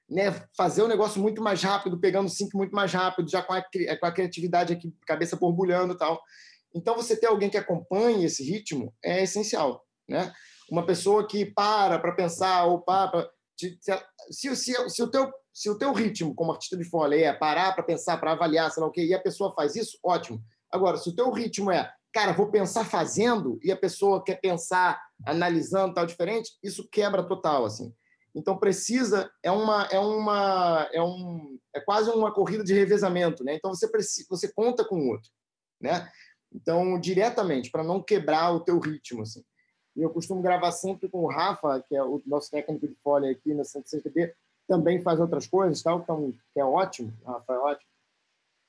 né, 0.09 0.45
fazer 0.57 0.83
o 0.83 0.85
um 0.87 0.89
negócio 0.89 1.21
muito 1.21 1.43
mais 1.43 1.63
rápido, 1.63 1.99
pegando 1.99 2.27
o 2.27 2.31
sync 2.31 2.55
muito 2.55 2.75
mais 2.75 2.93
rápido, 2.93 3.31
já 3.31 3.43
com 3.43 3.53
a, 3.53 3.63
com 3.63 4.07
a 4.07 4.13
criatividade 4.13 4.73
aqui, 4.73 4.95
cabeça 5.07 5.37
borbulhando 5.37 5.95
e 5.95 5.99
tal. 5.99 6.21
Então, 6.75 6.97
você 6.97 7.17
ter 7.17 7.27
alguém 7.27 7.49
que 7.49 7.57
acompanhe 7.57 8.25
esse 8.25 8.43
ritmo 8.43 8.93
é 9.03 9.23
essencial, 9.23 9.85
né? 10.09 10.33
Uma 10.71 10.85
pessoa 10.85 11.27
que 11.27 11.45
para 11.45 11.99
para 11.99 12.13
pensar 12.13 12.65
ou 12.65 12.81
para 12.81 13.31
se, 13.57 13.79
se, 14.31 14.57
se, 14.57 14.91
se, 14.91 15.03
o 15.03 15.09
teu, 15.09 15.31
se 15.53 15.71
o 15.71 15.79
teu 15.79 15.93
ritmo 15.93 16.35
como 16.35 16.51
artista 16.51 16.77
de 16.77 16.85
folha 16.85 17.15
é 17.15 17.33
parar 17.33 17.73
para 17.75 17.85
pensar, 17.85 18.19
para 18.19 18.33
avaliar, 18.33 18.71
sei 18.71 18.83
lá 18.83 18.89
o 18.89 18.93
quê, 18.93 19.05
e 19.05 19.15
a 19.15 19.23
pessoa 19.23 19.55
faz 19.55 19.77
isso, 19.77 19.99
ótimo. 20.03 20.43
Agora, 20.75 20.97
se 20.97 21.09
o 21.09 21.15
teu 21.15 21.31
ritmo 21.31 21.71
é, 21.71 21.89
cara, 22.13 22.33
vou 22.33 22.51
pensar 22.51 22.85
fazendo, 22.85 23.61
e 23.63 23.71
a 23.71 23.77
pessoa 23.77 24.25
quer 24.25 24.41
pensar 24.41 25.01
analisando 25.25 25.95
tal 25.95 26.05
diferente, 26.05 26.51
isso 26.65 26.89
quebra 26.91 27.23
total, 27.23 27.65
assim. 27.65 27.95
Então 28.35 28.59
precisa 28.59 29.31
é 29.45 29.53
uma 29.53 29.85
é 29.93 29.99
uma 30.01 30.89
é 30.93 31.01
um 31.01 31.57
é 31.73 31.81
quase 31.81 32.11
uma 32.11 32.35
corrida 32.35 32.65
de 32.65 32.75
revezamento, 32.75 33.45
né? 33.45 33.55
Então 33.55 33.73
você 33.73 33.87
precisa 33.89 34.27
você 34.29 34.53
conta 34.53 34.85
com 34.85 34.97
o 34.97 35.09
outro, 35.11 35.31
né? 35.81 36.11
Então 36.53 36.99
diretamente 36.99 37.71
para 37.71 37.85
não 37.85 38.03
quebrar 38.03 38.51
o 38.51 38.59
teu 38.59 38.81
ritmo, 38.81 39.23
assim. 39.23 39.45
E 39.97 40.03
eu 40.03 40.11
costumo 40.11 40.43
gravar 40.43 40.73
sempre 40.73 41.09
com 41.09 41.21
o 41.21 41.31
Rafa, 41.31 41.81
que 41.89 41.95
é 41.95 42.03
o 42.03 42.21
nosso 42.27 42.51
técnico 42.51 42.89
de 42.89 42.97
folha 42.97 43.31
aqui 43.31 43.55
na 43.55 43.63
106 43.63 44.03
também 44.67 45.01
faz 45.01 45.21
outras 45.21 45.47
coisas, 45.47 45.83
tal, 45.83 46.01
então, 46.01 46.33
que 46.53 46.59
é 46.59 46.65
ótimo, 46.65 47.13
Rafa 47.25 47.53
é 47.53 47.59
ótimo. 47.59 47.94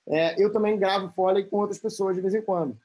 É, 0.07 0.41
eu 0.41 0.51
também 0.51 0.77
gravo 0.77 1.11
Foley 1.13 1.45
com 1.45 1.57
outras 1.57 1.79
pessoas 1.79 2.15
de 2.15 2.21
vez 2.21 2.33
em 2.33 2.41
quando. 2.41 2.77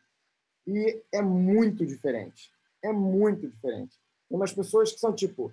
E 0.66 1.02
é 1.12 1.20
muito 1.20 1.84
diferente. 1.84 2.50
É 2.82 2.92
muito 2.92 3.48
diferente. 3.48 3.98
Tem 4.28 4.36
umas 4.36 4.52
pessoas 4.52 4.92
que 4.92 4.98
são 4.98 5.12
tipo. 5.12 5.52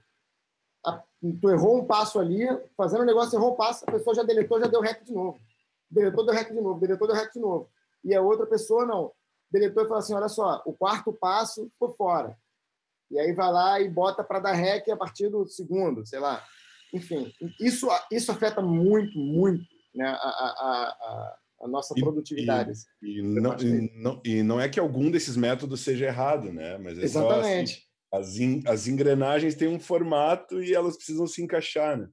A, 0.85 1.03
tu 1.41 1.49
errou 1.49 1.79
um 1.79 1.85
passo 1.85 2.19
ali, 2.19 2.45
fazendo 2.77 3.01
um 3.01 3.05
negócio, 3.05 3.35
errou 3.35 3.53
um 3.53 3.55
passo, 3.55 3.83
a 3.85 3.91
pessoa 3.91 4.15
já 4.15 4.23
deletou, 4.23 4.59
já 4.59 4.67
deu 4.67 4.79
rec 4.79 5.03
de 5.03 5.11
novo. 5.11 5.39
Deletou, 5.89 6.25
deu 6.25 6.33
rec 6.33 6.49
de 6.49 6.61
novo, 6.61 6.79
deletou, 6.79 7.07
deu 7.07 7.15
rec 7.15 7.33
de 7.33 7.39
novo. 7.39 7.69
E 8.03 8.15
a 8.15 8.21
outra 8.21 8.45
pessoa 8.45 8.85
não. 8.85 9.11
Deletou 9.51 9.83
e 9.83 9.87
falou 9.87 9.99
assim: 9.99 10.13
olha 10.13 10.29
só, 10.29 10.61
o 10.65 10.73
quarto 10.73 11.11
passo 11.11 11.69
ficou 11.71 11.89
fora. 11.95 12.37
E 13.09 13.19
aí 13.19 13.33
vai 13.33 13.51
lá 13.51 13.81
e 13.81 13.89
bota 13.89 14.23
para 14.23 14.39
dar 14.39 14.53
rec 14.53 14.87
a 14.89 14.97
partir 14.97 15.29
do 15.29 15.45
segundo, 15.47 16.05
sei 16.05 16.19
lá. 16.19 16.45
Enfim, 16.93 17.33
isso, 17.59 17.87
isso 18.11 18.31
afeta 18.31 18.61
muito, 18.61 19.17
muito 19.17 19.65
né, 19.93 20.07
a, 20.07 20.13
a, 20.13 20.89
a 20.89 21.37
a 21.61 21.67
nossa 21.67 21.93
produtividade. 21.95 22.71
E, 23.01 23.19
e, 23.19 23.21
não, 23.21 23.55
e, 23.57 23.91
não, 23.95 24.21
e, 24.23 24.43
não, 24.43 24.61
é 24.61 24.69
que 24.69 24.79
algum 24.79 25.09
desses 25.09 25.35
métodos 25.35 25.81
seja 25.81 26.05
errado, 26.05 26.51
né? 26.51 26.77
Mas 26.77 26.97
é 26.99 27.03
Exatamente. 27.03 27.87
Só, 28.11 28.19
assim, 28.19 28.61
as, 28.65 28.73
as 28.73 28.87
engrenagens 28.87 29.55
têm 29.55 29.67
um 29.67 29.79
formato 29.79 30.61
e 30.61 30.73
elas 30.73 30.95
precisam 30.95 31.27
se 31.27 31.41
encaixar, 31.41 31.97
né? 31.97 32.07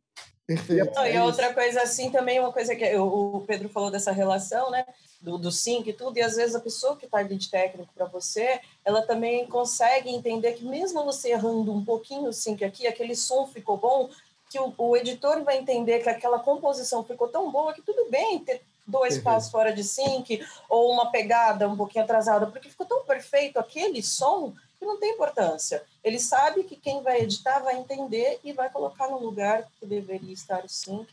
Perfeito. 0.47 0.93
Não, 0.95 1.07
e 1.07 1.13
é 1.13 1.23
outra 1.23 1.55
coisa 1.55 1.81
assim 1.83 2.11
também, 2.11 2.39
uma 2.39 2.53
coisa 2.53 2.77
que 2.77 2.97
o 2.97 3.41
Pedro 3.47 3.69
falou 3.71 3.91
dessa 3.91 4.13
relação, 4.13 4.71
né? 4.71 4.85
Do, 5.21 5.39
do 5.39 5.51
sync 5.51 5.89
e 5.89 5.93
tudo, 5.93 6.19
e 6.19 6.23
às 6.23 6.37
vezes 6.37 6.55
a 6.55 6.61
pessoa 6.61 6.97
que 6.97 7.07
está 7.07 7.19
ali 7.19 7.35
de 7.37 7.51
técnico 7.51 7.91
para 7.95 8.05
você, 8.05 8.61
ela 8.85 9.01
também 9.01 9.47
consegue 9.47 10.11
entender 10.11 10.53
que 10.53 10.67
mesmo 10.67 11.03
você 11.03 11.31
errando 11.31 11.73
um 11.73 11.83
pouquinho 11.83 12.29
o 12.29 12.33
sync 12.33 12.63
aqui, 12.63 12.87
aquele 12.87 13.15
som 13.15 13.47
ficou 13.47 13.79
bom, 13.79 14.11
que 14.51 14.61
o, 14.61 14.75
o 14.77 14.95
editor 14.99 15.43
vai 15.43 15.57
entender 15.57 16.01
que 16.01 16.11
aquela 16.11 16.39
composição 16.39 17.03
ficou 17.03 17.29
tão 17.29 17.51
boa 17.51 17.73
que 17.73 17.81
tudo 17.81 18.11
bem 18.11 18.39
ter 18.41 18.61
dois 18.87 19.19
passos 19.19 19.51
fora 19.51 19.73
de 19.73 19.83
sync 19.83 20.45
ou 20.69 20.93
uma 20.93 21.11
pegada 21.11 21.69
um 21.69 21.77
pouquinho 21.77 22.05
atrasada, 22.05 22.47
porque 22.47 22.69
ficou 22.69 22.87
tão 22.87 23.05
perfeito 23.05 23.59
aquele 23.59 24.03
som 24.03 24.53
que 24.79 24.85
não 24.85 24.99
tem 24.99 25.13
importância. 25.13 25.83
Ele 26.03 26.19
sabe 26.19 26.65
que 26.65 26.77
quem 26.77 27.03
vai 27.03 27.21
editar 27.21 27.61
vai 27.61 27.77
entender 27.77 28.41
e 28.45 28.53
vai 28.53 28.69
colocar 28.71 29.09
no 29.09 29.19
lugar 29.19 29.67
que 29.79 29.87
deveria 29.87 30.33
estar 30.33 30.65
o 30.65 30.69
sync 30.69 31.09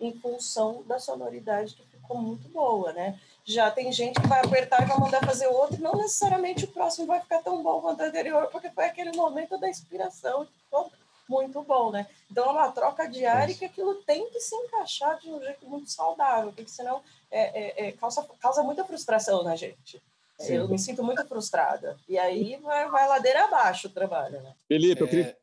em 0.00 0.12
função 0.12 0.82
da 0.86 0.98
sonoridade 0.98 1.74
que 1.74 1.86
ficou 1.86 2.16
muito 2.16 2.48
boa, 2.48 2.92
né? 2.92 3.18
Já 3.44 3.70
tem 3.70 3.92
gente 3.92 4.20
que 4.20 4.26
vai 4.26 4.40
apertar 4.40 4.82
e 4.82 4.86
vai 4.86 4.98
mandar 4.98 5.24
fazer 5.24 5.46
outro, 5.46 5.80
não 5.80 5.96
necessariamente 5.96 6.64
o 6.64 6.68
próximo 6.68 7.06
vai 7.06 7.20
ficar 7.20 7.42
tão 7.42 7.62
bom 7.62 7.80
quanto 7.80 8.00
o 8.00 8.04
anterior, 8.04 8.48
porque 8.48 8.70
foi 8.70 8.84
aquele 8.84 9.12
momento 9.16 9.58
da 9.58 9.68
inspiração 9.68 10.46
ficou 10.64 10.90
muito 11.32 11.62
bom, 11.62 11.90
né? 11.90 12.06
Então 12.30 12.44
é 12.44 12.50
uma 12.50 12.70
troca 12.70 13.08
diária 13.08 13.54
que 13.54 13.64
aquilo 13.64 13.94
tem 14.06 14.28
que 14.30 14.38
se 14.38 14.54
encaixar 14.54 15.18
de 15.18 15.30
um 15.30 15.42
jeito 15.42 15.66
muito 15.66 15.90
saudável, 15.90 16.52
porque 16.52 16.70
senão 16.70 17.02
é, 17.30 17.86
é, 17.86 17.88
é 17.88 17.92
causa, 17.92 18.22
causa 18.38 18.62
muita 18.62 18.84
frustração 18.84 19.42
na 19.42 19.56
gente. 19.56 20.00
Sim. 20.38 20.54
Eu 20.54 20.68
me 20.68 20.78
sinto 20.78 21.02
muito 21.02 21.26
frustrada. 21.26 21.96
E 22.08 22.18
aí 22.18 22.58
vai, 22.62 22.90
vai 22.90 23.08
ladeira 23.08 23.44
abaixo 23.44 23.88
o 23.88 23.90
trabalho, 23.90 24.40
né? 24.42 24.54
Felipe, 24.68 25.00
eu 25.00 25.08
queria 25.08 25.28
é. 25.28 25.36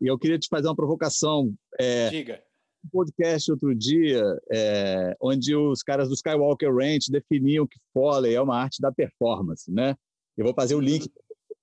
e 0.00 0.06
eu 0.06 0.18
queria 0.18 0.38
te 0.38 0.48
fazer 0.48 0.68
uma 0.68 0.76
provocação. 0.76 1.54
É, 1.78 2.08
Diga. 2.08 2.42
Um 2.84 2.88
podcast 2.90 3.50
outro 3.50 3.74
dia, 3.74 4.22
é, 4.52 5.16
onde 5.20 5.54
os 5.56 5.82
caras 5.82 6.08
do 6.08 6.14
Skywalker 6.14 6.74
Ranch 6.74 7.08
definiam 7.10 7.66
que 7.66 7.78
Foley 7.92 8.34
é 8.34 8.40
uma 8.40 8.58
arte 8.58 8.80
da 8.80 8.92
performance, 8.92 9.70
né? 9.70 9.94
Eu 10.36 10.44
vou 10.44 10.54
fazer 10.54 10.74
o 10.74 10.80
link 10.80 11.06
uhum. 11.06 11.12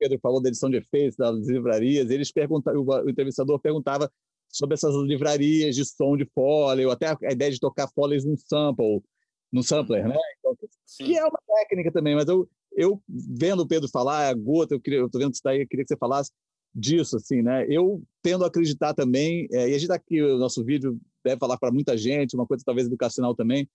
Pedro 0.02 0.20
falou 0.20 0.42
da 0.42 0.50
edição 0.50 0.70
de 0.70 0.78
efeitos, 0.78 1.16
das 1.16 1.48
livrarias, 1.48 2.10
eles 2.10 2.32
perguntavam, 2.32 2.84
o 2.84 3.10
entrevistador 3.10 3.60
perguntava 3.60 4.12
sobre 4.50 4.74
essas 4.74 4.96
livrarias 5.06 5.76
de 5.76 5.86
som 5.86 6.18
de 6.18 6.26
Foley, 6.34 6.88
ou 6.88 6.92
até 6.92 7.08
a 7.08 7.32
ideia 7.32 7.52
de 7.52 7.60
tocar 7.60 7.88
Foley 7.94 8.20
num 8.26 8.36
sample, 8.36 9.04
num 9.52 9.62
sampler, 9.62 10.08
né? 10.08 10.16
Então, 10.40 10.58
que 10.98 11.16
é 11.16 11.24
uma 11.24 11.40
técnica 11.46 11.92
também, 11.92 12.16
mas 12.16 12.28
eu, 12.28 12.50
eu 12.74 13.00
vendo 13.08 13.62
o 13.62 13.68
Pedro 13.68 13.88
falar, 13.90 14.30
a 14.30 14.34
gota, 14.34 14.74
eu, 14.74 14.82
queria, 14.82 15.00
eu 15.00 15.10
tô 15.10 15.20
vendo 15.20 15.34
isso 15.34 15.42
daí, 15.44 15.62
eu 15.62 15.68
queria 15.68 15.86
que 15.86 15.90
você 15.90 15.98
falasse 15.98 16.32
disso, 16.74 17.18
assim, 17.18 17.44
né? 17.44 17.68
Eu 17.70 18.02
tendo 18.24 18.44
a 18.44 18.48
acreditar 18.48 18.96
também, 18.96 19.48
é, 19.52 19.70
e 19.70 19.76
a 19.76 19.78
gente 19.78 19.88
tá 19.88 19.96
aqui, 19.96 20.20
o 20.20 20.38
nosso 20.40 20.64
vídeo 20.66 21.00
deve 21.24 21.38
falar 21.38 21.58
para 21.58 21.72
muita 21.72 21.96
gente, 21.96 22.36
uma 22.36 22.48
coisa 22.48 22.64
talvez 22.66 22.88
educacional 22.88 23.36
também, 23.36 23.70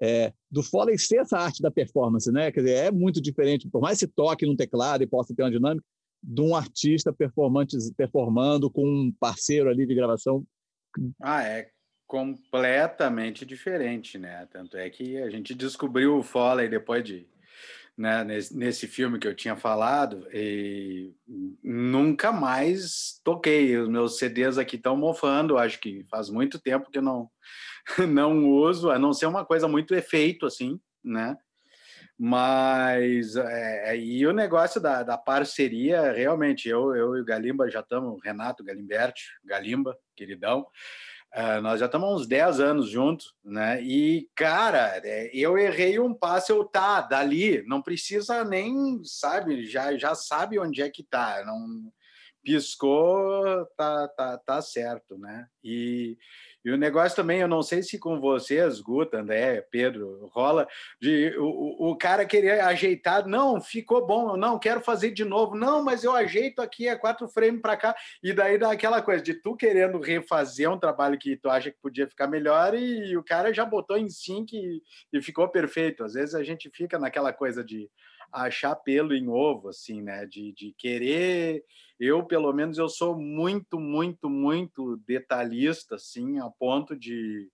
é, 0.00 0.32
do 0.50 0.62
Foley 0.62 0.98
ser 0.98 1.18
essa 1.18 1.38
arte 1.38 1.62
da 1.62 1.70
performance, 1.70 2.30
né? 2.30 2.50
Quer 2.50 2.60
dizer, 2.60 2.74
é 2.74 2.90
muito 2.90 3.20
diferente, 3.20 3.68
por 3.68 3.80
mais 3.80 3.98
que 3.98 4.06
toque 4.06 4.46
num 4.46 4.56
teclado 4.56 5.02
e 5.02 5.06
possa 5.06 5.34
ter 5.34 5.42
uma 5.42 5.50
dinâmica, 5.50 5.84
de 6.22 6.40
um 6.40 6.56
artista 6.56 7.12
performante 7.12 7.76
performando 7.96 8.70
com 8.70 8.86
um 8.86 9.12
parceiro 9.12 9.68
ali 9.68 9.86
de 9.86 9.94
gravação. 9.94 10.44
Ah, 11.20 11.42
é 11.42 11.68
completamente 12.06 13.44
diferente, 13.44 14.18
né? 14.18 14.46
Tanto 14.50 14.76
é 14.76 14.88
que 14.88 15.18
a 15.18 15.28
gente 15.28 15.54
descobriu 15.54 16.18
o 16.18 16.22
Foley 16.22 16.68
depois 16.68 17.04
de 17.04 17.26
né, 17.96 18.24
nesse, 18.24 18.56
nesse, 18.56 18.86
filme 18.88 19.20
que 19.20 19.28
eu 19.28 19.36
tinha 19.36 19.54
falado 19.54 20.26
e 20.32 21.12
nunca 21.62 22.32
mais 22.32 23.20
toquei. 23.22 23.76
Os 23.78 23.88
meus 23.88 24.18
CDs 24.18 24.58
aqui 24.58 24.76
estão 24.76 24.96
mofando, 24.96 25.56
acho 25.56 25.78
que 25.78 26.04
faz 26.10 26.28
muito 26.28 26.58
tempo 26.58 26.90
que 26.90 26.98
eu 26.98 27.02
não, 27.02 27.30
não 28.08 28.50
uso, 28.50 28.90
a 28.90 28.98
não 28.98 29.12
ser 29.12 29.26
uma 29.26 29.44
coisa 29.44 29.68
muito 29.68 29.94
efeito, 29.94 30.46
assim, 30.46 30.80
né? 31.02 31.36
Mas 32.16 33.34
é, 33.34 33.96
e 33.96 34.24
o 34.26 34.32
negócio 34.32 34.80
da, 34.80 35.02
da 35.02 35.18
parceria, 35.18 36.12
realmente, 36.12 36.68
eu, 36.68 36.94
eu 36.94 37.16
e 37.16 37.20
o 37.20 37.24
Galimba 37.24 37.68
já 37.68 37.80
estamos, 37.80 38.22
Renato 38.22 38.62
Galimberti, 38.62 39.24
Galimba, 39.44 39.96
queridão, 40.14 40.66
Uh, 41.36 41.60
nós 41.60 41.80
já 41.80 41.86
estamos 41.86 42.08
uns 42.08 42.28
10 42.28 42.60
anos 42.60 42.88
juntos, 42.88 43.34
né? 43.44 43.82
E, 43.82 44.30
cara, 44.36 45.00
é, 45.02 45.28
eu 45.34 45.58
errei 45.58 45.98
um 45.98 46.14
passo, 46.14 46.52
eu 46.52 46.64
tá, 46.64 47.00
dali, 47.00 47.60
não 47.66 47.82
precisa 47.82 48.44
nem, 48.44 49.02
sabe, 49.02 49.66
já, 49.66 49.98
já 49.98 50.14
sabe 50.14 50.60
onde 50.60 50.80
é 50.80 50.88
que 50.88 51.02
tá, 51.02 51.42
não 51.44 51.92
piscou, 52.40 53.66
tá, 53.76 54.06
tá, 54.16 54.38
tá 54.38 54.62
certo, 54.62 55.18
né? 55.18 55.48
E, 55.64 56.16
e 56.64 56.70
o 56.70 56.78
negócio 56.78 57.14
também, 57.14 57.40
eu 57.40 57.48
não 57.48 57.62
sei 57.62 57.82
se 57.82 57.98
com 57.98 58.18
vocês, 58.18 58.80
Guta, 58.80 59.18
André, 59.18 59.60
Pedro, 59.70 60.30
rola, 60.32 60.66
de 61.00 61.36
o, 61.38 61.90
o 61.90 61.96
cara 61.96 62.24
querer 62.24 62.60
ajeitar, 62.60 63.26
não, 63.26 63.60
ficou 63.60 64.06
bom, 64.06 64.36
não, 64.36 64.58
quero 64.58 64.80
fazer 64.80 65.10
de 65.10 65.24
novo, 65.24 65.54
não, 65.54 65.84
mas 65.84 66.04
eu 66.04 66.14
ajeito 66.14 66.62
aqui, 66.62 66.88
é 66.88 66.96
quatro 66.96 67.28
frames 67.28 67.60
para 67.60 67.76
cá, 67.76 67.94
e 68.22 68.32
daí 68.32 68.56
dá 68.58 68.72
aquela 68.72 69.02
coisa 69.02 69.22
de 69.22 69.34
tu 69.34 69.54
querendo 69.56 70.00
refazer 70.00 70.70
um 70.70 70.78
trabalho 70.78 71.18
que 71.18 71.36
tu 71.36 71.50
acha 71.50 71.70
que 71.70 71.78
podia 71.80 72.08
ficar 72.08 72.26
melhor 72.26 72.74
e, 72.74 73.10
e 73.10 73.16
o 73.16 73.22
cara 73.22 73.52
já 73.52 73.64
botou 73.64 73.98
em 73.98 74.08
sync 74.08 74.56
e, 74.56 74.82
e 75.12 75.22
ficou 75.22 75.48
perfeito. 75.48 76.04
Às 76.04 76.14
vezes 76.14 76.34
a 76.34 76.42
gente 76.42 76.70
fica 76.70 76.98
naquela 76.98 77.32
coisa 77.32 77.62
de 77.62 77.90
achar 78.34 78.74
pelo 78.76 79.14
em 79.14 79.28
ovo, 79.28 79.68
assim, 79.68 80.02
né? 80.02 80.26
De, 80.26 80.52
de 80.52 80.74
querer. 80.76 81.64
Eu, 81.98 82.24
pelo 82.24 82.52
menos, 82.52 82.78
eu 82.78 82.88
sou 82.88 83.16
muito, 83.16 83.78
muito, 83.78 84.28
muito 84.28 84.96
detalhista, 85.06 85.94
assim, 85.94 86.38
a 86.40 86.50
ponto 86.50 86.96
de. 86.96 87.48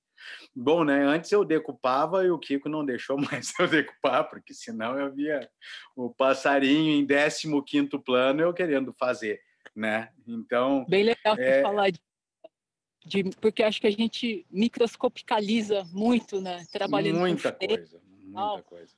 Bom, 0.55 0.85
né? 0.85 1.03
Antes 1.05 1.33
eu 1.33 1.45
decupava 1.45 2.25
e 2.25 2.31
o 2.31 2.39
Kiko 2.39 2.69
não 2.69 2.85
deixou 2.85 3.17
mais 3.21 3.53
eu 3.59 3.69
decupar, 3.69 4.29
porque 4.29 4.53
senão 4.53 4.99
eu 4.99 5.13
via 5.13 5.49
o 5.97 6.11
passarinho 6.11 6.93
em 6.93 7.07
15 7.07 7.99
plano 8.05 8.43
eu 8.43 8.53
querendo 8.53 8.95
fazer, 8.99 9.41
né? 9.75 10.11
Então. 10.27 10.85
Bem 10.89 11.05
legal 11.05 11.37
é... 11.39 11.63
falar 11.63 11.91
de 11.91 12.01
de, 13.05 13.25
porque 13.41 13.63
acho 13.63 13.81
que 13.81 13.87
a 13.87 13.91
gente 13.91 14.47
microscopicaliza 14.51 15.85
muito, 15.91 16.41
né? 16.41 16.65
Trabalhando 16.71 17.21
muita 17.21 17.51
coisa, 17.53 18.01
muita 18.05 18.63
coisa. 18.63 18.95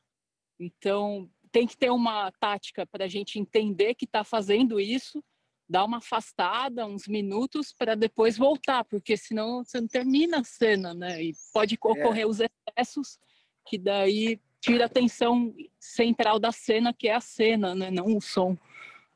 Então, 0.59 1.31
tem 1.53 1.67
que 1.67 1.77
ter 1.77 1.91
uma 1.91 2.33
tática 2.33 2.87
para 2.87 3.05
a 3.05 3.09
gente 3.09 3.39
entender 3.39 3.95
que 3.95 4.07
está 4.07 4.25
fazendo 4.25 4.81
isso, 4.81 5.23
dar 5.69 5.85
uma 5.85 5.99
afastada, 5.99 6.87
uns 6.87 7.07
minutos, 7.07 7.75
para 7.79 7.95
depois 7.95 8.37
voltar, 8.37 8.85
porque 8.85 9.17
senão 9.17 9.63
você 9.63 9.81
não 9.81 9.87
termina 9.87 10.41
a 10.41 10.45
cena, 10.45 10.95
né? 10.95 11.23
E 11.23 11.35
pode 11.53 11.75
é. 11.75 11.79
ocorrer 11.79 12.23
é. 12.23 12.27
os 12.27 12.41
excessos 12.41 13.19
que 13.67 13.79
daí 13.79 14.41
tira 14.61 14.85
a 14.85 14.87
atenção 14.87 15.55
central 15.79 16.39
da 16.39 16.53
cena, 16.53 16.93
que 16.93 17.09
é 17.09 17.15
a 17.15 17.21
cena, 17.21 17.75
né? 17.75 17.91
Não 17.91 18.17
o 18.17 18.21
som. 18.21 18.57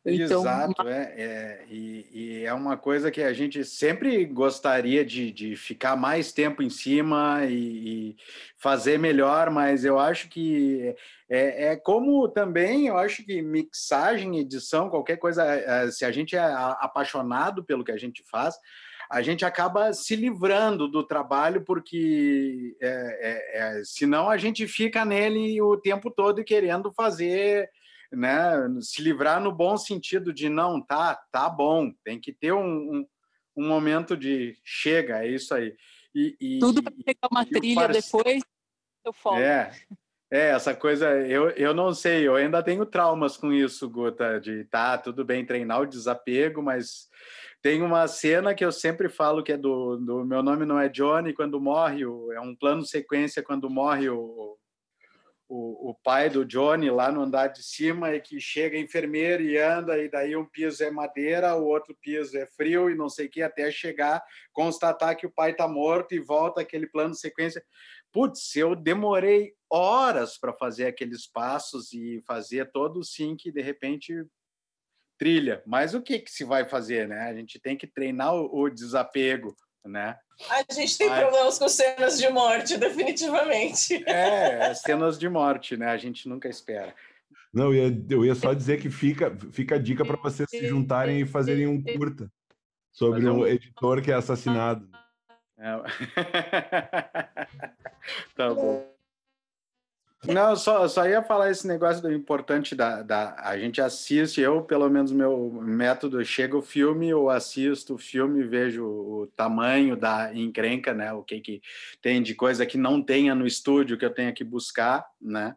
Então, 0.09 0.43
Exato, 0.43 0.89
é, 0.89 1.15
é 1.17 1.65
e, 1.69 2.07
e, 2.13 2.45
é 2.45 2.55
uma 2.55 2.77
coisa 2.77 3.11
que 3.11 3.21
a 3.21 3.33
gente 3.33 3.65
sempre 3.65 4.25
gostaria 4.25 5.05
de, 5.05 5.33
de 5.33 5.57
ficar 5.57 5.97
mais 5.97 6.33
tempo 6.33 6.63
em 6.63 6.71
cima 6.71 7.45
e, 7.45 7.55
e 8.13 8.17
fazer 8.57 9.01
melhor, 9.01 9.51
mas 9.51 9.85
eu 9.85 9.99
acho 9.99 10.29
que 10.29 10.95
é, 11.29 11.73
é, 11.73 11.77
como 11.77 12.29
também, 12.29 12.87
eu 12.87 12.97
acho 12.97 13.25
que 13.25 13.43
mixagem, 13.43 14.39
edição, 14.39 14.89
qualquer 14.89 15.17
coisa, 15.17 15.45
é, 15.45 15.91
se 15.91 16.05
a 16.05 16.13
gente 16.13 16.37
é 16.37 16.41
apaixonado 16.41 17.65
pelo 17.65 17.83
que 17.83 17.91
a 17.91 17.99
gente 17.99 18.23
faz, 18.31 18.55
a 19.11 19.23
gente 19.23 19.45
acaba 19.45 19.93
se 19.93 20.15
livrando 20.15 20.87
do 20.87 21.03
trabalho, 21.03 21.63
porque 21.63 22.77
é 22.81 23.83
senão 23.85 24.29
a 24.29 24.37
gente 24.37 24.67
fica 24.69 25.05
nele 25.05 25.61
o 25.61 25.77
tempo 25.77 26.11
todo 26.11 26.45
querendo 26.45 26.93
fazer 26.93 27.71
né, 28.13 28.53
se 28.81 29.03
livrar 29.03 29.41
no 29.41 29.53
bom 29.53 29.77
sentido 29.77 30.33
de 30.33 30.49
não, 30.49 30.81
tá, 30.81 31.19
tá 31.31 31.49
bom, 31.49 31.93
tem 32.05 32.21
que 32.21 32.33
ter 32.33 32.53
um, 32.53 32.61
um, 32.65 33.07
um 33.57 33.69
momento 33.69 34.17
de 34.17 34.57
chega, 34.65 35.25
é 35.25 35.29
isso 35.29 35.55
aí. 35.55 35.75
E, 36.15 36.37
e 36.41 36.59
Tudo 36.59 36.83
para 36.83 36.93
pegar 37.05 37.29
uma 37.31 37.45
trilha 37.45 37.87
parce... 37.89 38.01
depois, 38.03 38.43
eu 39.05 39.13
falo. 39.13 39.37
É, 39.37 39.71
é, 40.31 40.49
essa 40.49 40.75
coisa, 40.75 41.11
eu, 41.27 41.51
eu 41.51 41.75
não 41.75 41.95
sei, 41.95 42.27
eu 42.27 42.35
ainda 42.35 42.63
tenho 42.63 42.85
traumas 42.87 43.37
com 43.37 43.53
isso, 43.53 43.89
Guta, 43.89 44.41
de 44.41 44.65
tá, 44.65 44.99
tudo 44.99 45.25
bem 45.25 45.45
treinar 45.45 45.81
o 45.83 45.87
desapego, 45.87 46.63
mas 46.63 47.09
tem 47.63 47.83
uma 47.83 48.07
cena 48.09 48.55
que 48.55 48.65
eu 48.65 48.73
sempre 48.73 49.09
falo 49.09 49.43
que 49.43 49.53
é 49.53 49.57
do, 49.57 49.97
do 49.97 50.25
Meu 50.25 50.43
Nome 50.43 50.65
Não 50.65 50.81
É 50.81 50.89
Johnny, 50.89 51.33
quando 51.33 51.61
morre, 51.61 52.05
o, 52.07 52.33
é 52.33 52.41
um 52.41 52.57
plano 52.57 52.85
sequência 52.85 53.43
quando 53.43 53.69
morre 53.71 54.09
o, 54.09 54.57
o, 55.49 55.91
o 55.91 55.95
pai 55.95 56.29
do 56.29 56.45
Johnny 56.45 56.91
lá 56.91 57.11
no 57.13 57.23
andar 57.23 57.49
de 57.49 57.63
cima 57.63 58.15
e 58.15 58.21
que 58.21 58.41
chega 58.41 58.79
enfermeiro 58.79 59.43
e 59.43 59.57
anda 59.59 59.97
e 59.99 60.09
daí 60.09 60.37
um 60.37 60.45
piso 60.45 60.83
é 60.83 60.91
madeira, 60.91 61.55
o 61.55 61.67
outro 61.67 61.97
piso 62.01 62.37
é 62.37 62.47
frio 62.47 62.91
e 62.91 62.97
não 62.97 63.09
sei 63.09 63.27
o 63.27 63.31
que 63.31 63.43
até 63.43 63.71
chegar 63.71 64.23
constatar 64.53 65.17
que 65.17 65.27
o 65.27 65.31
pai 65.31 65.53
está 65.53 65.69
morto 65.69 66.15
e 66.15 66.19
volta 66.19 66.61
aquele 66.61 66.87
plano 66.87 67.13
de 67.13 67.21
sequência. 67.21 67.65
Putz, 68.13 68.57
eu 68.57 68.75
demorei 68.75 69.53
horas 69.71 70.39
para 70.39 70.53
fazer 70.53 70.87
aqueles 70.87 71.27
passos 71.27 71.93
e 71.93 72.23
fazer 72.27 72.71
todo 72.73 73.01
o 73.01 73.05
sync 73.05 73.51
de 73.51 73.61
repente 73.61 74.15
trilha. 75.19 75.63
Mas 75.67 75.95
o 75.95 76.03
que 76.03 76.19
que 76.19 76.31
se 76.31 76.45
vai 76.45 76.69
fazer, 76.69 77.09
né? 77.09 77.29
A 77.29 77.35
gente 77.35 77.59
tem 77.59 77.77
que 77.77 77.87
treinar 77.87 78.35
o, 78.35 78.63
o 78.63 78.71
desapego, 78.71 79.55
né? 79.87 80.17
A 80.51 80.73
gente 80.73 80.99
tem 80.99 81.09
Mas... 81.09 81.21
problemas 81.21 81.59
com 81.59 81.69
cenas 81.69 82.19
de 82.19 82.29
morte, 82.29 82.77
definitivamente. 82.79 84.03
É, 84.09 84.75
cenas 84.75 85.19
de 85.19 85.29
morte, 85.29 85.77
né? 85.77 85.89
A 85.89 85.97
gente 85.97 86.29
nunca 86.29 86.49
espera. 86.49 86.95
Não, 87.53 87.73
eu 87.73 87.91
ia, 87.91 88.05
eu 88.11 88.25
ia 88.25 88.35
só 88.35 88.53
dizer 88.53 88.81
que 88.81 88.91
fica, 88.91 89.35
fica 89.51 89.77
a 89.77 89.79
dica 89.79 90.05
para 90.05 90.17
vocês 90.17 90.49
se 90.51 90.67
juntarem 90.67 91.21
e 91.21 91.27
fazerem 91.27 91.67
um 91.67 91.83
curta 91.83 92.31
sobre 92.93 93.29
um 93.29 93.47
editor 93.47 94.03
que 94.03 94.11
é 94.11 94.15
assassinado. 94.15 94.89
É. 95.59 95.77
tá 98.37 98.53
bom. 98.53 98.96
Não, 100.33 100.57
só, 100.57 100.89
só 100.89 101.07
ia 101.07 101.23
falar 101.23 101.51
esse 101.51 101.67
negócio 101.67 102.03
do 102.03 102.13
importante 102.13 102.75
da, 102.75 103.03
da. 103.03 103.37
A 103.39 103.57
gente 103.57 103.81
assiste, 103.81 104.41
eu, 104.41 104.63
pelo 104.63 104.89
menos, 104.91 105.13
meu 105.13 105.51
método, 105.63 106.25
chega 106.25 106.57
o 106.57 106.63
filme, 106.63 107.09
eu 107.09 107.31
assisto 107.31 107.95
o 107.95 107.99
filme, 107.99 108.43
vejo 108.43 108.85
o 108.85 109.27
tamanho 109.37 109.97
da 109.97 110.35
encrenca, 110.35 110.93
né? 110.93 111.13
O 111.13 111.23
que, 111.23 111.41
que 111.41 111.63
tem 112.03 112.23
de 112.23 112.35
coisa 112.35 112.67
que 112.67 112.77
não 112.77 113.01
tenha 113.01 113.35
no 113.35 113.47
estúdio 113.47 113.97
que 113.97 114.05
eu 114.05 114.13
tenha 114.13 114.33
que 114.33 114.43
buscar, 114.43 115.07
né? 115.21 115.55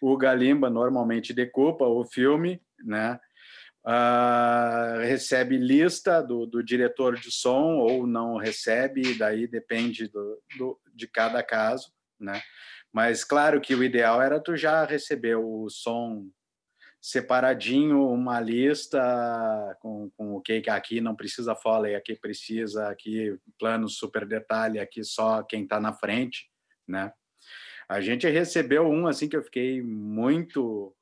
O 0.00 0.16
Galimba 0.16 0.70
normalmente 0.70 1.34
decupa 1.34 1.84
o 1.84 2.02
filme, 2.04 2.60
né? 2.82 3.20
Uh, 3.84 5.00
recebe 5.00 5.56
lista 5.56 6.22
do, 6.22 6.46
do, 6.46 6.62
diretor 6.62 7.18
de 7.18 7.30
som 7.30 7.78
ou 7.78 8.06
não 8.06 8.36
recebe, 8.36 9.14
daí 9.14 9.46
depende 9.46 10.06
do, 10.06 10.38
do, 10.58 10.80
de 10.94 11.06
cada 11.06 11.42
caso, 11.42 11.90
né? 12.18 12.42
Mas 12.92 13.24
claro 13.24 13.60
que 13.60 13.74
o 13.74 13.84
ideal 13.84 14.20
era 14.20 14.40
tu 14.40 14.56
já 14.56 14.84
receber 14.84 15.36
o 15.36 15.68
som 15.68 16.28
separadinho, 17.00 18.06
uma 18.08 18.40
lista 18.40 19.00
com, 19.80 20.10
com 20.16 20.34
o 20.34 20.40
que 20.40 20.62
aqui 20.68 21.00
não 21.00 21.16
precisa 21.16 21.54
foley, 21.54 21.94
aqui 21.94 22.14
precisa, 22.14 22.88
aqui 22.88 23.38
plano 23.58 23.88
super 23.88 24.26
detalhe, 24.26 24.78
aqui 24.78 25.02
só 25.02 25.42
quem 25.42 25.62
está 25.62 25.80
na 25.80 25.94
frente, 25.94 26.50
né? 26.86 27.12
A 27.88 28.00
gente 28.00 28.28
recebeu 28.28 28.86
um 28.86 29.06
assim 29.06 29.28
que 29.28 29.36
eu 29.36 29.42
fiquei 29.42 29.82
muito 29.82 30.94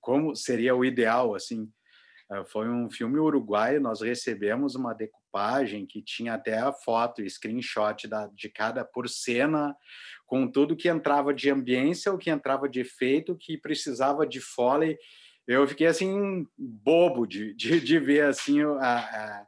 como 0.00 0.36
seria 0.36 0.76
o 0.76 0.84
ideal 0.84 1.34
assim 1.34 1.68
foi 2.46 2.68
um 2.68 2.90
filme 2.90 3.18
uruguaio 3.18 3.80
nós 3.80 4.00
recebemos 4.00 4.74
uma 4.74 4.92
decupagem 4.92 5.86
que 5.86 6.02
tinha 6.02 6.34
até 6.34 6.58
a 6.58 6.72
foto 6.72 7.28
screenshot 7.28 8.06
da, 8.06 8.26
de 8.26 8.48
cada 8.48 8.84
por 8.84 9.08
cena 9.08 9.74
com 10.26 10.46
tudo 10.46 10.76
que 10.76 10.88
entrava 10.88 11.32
de 11.32 11.50
ambiência, 11.50 12.12
o 12.12 12.18
que 12.18 12.28
entrava 12.28 12.68
de 12.68 12.80
efeito, 12.80 13.32
o 13.32 13.36
que 13.36 13.56
precisava 13.56 14.26
de 14.26 14.40
foley. 14.40 14.98
Eu 15.46 15.66
fiquei 15.66 15.86
assim 15.86 16.46
bobo 16.56 17.26
de, 17.26 17.54
de, 17.54 17.80
de 17.80 17.98
ver 17.98 18.24
assim 18.24 18.60
a, 18.62 18.98
a, 18.98 19.46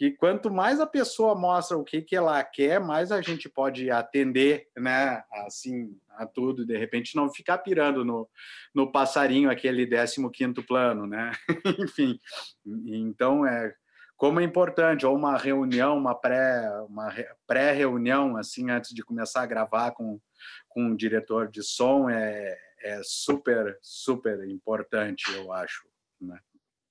que 0.00 0.12
quanto 0.12 0.50
mais 0.50 0.80
a 0.80 0.86
pessoa 0.86 1.34
mostra 1.34 1.76
o 1.76 1.84
que, 1.84 2.00
que 2.00 2.16
ela 2.16 2.42
quer, 2.42 2.80
mais 2.80 3.12
a 3.12 3.20
gente 3.20 3.50
pode 3.50 3.90
atender, 3.90 4.66
né? 4.74 5.22
Assim, 5.44 5.94
a 6.16 6.24
tudo, 6.24 6.64
de 6.64 6.74
repente 6.74 7.14
não 7.14 7.30
ficar 7.30 7.58
pirando 7.58 8.02
no, 8.02 8.26
no 8.74 8.90
passarinho 8.90 9.50
aquele 9.50 9.86
15 9.86 10.30
quinto 10.30 10.62
plano, 10.62 11.06
né? 11.06 11.32
Enfim, 11.78 12.18
então 12.64 13.44
é 13.44 13.74
como 14.16 14.40
é 14.40 14.42
importante, 14.42 15.04
ou 15.04 15.14
uma 15.14 15.36
reunião, 15.36 15.98
uma 15.98 16.14
pré 16.14 16.66
uma 16.88 17.14
pré-reunião 17.46 18.38
assim 18.38 18.70
antes 18.70 18.94
de 18.94 19.02
começar 19.02 19.42
a 19.42 19.46
gravar 19.46 19.90
com 19.90 20.18
com 20.66 20.92
o 20.92 20.96
diretor 20.96 21.50
de 21.50 21.62
som 21.62 22.08
é, 22.08 22.56
é 22.82 23.02
super, 23.04 23.78
super 23.82 24.48
importante, 24.48 25.30
eu 25.34 25.52
acho. 25.52 25.86
Né? 26.18 26.40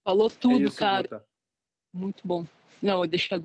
Falou 0.03 0.29
tudo, 0.29 0.59
é 0.59 0.67
isso, 0.67 0.77
cara. 0.77 1.25
Muito 1.91 2.27
bom. 2.27 2.45
Não, 2.81 3.05
deixa. 3.05 3.41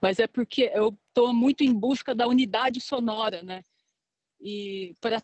Mas 0.00 0.18
é 0.18 0.26
porque 0.26 0.70
eu 0.74 0.96
estou 1.08 1.32
muito 1.32 1.62
em 1.62 1.72
busca 1.72 2.14
da 2.14 2.26
unidade 2.26 2.80
sonora, 2.80 3.42
né? 3.42 3.62
E 4.40 4.94
para 5.00 5.22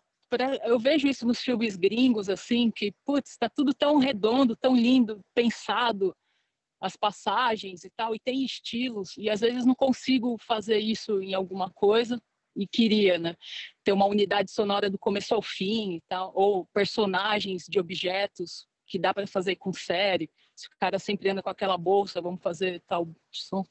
eu 0.65 0.77
vejo 0.77 1.07
isso 1.07 1.25
nos 1.25 1.39
filmes 1.39 1.75
gringos, 1.75 2.29
assim, 2.29 2.69
que, 2.69 2.93
putz, 3.05 3.31
está 3.31 3.47
tudo 3.47 3.73
tão 3.73 3.97
redondo, 3.97 4.55
tão 4.55 4.75
lindo, 4.75 5.21
pensado, 5.33 6.15
as 6.81 6.95
passagens 6.97 7.83
e 7.83 7.89
tal, 7.91 8.13
e 8.13 8.19
tem 8.19 8.43
estilos, 8.43 9.15
e 9.17 9.29
às 9.29 9.39
vezes 9.39 9.65
não 9.65 9.75
consigo 9.75 10.37
fazer 10.37 10.79
isso 10.79 11.21
em 11.21 11.33
alguma 11.33 11.71
coisa, 11.71 12.21
e 12.55 12.67
queria, 12.67 13.17
né? 13.17 13.35
Ter 13.83 13.91
uma 13.91 14.05
unidade 14.05 14.51
sonora 14.51 14.89
do 14.89 14.97
começo 14.97 15.33
ao 15.33 15.41
fim 15.41 15.95
e 15.95 16.01
tal, 16.07 16.31
ou 16.35 16.65
personagens 16.73 17.65
de 17.67 17.79
objetos 17.79 18.67
que 18.87 18.99
dá 18.99 19.13
para 19.13 19.27
fazer 19.27 19.55
com 19.55 19.73
série. 19.73 20.29
Se 20.55 20.67
o 20.67 20.71
cara 20.79 20.97
sempre 20.97 21.29
anda 21.29 21.43
com 21.43 21.49
aquela 21.49 21.77
bolsa, 21.77 22.21
vamos 22.21 22.41
fazer 22.41 22.81
tal 22.87 23.07
som. 23.29 23.63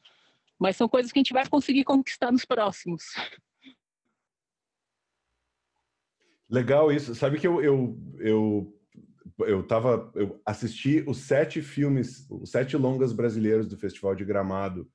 Mas 0.59 0.77
são 0.77 0.89
coisas 0.89 1.11
que 1.11 1.19
a 1.19 1.23
gente 1.23 1.33
vai 1.33 1.49
conseguir 1.49 1.85
conquistar 1.85 2.31
nos 2.31 2.45
próximos. 2.45 3.05
Legal 6.49 6.93
isso. 6.93 7.15
Sabe 7.15 7.41
que 7.41 7.47
eu, 7.47 7.63
eu, 7.63 7.99
eu, 8.19 8.81
eu 9.41 9.67
tava. 9.67 10.13
Eu 10.15 10.41
assisti 10.45 11.03
os 11.07 11.19
sete 11.19 11.63
filmes, 11.63 12.29
os 12.31 12.51
sete 12.51 12.77
longas 12.77 13.13
brasileiros 13.13 13.67
do 13.67 13.79
Festival 13.79 14.15
de 14.15 14.25
Gramado 14.25 14.89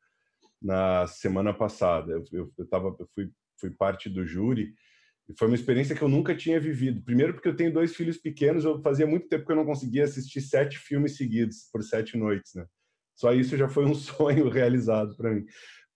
na 0.62 1.08
semana 1.08 1.54
passada. 1.54 2.12
Eu, 2.12 2.24
eu, 2.32 2.54
eu, 2.58 2.68
tava, 2.68 2.96
eu 3.00 3.10
fui, 3.14 3.32
fui 3.60 3.72
parte 3.72 4.10
do 4.10 4.26
júri 4.26 4.76
foi 5.38 5.48
uma 5.48 5.56
experiência 5.56 5.96
que 5.96 6.02
eu 6.02 6.10
nunca 6.10 6.36
tinha 6.36 6.60
vivido. 6.60 7.04
Primeiro, 7.04 7.34
porque 7.34 7.48
eu 7.48 7.56
tenho 7.56 7.74
dois 7.74 7.96
filhos 7.96 8.18
pequenos, 8.18 8.66
eu 8.66 8.82
fazia 8.82 9.06
muito 9.06 9.28
tempo 9.28 9.46
que 9.46 9.52
eu 9.52 9.56
não 9.56 9.66
conseguia 9.66 10.04
assistir 10.04 10.42
sete 10.42 10.78
filmes 10.78 11.18
seguidos 11.18 11.70
por 11.72 11.84
sete 11.84 12.18
noites, 12.18 12.54
né? 12.56 12.66
Só 13.16 13.34
isso 13.34 13.58
já 13.58 13.68
foi 13.68 13.86
um 13.86 13.94
sonho 13.96 14.50
realizado 14.50 15.16
para 15.16 15.32
mim. 15.32 15.46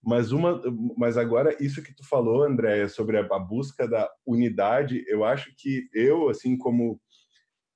Mas 0.02 0.32
uma, 0.32 0.60
mas 0.96 1.16
agora 1.16 1.56
isso 1.58 1.82
que 1.82 1.94
tu 1.94 2.06
falou, 2.06 2.44
Andréia, 2.44 2.88
sobre 2.88 3.16
a, 3.16 3.22
a, 3.22 3.38
busca 3.38 3.88
da 3.88 4.08
unidade, 4.26 5.02
eu 5.08 5.24
acho 5.24 5.52
que 5.56 5.88
eu, 5.94 6.28
assim 6.28 6.58
como 6.58 7.00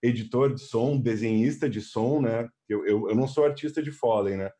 editor 0.02 0.54
de 0.54 0.60
som, 0.60 1.00
desenhista 1.00 1.68
de 1.68 1.80
som, 1.80 2.20
né? 2.20 2.48
Eu, 2.68 2.86
eu, 2.86 3.08
eu 3.08 3.16
não 3.16 3.26
sou 3.26 3.44
artista 3.44 3.82
de 3.82 3.90
Foley, 3.90 4.36
né? 4.36 4.50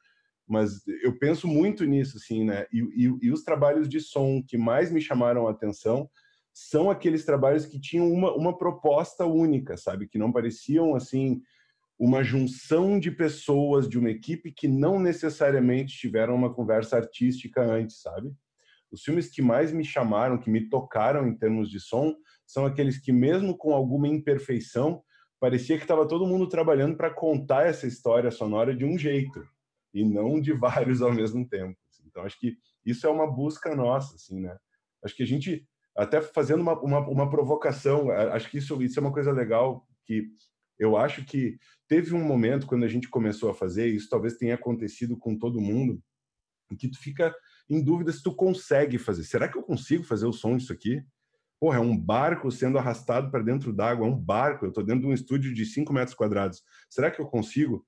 Mas 0.48 0.80
eu 1.02 1.18
penso 1.18 1.46
muito 1.46 1.84
nisso, 1.84 2.16
assim, 2.16 2.42
né? 2.42 2.66
E, 2.72 2.80
e, 2.80 3.26
e 3.26 3.30
os 3.30 3.42
trabalhos 3.44 3.86
de 3.86 4.00
som 4.00 4.42
que 4.42 4.56
mais 4.56 4.90
me 4.90 5.00
chamaram 5.00 5.46
a 5.46 5.50
atenção 5.50 6.10
são 6.60 6.90
aqueles 6.90 7.24
trabalhos 7.24 7.64
que 7.64 7.80
tinham 7.80 8.12
uma, 8.12 8.34
uma 8.34 8.58
proposta 8.58 9.24
única, 9.24 9.76
sabe? 9.76 10.08
Que 10.08 10.18
não 10.18 10.32
pareciam, 10.32 10.96
assim, 10.96 11.40
uma 11.96 12.24
junção 12.24 12.98
de 12.98 13.12
pessoas 13.12 13.88
de 13.88 13.96
uma 13.96 14.10
equipe 14.10 14.50
que 14.50 14.66
não 14.66 14.98
necessariamente 14.98 15.96
tiveram 15.96 16.34
uma 16.34 16.52
conversa 16.52 16.96
artística 16.96 17.62
antes, 17.62 18.00
sabe? 18.02 18.32
Os 18.90 19.02
filmes 19.02 19.30
que 19.30 19.40
mais 19.40 19.70
me 19.72 19.84
chamaram, 19.84 20.36
que 20.36 20.50
me 20.50 20.68
tocaram 20.68 21.28
em 21.28 21.36
termos 21.36 21.70
de 21.70 21.78
som, 21.78 22.12
são 22.44 22.66
aqueles 22.66 22.98
que, 22.98 23.12
mesmo 23.12 23.56
com 23.56 23.72
alguma 23.72 24.08
imperfeição, 24.08 25.00
parecia 25.38 25.76
que 25.76 25.84
estava 25.84 26.08
todo 26.08 26.26
mundo 26.26 26.48
trabalhando 26.48 26.96
para 26.96 27.14
contar 27.14 27.66
essa 27.66 27.86
história 27.86 28.32
sonora 28.32 28.74
de 28.74 28.84
um 28.84 28.98
jeito 28.98 29.46
e 29.94 30.04
não 30.04 30.40
de 30.40 30.52
vários 30.52 31.02
ao 31.02 31.12
mesmo 31.12 31.48
tempo. 31.48 31.78
Então, 32.04 32.24
acho 32.24 32.38
que 32.40 32.56
isso 32.84 33.06
é 33.06 33.10
uma 33.10 33.30
busca 33.30 33.76
nossa, 33.76 34.16
assim, 34.16 34.40
né? 34.40 34.56
Acho 35.04 35.14
que 35.14 35.22
a 35.22 35.26
gente, 35.26 35.64
até 35.98 36.22
fazendo 36.22 36.60
uma, 36.60 36.80
uma, 36.80 37.00
uma 37.00 37.28
provocação, 37.28 38.10
acho 38.10 38.48
que 38.48 38.58
isso, 38.58 38.80
isso 38.80 38.98
é 38.98 39.02
uma 39.02 39.12
coisa 39.12 39.32
legal 39.32 39.84
que 40.06 40.30
eu 40.78 40.96
acho 40.96 41.24
que 41.24 41.58
teve 41.88 42.14
um 42.14 42.22
momento 42.22 42.66
quando 42.66 42.84
a 42.84 42.88
gente 42.88 43.08
começou 43.08 43.50
a 43.50 43.54
fazer, 43.54 43.88
isso 43.88 44.08
talvez 44.08 44.36
tenha 44.36 44.54
acontecido 44.54 45.18
com 45.18 45.36
todo 45.36 45.60
mundo, 45.60 46.00
em 46.70 46.76
que 46.76 46.88
tu 46.88 46.98
fica 47.00 47.34
em 47.68 47.82
dúvida 47.82 48.12
se 48.12 48.22
tu 48.22 48.32
consegue 48.32 48.96
fazer. 48.96 49.24
Será 49.24 49.48
que 49.48 49.58
eu 49.58 49.62
consigo 49.62 50.04
fazer 50.04 50.26
o 50.26 50.32
som 50.32 50.56
disso 50.56 50.72
aqui? 50.72 51.02
Porra, 51.60 51.78
é 51.78 51.80
um 51.80 51.98
barco 51.98 52.48
sendo 52.52 52.78
arrastado 52.78 53.32
para 53.32 53.42
dentro 53.42 53.72
d'água, 53.72 54.06
é 54.06 54.08
um 54.08 54.16
barco, 54.16 54.64
eu 54.64 54.68
estou 54.68 54.84
dentro 54.84 55.02
de 55.02 55.06
um 55.08 55.12
estúdio 55.12 55.52
de 55.52 55.66
5 55.66 55.92
metros 55.92 56.14
quadrados. 56.14 56.62
Será 56.88 57.10
que 57.10 57.20
eu 57.20 57.26
consigo? 57.26 57.84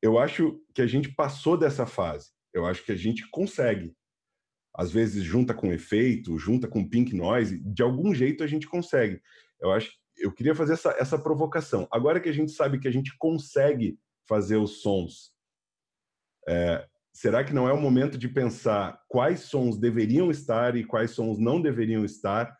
Eu 0.00 0.18
acho 0.18 0.58
que 0.74 0.80
a 0.80 0.86
gente 0.86 1.14
passou 1.14 1.58
dessa 1.58 1.84
fase. 1.84 2.30
Eu 2.54 2.64
acho 2.64 2.82
que 2.82 2.92
a 2.92 2.96
gente 2.96 3.28
consegue. 3.30 3.94
Às 4.80 4.90
vezes 4.90 5.22
junta 5.22 5.52
com 5.52 5.70
efeito, 5.70 6.38
junta 6.38 6.66
com 6.66 6.88
pink 6.88 7.14
noise, 7.14 7.60
de 7.62 7.82
algum 7.82 8.14
jeito 8.14 8.42
a 8.42 8.46
gente 8.46 8.66
consegue. 8.66 9.20
Eu 9.60 9.70
acho 9.72 9.92
eu 10.16 10.32
queria 10.32 10.54
fazer 10.54 10.72
essa, 10.72 10.90
essa 10.98 11.18
provocação. 11.18 11.86
Agora 11.90 12.18
que 12.18 12.30
a 12.30 12.32
gente 12.32 12.50
sabe 12.52 12.78
que 12.78 12.88
a 12.88 12.90
gente 12.90 13.14
consegue 13.18 13.98
fazer 14.26 14.56
os 14.56 14.80
sons, 14.80 15.34
é, 16.48 16.86
será 17.12 17.44
que 17.44 17.52
não 17.52 17.68
é 17.68 17.74
o 17.74 17.80
momento 17.80 18.16
de 18.16 18.26
pensar 18.26 18.98
quais 19.06 19.40
sons 19.40 19.78
deveriam 19.78 20.30
estar 20.30 20.74
e 20.76 20.84
quais 20.84 21.10
sons 21.10 21.38
não 21.38 21.60
deveriam 21.60 22.02
estar? 22.02 22.50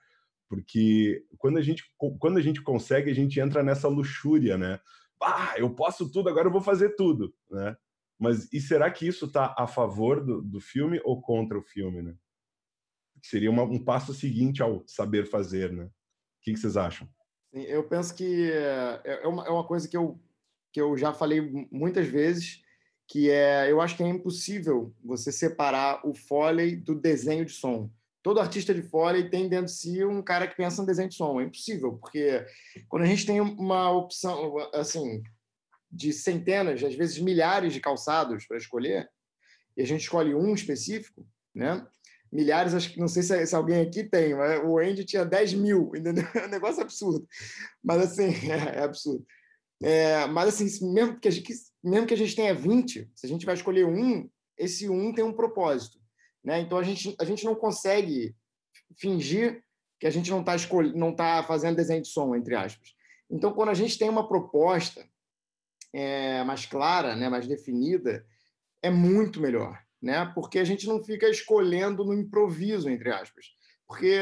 Porque 0.46 1.24
quando 1.38 1.56
a 1.56 1.62
gente, 1.62 1.84
quando 2.18 2.36
a 2.36 2.42
gente 2.42 2.62
consegue, 2.62 3.10
a 3.10 3.14
gente 3.14 3.40
entra 3.40 3.62
nessa 3.62 3.88
luxúria, 3.88 4.58
né? 4.58 4.78
Ah, 5.22 5.54
eu 5.56 5.74
posso 5.74 6.10
tudo, 6.10 6.28
agora 6.28 6.48
eu 6.48 6.52
vou 6.52 6.60
fazer 6.60 6.96
tudo, 6.96 7.32
né? 7.50 7.74
Mas 8.20 8.52
e 8.52 8.60
será 8.60 8.90
que 8.90 9.08
isso 9.08 9.24
está 9.24 9.54
a 9.56 9.66
favor 9.66 10.22
do, 10.22 10.42
do 10.42 10.60
filme 10.60 11.00
ou 11.04 11.22
contra 11.22 11.58
o 11.58 11.62
filme, 11.62 12.02
né? 12.02 12.14
Seria 13.22 13.50
uma, 13.50 13.62
um 13.62 13.82
passo 13.82 14.12
seguinte 14.12 14.62
ao 14.62 14.84
saber 14.86 15.24
fazer, 15.24 15.72
né? 15.72 15.84
O 15.84 15.90
que, 16.42 16.52
que 16.52 16.58
vocês 16.58 16.76
acham? 16.76 17.08
Eu 17.50 17.82
penso 17.88 18.14
que 18.14 18.52
é, 18.52 19.22
é 19.22 19.26
uma, 19.26 19.46
é 19.46 19.50
uma 19.50 19.66
coisa 19.66 19.88
que 19.88 19.96
eu, 19.96 20.20
que 20.70 20.80
eu 20.80 20.96
já 20.98 21.14
falei 21.14 21.40
muitas 21.72 22.06
vezes, 22.06 22.62
que 23.08 23.30
é, 23.30 23.72
eu 23.72 23.80
acho 23.80 23.96
que 23.96 24.02
é 24.02 24.08
impossível 24.08 24.94
você 25.02 25.32
separar 25.32 26.06
o 26.06 26.12
Foley 26.14 26.76
do 26.76 26.94
desenho 26.94 27.46
de 27.46 27.52
som. 27.52 27.90
Todo 28.22 28.38
artista 28.38 28.74
de 28.74 28.82
Foley 28.82 29.30
tem 29.30 29.48
dentro 29.48 29.66
de 29.66 29.72
si 29.72 30.04
um 30.04 30.22
cara 30.22 30.46
que 30.46 30.56
pensa 30.56 30.82
no 30.82 30.86
desenho 30.86 31.08
de 31.08 31.14
som. 31.14 31.40
É 31.40 31.44
impossível, 31.44 31.96
porque 31.96 32.44
quando 32.86 33.04
a 33.04 33.06
gente 33.06 33.24
tem 33.24 33.40
uma 33.40 33.90
opção, 33.90 34.58
assim, 34.74 35.22
de 35.90 36.12
centenas, 36.12 36.82
às 36.82 36.94
vezes 36.94 37.18
milhares 37.18 37.72
de 37.72 37.80
calçados 37.80 38.46
para 38.46 38.56
escolher, 38.56 39.08
e 39.76 39.82
a 39.82 39.86
gente 39.86 40.02
escolhe 40.02 40.34
um 40.34 40.54
específico, 40.54 41.26
né? 41.54 41.86
milhares, 42.32 42.74
acho 42.74 42.92
que 42.92 43.00
não 43.00 43.08
sei 43.08 43.22
se, 43.22 43.54
alguém 43.54 43.80
aqui 43.80 44.04
tem, 44.04 44.34
mas 44.34 44.62
o 44.64 44.78
Andy 44.78 45.04
tinha 45.04 45.24
10 45.24 45.54
mil, 45.54 45.90
entendeu? 45.96 46.26
É 46.34 46.46
um 46.46 46.50
negócio 46.50 46.80
absurdo. 46.80 47.26
Mas 47.82 48.02
assim, 48.02 48.30
é, 48.50 48.78
é 48.78 48.82
absurdo. 48.82 49.26
É, 49.82 50.26
mas 50.26 50.48
assim, 50.48 50.92
mesmo 50.92 51.18
que, 51.18 51.26
a 51.26 51.30
gente, 51.30 51.52
mesmo 51.82 52.06
que 52.06 52.14
a 52.14 52.16
gente 52.16 52.36
tenha 52.36 52.54
20, 52.54 53.10
se 53.14 53.26
a 53.26 53.28
gente 53.28 53.46
vai 53.46 53.54
escolher 53.54 53.86
um, 53.86 54.28
esse 54.56 54.88
um 54.88 55.12
tem 55.12 55.24
um 55.24 55.32
propósito. 55.32 55.98
Né? 56.44 56.60
Então 56.60 56.78
a 56.78 56.82
gente, 56.82 57.16
a 57.18 57.24
gente 57.24 57.44
não 57.44 57.54
consegue 57.54 58.34
fingir 58.96 59.62
que 59.98 60.06
a 60.06 60.10
gente 60.10 60.30
não 60.30 60.40
está 60.40 60.54
não 60.94 61.14
tá 61.14 61.42
fazendo 61.42 61.76
desenho 61.76 62.02
de 62.02 62.08
som, 62.08 62.34
entre 62.34 62.54
aspas. 62.54 62.94
Então, 63.30 63.52
quando 63.52 63.68
a 63.68 63.74
gente 63.74 63.98
tem 63.98 64.08
uma 64.08 64.26
proposta 64.26 65.06
é, 65.92 66.42
mais 66.44 66.66
clara, 66.66 67.16
né, 67.16 67.28
mais 67.28 67.46
definida, 67.46 68.24
é 68.82 68.90
muito 68.90 69.40
melhor 69.40 69.78
né? 70.02 70.30
Porque 70.34 70.58
a 70.58 70.64
gente 70.64 70.86
não 70.86 71.02
fica 71.02 71.28
escolhendo 71.28 72.04
no 72.04 72.14
improviso, 72.14 72.88
entre 72.88 73.12
aspas. 73.12 73.46
Porque 73.86 74.18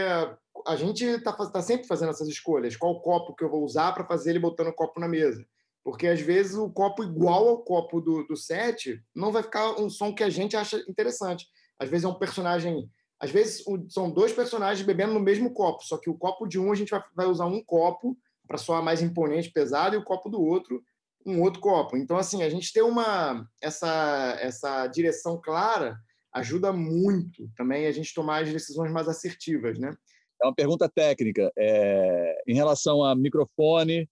a 0.66 0.76
gente 0.76 1.04
está 1.04 1.32
tá 1.32 1.62
sempre 1.62 1.86
fazendo 1.86 2.10
essas 2.10 2.28
escolhas. 2.28 2.76
Qual 2.76 3.00
copo 3.00 3.34
que 3.34 3.44
eu 3.44 3.50
vou 3.50 3.62
usar 3.62 3.92
para 3.92 4.06
fazer 4.06 4.30
ele 4.30 4.38
botando 4.38 4.68
o 4.68 4.74
copo 4.74 4.98
na 4.98 5.08
mesa? 5.08 5.46
Porque 5.84 6.06
às 6.06 6.20
vezes 6.20 6.54
o 6.54 6.70
copo 6.70 7.04
igual 7.04 7.48
ao 7.48 7.62
copo 7.62 8.00
do, 8.00 8.26
do 8.26 8.36
set 8.36 9.00
não 9.14 9.30
vai 9.30 9.42
ficar 9.42 9.80
um 9.80 9.88
som 9.88 10.14
que 10.14 10.24
a 10.24 10.30
gente 10.30 10.56
acha 10.56 10.82
interessante. 10.88 11.46
Às 11.78 11.88
vezes 11.88 12.04
é 12.04 12.08
um 12.08 12.18
personagem. 12.18 12.90
Às 13.20 13.30
vezes 13.30 13.64
são 13.88 14.10
dois 14.10 14.32
personagens 14.32 14.84
bebendo 14.86 15.12
no 15.12 15.20
mesmo 15.20 15.52
copo, 15.52 15.82
só 15.82 15.98
que 15.98 16.08
o 16.08 16.16
copo 16.16 16.46
de 16.46 16.58
um 16.58 16.70
a 16.70 16.74
gente 16.74 16.90
vai, 16.90 17.02
vai 17.14 17.26
usar 17.26 17.46
um 17.46 17.62
copo 17.64 18.16
para 18.46 18.56
soar 18.56 18.82
mais 18.82 19.02
imponente, 19.02 19.50
pesado, 19.50 19.94
e 19.94 19.98
o 19.98 20.04
copo 20.04 20.28
do 20.28 20.40
outro 20.40 20.82
um 21.28 21.42
outro 21.42 21.60
copo. 21.60 21.96
Então, 21.96 22.16
assim, 22.16 22.42
a 22.42 22.50
gente 22.50 22.72
ter 22.72 22.82
uma 22.82 23.46
essa 23.62 24.36
essa 24.40 24.86
direção 24.86 25.40
clara 25.40 25.96
ajuda 26.32 26.72
muito 26.72 27.48
também 27.56 27.86
a 27.86 27.92
gente 27.92 28.14
tomar 28.14 28.42
as 28.42 28.52
decisões 28.52 28.92
mais 28.92 29.08
assertivas, 29.08 29.78
né? 29.78 29.94
É 30.42 30.46
uma 30.46 30.54
pergunta 30.54 30.88
técnica. 30.88 31.50
É, 31.56 32.42
em 32.46 32.54
relação 32.54 33.02
a 33.02 33.14
microfone, 33.14 34.08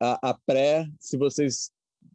a, 0.00 0.30
a 0.30 0.34
pré, 0.46 0.86
se 1.00 1.16
vocês 1.16 1.70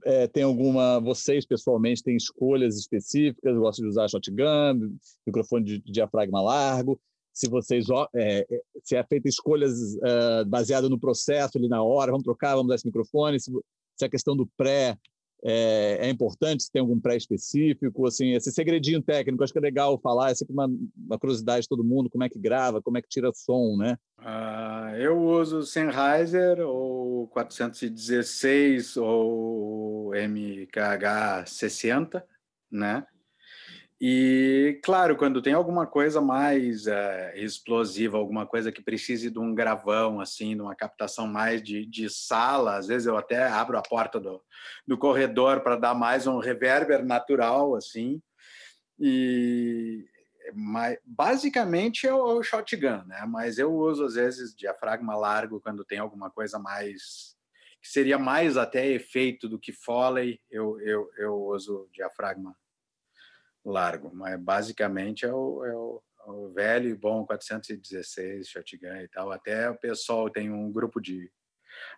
é, 0.05 0.27
têm 0.27 0.43
alguma, 0.43 0.99
vocês 0.99 1.45
pessoalmente 1.45 2.03
têm 2.03 2.15
escolhas 2.15 2.77
específicas, 2.77 3.57
gostam 3.57 3.83
de 3.83 3.89
usar 3.89 4.07
shotgun, 4.07 4.97
microfone 5.25 5.65
de, 5.65 5.79
de 5.79 5.91
diafragma 5.91 6.41
largo, 6.41 6.99
se 7.33 7.49
vocês 7.49 7.85
é, 8.15 8.39
é, 8.49 8.61
se 8.83 8.95
é 8.95 9.03
feita 9.03 9.27
escolhas 9.27 9.95
uh, 9.95 10.45
baseadas 10.47 10.89
no 10.89 10.99
processo 10.99 11.57
ali 11.57 11.67
na 11.67 11.81
hora, 11.81 12.11
vamos 12.11 12.23
trocar, 12.23 12.55
vamos 12.55 12.69
dar 12.69 12.75
esse 12.75 12.85
microfone, 12.85 13.39
se, 13.39 13.51
se 14.01 14.05
a 14.05 14.09
questão 14.09 14.35
do 14.35 14.47
pré 14.57 14.97
é, 15.43 16.07
é, 16.07 16.09
importante, 16.09 16.63
se 16.63 16.71
tem 16.71 16.81
algum 16.81 16.99
pré 16.99 17.15
específico, 17.17 18.05
assim, 18.05 18.33
esse 18.33 18.51
segredinho 18.51 19.01
técnico, 19.01 19.43
acho 19.43 19.51
que 19.53 19.59
é 19.59 19.61
legal 19.61 19.99
falar, 19.99 20.31
é 20.31 20.35
sempre 20.35 20.53
uma, 20.53 20.69
uma 20.95 21.17
curiosidade 21.17 21.63
de 21.63 21.69
todo 21.69 21.83
mundo, 21.83 22.09
como 22.09 22.23
é 22.23 22.29
que 22.29 22.39
grava, 22.39 22.81
como 22.81 22.97
é 22.97 23.01
que 23.01 23.09
tira 23.09 23.31
som, 23.33 23.75
né? 23.77 23.97
Uh, 24.19 24.95
eu 24.97 25.19
uso 25.19 25.63
Sennheiser 25.63 26.59
ou 26.59 27.23
o 27.23 27.27
416 27.27 28.97
ou 28.97 30.11
MKH 30.13 31.45
60, 31.47 32.23
né? 32.71 33.05
E, 34.03 34.79
claro, 34.83 35.15
quando 35.15 35.43
tem 35.43 35.53
alguma 35.53 35.85
coisa 35.85 36.19
mais 36.19 36.87
é, 36.87 37.33
explosiva, 37.37 38.17
alguma 38.17 38.47
coisa 38.47 38.71
que 38.71 38.81
precise 38.81 39.29
de 39.29 39.37
um 39.37 39.53
gravão, 39.53 40.19
assim, 40.19 40.55
de 40.55 40.61
uma 40.63 40.75
captação 40.75 41.27
mais 41.27 41.61
de, 41.61 41.85
de 41.85 42.09
sala, 42.09 42.77
às 42.77 42.87
vezes 42.87 43.05
eu 43.05 43.15
até 43.15 43.43
abro 43.47 43.77
a 43.77 43.81
porta 43.83 44.19
do, 44.19 44.43
do 44.87 44.97
corredor 44.97 45.61
para 45.61 45.75
dar 45.75 45.93
mais 45.93 46.25
um 46.25 46.39
reverber 46.39 47.05
natural, 47.05 47.75
assim. 47.75 48.19
E 48.99 50.03
mas, 50.55 50.97
basicamente 51.05 52.07
é 52.07 52.13
o 52.13 52.41
shotgun, 52.41 53.03
né? 53.05 53.23
Mas 53.27 53.59
eu 53.59 53.71
uso, 53.71 54.05
às 54.05 54.15
vezes, 54.15 54.55
diafragma 54.55 55.15
largo 55.15 55.61
quando 55.61 55.85
tem 55.85 55.99
alguma 55.99 56.31
coisa 56.31 56.57
mais 56.57 57.35
que 57.79 57.87
seria 57.87 58.17
mais 58.17 58.57
até 58.57 58.87
efeito 58.87 59.47
do 59.47 59.59
que 59.59 59.71
foley, 59.71 60.39
eu, 60.49 60.79
eu, 60.81 61.09
eu 61.17 61.33
uso 61.35 61.87
diafragma 61.93 62.55
largo, 63.63 64.11
mas 64.13 64.39
basicamente 64.39 65.25
é 65.25 65.33
o, 65.33 65.65
é 65.65 65.75
o, 65.75 66.03
é 66.27 66.31
o 66.31 66.49
velho 66.49 66.89
e 66.89 66.95
bom 66.95 67.25
416 67.25 68.47
shotgun 68.47 68.95
e 68.97 69.07
tal. 69.07 69.31
Até 69.31 69.69
o 69.69 69.77
pessoal 69.77 70.29
tem 70.29 70.51
um 70.51 70.71
grupo 70.71 70.99
de 70.99 71.31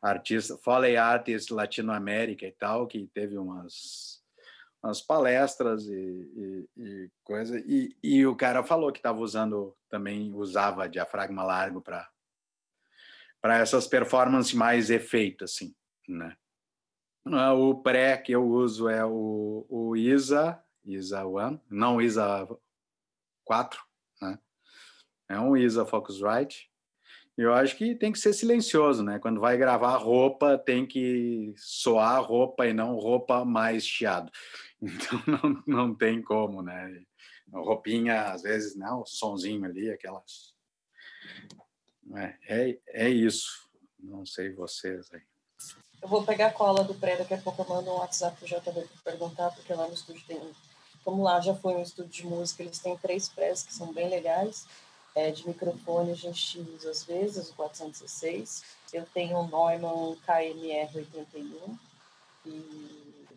artistas, 0.01 0.59
Foley 0.61 0.97
Artists 0.97 1.49
Latinoamérica 1.49 2.45
e 2.45 2.51
tal, 2.51 2.87
que 2.87 3.07
teve 3.13 3.37
umas, 3.37 4.21
umas 4.83 5.01
palestras 5.01 5.85
e, 5.85 5.91
e, 5.95 6.69
e 6.77 7.11
coisa. 7.23 7.59
E, 7.59 7.95
e 8.03 8.25
o 8.25 8.35
cara 8.35 8.63
falou 8.63 8.91
que 8.91 8.99
estava 8.99 9.19
usando, 9.19 9.75
também 9.89 10.33
usava 10.33 10.89
diafragma 10.89 11.43
largo 11.43 11.81
para 11.81 12.09
para 13.41 13.57
essas 13.57 13.85
performances 13.85 14.53
mais 14.53 14.89
efeito, 14.89 15.43
assim, 15.43 15.75
né? 16.07 16.33
Ah, 17.25 17.53
o 17.53 17.75
pré 17.81 18.17
que 18.17 18.31
eu 18.31 18.41
uso 18.41 18.87
é 18.87 19.03
o, 19.03 19.65
o 19.69 19.97
ISA 19.97 20.62
ISA 20.85 21.25
1, 21.25 21.59
não 21.69 22.01
ISA 22.01 22.47
4, 23.45 23.79
né? 24.21 24.39
É 25.29 25.39
um 25.39 25.55
ISA 25.55 25.85
Focusrite. 25.85 26.69
Eu 27.35 27.53
acho 27.53 27.75
que 27.75 27.95
tem 27.95 28.11
que 28.11 28.19
ser 28.19 28.33
silencioso, 28.33 29.03
né? 29.03 29.17
Quando 29.17 29.39
vai 29.39 29.57
gravar 29.57 29.97
roupa, 29.97 30.57
tem 30.57 30.85
que 30.85 31.53
soar 31.57 32.21
roupa 32.21 32.67
e 32.67 32.73
não 32.73 32.95
roupa 32.95 33.43
mais 33.43 33.85
chiado. 33.85 34.31
Então 34.83 35.23
não, 35.25 35.63
não 35.65 35.95
tem 35.95 36.21
como, 36.21 36.61
né? 36.61 37.01
Roupinha, 37.53 38.23
às 38.33 38.41
vezes, 38.41 38.75
né? 38.75 38.91
O 38.91 39.05
sonzinho 39.05 39.63
ali, 39.63 39.89
aquelas. 39.89 40.53
É, 42.13 42.37
é, 42.49 42.79
é 42.87 43.09
isso. 43.09 43.69
Não 43.97 44.25
sei 44.25 44.51
vocês 44.51 45.09
aí. 45.13 45.21
Eu 46.01 46.09
vou 46.09 46.25
pegar 46.25 46.47
a 46.47 46.53
cola 46.53 46.83
do 46.83 46.93
pré, 46.93 47.15
daqui 47.15 47.33
a 47.33 47.37
pouco 47.37 47.61
eu 47.61 47.69
mando 47.69 47.89
um 47.91 47.99
WhatsApp 47.99 48.35
pro 48.37 48.45
JB 48.45 48.61
para 48.61 49.13
perguntar, 49.13 49.51
porque 49.51 49.73
lá 49.73 49.87
no 49.87 49.93
estúdio 49.93 50.21
tem 50.27 50.37
como 51.03 51.23
lá 51.23 51.39
já 51.39 51.53
foi 51.53 51.75
um 51.75 51.81
estúdio 51.81 52.11
de 52.11 52.25
música, 52.25 52.63
eles 52.63 52.79
têm 52.79 52.97
três 52.97 53.29
prés 53.29 53.63
que 53.63 53.73
são 53.73 53.91
bem 53.91 54.09
legais. 54.09 54.65
É, 55.15 55.29
de 55.29 55.47
microfone 55.47 56.11
a 56.11 56.15
gente 56.15 56.59
usa 56.59 56.89
às 56.89 57.03
vezes 57.03 57.49
o 57.49 57.53
416. 57.53 58.63
Eu 58.91 59.05
tenho 59.13 59.37
um 59.37 59.47
Neumann 59.47 60.17
KMR81 60.27 61.77
e 62.45 63.27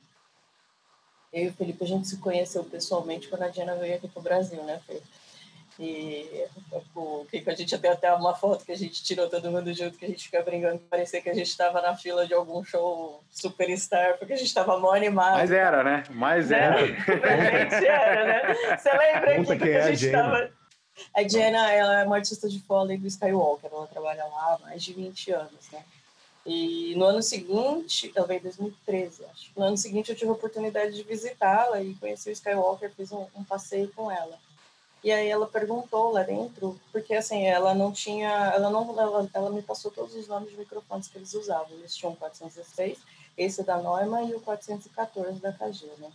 eu 1.33 1.45
e 1.45 1.49
o 1.49 1.53
Felipe 1.53 1.85
a 1.85 1.87
gente 1.87 2.09
se 2.09 2.17
conheceu 2.17 2.65
pessoalmente 2.65 3.29
quando 3.29 3.43
a 3.43 3.49
Diana 3.49 3.75
veio 3.75 3.97
aqui 3.97 4.09
para 4.09 4.21
o 4.21 4.23
Brasil, 4.23 4.63
né, 4.65 4.81
Felipe? 4.87 5.07
E 5.79 6.47
o 6.95 7.27
que 7.27 7.43
a 7.47 7.55
gente 7.55 7.77
tem 7.79 7.91
até 7.91 8.13
uma 8.13 8.35
foto 8.35 8.65
que 8.65 8.73
a 8.73 8.77
gente 8.77 9.03
tirou 9.03 9.29
todo 9.29 9.51
mundo 9.51 9.73
junto, 9.75 9.99
que 9.99 10.07
a 10.07 10.09
gente 10.09 10.25
fica 10.25 10.43
brincando, 10.43 10.79
parecia 10.91 11.21
que 11.21 11.29
a 11.29 11.35
gente 11.35 11.49
estava 11.49 11.83
na 11.83 11.95
fila 11.95 12.27
de 12.27 12.33
algum 12.33 12.65
show 12.65 13.23
superstar, 13.31 14.17
porque 14.19 14.33
a 14.33 14.37
gente 14.37 14.47
estava 14.47 14.79
mó 14.79 14.93
animado. 14.93 15.37
Mas 15.37 15.51
era, 15.51 15.85
né? 15.85 16.05
Mas 16.11 16.49
né? 16.49 16.59
era. 16.59 16.77
Realmente 16.97 17.87
era, 17.87 18.25
né? 18.25 18.77
Você 18.77 18.91
lembra 18.91 19.57
que, 19.57 19.65
que, 19.65 19.71
é 19.71 19.83
a 19.83 19.91
gente 19.91 20.07
estava. 20.07 20.51
A 21.15 21.29
Jenna, 21.29 21.71
ela 21.73 22.01
é 22.01 22.05
uma 22.05 22.17
artista 22.17 22.49
de 22.49 22.59
foley 22.61 22.97
do 22.97 23.07
Skywalker, 23.07 23.71
ela 23.71 23.87
trabalha 23.87 24.25
lá 24.25 24.55
há 24.55 24.59
mais 24.63 24.83
de 24.83 24.95
20 24.95 25.31
anos, 25.33 25.71
né? 25.71 25.85
E 26.47 26.95
no 26.97 27.05
ano 27.05 27.23
seguinte, 27.23 28.11
ela 28.15 28.27
veio 28.27 28.39
em 28.39 28.45
2013, 28.45 29.25
acho. 29.25 29.51
No 29.57 29.65
ano 29.65 29.77
seguinte 29.77 30.11
eu 30.11 30.17
tive 30.17 30.31
a 30.31 30.35
oportunidade 30.35 30.95
de 30.95 31.03
visitá-la 31.03 31.83
e 31.83 31.95
conheci 31.97 32.31
o 32.31 32.33
Skywalker, 32.33 32.91
fiz 32.97 33.13
um, 33.13 33.27
um 33.35 33.45
passeio 33.45 33.91
com 33.95 34.11
ela. 34.11 34.39
E 35.07 35.13
aí 35.13 35.29
ela 35.29 35.47
perguntou 35.47 36.11
lá 36.11 36.25
dentro, 36.25 36.81
porque 36.91 37.15
assim, 37.15 37.47
ela 37.47 37.73
não 37.73 37.93
tinha, 37.93 38.29
ela 38.29 38.69
não, 38.69 38.91
ela, 38.99 39.31
ela 39.33 39.51
me 39.51 39.63
passou 39.63 39.89
todos 39.89 40.17
os 40.17 40.27
nomes 40.27 40.51
de 40.51 40.57
microfones 40.57 41.07
que 41.07 41.17
eles 41.17 41.33
usavam. 41.33 41.79
Eles 41.79 41.95
tinham 41.95 42.13
o 42.13 42.17
416, 42.17 42.99
esse 43.39 43.63
da 43.63 43.77
Neumann 43.81 44.29
e 44.29 44.35
o 44.35 44.41
414 44.41 45.39
da 45.39 45.53
KG, 45.53 45.87
né? 45.99 46.11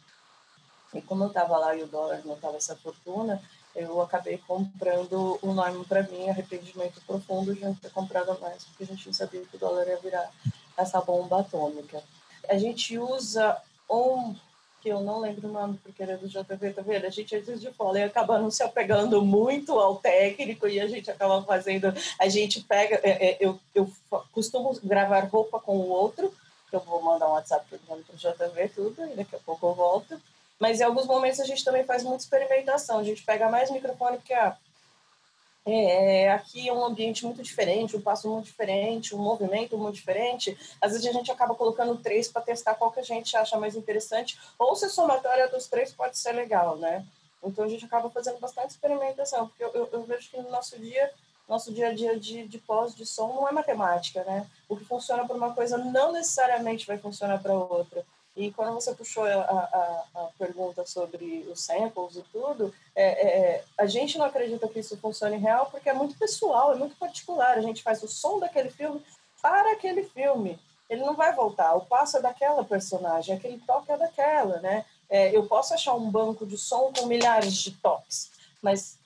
E 0.93 1.01
como 1.01 1.23
eu 1.23 1.29
estava 1.29 1.57
lá 1.57 1.73
e 1.73 1.83
o 1.83 1.87
dólar 1.87 2.19
não 2.25 2.35
estava 2.35 2.57
essa 2.57 2.75
fortuna, 2.75 3.41
eu 3.73 4.01
acabei 4.01 4.37
comprando 4.39 5.39
o 5.41 5.53
Neumann 5.53 5.85
para 5.85 6.03
mim, 6.03 6.29
arrependimento 6.29 7.01
profundo 7.07 7.55
de 7.55 7.61
não 7.61 7.73
ter 7.73 7.91
comprado 7.91 8.37
mais, 8.41 8.65
porque 8.65 8.83
a 8.83 8.87
gente 8.87 9.07
não 9.07 9.13
sabia 9.13 9.45
que 9.45 9.55
o 9.55 9.59
dólar 9.59 9.87
ia 9.87 9.99
virar 9.99 10.29
essa 10.75 10.99
bomba 10.99 11.39
atômica. 11.39 12.03
A 12.49 12.57
gente 12.57 12.99
usa 12.99 13.57
um 13.89 14.35
que 14.82 14.89
eu 14.89 15.01
não 15.01 15.19
lembro 15.19 15.47
o 15.47 15.51
nome 15.51 15.79
porque 15.84 16.01
era 16.01 16.17
do 16.17 16.27
JV, 16.27 16.73
tá 16.73 16.82
vendo? 16.82 17.05
A 17.05 17.09
gente 17.09 17.36
às 17.36 17.45
vezes 17.45 17.61
de 17.61 17.71
fala 17.71 17.99
e 17.99 18.03
acaba 18.03 18.49
se 18.49 18.63
apegando 18.63 19.21
muito 19.21 19.79
ao 19.79 19.95
técnico 19.97 20.67
e 20.67 20.79
a 20.79 20.88
gente 20.88 21.09
acaba 21.11 21.41
fazendo, 21.43 21.93
a 22.19 22.27
gente 22.27 22.61
pega, 22.61 22.99
é, 23.03 23.32
é, 23.32 23.38
eu, 23.39 23.59
eu 23.75 23.89
costumo 24.32 24.77
gravar 24.84 25.25
roupa 25.25 25.59
com 25.59 25.77
o 25.77 25.89
outro, 25.89 26.34
que 26.69 26.75
eu 26.75 26.79
vou 26.79 27.01
mandar 27.01 27.27
um 27.27 27.34
WhatsApp 27.34 27.65
para 27.69 27.95
o 27.95 28.17
JV 28.17 28.69
tudo 28.69 29.05
e 29.05 29.15
daqui 29.15 29.36
a 29.36 29.39
pouco 29.39 29.67
eu 29.67 29.73
volto. 29.73 30.19
Mas 30.59 30.79
em 30.79 30.84
alguns 30.84 31.05
momentos 31.05 31.39
a 31.39 31.45
gente 31.45 31.63
também 31.63 31.84
faz 31.84 32.03
muita 32.03 32.23
experimentação, 32.23 32.99
a 32.99 33.03
gente 33.03 33.23
pega 33.23 33.49
mais 33.49 33.69
microfone 33.69 34.17
porque 34.17 34.34
ah, 34.34 34.57
é, 35.66 36.32
aqui 36.32 36.68
é 36.68 36.74
um 36.74 36.84
ambiente 36.84 37.26
muito 37.26 37.43
diferente, 37.43 37.95
um 37.95 38.01
passo 38.01 38.28
muito 38.30 38.45
diferente, 38.45 39.16
um 39.16 39.20
movimento 39.20 39.78
muito 39.78 39.95
diferente. 39.95 40.57
Às 40.82 40.93
vezes 40.93 41.07
a 41.07 41.12
gente 41.12 41.32
acaba 41.32 41.53
colocando 41.53 41.95
três 41.97 42.28
para 42.28 42.41
testar 42.41 42.76
qual 42.76 42.91
que 42.91 42.99
a 42.99 43.03
gente 43.03 43.36
acha 43.38 43.59
mais 43.59 43.76
interessante, 43.76 44.39
ou 44.57 44.76
se 44.76 44.86
a 44.86 44.89
somatória 44.89 45.47
dos 45.49 45.68
três 45.68 45.91
pode 45.91 46.18
ser 46.18 46.32
legal, 46.32 46.78
né? 46.78 47.05
Então 47.43 47.66
a 47.66 47.68
gente 47.68 47.86
acaba 47.86 48.09
fazendo 48.09 48.39
bastante 48.39 48.72
experimentação, 48.72 49.47
porque 49.47 49.64
eu, 49.64 49.72
eu, 49.74 49.89
eu 49.91 50.03
vejo 50.03 50.30
que 50.30 50.38
no 50.38 50.49
nosso 50.49 50.80
dia, 50.80 51.12
nosso 51.47 51.72
dia 51.72 51.89
a 51.89 51.93
dia 51.93 52.20
de, 52.20 52.47
de 52.47 52.57
pós 52.57 52.95
de 52.95 53.05
som 53.05 53.28
não 53.28 53.47
é 53.47 53.51
matemática, 53.51 54.24
né? 54.24 54.47
O 54.68 54.76
que 54.76 54.86
funciona 54.86 55.28
para 55.28 55.36
uma 55.36 55.53
coisa 55.53 55.78
não 55.78 56.12
necessariamente 56.12 56.88
vai 56.88 56.97
funcionar 56.97 57.41
para 57.41 57.53
outra. 57.53 58.03
E 58.41 58.51
quando 58.51 58.73
você 58.73 58.95
puxou 58.95 59.23
a, 59.23 59.33
a, 59.35 60.03
a, 60.15 60.29
pergunta 60.35 60.83
sobre 60.83 61.45
os 61.47 61.63
samples 61.63 62.15
e 62.15 62.23
tudo, 62.31 62.73
é, 62.95 63.05
é, 63.05 63.63
a 63.77 63.85
gente 63.85 64.17
não 64.17 64.25
acredita 64.25 64.67
que 64.67 64.79
isso 64.79 64.97
funcione 64.97 65.37
real 65.37 65.67
porque 65.67 65.87
é 65.87 65.93
muito 65.93 66.17
pessoal, 66.17 66.71
é 66.71 66.75
muito 66.75 66.95
particular. 66.95 67.55
A 67.55 67.61
gente 67.61 67.83
faz 67.83 68.01
o 68.01 68.07
som 68.07 68.39
daquele 68.39 68.71
filme 68.71 68.99
para 69.39 69.73
aquele 69.73 70.03
filme. 70.05 70.59
Ele 70.89 71.03
não 71.03 71.15
vai 71.15 71.35
voltar. 71.35 71.75
O 71.75 71.85
passo 71.85 72.17
é 72.17 72.21
daquela 72.21 72.63
personagem, 72.63 73.35
aquele 73.35 73.59
toque 73.59 73.91
é 73.91 73.97
daquela, 73.97 74.59
né? 74.59 74.85
É, 75.07 75.35
eu 75.35 75.45
posso 75.45 75.75
achar 75.75 75.93
um 75.93 76.09
banco 76.09 76.43
de 76.43 76.57
som 76.57 76.91
com 76.91 77.05
milhares 77.05 77.53
de 77.53 77.71
toques, 77.73 78.31
mas 78.59 78.97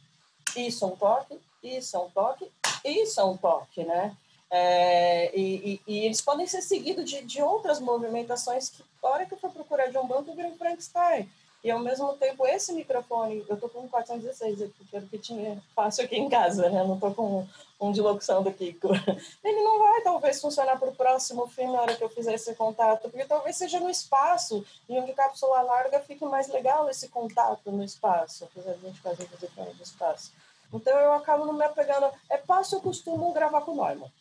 isso 0.55 0.85
é 0.85 0.87
um 0.87 0.95
toque, 0.95 1.37
isso 1.61 1.97
é 1.97 1.99
um 1.99 2.09
toque, 2.09 2.49
isso 2.85 3.19
é 3.19 3.23
um 3.25 3.35
toque, 3.35 3.83
né? 3.83 4.15
É, 4.51 5.35
e, 5.37 5.73
e, 5.73 5.81
e, 5.87 6.05
eles 6.05 6.21
podem 6.21 6.45
ser 6.45 6.61
seguidos 6.61 7.09
de, 7.09 7.21
de 7.23 7.41
outras 7.41 7.79
movimentações 7.79 8.69
que, 8.69 8.83
a 9.03 9.07
hora 9.07 9.25
que 9.25 9.33
eu 9.33 9.37
for 9.37 9.51
procurar 9.51 9.87
de 9.87 9.97
um 9.97 10.07
banco, 10.07 10.33
vira 10.35 10.47
um 10.47 10.57
Frankenstein. 10.57 11.29
E, 11.63 11.71
ao 11.71 11.79
mesmo 11.79 12.13
tempo, 12.17 12.45
esse 12.45 12.71
microfone, 12.73 13.43
eu 13.49 13.57
tô 13.57 13.67
com 13.67 13.79
um 13.79 13.87
416, 13.87 14.71
porque 14.77 14.95
era 14.95 15.03
o 15.03 15.09
que 15.09 15.17
tinha 15.17 15.59
fácil 15.75 16.05
aqui 16.05 16.15
em 16.15 16.29
casa, 16.29 16.69
né? 16.69 16.83
não 16.83 16.99
tô 16.99 17.11
com 17.11 17.47
um 17.81 17.91
de 17.91 18.01
locução 18.01 18.43
do 18.43 18.53
Kiko. 18.53 18.89
Ele 19.43 19.63
não 19.63 19.79
vai, 19.79 20.01
talvez, 20.01 20.39
funcionar 20.39 20.77
para 20.77 20.89
o 20.89 20.95
próximo 20.95 21.47
filme 21.47 21.73
na 21.73 21.81
hora 21.81 21.95
que 21.95 22.03
eu 22.03 22.09
fizer 22.09 22.35
esse 22.35 22.53
contato, 22.53 23.09
porque 23.09 23.25
talvez 23.25 23.57
seja 23.57 23.79
no 23.79 23.89
espaço, 23.89 24.63
e 24.87 24.95
onde 24.99 25.11
cápsula 25.13 25.61
larga 25.63 25.99
fique 26.01 26.23
mais 26.23 26.47
legal 26.49 26.87
esse 26.87 27.09
contato 27.09 27.71
no 27.71 27.83
espaço, 27.83 28.43
apesar 28.43 28.73
de 28.73 28.85
a 28.85 28.89
gente 28.89 29.01
fazer 29.01 29.27
fazer 29.27 29.49
no 29.57 29.81
espaço. 29.81 30.33
Então, 30.71 30.95
eu 30.99 31.13
acabo 31.13 31.45
não 31.45 31.53
me 31.53 31.65
apegando. 31.65 32.11
É 32.29 32.37
fácil, 32.37 32.77
eu 32.77 32.81
costumo 32.81 33.33
gravar 33.33 33.61
com 33.61 33.73
Neumann. 33.73 34.11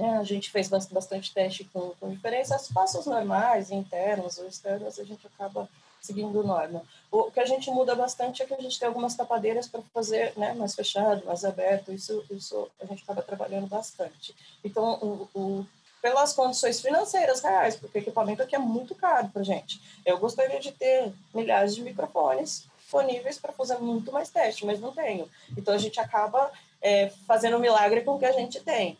É, 0.00 0.16
a 0.16 0.24
gente 0.24 0.50
fez 0.50 0.66
bastante 0.66 1.32
teste 1.34 1.64
com, 1.64 1.92
com 2.00 2.08
diferenças, 2.08 2.68
passos 2.68 3.04
normais, 3.04 3.70
internos 3.70 4.38
ou 4.38 4.48
externos, 4.48 4.98
a 4.98 5.04
gente 5.04 5.26
acaba 5.26 5.68
seguindo 6.00 6.42
norma. 6.42 6.82
O 7.10 7.30
que 7.30 7.38
a 7.38 7.44
gente 7.44 7.70
muda 7.70 7.94
bastante 7.94 8.42
é 8.42 8.46
que 8.46 8.54
a 8.54 8.60
gente 8.62 8.78
tem 8.78 8.88
algumas 8.88 9.14
tapadeiras 9.14 9.68
para 9.68 9.82
fazer 9.92 10.32
né, 10.38 10.54
mais 10.54 10.74
fechado, 10.74 11.26
mais 11.26 11.44
aberto, 11.44 11.92
isso, 11.92 12.24
isso 12.30 12.66
a 12.80 12.86
gente 12.86 13.02
acaba 13.02 13.20
trabalhando 13.20 13.66
bastante. 13.66 14.34
Então, 14.64 14.94
o, 15.02 15.28
o, 15.38 15.66
pelas 16.00 16.32
condições 16.32 16.80
financeiras 16.80 17.42
reais, 17.42 17.76
porque 17.76 17.98
o 17.98 18.00
equipamento 18.00 18.42
aqui 18.42 18.56
é 18.56 18.58
muito 18.58 18.94
caro 18.94 19.28
para 19.28 19.42
gente. 19.42 19.82
Eu 20.06 20.16
gostaria 20.16 20.58
de 20.60 20.72
ter 20.72 21.12
milhares 21.34 21.74
de 21.74 21.82
microfones 21.82 22.64
disponíveis 22.78 23.36
para 23.36 23.52
fazer 23.52 23.76
muito 23.76 24.10
mais 24.10 24.30
teste, 24.30 24.64
mas 24.64 24.80
não 24.80 24.92
tenho. 24.92 25.28
Então, 25.54 25.74
a 25.74 25.78
gente 25.78 26.00
acaba 26.00 26.50
é, 26.80 27.10
fazendo 27.26 27.58
um 27.58 27.60
milagre 27.60 28.00
com 28.00 28.14
o 28.14 28.18
que 28.18 28.24
a 28.24 28.32
gente 28.32 28.60
tem. 28.60 28.96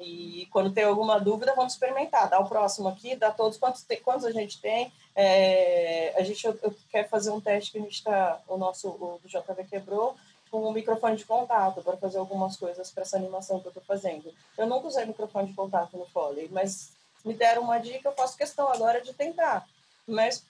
E 0.00 0.48
quando 0.50 0.72
tem 0.72 0.84
alguma 0.84 1.20
dúvida, 1.20 1.54
vamos 1.54 1.74
experimentar. 1.74 2.28
Dá 2.28 2.40
o 2.40 2.48
próximo 2.48 2.88
aqui, 2.88 3.14
dá 3.14 3.30
todos 3.30 3.58
quantos, 3.58 3.86
quantos 4.02 4.24
a 4.24 4.32
gente 4.32 4.60
tem. 4.60 4.92
É, 5.14 6.14
a 6.16 6.22
gente 6.22 6.44
eu, 6.44 6.58
eu 6.62 6.74
quer 6.90 7.08
fazer 7.08 7.30
um 7.30 7.40
teste 7.40 7.70
que 7.72 7.78
a 7.78 7.82
gente 7.82 7.94
está, 7.94 8.40
o 8.48 8.56
nosso 8.56 8.88
o 8.88 9.20
do 9.22 9.28
JV 9.28 9.64
quebrou, 9.70 10.16
com 10.50 10.68
um 10.68 10.72
microfone 10.72 11.16
de 11.16 11.24
contato 11.24 11.82
para 11.82 11.96
fazer 11.96 12.18
algumas 12.18 12.56
coisas 12.56 12.90
para 12.90 13.02
essa 13.02 13.16
animação 13.16 13.60
que 13.60 13.66
eu 13.66 13.70
estou 13.70 13.82
fazendo. 13.84 14.32
Eu 14.58 14.66
nunca 14.66 14.88
usei 14.88 15.04
microfone 15.04 15.48
de 15.48 15.54
contato 15.54 15.96
no 15.96 16.06
Foley, 16.06 16.48
mas 16.50 16.92
me 17.24 17.34
deram 17.34 17.62
uma 17.62 17.78
dica, 17.78 18.08
eu 18.08 18.12
faço 18.12 18.36
questão 18.36 18.68
agora 18.68 19.00
de 19.00 19.12
tentar. 19.12 19.66
Mas 20.06 20.44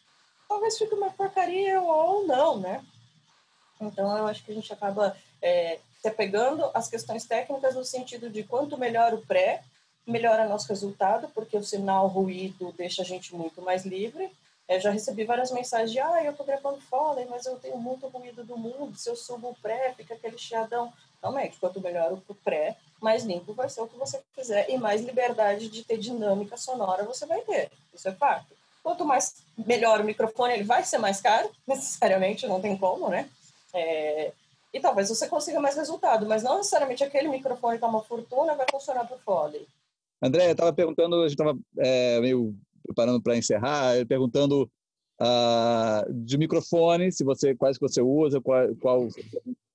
talvez 0.49 0.77
fique 0.77 0.95
uma 0.95 1.11
porcaria 1.11 1.81
ou 1.81 2.27
não, 2.27 2.59
né? 2.59 2.85
Então 3.81 4.17
eu 4.17 4.27
acho 4.27 4.43
que 4.45 4.53
a 4.53 4.55
gente 4.55 4.73
acaba 4.73 5.17
é, 5.41 5.79
se 6.05 6.09
apegando 6.09 6.71
às 6.75 6.87
questões 6.87 7.25
técnicas 7.25 7.75
no 7.75 7.83
sentido 7.83 8.29
de 8.29 8.45
quanto 8.45 8.77
melhor 8.77 9.15
o 9.15 9.23
pré, 9.23 9.63
melhora 10.07 10.47
nosso 10.47 10.69
resultado, 10.69 11.31
porque 11.35 11.57
o 11.57 11.65
sinal 11.65 12.09
ruído 12.09 12.75
deixa 12.77 13.01
a 13.01 13.05
gente 13.07 13.35
muito 13.35 13.63
mais 13.63 13.87
livre. 13.87 14.31
Eu 14.69 14.79
já 14.81 14.91
recebi 14.91 15.25
várias 15.25 15.51
mensagens 15.51 15.93
de, 15.93 15.99
ah, 15.99 16.23
eu 16.23 16.33
estou 16.33 16.45
gravando 16.45 16.79
fora, 16.83 17.27
mas 17.31 17.47
eu 17.47 17.57
tenho 17.57 17.79
muito 17.79 18.07
ruído 18.09 18.45
do 18.45 18.55
mundo, 18.55 18.95
se 18.99 19.09
eu 19.09 19.17
subo 19.17 19.49
o 19.49 19.55
pré, 19.63 19.95
fica 19.97 20.13
aquele 20.13 20.37
chiadão. 20.37 20.93
Realmente, 21.23 21.57
quanto 21.59 21.81
melhor 21.81 22.13
o 22.29 22.35
pré, 22.35 22.77
mais 23.01 23.25
limpo 23.25 23.55
vai 23.55 23.71
ser 23.71 23.81
o 23.81 23.89
que 23.89 23.97
você 23.97 24.21
quiser 24.35 24.69
e 24.69 24.77
mais 24.77 25.01
liberdade 25.01 25.71
de 25.71 25.85
ter 25.85 25.97
dinâmica 25.97 26.59
sonora 26.59 27.05
você 27.05 27.25
vai 27.25 27.41
ter. 27.41 27.71
Isso 27.95 28.07
é 28.07 28.13
fato. 28.13 28.55
Quanto 28.83 29.07
mais 29.07 29.37
melhor 29.57 30.03
o 30.03 30.05
microfone, 30.05 30.53
ele 30.53 30.65
vai 30.65 30.85
ser 30.85 30.99
mais 30.99 31.23
caro, 31.23 31.51
necessariamente, 31.67 32.47
não 32.47 32.61
tem 32.61 32.77
como, 32.77 33.09
né? 33.09 33.27
É, 33.73 34.33
e 34.75 34.81
talvez 34.81 35.09
você 35.09 35.29
consiga 35.29 35.61
mais 35.61 35.77
resultado, 35.77 36.27
mas 36.27 36.43
não 36.43 36.57
necessariamente 36.57 37.05
aquele 37.05 37.29
microfone 37.29 37.79
que 37.79 37.85
é 37.85 37.87
uma 37.87 38.03
fortuna 38.03 38.57
vai 38.57 38.67
funcionar 38.69 39.07
para 39.07 39.17
o 39.17 39.21
Foley. 39.21 39.67
André, 40.21 40.49
eu 40.49 40.53
estava 40.53 40.73
perguntando, 40.73 41.17
a 41.17 41.29
gente 41.29 41.39
estava 41.39 41.57
é, 41.79 42.21
meio 42.21 42.57
preparando 42.83 43.23
para 43.23 43.37
encerrar, 43.37 44.05
perguntando 44.07 44.69
uh, 45.21 46.13
de 46.13 46.37
microfone, 46.37 47.13
se 47.13 47.23
você 47.23 47.55
quais 47.55 47.79
que 47.79 47.87
você 47.89 48.03
usa, 48.03 48.41
qual, 48.41 48.75
qual 48.77 49.09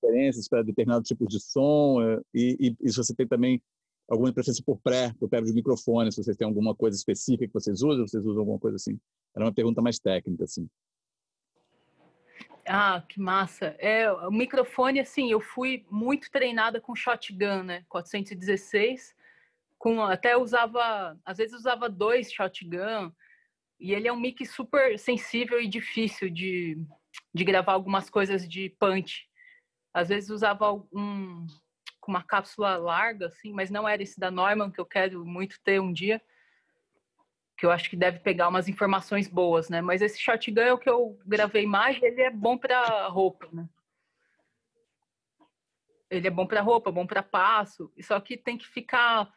diferenças 0.02 0.46
para 0.48 0.62
determinado 0.62 1.02
tipo 1.02 1.26
de 1.26 1.40
som 1.40 2.02
eh, 2.02 2.20
e, 2.34 2.56
e, 2.60 2.76
e, 2.80 2.90
se 2.90 2.96
você 2.96 3.14
tem 3.14 3.26
também 3.26 3.62
alguma 4.08 4.32
preferência 4.32 4.62
por 4.64 4.78
pré, 4.78 5.14
por 5.18 5.28
pré 5.28 5.40
de 5.40 5.52
microfone, 5.52 6.12
se 6.12 6.22
vocês 6.22 6.36
têm 6.36 6.46
alguma 6.46 6.74
coisa 6.74 6.96
específica 6.96 7.46
que 7.46 7.54
vocês 7.54 7.82
usam, 7.82 8.06
vocês 8.06 8.24
usam 8.24 8.40
alguma 8.40 8.58
coisa 8.58 8.76
assim. 8.76 8.98
Era 9.34 9.44
uma 9.44 9.52
pergunta 9.52 9.80
mais 9.80 9.98
técnica, 9.98 10.44
assim. 10.44 10.68
Ah, 12.66 13.02
que 13.08 13.20
massa. 13.20 13.74
É, 13.78 14.10
o 14.10 14.30
microfone, 14.30 15.00
assim, 15.00 15.30
eu 15.30 15.40
fui 15.40 15.84
muito 15.90 16.30
treinada 16.30 16.80
com 16.80 16.94
shotgun, 16.94 17.62
né? 17.62 17.84
416, 17.88 19.14
com 19.78 20.02
até 20.02 20.36
usava, 20.36 21.18
às 21.24 21.38
vezes 21.38 21.54
usava 21.54 21.88
dois 21.88 22.32
shotgun, 22.32 23.12
e 23.78 23.94
ele 23.94 24.06
é 24.06 24.12
um 24.12 24.20
mic 24.20 24.44
super 24.44 24.98
sensível 24.98 25.60
e 25.60 25.66
difícil 25.66 26.28
de, 26.28 26.76
de 27.34 27.44
gravar 27.44 27.72
algumas 27.72 28.10
coisas 28.10 28.46
de 28.46 28.68
punch. 28.78 29.26
Às 29.92 30.08
vezes 30.08 30.30
usava 30.30 30.72
um 30.92 31.46
com 32.00 32.10
uma 32.10 32.22
cápsula 32.22 32.76
larga, 32.76 33.26
assim, 33.26 33.52
mas 33.52 33.70
não 33.70 33.86
era 33.86 34.02
esse 34.02 34.18
da 34.18 34.30
Neumann 34.30 34.70
que 34.70 34.80
eu 34.80 34.86
quero 34.86 35.24
muito 35.24 35.60
ter 35.62 35.80
um 35.80 35.92
dia, 35.92 36.20
que 37.60 37.66
eu 37.66 37.70
acho 37.70 37.90
que 37.90 37.96
deve 37.96 38.20
pegar 38.20 38.48
umas 38.48 38.68
informações 38.68 39.28
boas, 39.28 39.68
né? 39.68 39.82
Mas 39.82 40.00
esse 40.00 40.18
shotgun 40.18 40.62
é 40.62 40.72
o 40.72 40.78
que 40.78 40.88
eu 40.88 41.18
gravei 41.26 41.66
mais, 41.66 42.02
ele 42.02 42.22
é 42.22 42.30
bom 42.30 42.56
para 42.56 43.06
roupa, 43.08 43.50
né? 43.52 43.68
Ele 46.08 46.26
é 46.26 46.30
bom 46.30 46.46
para 46.46 46.62
roupa, 46.62 46.90
bom 46.90 47.06
para 47.06 47.22
passo, 47.22 47.92
só 48.00 48.18
que 48.18 48.38
tem 48.38 48.56
que 48.56 48.66
ficar 48.66 49.30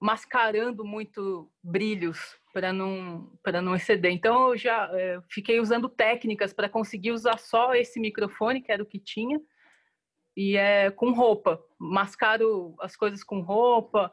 mascarando 0.00 0.84
muito 0.84 1.50
brilhos 1.60 2.38
para 2.54 2.72
não 2.72 3.36
para 3.42 3.60
não 3.60 3.74
exceder. 3.74 4.12
Então 4.12 4.50
eu 4.50 4.56
já 4.56 4.88
é, 4.92 5.20
fiquei 5.28 5.58
usando 5.58 5.88
técnicas 5.88 6.52
para 6.52 6.68
conseguir 6.68 7.10
usar 7.10 7.36
só 7.36 7.74
esse 7.74 7.98
microfone 7.98 8.62
que 8.62 8.70
era 8.70 8.82
o 8.82 8.86
que 8.86 9.00
tinha 9.00 9.40
e 10.36 10.56
é 10.56 10.88
com 10.92 11.10
roupa. 11.10 11.60
Mascaro 11.76 12.76
as 12.80 12.94
coisas 12.94 13.24
com 13.24 13.40
roupa 13.40 14.12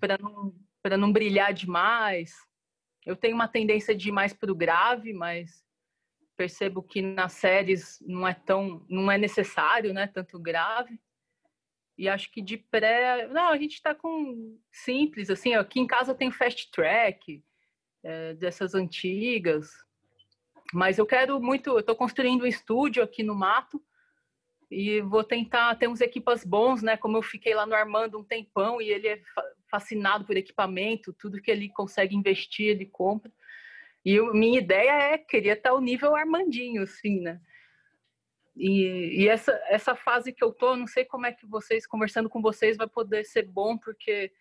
para 0.00 0.16
não 0.16 0.54
para 0.82 0.96
não 0.96 1.12
brilhar 1.12 1.52
demais. 1.52 2.32
Eu 3.04 3.16
tenho 3.16 3.34
uma 3.34 3.48
tendência 3.48 3.94
de 3.94 4.08
ir 4.08 4.12
mais 4.12 4.32
para 4.32 4.52
o 4.52 4.54
grave, 4.54 5.12
mas 5.12 5.64
percebo 6.36 6.82
que 6.82 7.02
nas 7.02 7.32
séries 7.32 8.00
não 8.06 8.26
é 8.26 8.34
tão 8.34 8.84
não 8.88 9.10
é 9.10 9.18
necessário, 9.18 9.92
né, 9.92 10.06
tanto 10.06 10.38
grave. 10.38 10.98
E 11.98 12.08
acho 12.08 12.32
que 12.32 12.40
de 12.40 12.56
pré. 12.56 13.28
Não, 13.28 13.50
a 13.50 13.58
gente 13.58 13.74
está 13.74 13.94
com 13.94 14.58
simples, 14.72 15.28
assim. 15.28 15.54
Aqui 15.54 15.80
em 15.80 15.86
casa 15.86 16.12
eu 16.12 16.16
tenho 16.16 16.32
fast 16.32 16.70
track, 16.70 17.44
é, 18.02 18.32
dessas 18.34 18.74
antigas. 18.74 19.70
Mas 20.72 20.96
eu 20.96 21.04
quero 21.04 21.38
muito. 21.40 21.70
Eu 21.70 21.80
estou 21.80 21.94
construindo 21.94 22.42
um 22.42 22.46
estúdio 22.46 23.02
aqui 23.02 23.22
no 23.22 23.34
mato 23.34 23.82
e 24.70 25.00
vou 25.02 25.24
tentar 25.24 25.74
ter 25.74 25.88
uns 25.88 26.00
equipas 26.00 26.42
bons, 26.42 26.80
né? 26.80 26.96
Como 26.96 27.16
eu 27.16 27.22
fiquei 27.22 27.54
lá 27.54 27.66
no 27.66 27.74
Armando 27.74 28.18
um 28.18 28.24
tempão 28.24 28.80
e 28.80 28.88
ele 28.88 29.08
é 29.08 29.22
fascinado 29.70 30.24
por 30.24 30.36
equipamento, 30.36 31.12
tudo 31.12 31.40
que 31.40 31.50
ele 31.50 31.68
consegue 31.70 32.16
investir, 32.16 32.68
ele 32.68 32.86
compra. 32.86 33.32
E 34.04 34.14
eu, 34.14 34.32
minha 34.34 34.58
ideia 34.58 34.90
é 34.90 35.18
queria 35.18 35.52
estar 35.52 35.70
ao 35.70 35.80
nível 35.80 36.16
Armandinho, 36.16 36.82
assim, 36.82 37.20
né? 37.20 37.40
E, 38.56 39.22
e, 39.22 39.28
essa, 39.28 39.52
essa 39.68 39.94
fase 39.94 40.32
que 40.32 40.42
eu 40.42 40.52
tô, 40.52 40.76
não 40.76 40.86
sei 40.86 41.04
como 41.04 41.26
é 41.26 41.32
que 41.32 41.46
vocês, 41.46 41.86
conversando 41.86 42.28
com 42.28 42.42
vocês, 42.42 42.76
vai 42.76 42.88
poder 42.88 43.24
ser 43.24 43.44
bom, 43.46 43.78
porque 43.78 44.32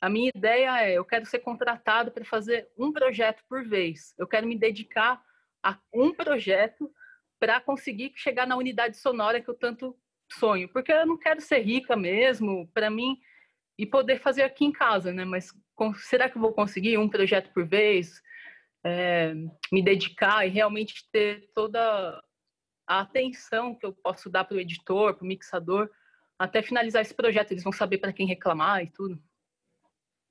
a 0.00 0.08
minha 0.08 0.30
ideia 0.34 0.82
é, 0.82 0.94
eu 0.94 1.04
quero 1.04 1.26
ser 1.26 1.40
contratado 1.40 2.10
para 2.10 2.24
fazer 2.24 2.68
um 2.76 2.92
projeto 2.92 3.44
por 3.48 3.64
vez. 3.64 4.14
Eu 4.18 4.26
quero 4.26 4.46
me 4.48 4.58
dedicar 4.58 5.22
a 5.62 5.78
um 5.92 6.12
projeto 6.12 6.90
para 7.38 7.60
conseguir 7.60 8.12
chegar 8.16 8.46
na 8.46 8.56
unidade 8.56 8.96
sonora 8.96 9.40
que 9.40 9.48
eu 9.48 9.54
tanto 9.54 9.96
sonho. 10.32 10.68
Porque 10.68 10.92
eu 10.92 11.06
não 11.06 11.18
quero 11.18 11.40
ser 11.40 11.60
rica 11.60 11.94
mesmo, 11.96 12.68
para 12.74 12.90
mim, 12.90 13.16
e 13.82 13.86
poder 13.86 14.20
fazer 14.20 14.42
aqui 14.42 14.64
em 14.64 14.70
casa, 14.70 15.12
né? 15.12 15.24
Mas 15.24 15.50
com, 15.74 15.92
será 15.92 16.30
que 16.30 16.36
eu 16.36 16.40
vou 16.40 16.52
conseguir 16.52 16.96
um 16.98 17.08
projeto 17.08 17.52
por 17.52 17.66
vez? 17.66 18.22
É, 18.84 19.34
me 19.72 19.82
dedicar 19.82 20.46
e 20.46 20.50
realmente 20.50 21.08
ter 21.10 21.50
toda 21.52 22.22
a 22.86 23.00
atenção 23.00 23.74
que 23.74 23.84
eu 23.84 23.92
posso 23.92 24.30
dar 24.30 24.44
para 24.44 24.56
o 24.56 24.60
editor, 24.60 25.14
para 25.14 25.24
o 25.24 25.26
mixador, 25.26 25.90
até 26.38 26.62
finalizar 26.62 27.02
esse 27.02 27.12
projeto. 27.12 27.50
Eles 27.50 27.64
vão 27.64 27.72
saber 27.72 27.98
para 27.98 28.12
quem 28.12 28.24
reclamar 28.24 28.84
e 28.84 28.90
tudo. 28.92 29.20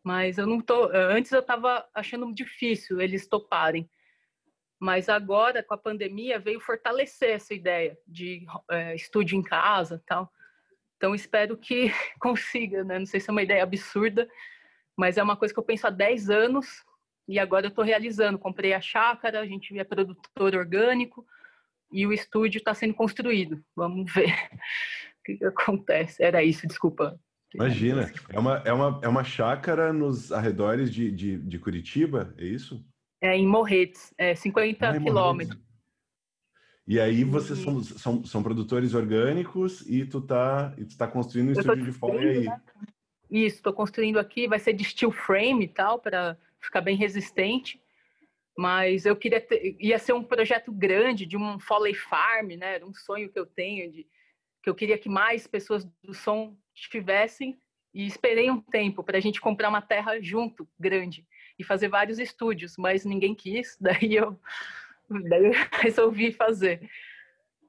Mas 0.01 0.37
eu 0.37 0.47
não 0.47 0.61
tô. 0.61 0.89
Antes 0.93 1.33
eu 1.33 1.41
estava 1.41 1.85
achando 1.93 2.33
difícil 2.33 3.01
eles 3.01 3.27
toparem. 3.27 3.89
Mas 4.79 5.09
agora, 5.09 5.61
com 5.61 5.73
a 5.73 5.77
pandemia, 5.77 6.39
veio 6.39 6.61
fortalecer 6.61 7.31
essa 7.31 7.53
ideia 7.53 7.97
de 8.07 8.45
é, 8.69 8.95
estúdio 8.95 9.37
em 9.37 9.43
casa 9.43 10.01
tal. 10.07 10.31
Então, 11.01 11.15
espero 11.15 11.57
que 11.57 11.91
consiga, 12.21 12.83
né? 12.83 12.99
Não 12.99 13.07
sei 13.07 13.19
se 13.19 13.27
é 13.27 13.31
uma 13.31 13.41
ideia 13.41 13.63
absurda, 13.63 14.29
mas 14.95 15.17
é 15.17 15.23
uma 15.23 15.35
coisa 15.35 15.51
que 15.51 15.59
eu 15.59 15.63
penso 15.63 15.87
há 15.87 15.89
10 15.89 16.29
anos 16.29 16.67
e 17.27 17.39
agora 17.39 17.65
eu 17.65 17.69
estou 17.69 17.83
realizando. 17.83 18.37
Comprei 18.37 18.71
a 18.71 18.79
chácara, 18.79 19.39
a 19.39 19.45
gente 19.47 19.75
é 19.79 19.83
produtor 19.83 20.55
orgânico, 20.55 21.25
e 21.91 22.05
o 22.05 22.13
estúdio 22.13 22.59
está 22.59 22.75
sendo 22.75 22.93
construído. 22.93 23.63
Vamos 23.75 24.13
ver 24.13 24.29
o 25.19 25.23
que, 25.25 25.37
que, 25.37 25.45
acontece. 25.45 26.21
Era 26.21 26.43
isso, 26.43 26.67
desculpa. 26.67 27.19
Imagina, 27.55 28.11
é 28.29 28.37
uma, 28.37 28.61
é 28.63 28.71
uma, 28.71 28.99
é 29.01 29.07
uma 29.07 29.23
chácara 29.23 29.91
nos 29.91 30.31
arredores 30.31 30.93
de, 30.93 31.11
de, 31.11 31.35
de 31.35 31.57
Curitiba, 31.57 32.31
é 32.37 32.45
isso? 32.45 32.85
É 33.19 33.35
em 33.35 33.47
Morretes, 33.47 34.13
é 34.19 34.35
50 34.35 34.87
ah, 34.87 34.99
quilômetros. 34.99 35.59
E 36.87 36.99
aí 36.99 37.23
vocês 37.23 37.59
e... 37.59 37.63
São, 37.63 37.83
são, 37.83 38.23
são, 38.23 38.43
produtores 38.43 38.93
orgânicos 38.93 39.81
e 39.87 40.05
tu 40.05 40.21
tá, 40.21 40.73
e 40.77 40.85
tu 40.85 40.97
tá 40.97 41.07
construindo 41.07 41.49
um 41.49 41.51
estúdio 41.51 41.85
de 41.85 41.91
fora 41.91 42.19
aí. 42.19 42.45
Né? 42.45 42.61
Isso, 43.29 43.57
estou 43.57 43.73
construindo 43.73 44.19
aqui, 44.19 44.47
vai 44.47 44.59
ser 44.59 44.73
de 44.73 44.83
steel 44.83 45.11
frame 45.11 45.65
e 45.65 45.67
tal, 45.69 45.99
para 45.99 46.37
ficar 46.59 46.81
bem 46.81 46.97
resistente 46.97 47.81
mas 48.57 49.05
eu 49.05 49.15
queria 49.15 49.41
ter, 49.41 49.75
ia 49.79 49.97
ser 49.97 50.13
um 50.13 50.23
projeto 50.23 50.71
grande 50.71 51.25
de 51.25 51.37
um 51.37 51.59
Foley 51.59 51.93
Farm, 51.93 52.49
né? 52.49 52.75
Era 52.75 52.85
um 52.85 52.93
sonho 52.93 53.29
que 53.29 53.39
eu 53.39 53.45
tenho 53.45 53.91
de 53.91 54.07
que 54.61 54.69
eu 54.69 54.75
queria 54.75 54.97
que 54.97 55.09
mais 55.09 55.47
pessoas 55.47 55.83
do 56.03 56.13
som 56.13 56.55
tivessem 56.75 57.59
e 57.91 58.05
esperei 58.05 58.51
um 58.51 58.61
tempo 58.61 59.03
para 59.03 59.17
a 59.17 59.21
gente 59.21 59.41
comprar 59.41 59.69
uma 59.69 59.81
terra 59.81 60.21
junto, 60.21 60.67
grande, 60.79 61.25
e 61.57 61.63
fazer 61.63 61.87
vários 61.87 62.19
estúdios, 62.19 62.77
mas 62.77 63.03
ninguém 63.03 63.33
quis, 63.33 63.75
daí 63.81 64.15
eu, 64.15 64.39
daí 65.29 65.45
eu 65.45 65.51
resolvi 65.81 66.31
fazer. 66.31 66.89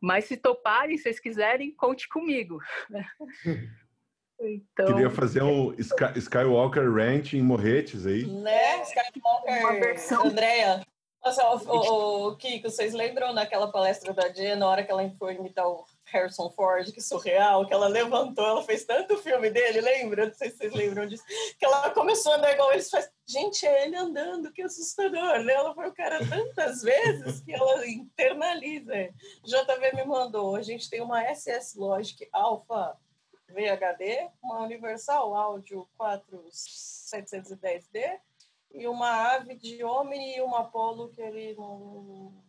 Mas 0.01 0.24
se 0.24 0.36
toparem, 0.36 0.97
se 0.97 1.05
vocês 1.05 1.20
quiserem, 1.20 1.74
conte 1.74 2.09
comigo. 2.09 2.59
Então... 4.45 4.86
Queria 4.86 5.09
fazer 5.09 5.40
um 5.40 5.72
Sky, 5.74 6.18
Skywalker 6.18 6.93
Ranch 6.93 7.34
em 7.34 7.43
Morretes 7.43 8.05
aí. 8.05 8.26
Né? 8.26 8.82
Skywalker, 8.82 10.26
Andréia. 10.26 10.84
Nossa, 11.24 11.49
o, 11.49 11.68
o, 11.68 12.28
o, 12.28 12.36
Kiko, 12.36 12.68
vocês 12.68 12.93
lembram 12.93 13.32
naquela 13.32 13.70
palestra 13.70 14.12
da 14.12 14.26
Dia, 14.26 14.57
na 14.57 14.66
hora 14.66 14.82
que 14.82 14.90
ela 14.90 15.09
foi 15.16 15.34
imitar 15.34 15.68
o 15.68 15.84
Harrison 16.12 16.50
Ford, 16.50 16.92
que 16.92 17.00
surreal, 17.00 17.66
que 17.66 17.72
ela 17.72 17.88
levantou, 17.88 18.44
ela 18.44 18.62
fez 18.62 18.84
tanto 18.84 19.16
filme 19.18 19.50
dele, 19.50 19.80
lembra? 19.80 20.26
Não 20.26 20.34
sei 20.34 20.50
se 20.50 20.58
vocês 20.58 20.74
lembram 20.74 21.06
disso. 21.06 21.24
Que 21.58 21.64
ela 21.64 21.90
começou 21.90 22.32
a 22.32 22.36
andar 22.36 22.52
igual 22.52 22.70
eles 22.72 22.90
faz. 22.90 23.10
Gente, 23.26 23.66
é 23.66 23.86
ele 23.86 23.96
andando, 23.96 24.52
que 24.52 24.60
assustador, 24.62 25.42
né? 25.42 25.54
Ela 25.54 25.74
foi 25.74 25.88
o 25.88 25.94
cara 25.94 26.18
tantas 26.28 26.82
vezes 26.82 27.40
que 27.40 27.52
ela 27.52 27.86
internaliza. 27.86 28.92
JV 29.44 29.92
me 29.94 30.04
mandou, 30.04 30.54
a 30.54 30.62
gente 30.62 30.90
tem 30.90 31.00
uma 31.00 31.24
SS 31.34 31.78
Logic 31.78 32.28
Alpha 32.32 32.96
VHD, 33.48 34.30
uma 34.42 34.62
Universal 34.62 35.34
Audio 35.34 35.88
4710D 35.98 38.20
e 38.72 38.86
uma 38.86 39.34
Ave 39.34 39.54
de 39.54 39.84
Omni 39.84 40.36
e 40.36 40.40
uma 40.40 40.60
Apollo 40.60 41.10
que 41.10 41.20
ele 41.20 41.54
não 41.54 42.42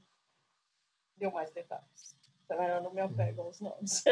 deu 1.18 1.32
mais 1.32 1.52
detalhes. 1.52 1.93
Vendo? 2.50 2.84
Não 2.84 2.94
me 2.94 3.02
apego 3.02 3.42
aos 3.42 3.60
nomes. 3.60 4.04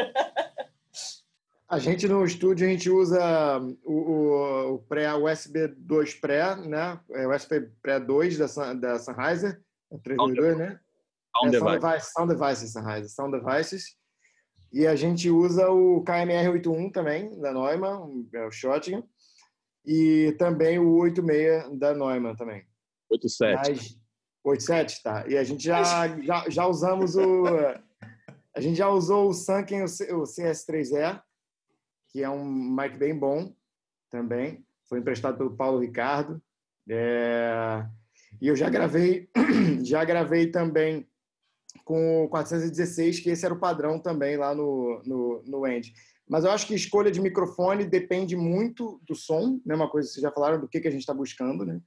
A 1.68 1.78
gente 1.78 2.06
no 2.06 2.22
estúdio 2.22 2.66
a 2.66 2.70
gente 2.70 2.90
usa 2.90 3.58
o, 3.82 3.92
o, 3.92 4.74
o 4.74 4.78
pré 4.80 5.14
USB 5.14 5.68
2 5.68 6.14
pré, 6.16 6.54
né? 6.56 7.00
É 7.12 7.26
o 7.26 7.34
USB 7.34 7.62
pré 7.80 7.98
2 7.98 8.36
da, 8.36 8.74
da 8.74 8.98
Sennheiser, 8.98 9.58
322, 10.02 10.58
né? 10.58 10.80
Sound 11.34 11.56
é, 11.56 11.58
Sound 11.58 11.72
device. 11.72 11.80
Devices, 11.80 12.12
Sound 12.12 12.34
Devices, 12.34 12.72
Sennheiser, 12.72 13.08
Sound 13.08 13.40
Devices. 13.40 13.96
E 14.70 14.86
a 14.86 14.94
gente 14.94 15.30
usa 15.30 15.70
o 15.70 16.04
KMR81 16.04 16.92
também, 16.92 17.40
da 17.40 17.52
Neumann, 17.52 18.26
é 18.34 18.46
o 18.46 18.50
Shotgun. 18.50 19.02
E 19.84 20.34
também 20.38 20.78
o 20.78 20.98
86 20.98 21.78
da 21.78 21.94
Neumann 21.94 22.36
também. 22.36 22.64
87. 23.10 23.70
Mas, 23.70 23.98
87, 24.44 25.02
tá. 25.02 25.24
E 25.26 25.36
a 25.36 25.44
gente 25.44 25.64
já, 25.64 26.08
já, 26.20 26.50
já 26.50 26.66
usamos 26.66 27.16
o. 27.16 27.44
A 28.54 28.60
gente 28.60 28.76
já 28.76 28.88
usou 28.88 29.28
o 29.28 29.32
C- 29.32 30.12
o 30.12 30.22
CS3E, 30.24 31.22
que 32.08 32.22
é 32.22 32.28
um 32.28 32.44
mic 32.44 32.96
bem 32.98 33.18
bom 33.18 33.54
também. 34.10 34.64
Foi 34.88 34.98
emprestado 34.98 35.38
pelo 35.38 35.56
Paulo 35.56 35.78
Ricardo. 35.80 36.42
É, 36.88 37.84
E 38.40 38.48
eu 38.48 38.56
já 38.56 38.68
gravei, 38.68 39.28
já 39.84 40.04
gravei 40.04 40.50
também 40.50 41.06
com 41.84 42.24
o 42.24 42.28
416, 42.28 43.20
que 43.20 43.30
esse 43.30 43.44
era 43.44 43.54
o 43.54 43.58
padrão 43.60 43.98
também 43.98 44.36
lá 44.36 44.54
no, 44.54 45.02
no, 45.06 45.42
no 45.46 45.66
End. 45.66 45.92
Mas 46.28 46.44
eu 46.44 46.50
acho 46.50 46.66
que 46.66 46.74
escolha 46.74 47.10
de 47.10 47.20
microfone 47.20 47.84
depende 47.84 48.36
muito 48.36 49.00
do 49.06 49.14
som, 49.14 49.60
né? 49.66 49.74
Uma 49.74 49.88
coisa 49.90 50.06
que 50.08 50.14
vocês 50.14 50.22
já 50.22 50.30
falaram 50.30 50.60
do 50.60 50.68
que, 50.68 50.80
que 50.80 50.88
a 50.88 50.90
gente 50.90 51.00
está 51.00 51.14
buscando, 51.14 51.64
né? 51.64 51.80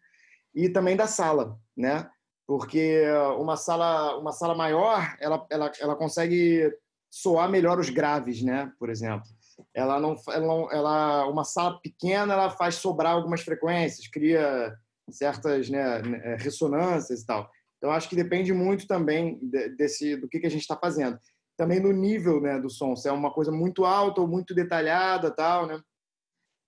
E 0.53 0.69
também 0.69 0.95
da 0.95 1.07
sala, 1.07 1.59
né? 1.75 2.09
Porque 2.47 3.03
uma 3.39 3.57
sala, 3.57 4.17
uma 4.17 4.31
sala 4.31 4.53
maior, 4.53 5.15
ela, 5.19 5.45
ela, 5.49 5.71
ela 5.79 5.95
consegue 5.95 6.71
soar 7.09 7.49
melhor 7.49 7.79
os 7.79 7.89
graves, 7.89 8.41
né? 8.43 8.71
Por 8.77 8.89
exemplo, 8.89 9.25
ela 9.73 9.99
não, 9.99 10.15
ela, 10.29 10.67
ela, 10.71 11.27
uma 11.27 11.43
sala 11.43 11.79
pequena, 11.81 12.33
ela 12.33 12.49
faz 12.49 12.75
sobrar 12.75 13.13
algumas 13.13 13.41
frequências, 13.41 14.07
cria 14.07 14.75
certas 15.09 15.69
né, 15.69 16.01
né, 16.01 16.35
ressonâncias 16.35 17.21
e 17.21 17.25
tal. 17.25 17.49
Então 17.77 17.91
acho 17.91 18.09
que 18.09 18.15
depende 18.15 18.51
muito 18.53 18.87
também 18.87 19.39
de- 19.41 19.69
desse 19.69 20.15
do 20.15 20.27
que, 20.27 20.39
que 20.39 20.47
a 20.47 20.51
gente 20.51 20.61
está 20.61 20.75
fazendo. 20.75 21.19
Também 21.57 21.79
no 21.79 21.91
nível 21.91 22.41
né, 22.41 22.59
do 22.59 22.69
som, 22.69 22.95
se 22.95 23.07
é 23.07 23.11
uma 23.11 23.31
coisa 23.31 23.51
muito 23.51 23.85
alta 23.85 24.21
ou 24.21 24.27
muito 24.27 24.53
detalhada, 24.53 25.31
tal, 25.31 25.67
né? 25.67 25.79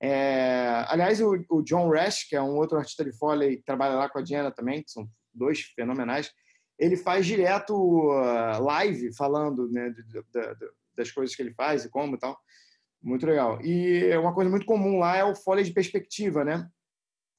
É, 0.01 0.85
aliás, 0.87 1.19
o, 1.19 1.43
o 1.49 1.61
John 1.63 1.89
Rash, 1.89 2.23
que 2.29 2.35
é 2.35 2.41
um 2.41 2.55
outro 2.55 2.77
artista 2.77 3.03
de 3.03 3.11
Foley 3.17 3.57
que 3.57 3.63
trabalha 3.63 3.95
lá 3.95 4.07
com 4.07 4.19
a 4.19 4.21
Diana 4.21 4.51
também, 4.51 4.83
que 4.83 4.91
são 4.91 5.09
dois 5.37 5.61
fenomenais, 5.61 6.31
ele 6.77 6.97
faz 6.97 7.25
direto 7.25 7.73
uh, 7.73 8.61
live 8.63 9.15
falando 9.15 9.69
né, 9.69 9.93
das 10.95 11.11
coisas 11.11 11.35
que 11.35 11.41
ele 11.41 11.53
faz 11.53 11.85
e 11.85 11.89
como 11.89 12.15
e 12.15 12.19
tal. 12.19 12.37
Muito 13.01 13.25
legal. 13.25 13.59
E 13.61 14.15
uma 14.17 14.33
coisa 14.33 14.49
muito 14.49 14.65
comum 14.65 14.99
lá 14.99 15.17
é 15.17 15.23
o 15.23 15.35
Foley 15.35 15.63
de 15.63 15.73
perspectiva, 15.73 16.43
né? 16.43 16.69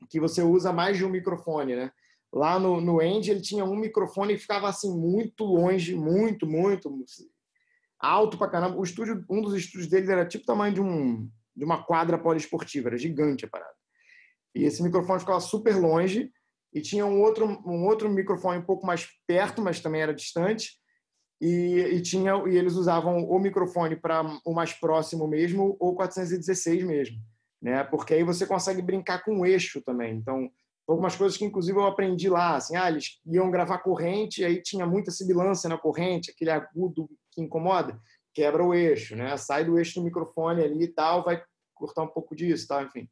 Que 0.08 0.20
você 0.20 0.42
usa 0.42 0.72
mais 0.72 0.96
de 0.96 1.04
um 1.04 1.10
microfone, 1.10 1.76
né? 1.76 1.92
Lá 2.32 2.58
no, 2.58 2.80
no 2.80 3.02
End 3.02 3.30
ele 3.30 3.40
tinha 3.40 3.64
um 3.64 3.76
microfone 3.76 4.34
que 4.34 4.40
ficava 4.40 4.68
assim 4.68 4.94
muito 4.96 5.44
longe, 5.44 5.94
muito, 5.94 6.46
muito 6.46 6.90
alto 7.98 8.38
pra 8.38 8.48
caramba. 8.48 8.76
O 8.76 8.82
estúdio, 8.82 9.24
um 9.28 9.42
dos 9.42 9.54
estúdios 9.54 9.88
dele 9.88 10.10
era 10.10 10.26
tipo 10.26 10.44
o 10.44 10.46
tamanho 10.46 10.74
de 10.74 10.80
um 10.80 11.30
de 11.58 11.64
uma 11.64 11.82
quadra 11.82 12.16
poliesportiva, 12.16 12.88
era 12.88 12.96
gigante 12.96 13.44
a 13.44 13.48
parada. 13.48 13.74
E 14.54 14.62
esse 14.62 14.80
microfone 14.80 15.18
ficava 15.18 15.40
super 15.40 15.74
longe 15.74 16.32
e 16.72 16.80
tinha 16.80 17.06
um 17.06 17.20
outro 17.20 17.46
um 17.66 17.86
outro 17.86 18.08
microfone 18.08 18.58
um 18.58 18.64
pouco 18.64 18.86
mais 18.86 19.08
perto, 19.26 19.62
mas 19.62 19.80
também 19.80 20.02
era 20.02 20.14
distante. 20.14 20.78
E, 21.40 21.78
e 21.92 22.02
tinha 22.02 22.34
e 22.48 22.56
eles 22.56 22.74
usavam 22.74 23.24
o 23.24 23.38
microfone 23.38 23.94
para 23.94 24.38
o 24.44 24.52
mais 24.52 24.72
próximo 24.72 25.26
mesmo 25.28 25.76
ou 25.78 25.94
416 25.94 26.82
mesmo, 26.82 27.16
né? 27.62 27.84
Porque 27.84 28.14
aí 28.14 28.24
você 28.24 28.44
consegue 28.44 28.82
brincar 28.82 29.24
com 29.24 29.40
o 29.40 29.46
eixo 29.46 29.80
também. 29.80 30.16
Então, 30.16 30.50
algumas 30.86 31.14
coisas 31.14 31.38
que 31.38 31.44
inclusive 31.44 31.78
eu 31.78 31.86
aprendi 31.86 32.28
lá, 32.28 32.56
assim, 32.56 32.76
ah, 32.76 32.88
eles 32.88 33.20
iam 33.24 33.50
gravar 33.50 33.78
corrente, 33.78 34.44
aí 34.44 34.60
tinha 34.60 34.84
muita 34.84 35.12
sibilância 35.12 35.68
na 35.68 35.78
corrente, 35.78 36.30
aquele 36.30 36.50
agudo 36.50 37.08
que 37.30 37.40
incomoda, 37.40 38.00
quebra 38.34 38.64
o 38.64 38.74
eixo, 38.74 39.14
né? 39.14 39.36
Sai 39.36 39.64
do 39.64 39.78
eixo 39.78 40.00
do 40.00 40.04
microfone 40.04 40.64
ali 40.64 40.84
e 40.84 40.88
tal, 40.88 41.24
vai 41.24 41.40
cortar 41.72 42.02
um 42.02 42.08
pouco 42.08 42.34
disso, 42.34 42.66
tal, 42.66 42.82
enfim. 42.82 43.08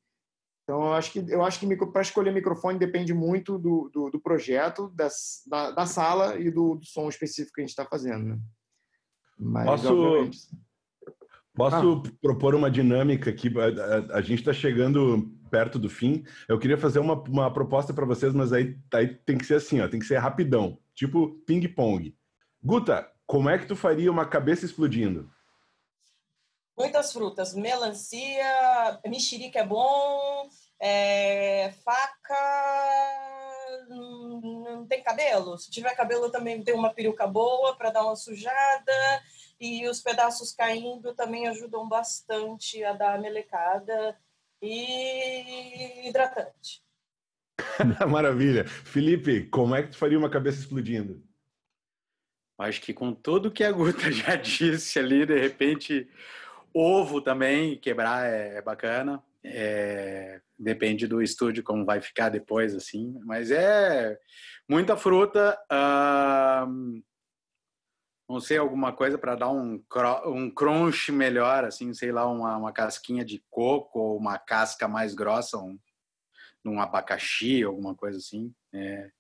Então, 0.67 0.83
eu 0.83 0.95
acho 0.95 1.13
que 1.13 1.25
eu 1.29 1.45
acho 1.45 1.61
que 1.61 1.77
para 1.87 2.03
escolher 2.03 2.33
microfone 2.33 2.77
depende 2.77 3.15
muito 3.15 3.57
do, 3.57 3.89
do, 3.89 4.11
do 4.11 4.21
projeto, 4.21 4.89
das, 4.97 5.43
da, 5.47 5.71
da 5.71 5.87
sala 5.87 6.37
e 6.41 6.51
do, 6.51 6.75
do 6.75 6.85
som 6.85 7.09
específico 7.09 7.55
que 7.55 7.61
a 7.61 7.65
gente 7.65 7.71
está 7.71 7.87
fazendo, 7.87 8.25
né? 8.25 8.39
Mas, 9.39 9.67
Posso- 9.83 9.95
obviamente, 9.95 10.39
Posso 11.55 12.03
propor 12.21 12.55
uma 12.57 12.69
dinâmica 12.69 13.31
aqui? 13.31 13.49
A, 13.59 14.15
a- 14.15 14.19
a 14.19 14.21
gente 14.21 14.41
está 14.41 14.53
chegando 14.53 15.33
perto 15.53 15.79
do 15.79 15.89
fim. 15.89 16.25
Eu 16.49 16.59
queria 16.59 16.77
fazer 16.77 16.99
uma, 16.99 17.15
uma 17.15 17.49
proposta 17.51 17.95
para 17.95 18.05
vocês, 18.05 18.35
mas 18.35 18.53
aí, 18.53 18.77
aí 18.93 19.07
tem 19.07 19.39
que 19.39 19.47
ser 19.47 19.55
assim, 19.55 19.81
ó, 19.81 19.87
tem 19.87 20.01
que 20.01 20.07
ser 20.07 20.19
rapidão, 20.19 20.79
tipo 20.97 21.29
ping-pong. 21.47 22.13
Guta, 22.61 23.09
como 23.25 23.49
é 23.49 23.57
que 23.57 23.67
tu 23.67 23.77
faria 23.77 24.11
uma 24.11 24.27
cabeça 24.27 24.67
explodindo? 24.67 25.31
Muitas 26.77 27.13
frutas, 27.13 27.55
melancia, 27.55 29.01
mexerica 29.07 29.61
é 29.61 29.67
bom, 29.67 30.49
é, 30.79 31.73
faca, 31.83 32.37
não 33.89 34.87
tem 34.87 35.03
cabelo. 35.03 35.57
Se 35.57 35.71
tiver 35.71 35.95
cabelo 35.95 36.31
também 36.31 36.63
tem 36.63 36.75
uma 36.75 36.93
peruca 36.93 37.27
boa 37.27 37.75
para 37.77 37.91
dar 37.91 38.05
uma 38.05 38.17
sujada 38.17 38.93
e 39.59 39.89
os 39.89 40.01
pedaços 40.01 40.53
caindo 40.53 41.15
também 41.15 41.49
ajudam 41.49 41.89
bastante 41.89 42.85
a 42.85 42.93
dar 42.93 43.15
a 43.15 43.19
melecada 43.19 44.17
e 44.61 46.09
hidratante. 46.09 46.83
Maravilha. 48.09 48.67
Felipe, 48.67 49.47
como 49.47 49.75
é 49.75 49.83
que 49.83 49.91
tu 49.91 49.99
faria 49.99 50.19
uma 50.19 50.31
cabeça 50.31 50.61
explodindo? 50.61 51.25
Acho 52.59 52.81
que 52.81 52.95
com 52.95 53.13
tudo 53.13 53.51
que 53.51 53.65
a 53.65 53.73
Guta 53.73 54.11
já 54.13 54.37
disse 54.37 54.99
ali, 54.99 55.27
de 55.27 55.39
repente, 55.39 56.09
ovo 56.77 57.21
também, 57.21 57.79
quebrar 57.79 58.27
é, 58.27 58.57
é 58.57 58.63
bacana. 58.63 59.23
É, 59.45 60.41
depende 60.59 61.07
do 61.07 61.23
estúdio 61.23 61.63
como 61.63 61.85
vai 61.85 62.01
ficar 62.01 62.29
depois, 62.29 62.75
assim. 62.75 63.19
Mas 63.25 63.51
é 63.51 64.19
muita 64.69 64.97
fruta. 64.97 65.59
ahn, 65.71 67.01
não 68.29 68.41
sei, 68.41 68.59
alguma 68.59 68.93
coisa 68.93 69.17
para 69.17 69.37
dar 69.37 69.51
um, 69.51 69.83
um 70.27 70.51
crunch 70.51 71.13
melhor, 71.13 71.65
assim, 71.65 71.95
sei 71.95 72.11
lá, 72.11 72.27
uma, 72.27 72.57
uma 72.57 72.73
casquinha 72.73 73.25
de 73.25 73.43
coco 73.49 74.01
ou 74.01 74.19
uma 74.19 74.37
casca 74.37 74.89
mais 74.89 75.15
grossa, 75.15 75.59
um, 75.59 75.79
um 76.65 76.81
abacaxi, 76.81 77.63
alguma 77.63 77.95
coisa 77.95 78.19
assim. 78.19 78.53
É. 78.75 79.11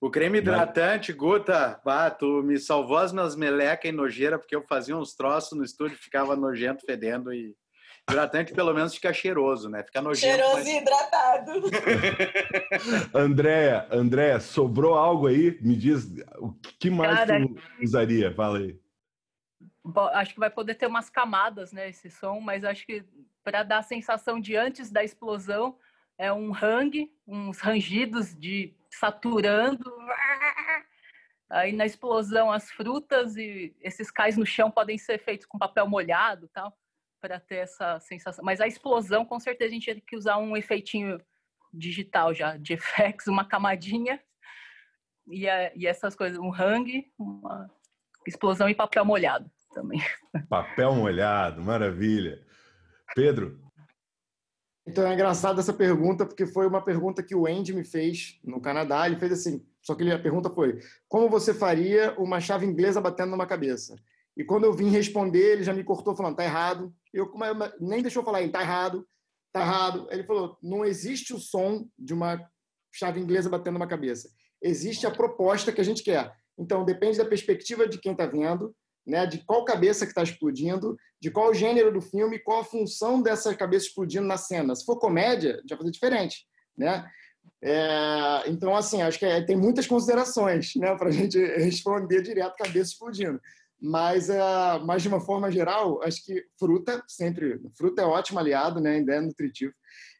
O 0.00 0.10
creme 0.10 0.38
hidratante, 0.38 1.12
Guta, 1.12 1.80
bah, 1.84 2.10
tu 2.10 2.42
me 2.42 2.58
salvou 2.58 2.96
as 2.96 3.12
minhas 3.12 3.36
melecas 3.36 3.90
e 3.90 3.92
nojeira, 3.92 4.38
porque 4.38 4.54
eu 4.54 4.62
fazia 4.62 4.96
uns 4.96 5.14
troços 5.14 5.56
no 5.56 5.64
estúdio, 5.64 5.96
ficava 5.96 6.36
nojento, 6.36 6.84
fedendo 6.84 7.32
e 7.32 7.54
hidratante 8.08 8.52
pelo 8.52 8.74
menos 8.74 8.94
fica 8.94 9.12
cheiroso, 9.12 9.68
né? 9.68 9.82
Fica 9.82 10.02
nojento. 10.02 10.36
Cheiroso 10.36 10.54
mas- 10.56 10.66
e 10.66 10.78
hidratado. 10.78 11.52
Andréia, 13.14 13.86
Andréia, 13.90 14.40
sobrou 14.40 14.94
algo 14.94 15.26
aí? 15.26 15.58
Me 15.60 15.76
diz 15.76 16.10
o 16.38 16.52
que 16.78 16.90
mais 16.90 17.18
Cara, 17.18 17.40
tu 17.40 17.56
usaria? 17.82 18.32
Fala 18.34 18.58
aí. 18.58 18.78
Acho 20.12 20.34
que 20.34 20.40
vai 20.40 20.50
poder 20.50 20.74
ter 20.74 20.86
umas 20.86 21.08
camadas, 21.08 21.72
né, 21.72 21.88
esse 21.88 22.10
som, 22.10 22.38
mas 22.40 22.64
acho 22.64 22.86
que 22.86 23.04
para 23.42 23.62
dar 23.62 23.78
a 23.78 23.82
sensação 23.82 24.38
de 24.38 24.56
antes 24.56 24.90
da 24.90 25.02
explosão 25.02 25.76
é 26.18 26.30
um 26.32 26.52
hang, 26.54 27.10
uns 27.26 27.60
rangidos 27.60 28.34
de 28.34 28.74
saturando. 28.90 29.84
Aí 31.50 31.72
na 31.72 31.84
explosão 31.84 32.50
as 32.52 32.70
frutas 32.70 33.36
e 33.36 33.74
esses 33.80 34.10
cais 34.10 34.36
no 34.36 34.46
chão 34.46 34.70
podem 34.70 34.96
ser 34.96 35.18
feitos 35.18 35.46
com 35.46 35.58
papel 35.58 35.88
molhado, 35.88 36.48
tal, 36.52 36.72
para 37.20 37.40
ter 37.40 37.56
essa 37.56 37.98
sensação. 38.00 38.44
Mas 38.44 38.60
a 38.60 38.68
explosão, 38.68 39.24
com 39.24 39.40
certeza 39.40 39.70
a 39.70 39.74
gente 39.74 39.92
tem 39.92 40.02
que 40.06 40.16
usar 40.16 40.38
um 40.38 40.56
efeitinho 40.56 41.20
digital 41.72 42.32
já, 42.32 42.56
de 42.56 42.72
effects, 42.74 43.26
uma 43.26 43.44
camadinha 43.44 44.22
e, 45.26 45.48
a- 45.48 45.72
e 45.74 45.86
essas 45.86 46.14
coisas, 46.14 46.38
um 46.38 46.52
hang, 46.54 47.10
uma 47.18 47.68
explosão 48.26 48.68
e 48.68 48.74
papel 48.74 49.04
molhado. 49.04 49.50
também. 49.74 50.00
Papel 50.48 50.94
molhado, 50.94 51.62
maravilha. 51.62 52.44
Pedro? 53.14 53.60
Então 54.86 55.06
é 55.06 55.14
engraçado 55.14 55.60
essa 55.60 55.72
pergunta, 55.72 56.26
porque 56.26 56.46
foi 56.46 56.66
uma 56.66 56.82
pergunta 56.82 57.22
que 57.22 57.34
o 57.34 57.46
Andy 57.46 57.72
me 57.72 57.84
fez 57.84 58.40
no 58.42 58.60
Canadá. 58.60 59.06
Ele 59.06 59.16
fez 59.16 59.32
assim: 59.32 59.64
só 59.82 59.94
que 59.94 60.10
a 60.10 60.18
pergunta 60.18 60.50
foi: 60.50 60.78
como 61.08 61.28
você 61.28 61.52
faria 61.52 62.14
uma 62.18 62.40
chave 62.40 62.66
inglesa 62.66 63.00
batendo 63.00 63.30
numa 63.30 63.46
cabeça? 63.46 63.96
E 64.36 64.44
quando 64.44 64.64
eu 64.64 64.72
vim 64.72 64.88
responder, 64.88 65.52
ele 65.52 65.64
já 65.64 65.72
me 65.72 65.84
cortou 65.84 66.16
falando: 66.16 66.36
tá 66.36 66.44
errado. 66.44 66.94
Eu 67.12 67.30
nem 67.80 68.02
deixou 68.02 68.20
eu 68.20 68.24
falar, 68.24 68.42
ele 68.42 68.52
tá 68.52 68.62
errado, 68.62 69.06
tá 69.52 69.60
errado. 69.60 70.08
Ele 70.10 70.24
falou: 70.24 70.56
não 70.62 70.84
existe 70.84 71.34
o 71.34 71.38
som 71.38 71.86
de 71.98 72.14
uma 72.14 72.40
chave 72.92 73.20
inglesa 73.20 73.50
batendo 73.50 73.74
numa 73.74 73.86
cabeça. 73.86 74.30
Existe 74.62 75.06
a 75.06 75.10
proposta 75.10 75.72
que 75.72 75.80
a 75.80 75.84
gente 75.84 76.02
quer. 76.02 76.32
Então 76.58 76.84
depende 76.84 77.18
da 77.18 77.24
perspectiva 77.24 77.88
de 77.88 77.98
quem 77.98 78.12
está 78.12 78.26
vendo, 78.26 78.74
né, 79.06 79.26
de 79.26 79.38
qual 79.44 79.64
cabeça 79.64 80.04
que 80.04 80.12
está 80.12 80.22
explodindo, 80.22 80.96
de 81.20 81.30
qual 81.30 81.54
gênero 81.54 81.92
do 81.92 82.00
filme, 82.00 82.38
qual 82.38 82.60
a 82.60 82.64
função 82.64 83.20
dessa 83.20 83.54
cabeça 83.54 83.86
explodindo 83.86 84.26
na 84.26 84.36
cena. 84.36 84.74
Se 84.74 84.84
for 84.84 84.98
comédia, 84.98 85.60
já 85.68 85.76
fazer 85.76 85.90
diferente, 85.90 86.46
né? 86.76 87.06
É, 87.62 88.44
então, 88.46 88.74
assim, 88.74 89.02
acho 89.02 89.18
que 89.18 89.26
é, 89.26 89.42
tem 89.42 89.56
muitas 89.56 89.86
considerações, 89.86 90.74
né, 90.76 90.94
para 90.96 91.08
a 91.08 91.12
gente 91.12 91.38
responder 91.38 92.22
direto 92.22 92.56
cabeça 92.56 92.92
explodindo. 92.92 93.40
Mas, 93.80 94.28
é, 94.28 94.38
mas 94.84 95.02
de 95.02 95.08
uma 95.08 95.20
forma 95.20 95.50
geral, 95.50 96.02
acho 96.02 96.24
que 96.24 96.44
fruta 96.58 97.02
sempre, 97.08 97.60
fruta 97.76 98.02
é 98.02 98.04
ótimo 98.04 98.38
aliado, 98.38 98.80
né, 98.80 98.96
ainda 98.96 99.14
é 99.14 99.20
nutritivo. 99.20 99.72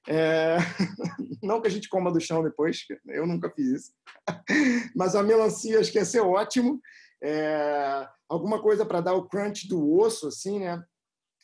É, 0.09 0.57
não 1.43 1.61
que 1.61 1.69
a 1.69 1.71
gente 1.71 1.89
coma 1.89 2.13
do 2.13 2.21
chão 2.21 2.43
depois, 2.43 2.85
eu 3.09 3.27
nunca 3.27 3.51
fiz 3.51 3.69
isso. 3.69 3.93
Mas 4.97 5.15
a 5.15 5.23
melancia 5.23 5.79
acho 5.79 5.93
que 5.93 5.99
ia 5.99 6.05
ser 6.05 6.21
ótimo. 6.21 6.81
É, 7.23 8.09
alguma 8.29 8.61
coisa 8.61 8.85
para 8.85 9.01
dar 9.01 9.15
o 9.15 9.29
crunch 9.29 9.69
do 9.69 9.99
osso, 9.99 10.29
assim, 10.29 10.61
né? 10.61 10.83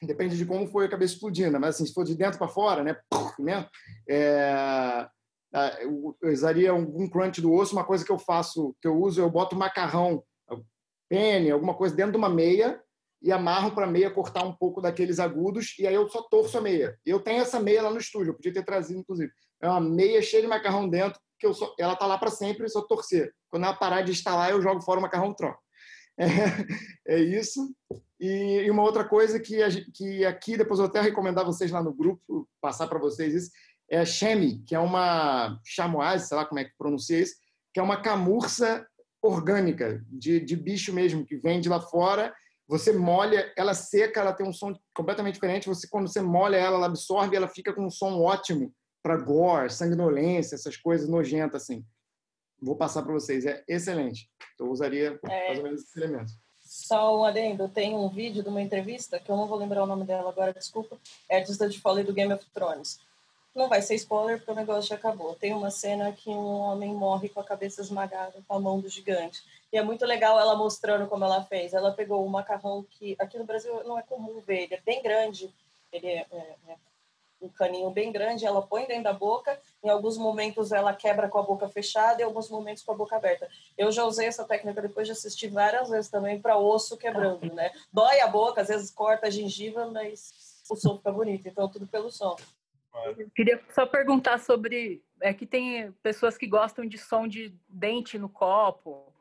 Depende 0.02 0.36
de 0.36 0.44
como 0.44 0.66
foi 0.66 0.86
a 0.86 0.90
cabeça 0.90 1.14
explodindo, 1.14 1.58
mas 1.58 1.74
assim, 1.74 1.86
se 1.86 1.92
for 1.92 2.04
de 2.04 2.14
dentro 2.14 2.38
para 2.38 2.48
fora, 2.48 2.82
né? 2.82 2.96
né? 3.38 3.66
É, 4.08 5.08
eu 5.80 6.14
usaria 6.22 6.70
algum 6.70 7.08
crunch 7.08 7.40
do 7.40 7.52
osso. 7.52 7.74
Uma 7.74 7.84
coisa 7.84 8.04
que 8.04 8.12
eu 8.12 8.18
faço, 8.18 8.76
que 8.80 8.88
eu 8.88 8.94
uso, 9.00 9.20
eu 9.20 9.30
boto 9.30 9.56
macarrão, 9.56 10.22
pene, 11.08 11.50
alguma 11.50 11.74
coisa 11.74 11.94
dentro 11.94 12.12
de 12.12 12.18
uma 12.18 12.28
meia 12.28 12.80
e 13.22 13.32
amarro 13.32 13.72
para 13.72 13.86
a 13.86 13.90
meia 13.90 14.10
cortar 14.10 14.44
um 14.44 14.54
pouco 14.54 14.80
daqueles 14.80 15.18
agudos 15.18 15.74
e 15.78 15.86
aí 15.86 15.94
eu 15.94 16.08
só 16.08 16.22
torço 16.22 16.58
a 16.58 16.60
meia. 16.60 16.98
Eu 17.04 17.20
tenho 17.20 17.40
essa 17.40 17.58
meia 17.58 17.82
lá 17.82 17.90
no 17.90 17.98
estúdio, 17.98 18.30
eu 18.30 18.34
podia 18.34 18.52
ter 18.52 18.64
trazido 18.64 19.00
inclusive. 19.00 19.32
É 19.60 19.68
uma 19.68 19.80
meia 19.80 20.20
cheia 20.20 20.42
de 20.42 20.48
macarrão 20.48 20.88
dentro 20.88 21.18
que 21.38 21.46
eu 21.46 21.54
só, 21.54 21.74
ela 21.78 21.96
tá 21.96 22.06
lá 22.06 22.18
para 22.18 22.30
sempre, 22.30 22.68
só 22.68 22.82
torcer. 22.82 23.32
Quando 23.48 23.64
ela 23.64 23.74
parar 23.74 24.02
de 24.02 24.12
instalar, 24.12 24.50
eu 24.50 24.62
jogo 24.62 24.82
fora 24.82 24.98
o 24.98 25.02
macarrão 25.02 25.34
troco. 25.34 25.60
É, 26.18 27.16
é 27.16 27.20
isso. 27.20 27.74
E, 28.18 28.62
e, 28.64 28.70
uma 28.70 28.82
outra 28.82 29.04
coisa 29.04 29.38
que, 29.38 29.62
a, 29.62 29.68
que 29.68 30.24
aqui, 30.24 30.56
depois 30.56 30.80
eu 30.80 30.86
até 30.86 31.00
recomendar 31.00 31.44
vocês 31.44 31.70
lá 31.70 31.82
no 31.82 31.92
grupo, 31.92 32.48
passar 32.60 32.86
para 32.86 32.98
vocês 32.98 33.34
isso, 33.34 33.50
é 33.90 33.98
a 33.98 34.04
chemi, 34.04 34.62
que 34.66 34.74
é 34.74 34.78
uma 34.78 35.60
chamoise, 35.64 36.26
sei 36.26 36.36
lá 36.36 36.44
como 36.44 36.58
é 36.58 36.64
que 36.64 36.76
pronuncia 36.78 37.20
isso, 37.20 37.34
que 37.72 37.78
é 37.78 37.82
uma 37.82 38.00
camurça 38.00 38.86
orgânica, 39.22 40.04
de, 40.08 40.40
de 40.40 40.56
bicho 40.56 40.92
mesmo, 40.92 41.24
que 41.24 41.36
vende 41.36 41.68
lá 41.68 41.80
fora. 41.80 42.34
Você 42.68 42.92
molha, 42.92 43.52
ela 43.56 43.74
seca, 43.74 44.20
ela 44.20 44.32
tem 44.32 44.46
um 44.46 44.52
som 44.52 44.74
completamente 44.94 45.34
diferente. 45.34 45.68
Você, 45.68 45.86
quando 45.88 46.08
você 46.08 46.20
molha 46.20 46.56
ela, 46.56 46.76
ela 46.76 46.86
absorve, 46.86 47.36
ela 47.36 47.48
fica 47.48 47.72
com 47.72 47.84
um 47.86 47.90
som 47.90 48.20
ótimo 48.20 48.72
para 49.02 49.16
gore, 49.16 49.70
sanguinolência, 49.70 50.56
essas 50.56 50.76
coisas 50.76 51.08
nojentas 51.08 51.62
assim. 51.62 51.84
Vou 52.66 52.74
passar 52.74 53.02
para 53.02 53.12
vocês, 53.12 53.46
é 53.46 53.62
excelente. 53.68 54.28
Então, 54.52 54.66
eu 54.66 54.72
usaria 54.72 55.20
é, 55.30 55.46
mais 55.46 55.58
ou 55.58 55.64
menos 55.64 55.82
esses 55.82 55.96
elementos. 55.96 56.34
Só 56.64 57.16
um 57.16 57.24
adendo, 57.24 57.68
tem 57.68 57.94
um 57.94 58.08
vídeo 58.08 58.42
de 58.42 58.48
uma 58.48 58.60
entrevista, 58.60 59.20
que 59.20 59.30
eu 59.30 59.36
não 59.36 59.46
vou 59.46 59.56
lembrar 59.56 59.84
o 59.84 59.86
nome 59.86 60.04
dela 60.04 60.28
agora, 60.28 60.52
desculpa, 60.52 60.98
é 61.28 61.40
de 61.40 61.80
Foley 61.80 62.02
do 62.02 62.12
Game 62.12 62.32
of 62.32 62.44
Thrones. 62.52 62.98
Não 63.54 63.68
vai 63.68 63.80
ser 63.80 63.94
spoiler, 63.94 64.38
porque 64.38 64.50
o 64.50 64.54
negócio 64.56 64.90
já 64.90 64.96
acabou. 64.96 65.36
Tem 65.36 65.54
uma 65.54 65.70
cena 65.70 66.10
que 66.10 66.28
um 66.28 66.58
homem 66.58 66.92
morre 66.92 67.28
com 67.28 67.38
a 67.38 67.44
cabeça 67.44 67.82
esmagada, 67.82 68.42
com 68.48 68.54
a 68.56 68.60
mão 68.60 68.80
do 68.80 68.88
gigante. 68.88 69.44
E 69.72 69.78
é 69.78 69.82
muito 69.82 70.04
legal 70.04 70.38
ela 70.40 70.56
mostrando 70.56 71.06
como 71.06 71.24
ela 71.24 71.44
fez. 71.44 71.72
Ela 71.72 71.92
pegou 71.92 72.26
um 72.26 72.28
macarrão 72.28 72.84
que 72.90 73.14
aqui 73.16 73.38
no 73.38 73.44
Brasil 73.44 73.84
não 73.84 73.96
é 73.96 74.02
comum 74.02 74.40
ver, 74.40 74.64
ele 74.64 74.74
é 74.74 74.80
bem 74.84 75.00
grande, 75.04 75.54
ele 75.92 76.08
é, 76.08 76.26
é, 76.32 76.56
é 76.68 76.76
um 77.46 77.48
caninho 77.48 77.90
bem 77.90 78.12
grande, 78.12 78.44
ela 78.44 78.62
põe 78.62 78.86
dentro 78.86 79.04
da 79.04 79.12
boca, 79.12 79.58
em 79.82 79.88
alguns 79.88 80.18
momentos 80.18 80.72
ela 80.72 80.92
quebra 80.92 81.28
com 81.28 81.38
a 81.38 81.42
boca 81.42 81.68
fechada 81.68 82.20
e 82.20 82.22
em 82.22 82.26
alguns 82.26 82.50
momentos 82.50 82.82
com 82.82 82.92
a 82.92 82.96
boca 82.96 83.16
aberta. 83.16 83.48
Eu 83.76 83.90
já 83.90 84.04
usei 84.04 84.26
essa 84.26 84.44
técnica 84.44 84.82
depois 84.82 85.06
de 85.06 85.12
assistir 85.12 85.48
várias 85.48 85.88
vezes 85.88 86.10
também 86.10 86.40
para 86.40 86.58
osso 86.58 86.96
quebrando, 86.96 87.52
né? 87.54 87.70
Dói 87.92 88.20
a 88.20 88.26
boca, 88.26 88.60
às 88.60 88.68
vezes 88.68 88.90
corta 88.90 89.28
a 89.28 89.30
gengiva, 89.30 89.86
mas 89.90 90.62
o 90.70 90.76
som 90.76 90.96
fica 90.96 91.12
bonito, 91.12 91.48
então 91.48 91.68
tudo 91.68 91.86
pelo 91.86 92.10
som. 92.10 92.36
Eu 93.16 93.30
queria 93.34 93.62
só 93.70 93.86
perguntar 93.86 94.38
sobre. 94.38 95.02
É 95.20 95.32
que 95.32 95.46
tem 95.46 95.92
pessoas 96.02 96.36
que 96.36 96.46
gostam 96.46 96.86
de 96.86 96.98
som 96.98 97.26
de 97.26 97.54
dente 97.68 98.18
no 98.18 98.28
copo, 98.28 99.12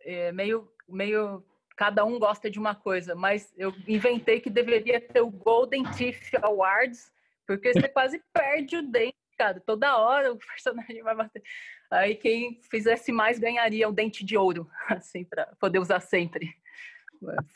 é 0.00 0.32
meio, 0.32 0.70
meio. 0.88 1.44
Cada 1.76 2.04
um 2.04 2.18
gosta 2.18 2.50
de 2.50 2.58
uma 2.58 2.74
coisa, 2.74 3.14
mas 3.14 3.52
eu 3.56 3.72
inventei 3.86 4.40
que 4.40 4.50
deveria 4.50 5.00
ter 5.00 5.20
o 5.20 5.30
Golden 5.30 5.84
Teeth 5.92 6.34
Awards, 6.42 7.12
porque 7.48 7.72
você 7.72 7.88
quase 7.88 8.22
perde 8.30 8.76
o 8.76 8.86
dente, 8.86 9.16
cara. 9.38 9.58
Toda 9.64 9.96
hora 9.96 10.32
o 10.32 10.36
personagem 10.54 11.02
vai 11.02 11.16
bater. 11.16 11.42
Aí 11.90 12.14
quem 12.14 12.60
fizesse 12.70 13.10
mais 13.10 13.38
ganharia 13.38 13.88
o 13.88 13.92
dente 13.92 14.22
de 14.22 14.36
ouro, 14.36 14.70
assim, 14.90 15.24
para 15.24 15.46
poder 15.58 15.78
usar 15.78 16.00
sempre. 16.00 16.54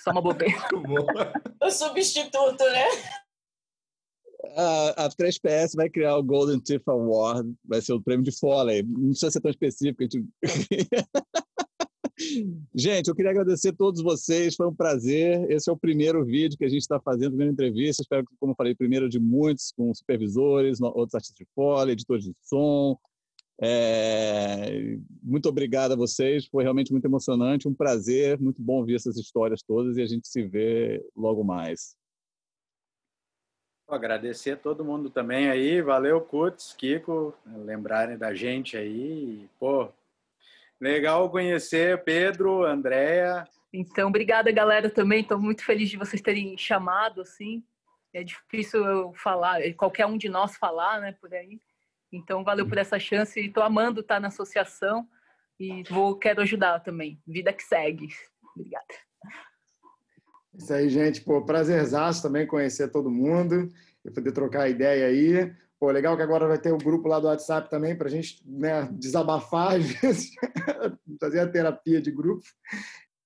Só 0.00 0.10
uma 0.10 0.22
bobeira. 0.22 0.56
o 1.62 1.70
substituto, 1.70 2.64
né? 2.64 2.86
a, 4.56 5.04
a 5.04 5.08
3PS 5.08 5.76
vai 5.76 5.88
criar 5.88 6.16
o 6.16 6.22
Golden 6.22 6.58
Teeth 6.58 6.82
Award, 6.88 7.54
vai 7.64 7.80
ser 7.80 7.92
o 7.92 8.02
prêmio 8.02 8.24
de 8.24 8.36
Foley. 8.36 8.82
Não 8.82 9.10
precisa 9.10 9.30
ser 9.30 9.40
tão 9.40 9.50
específico. 9.50 10.02
Gente... 10.02 10.26
gente, 12.74 13.08
eu 13.08 13.14
queria 13.14 13.30
agradecer 13.30 13.70
a 13.70 13.72
todos 13.72 14.02
vocês, 14.02 14.54
foi 14.54 14.66
um 14.66 14.74
prazer. 14.74 15.50
Esse 15.50 15.70
é 15.70 15.72
o 15.72 15.76
primeiro 15.76 16.24
vídeo 16.24 16.58
que 16.58 16.64
a 16.64 16.68
gente 16.68 16.82
está 16.82 17.00
fazendo, 17.00 17.30
primeira 17.30 17.52
entrevista. 17.52 18.02
Espero 18.02 18.24
que, 18.24 18.34
como 18.38 18.54
falei, 18.54 18.74
primeiro 18.74 19.08
de 19.08 19.18
muitos, 19.18 19.72
com 19.72 19.92
supervisores, 19.94 20.80
outros 20.80 21.14
artistas 21.14 21.36
de 21.36 21.46
Foley, 21.54 21.92
editores 21.92 22.24
de 22.24 22.34
som. 22.42 22.98
É... 23.60 24.98
Muito 25.22 25.48
obrigado 25.48 25.92
a 25.92 25.96
vocês, 25.96 26.46
foi 26.46 26.64
realmente 26.64 26.90
muito 26.90 27.04
emocionante, 27.04 27.68
um 27.68 27.74
prazer, 27.74 28.40
muito 28.40 28.60
bom 28.60 28.78
ouvir 28.78 28.96
essas 28.96 29.16
histórias 29.16 29.62
todas 29.62 29.96
e 29.96 30.02
a 30.02 30.06
gente 30.06 30.26
se 30.26 30.42
vê 30.42 31.04
logo 31.16 31.44
mais. 31.44 31.96
Agradecer 33.86 34.52
a 34.52 34.56
todo 34.56 34.84
mundo 34.84 35.10
também 35.10 35.48
aí, 35.48 35.82
valeu 35.82 36.20
Kutz, 36.20 36.72
Kiko, 36.72 37.34
lembrarem 37.46 38.16
da 38.16 38.34
gente 38.34 38.76
aí, 38.76 39.46
pô, 39.60 39.88
legal 40.82 41.30
conhecer 41.30 42.02
Pedro, 42.02 42.64
Andréia. 42.64 43.44
Então, 43.72 44.08
obrigada 44.08 44.50
galera 44.50 44.90
também, 44.90 45.20
estou 45.20 45.38
muito 45.38 45.64
feliz 45.64 45.88
de 45.88 45.96
vocês 45.96 46.20
terem 46.20 46.58
chamado, 46.58 47.22
assim, 47.22 47.62
é 48.12 48.22
difícil 48.24 48.84
eu 48.84 49.14
falar, 49.14 49.60
qualquer 49.76 50.06
um 50.06 50.18
de 50.18 50.28
nós 50.28 50.56
falar, 50.56 51.00
né, 51.00 51.12
por 51.20 51.32
aí, 51.32 51.60
então 52.12 52.42
valeu 52.42 52.68
por 52.68 52.76
essa 52.76 52.98
chance, 52.98 53.40
estou 53.40 53.62
amando 53.62 54.00
estar 54.00 54.20
na 54.20 54.28
associação 54.28 55.08
e 55.58 55.84
vou, 55.84 56.18
quero 56.18 56.42
ajudar 56.42 56.80
também, 56.80 57.18
vida 57.26 57.52
que 57.52 57.62
segue, 57.62 58.08
obrigada. 58.54 58.84
Isso 60.52 60.74
aí, 60.74 60.90
gente. 60.90 61.22
Pô, 61.22 61.42
prazerzaço 61.46 62.22
também 62.22 62.46
conhecer 62.46 62.90
todo 62.90 63.10
mundo 63.10 63.72
e 64.04 64.10
poder 64.10 64.32
trocar 64.32 64.68
ideia 64.68 65.06
aí. 65.06 65.50
Pô, 65.82 65.90
legal 65.90 66.16
que 66.16 66.22
agora 66.22 66.46
vai 66.46 66.58
ter 66.58 66.70
o 66.70 66.76
um 66.76 66.78
grupo 66.78 67.08
lá 67.08 67.18
do 67.18 67.26
WhatsApp 67.26 67.68
também 67.68 67.96
para 67.96 68.06
a 68.06 68.10
gente 68.10 68.40
né, 68.46 68.88
desabafar, 68.92 69.74
às 69.74 69.84
vezes, 69.84 70.30
fazer 71.18 71.40
a 71.40 71.48
terapia 71.48 72.00
de 72.00 72.08
grupo. 72.08 72.44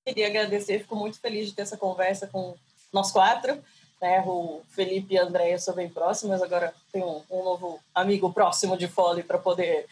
Queria 0.07 0.29
agradecer, 0.29 0.79
fico 0.79 0.97
muito 0.97 1.21
feliz 1.21 1.49
de 1.49 1.55
ter 1.55 1.61
essa 1.61 1.77
conversa 1.77 2.27
com 2.27 2.55
nós 2.91 3.13
quatro. 3.13 3.63
Né? 4.01 4.25
O 4.27 4.63
Felipe 4.71 5.13
e 5.13 5.19
a 5.19 5.25
Andréia 5.25 5.59
são 5.59 5.75
bem 5.75 5.91
próximos, 5.91 6.41
agora 6.41 6.73
tem 6.91 7.05
um, 7.05 7.21
um 7.31 7.45
novo 7.45 7.79
amigo 7.95 8.33
próximo 8.33 8.75
de 8.75 8.89
Fole 8.89 9.23
para 9.23 9.37
poder 9.37 9.87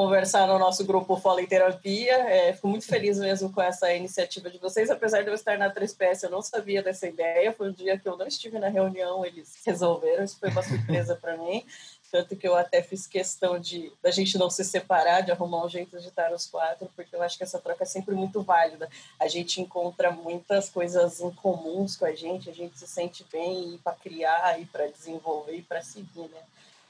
conversar 0.00 0.46
no 0.46 0.58
nosso 0.58 0.82
grupo 0.82 1.14
Fala 1.18 1.42
em 1.42 1.46
Terapia. 1.46 2.14
É, 2.14 2.54
fico 2.54 2.68
muito 2.68 2.86
feliz 2.86 3.18
mesmo 3.18 3.52
com 3.52 3.60
essa 3.60 3.92
iniciativa 3.92 4.48
de 4.48 4.56
vocês. 4.56 4.88
Apesar 4.88 5.20
de 5.20 5.28
eu 5.28 5.34
estar 5.34 5.58
na 5.58 5.70
3PS, 5.70 6.22
eu 6.22 6.30
não 6.30 6.40
sabia 6.40 6.82
dessa 6.82 7.06
ideia. 7.06 7.52
Foi 7.52 7.68
um 7.68 7.72
dia 7.72 7.98
que 7.98 8.08
eu 8.08 8.16
não 8.16 8.26
estive 8.26 8.58
na 8.58 8.68
reunião, 8.68 9.26
eles 9.26 9.60
resolveram. 9.62 10.24
Isso 10.24 10.38
foi 10.40 10.48
uma 10.48 10.62
surpresa 10.62 11.14
para 11.16 11.36
mim. 11.36 11.66
Tanto 12.10 12.34
que 12.34 12.48
eu 12.48 12.56
até 12.56 12.82
fiz 12.82 13.06
questão 13.06 13.58
de 13.58 13.92
da 14.02 14.10
gente 14.10 14.38
não 14.38 14.48
se 14.48 14.64
separar, 14.64 15.20
de 15.20 15.32
arrumar 15.32 15.66
um 15.66 15.68
jeito 15.68 16.00
de 16.00 16.08
estar 16.08 16.32
os 16.32 16.46
quatro, 16.46 16.88
porque 16.96 17.14
eu 17.14 17.22
acho 17.22 17.36
que 17.36 17.44
essa 17.44 17.58
troca 17.58 17.82
é 17.82 17.86
sempre 17.86 18.14
muito 18.14 18.40
válida. 18.40 18.88
A 19.20 19.28
gente 19.28 19.60
encontra 19.60 20.10
muitas 20.10 20.70
coisas 20.70 21.20
em 21.20 21.30
comuns 21.30 21.94
com 21.94 22.06
a 22.06 22.14
gente, 22.14 22.48
a 22.48 22.54
gente 22.54 22.78
se 22.78 22.86
sente 22.86 23.22
bem 23.30 23.78
para 23.84 23.92
criar 23.96 24.58
e 24.58 24.64
para 24.64 24.86
desenvolver 24.86 25.56
e 25.56 25.62
para 25.62 25.82
seguir, 25.82 26.30
né? 26.30 26.40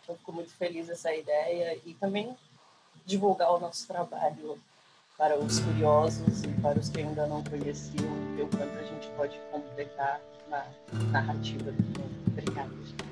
Então, 0.05 0.15
fico 0.15 0.32
muito 0.32 0.53
feliz 0.53 0.89
essa 0.89 1.12
ideia 1.12 1.77
e 1.85 1.93
também 1.95 2.37
divulgar 3.05 3.52
o 3.52 3.60
nosso 3.60 3.86
trabalho 3.86 4.59
para 5.16 5.39
os 5.39 5.60
curiosos 5.60 6.43
e 6.44 6.48
para 6.62 6.78
os 6.78 6.89
que 6.89 7.01
ainda 7.01 7.27
não 7.27 7.44
conheciam, 7.44 8.09
ver 8.36 8.43
o 8.43 8.48
quanto 8.48 8.78
a 8.78 8.82
gente 8.82 9.09
pode 9.16 9.39
completar 9.51 10.20
na 10.48 10.66
narrativa. 11.12 11.74
Obrigada, 12.27 12.70
gente. 12.70 13.10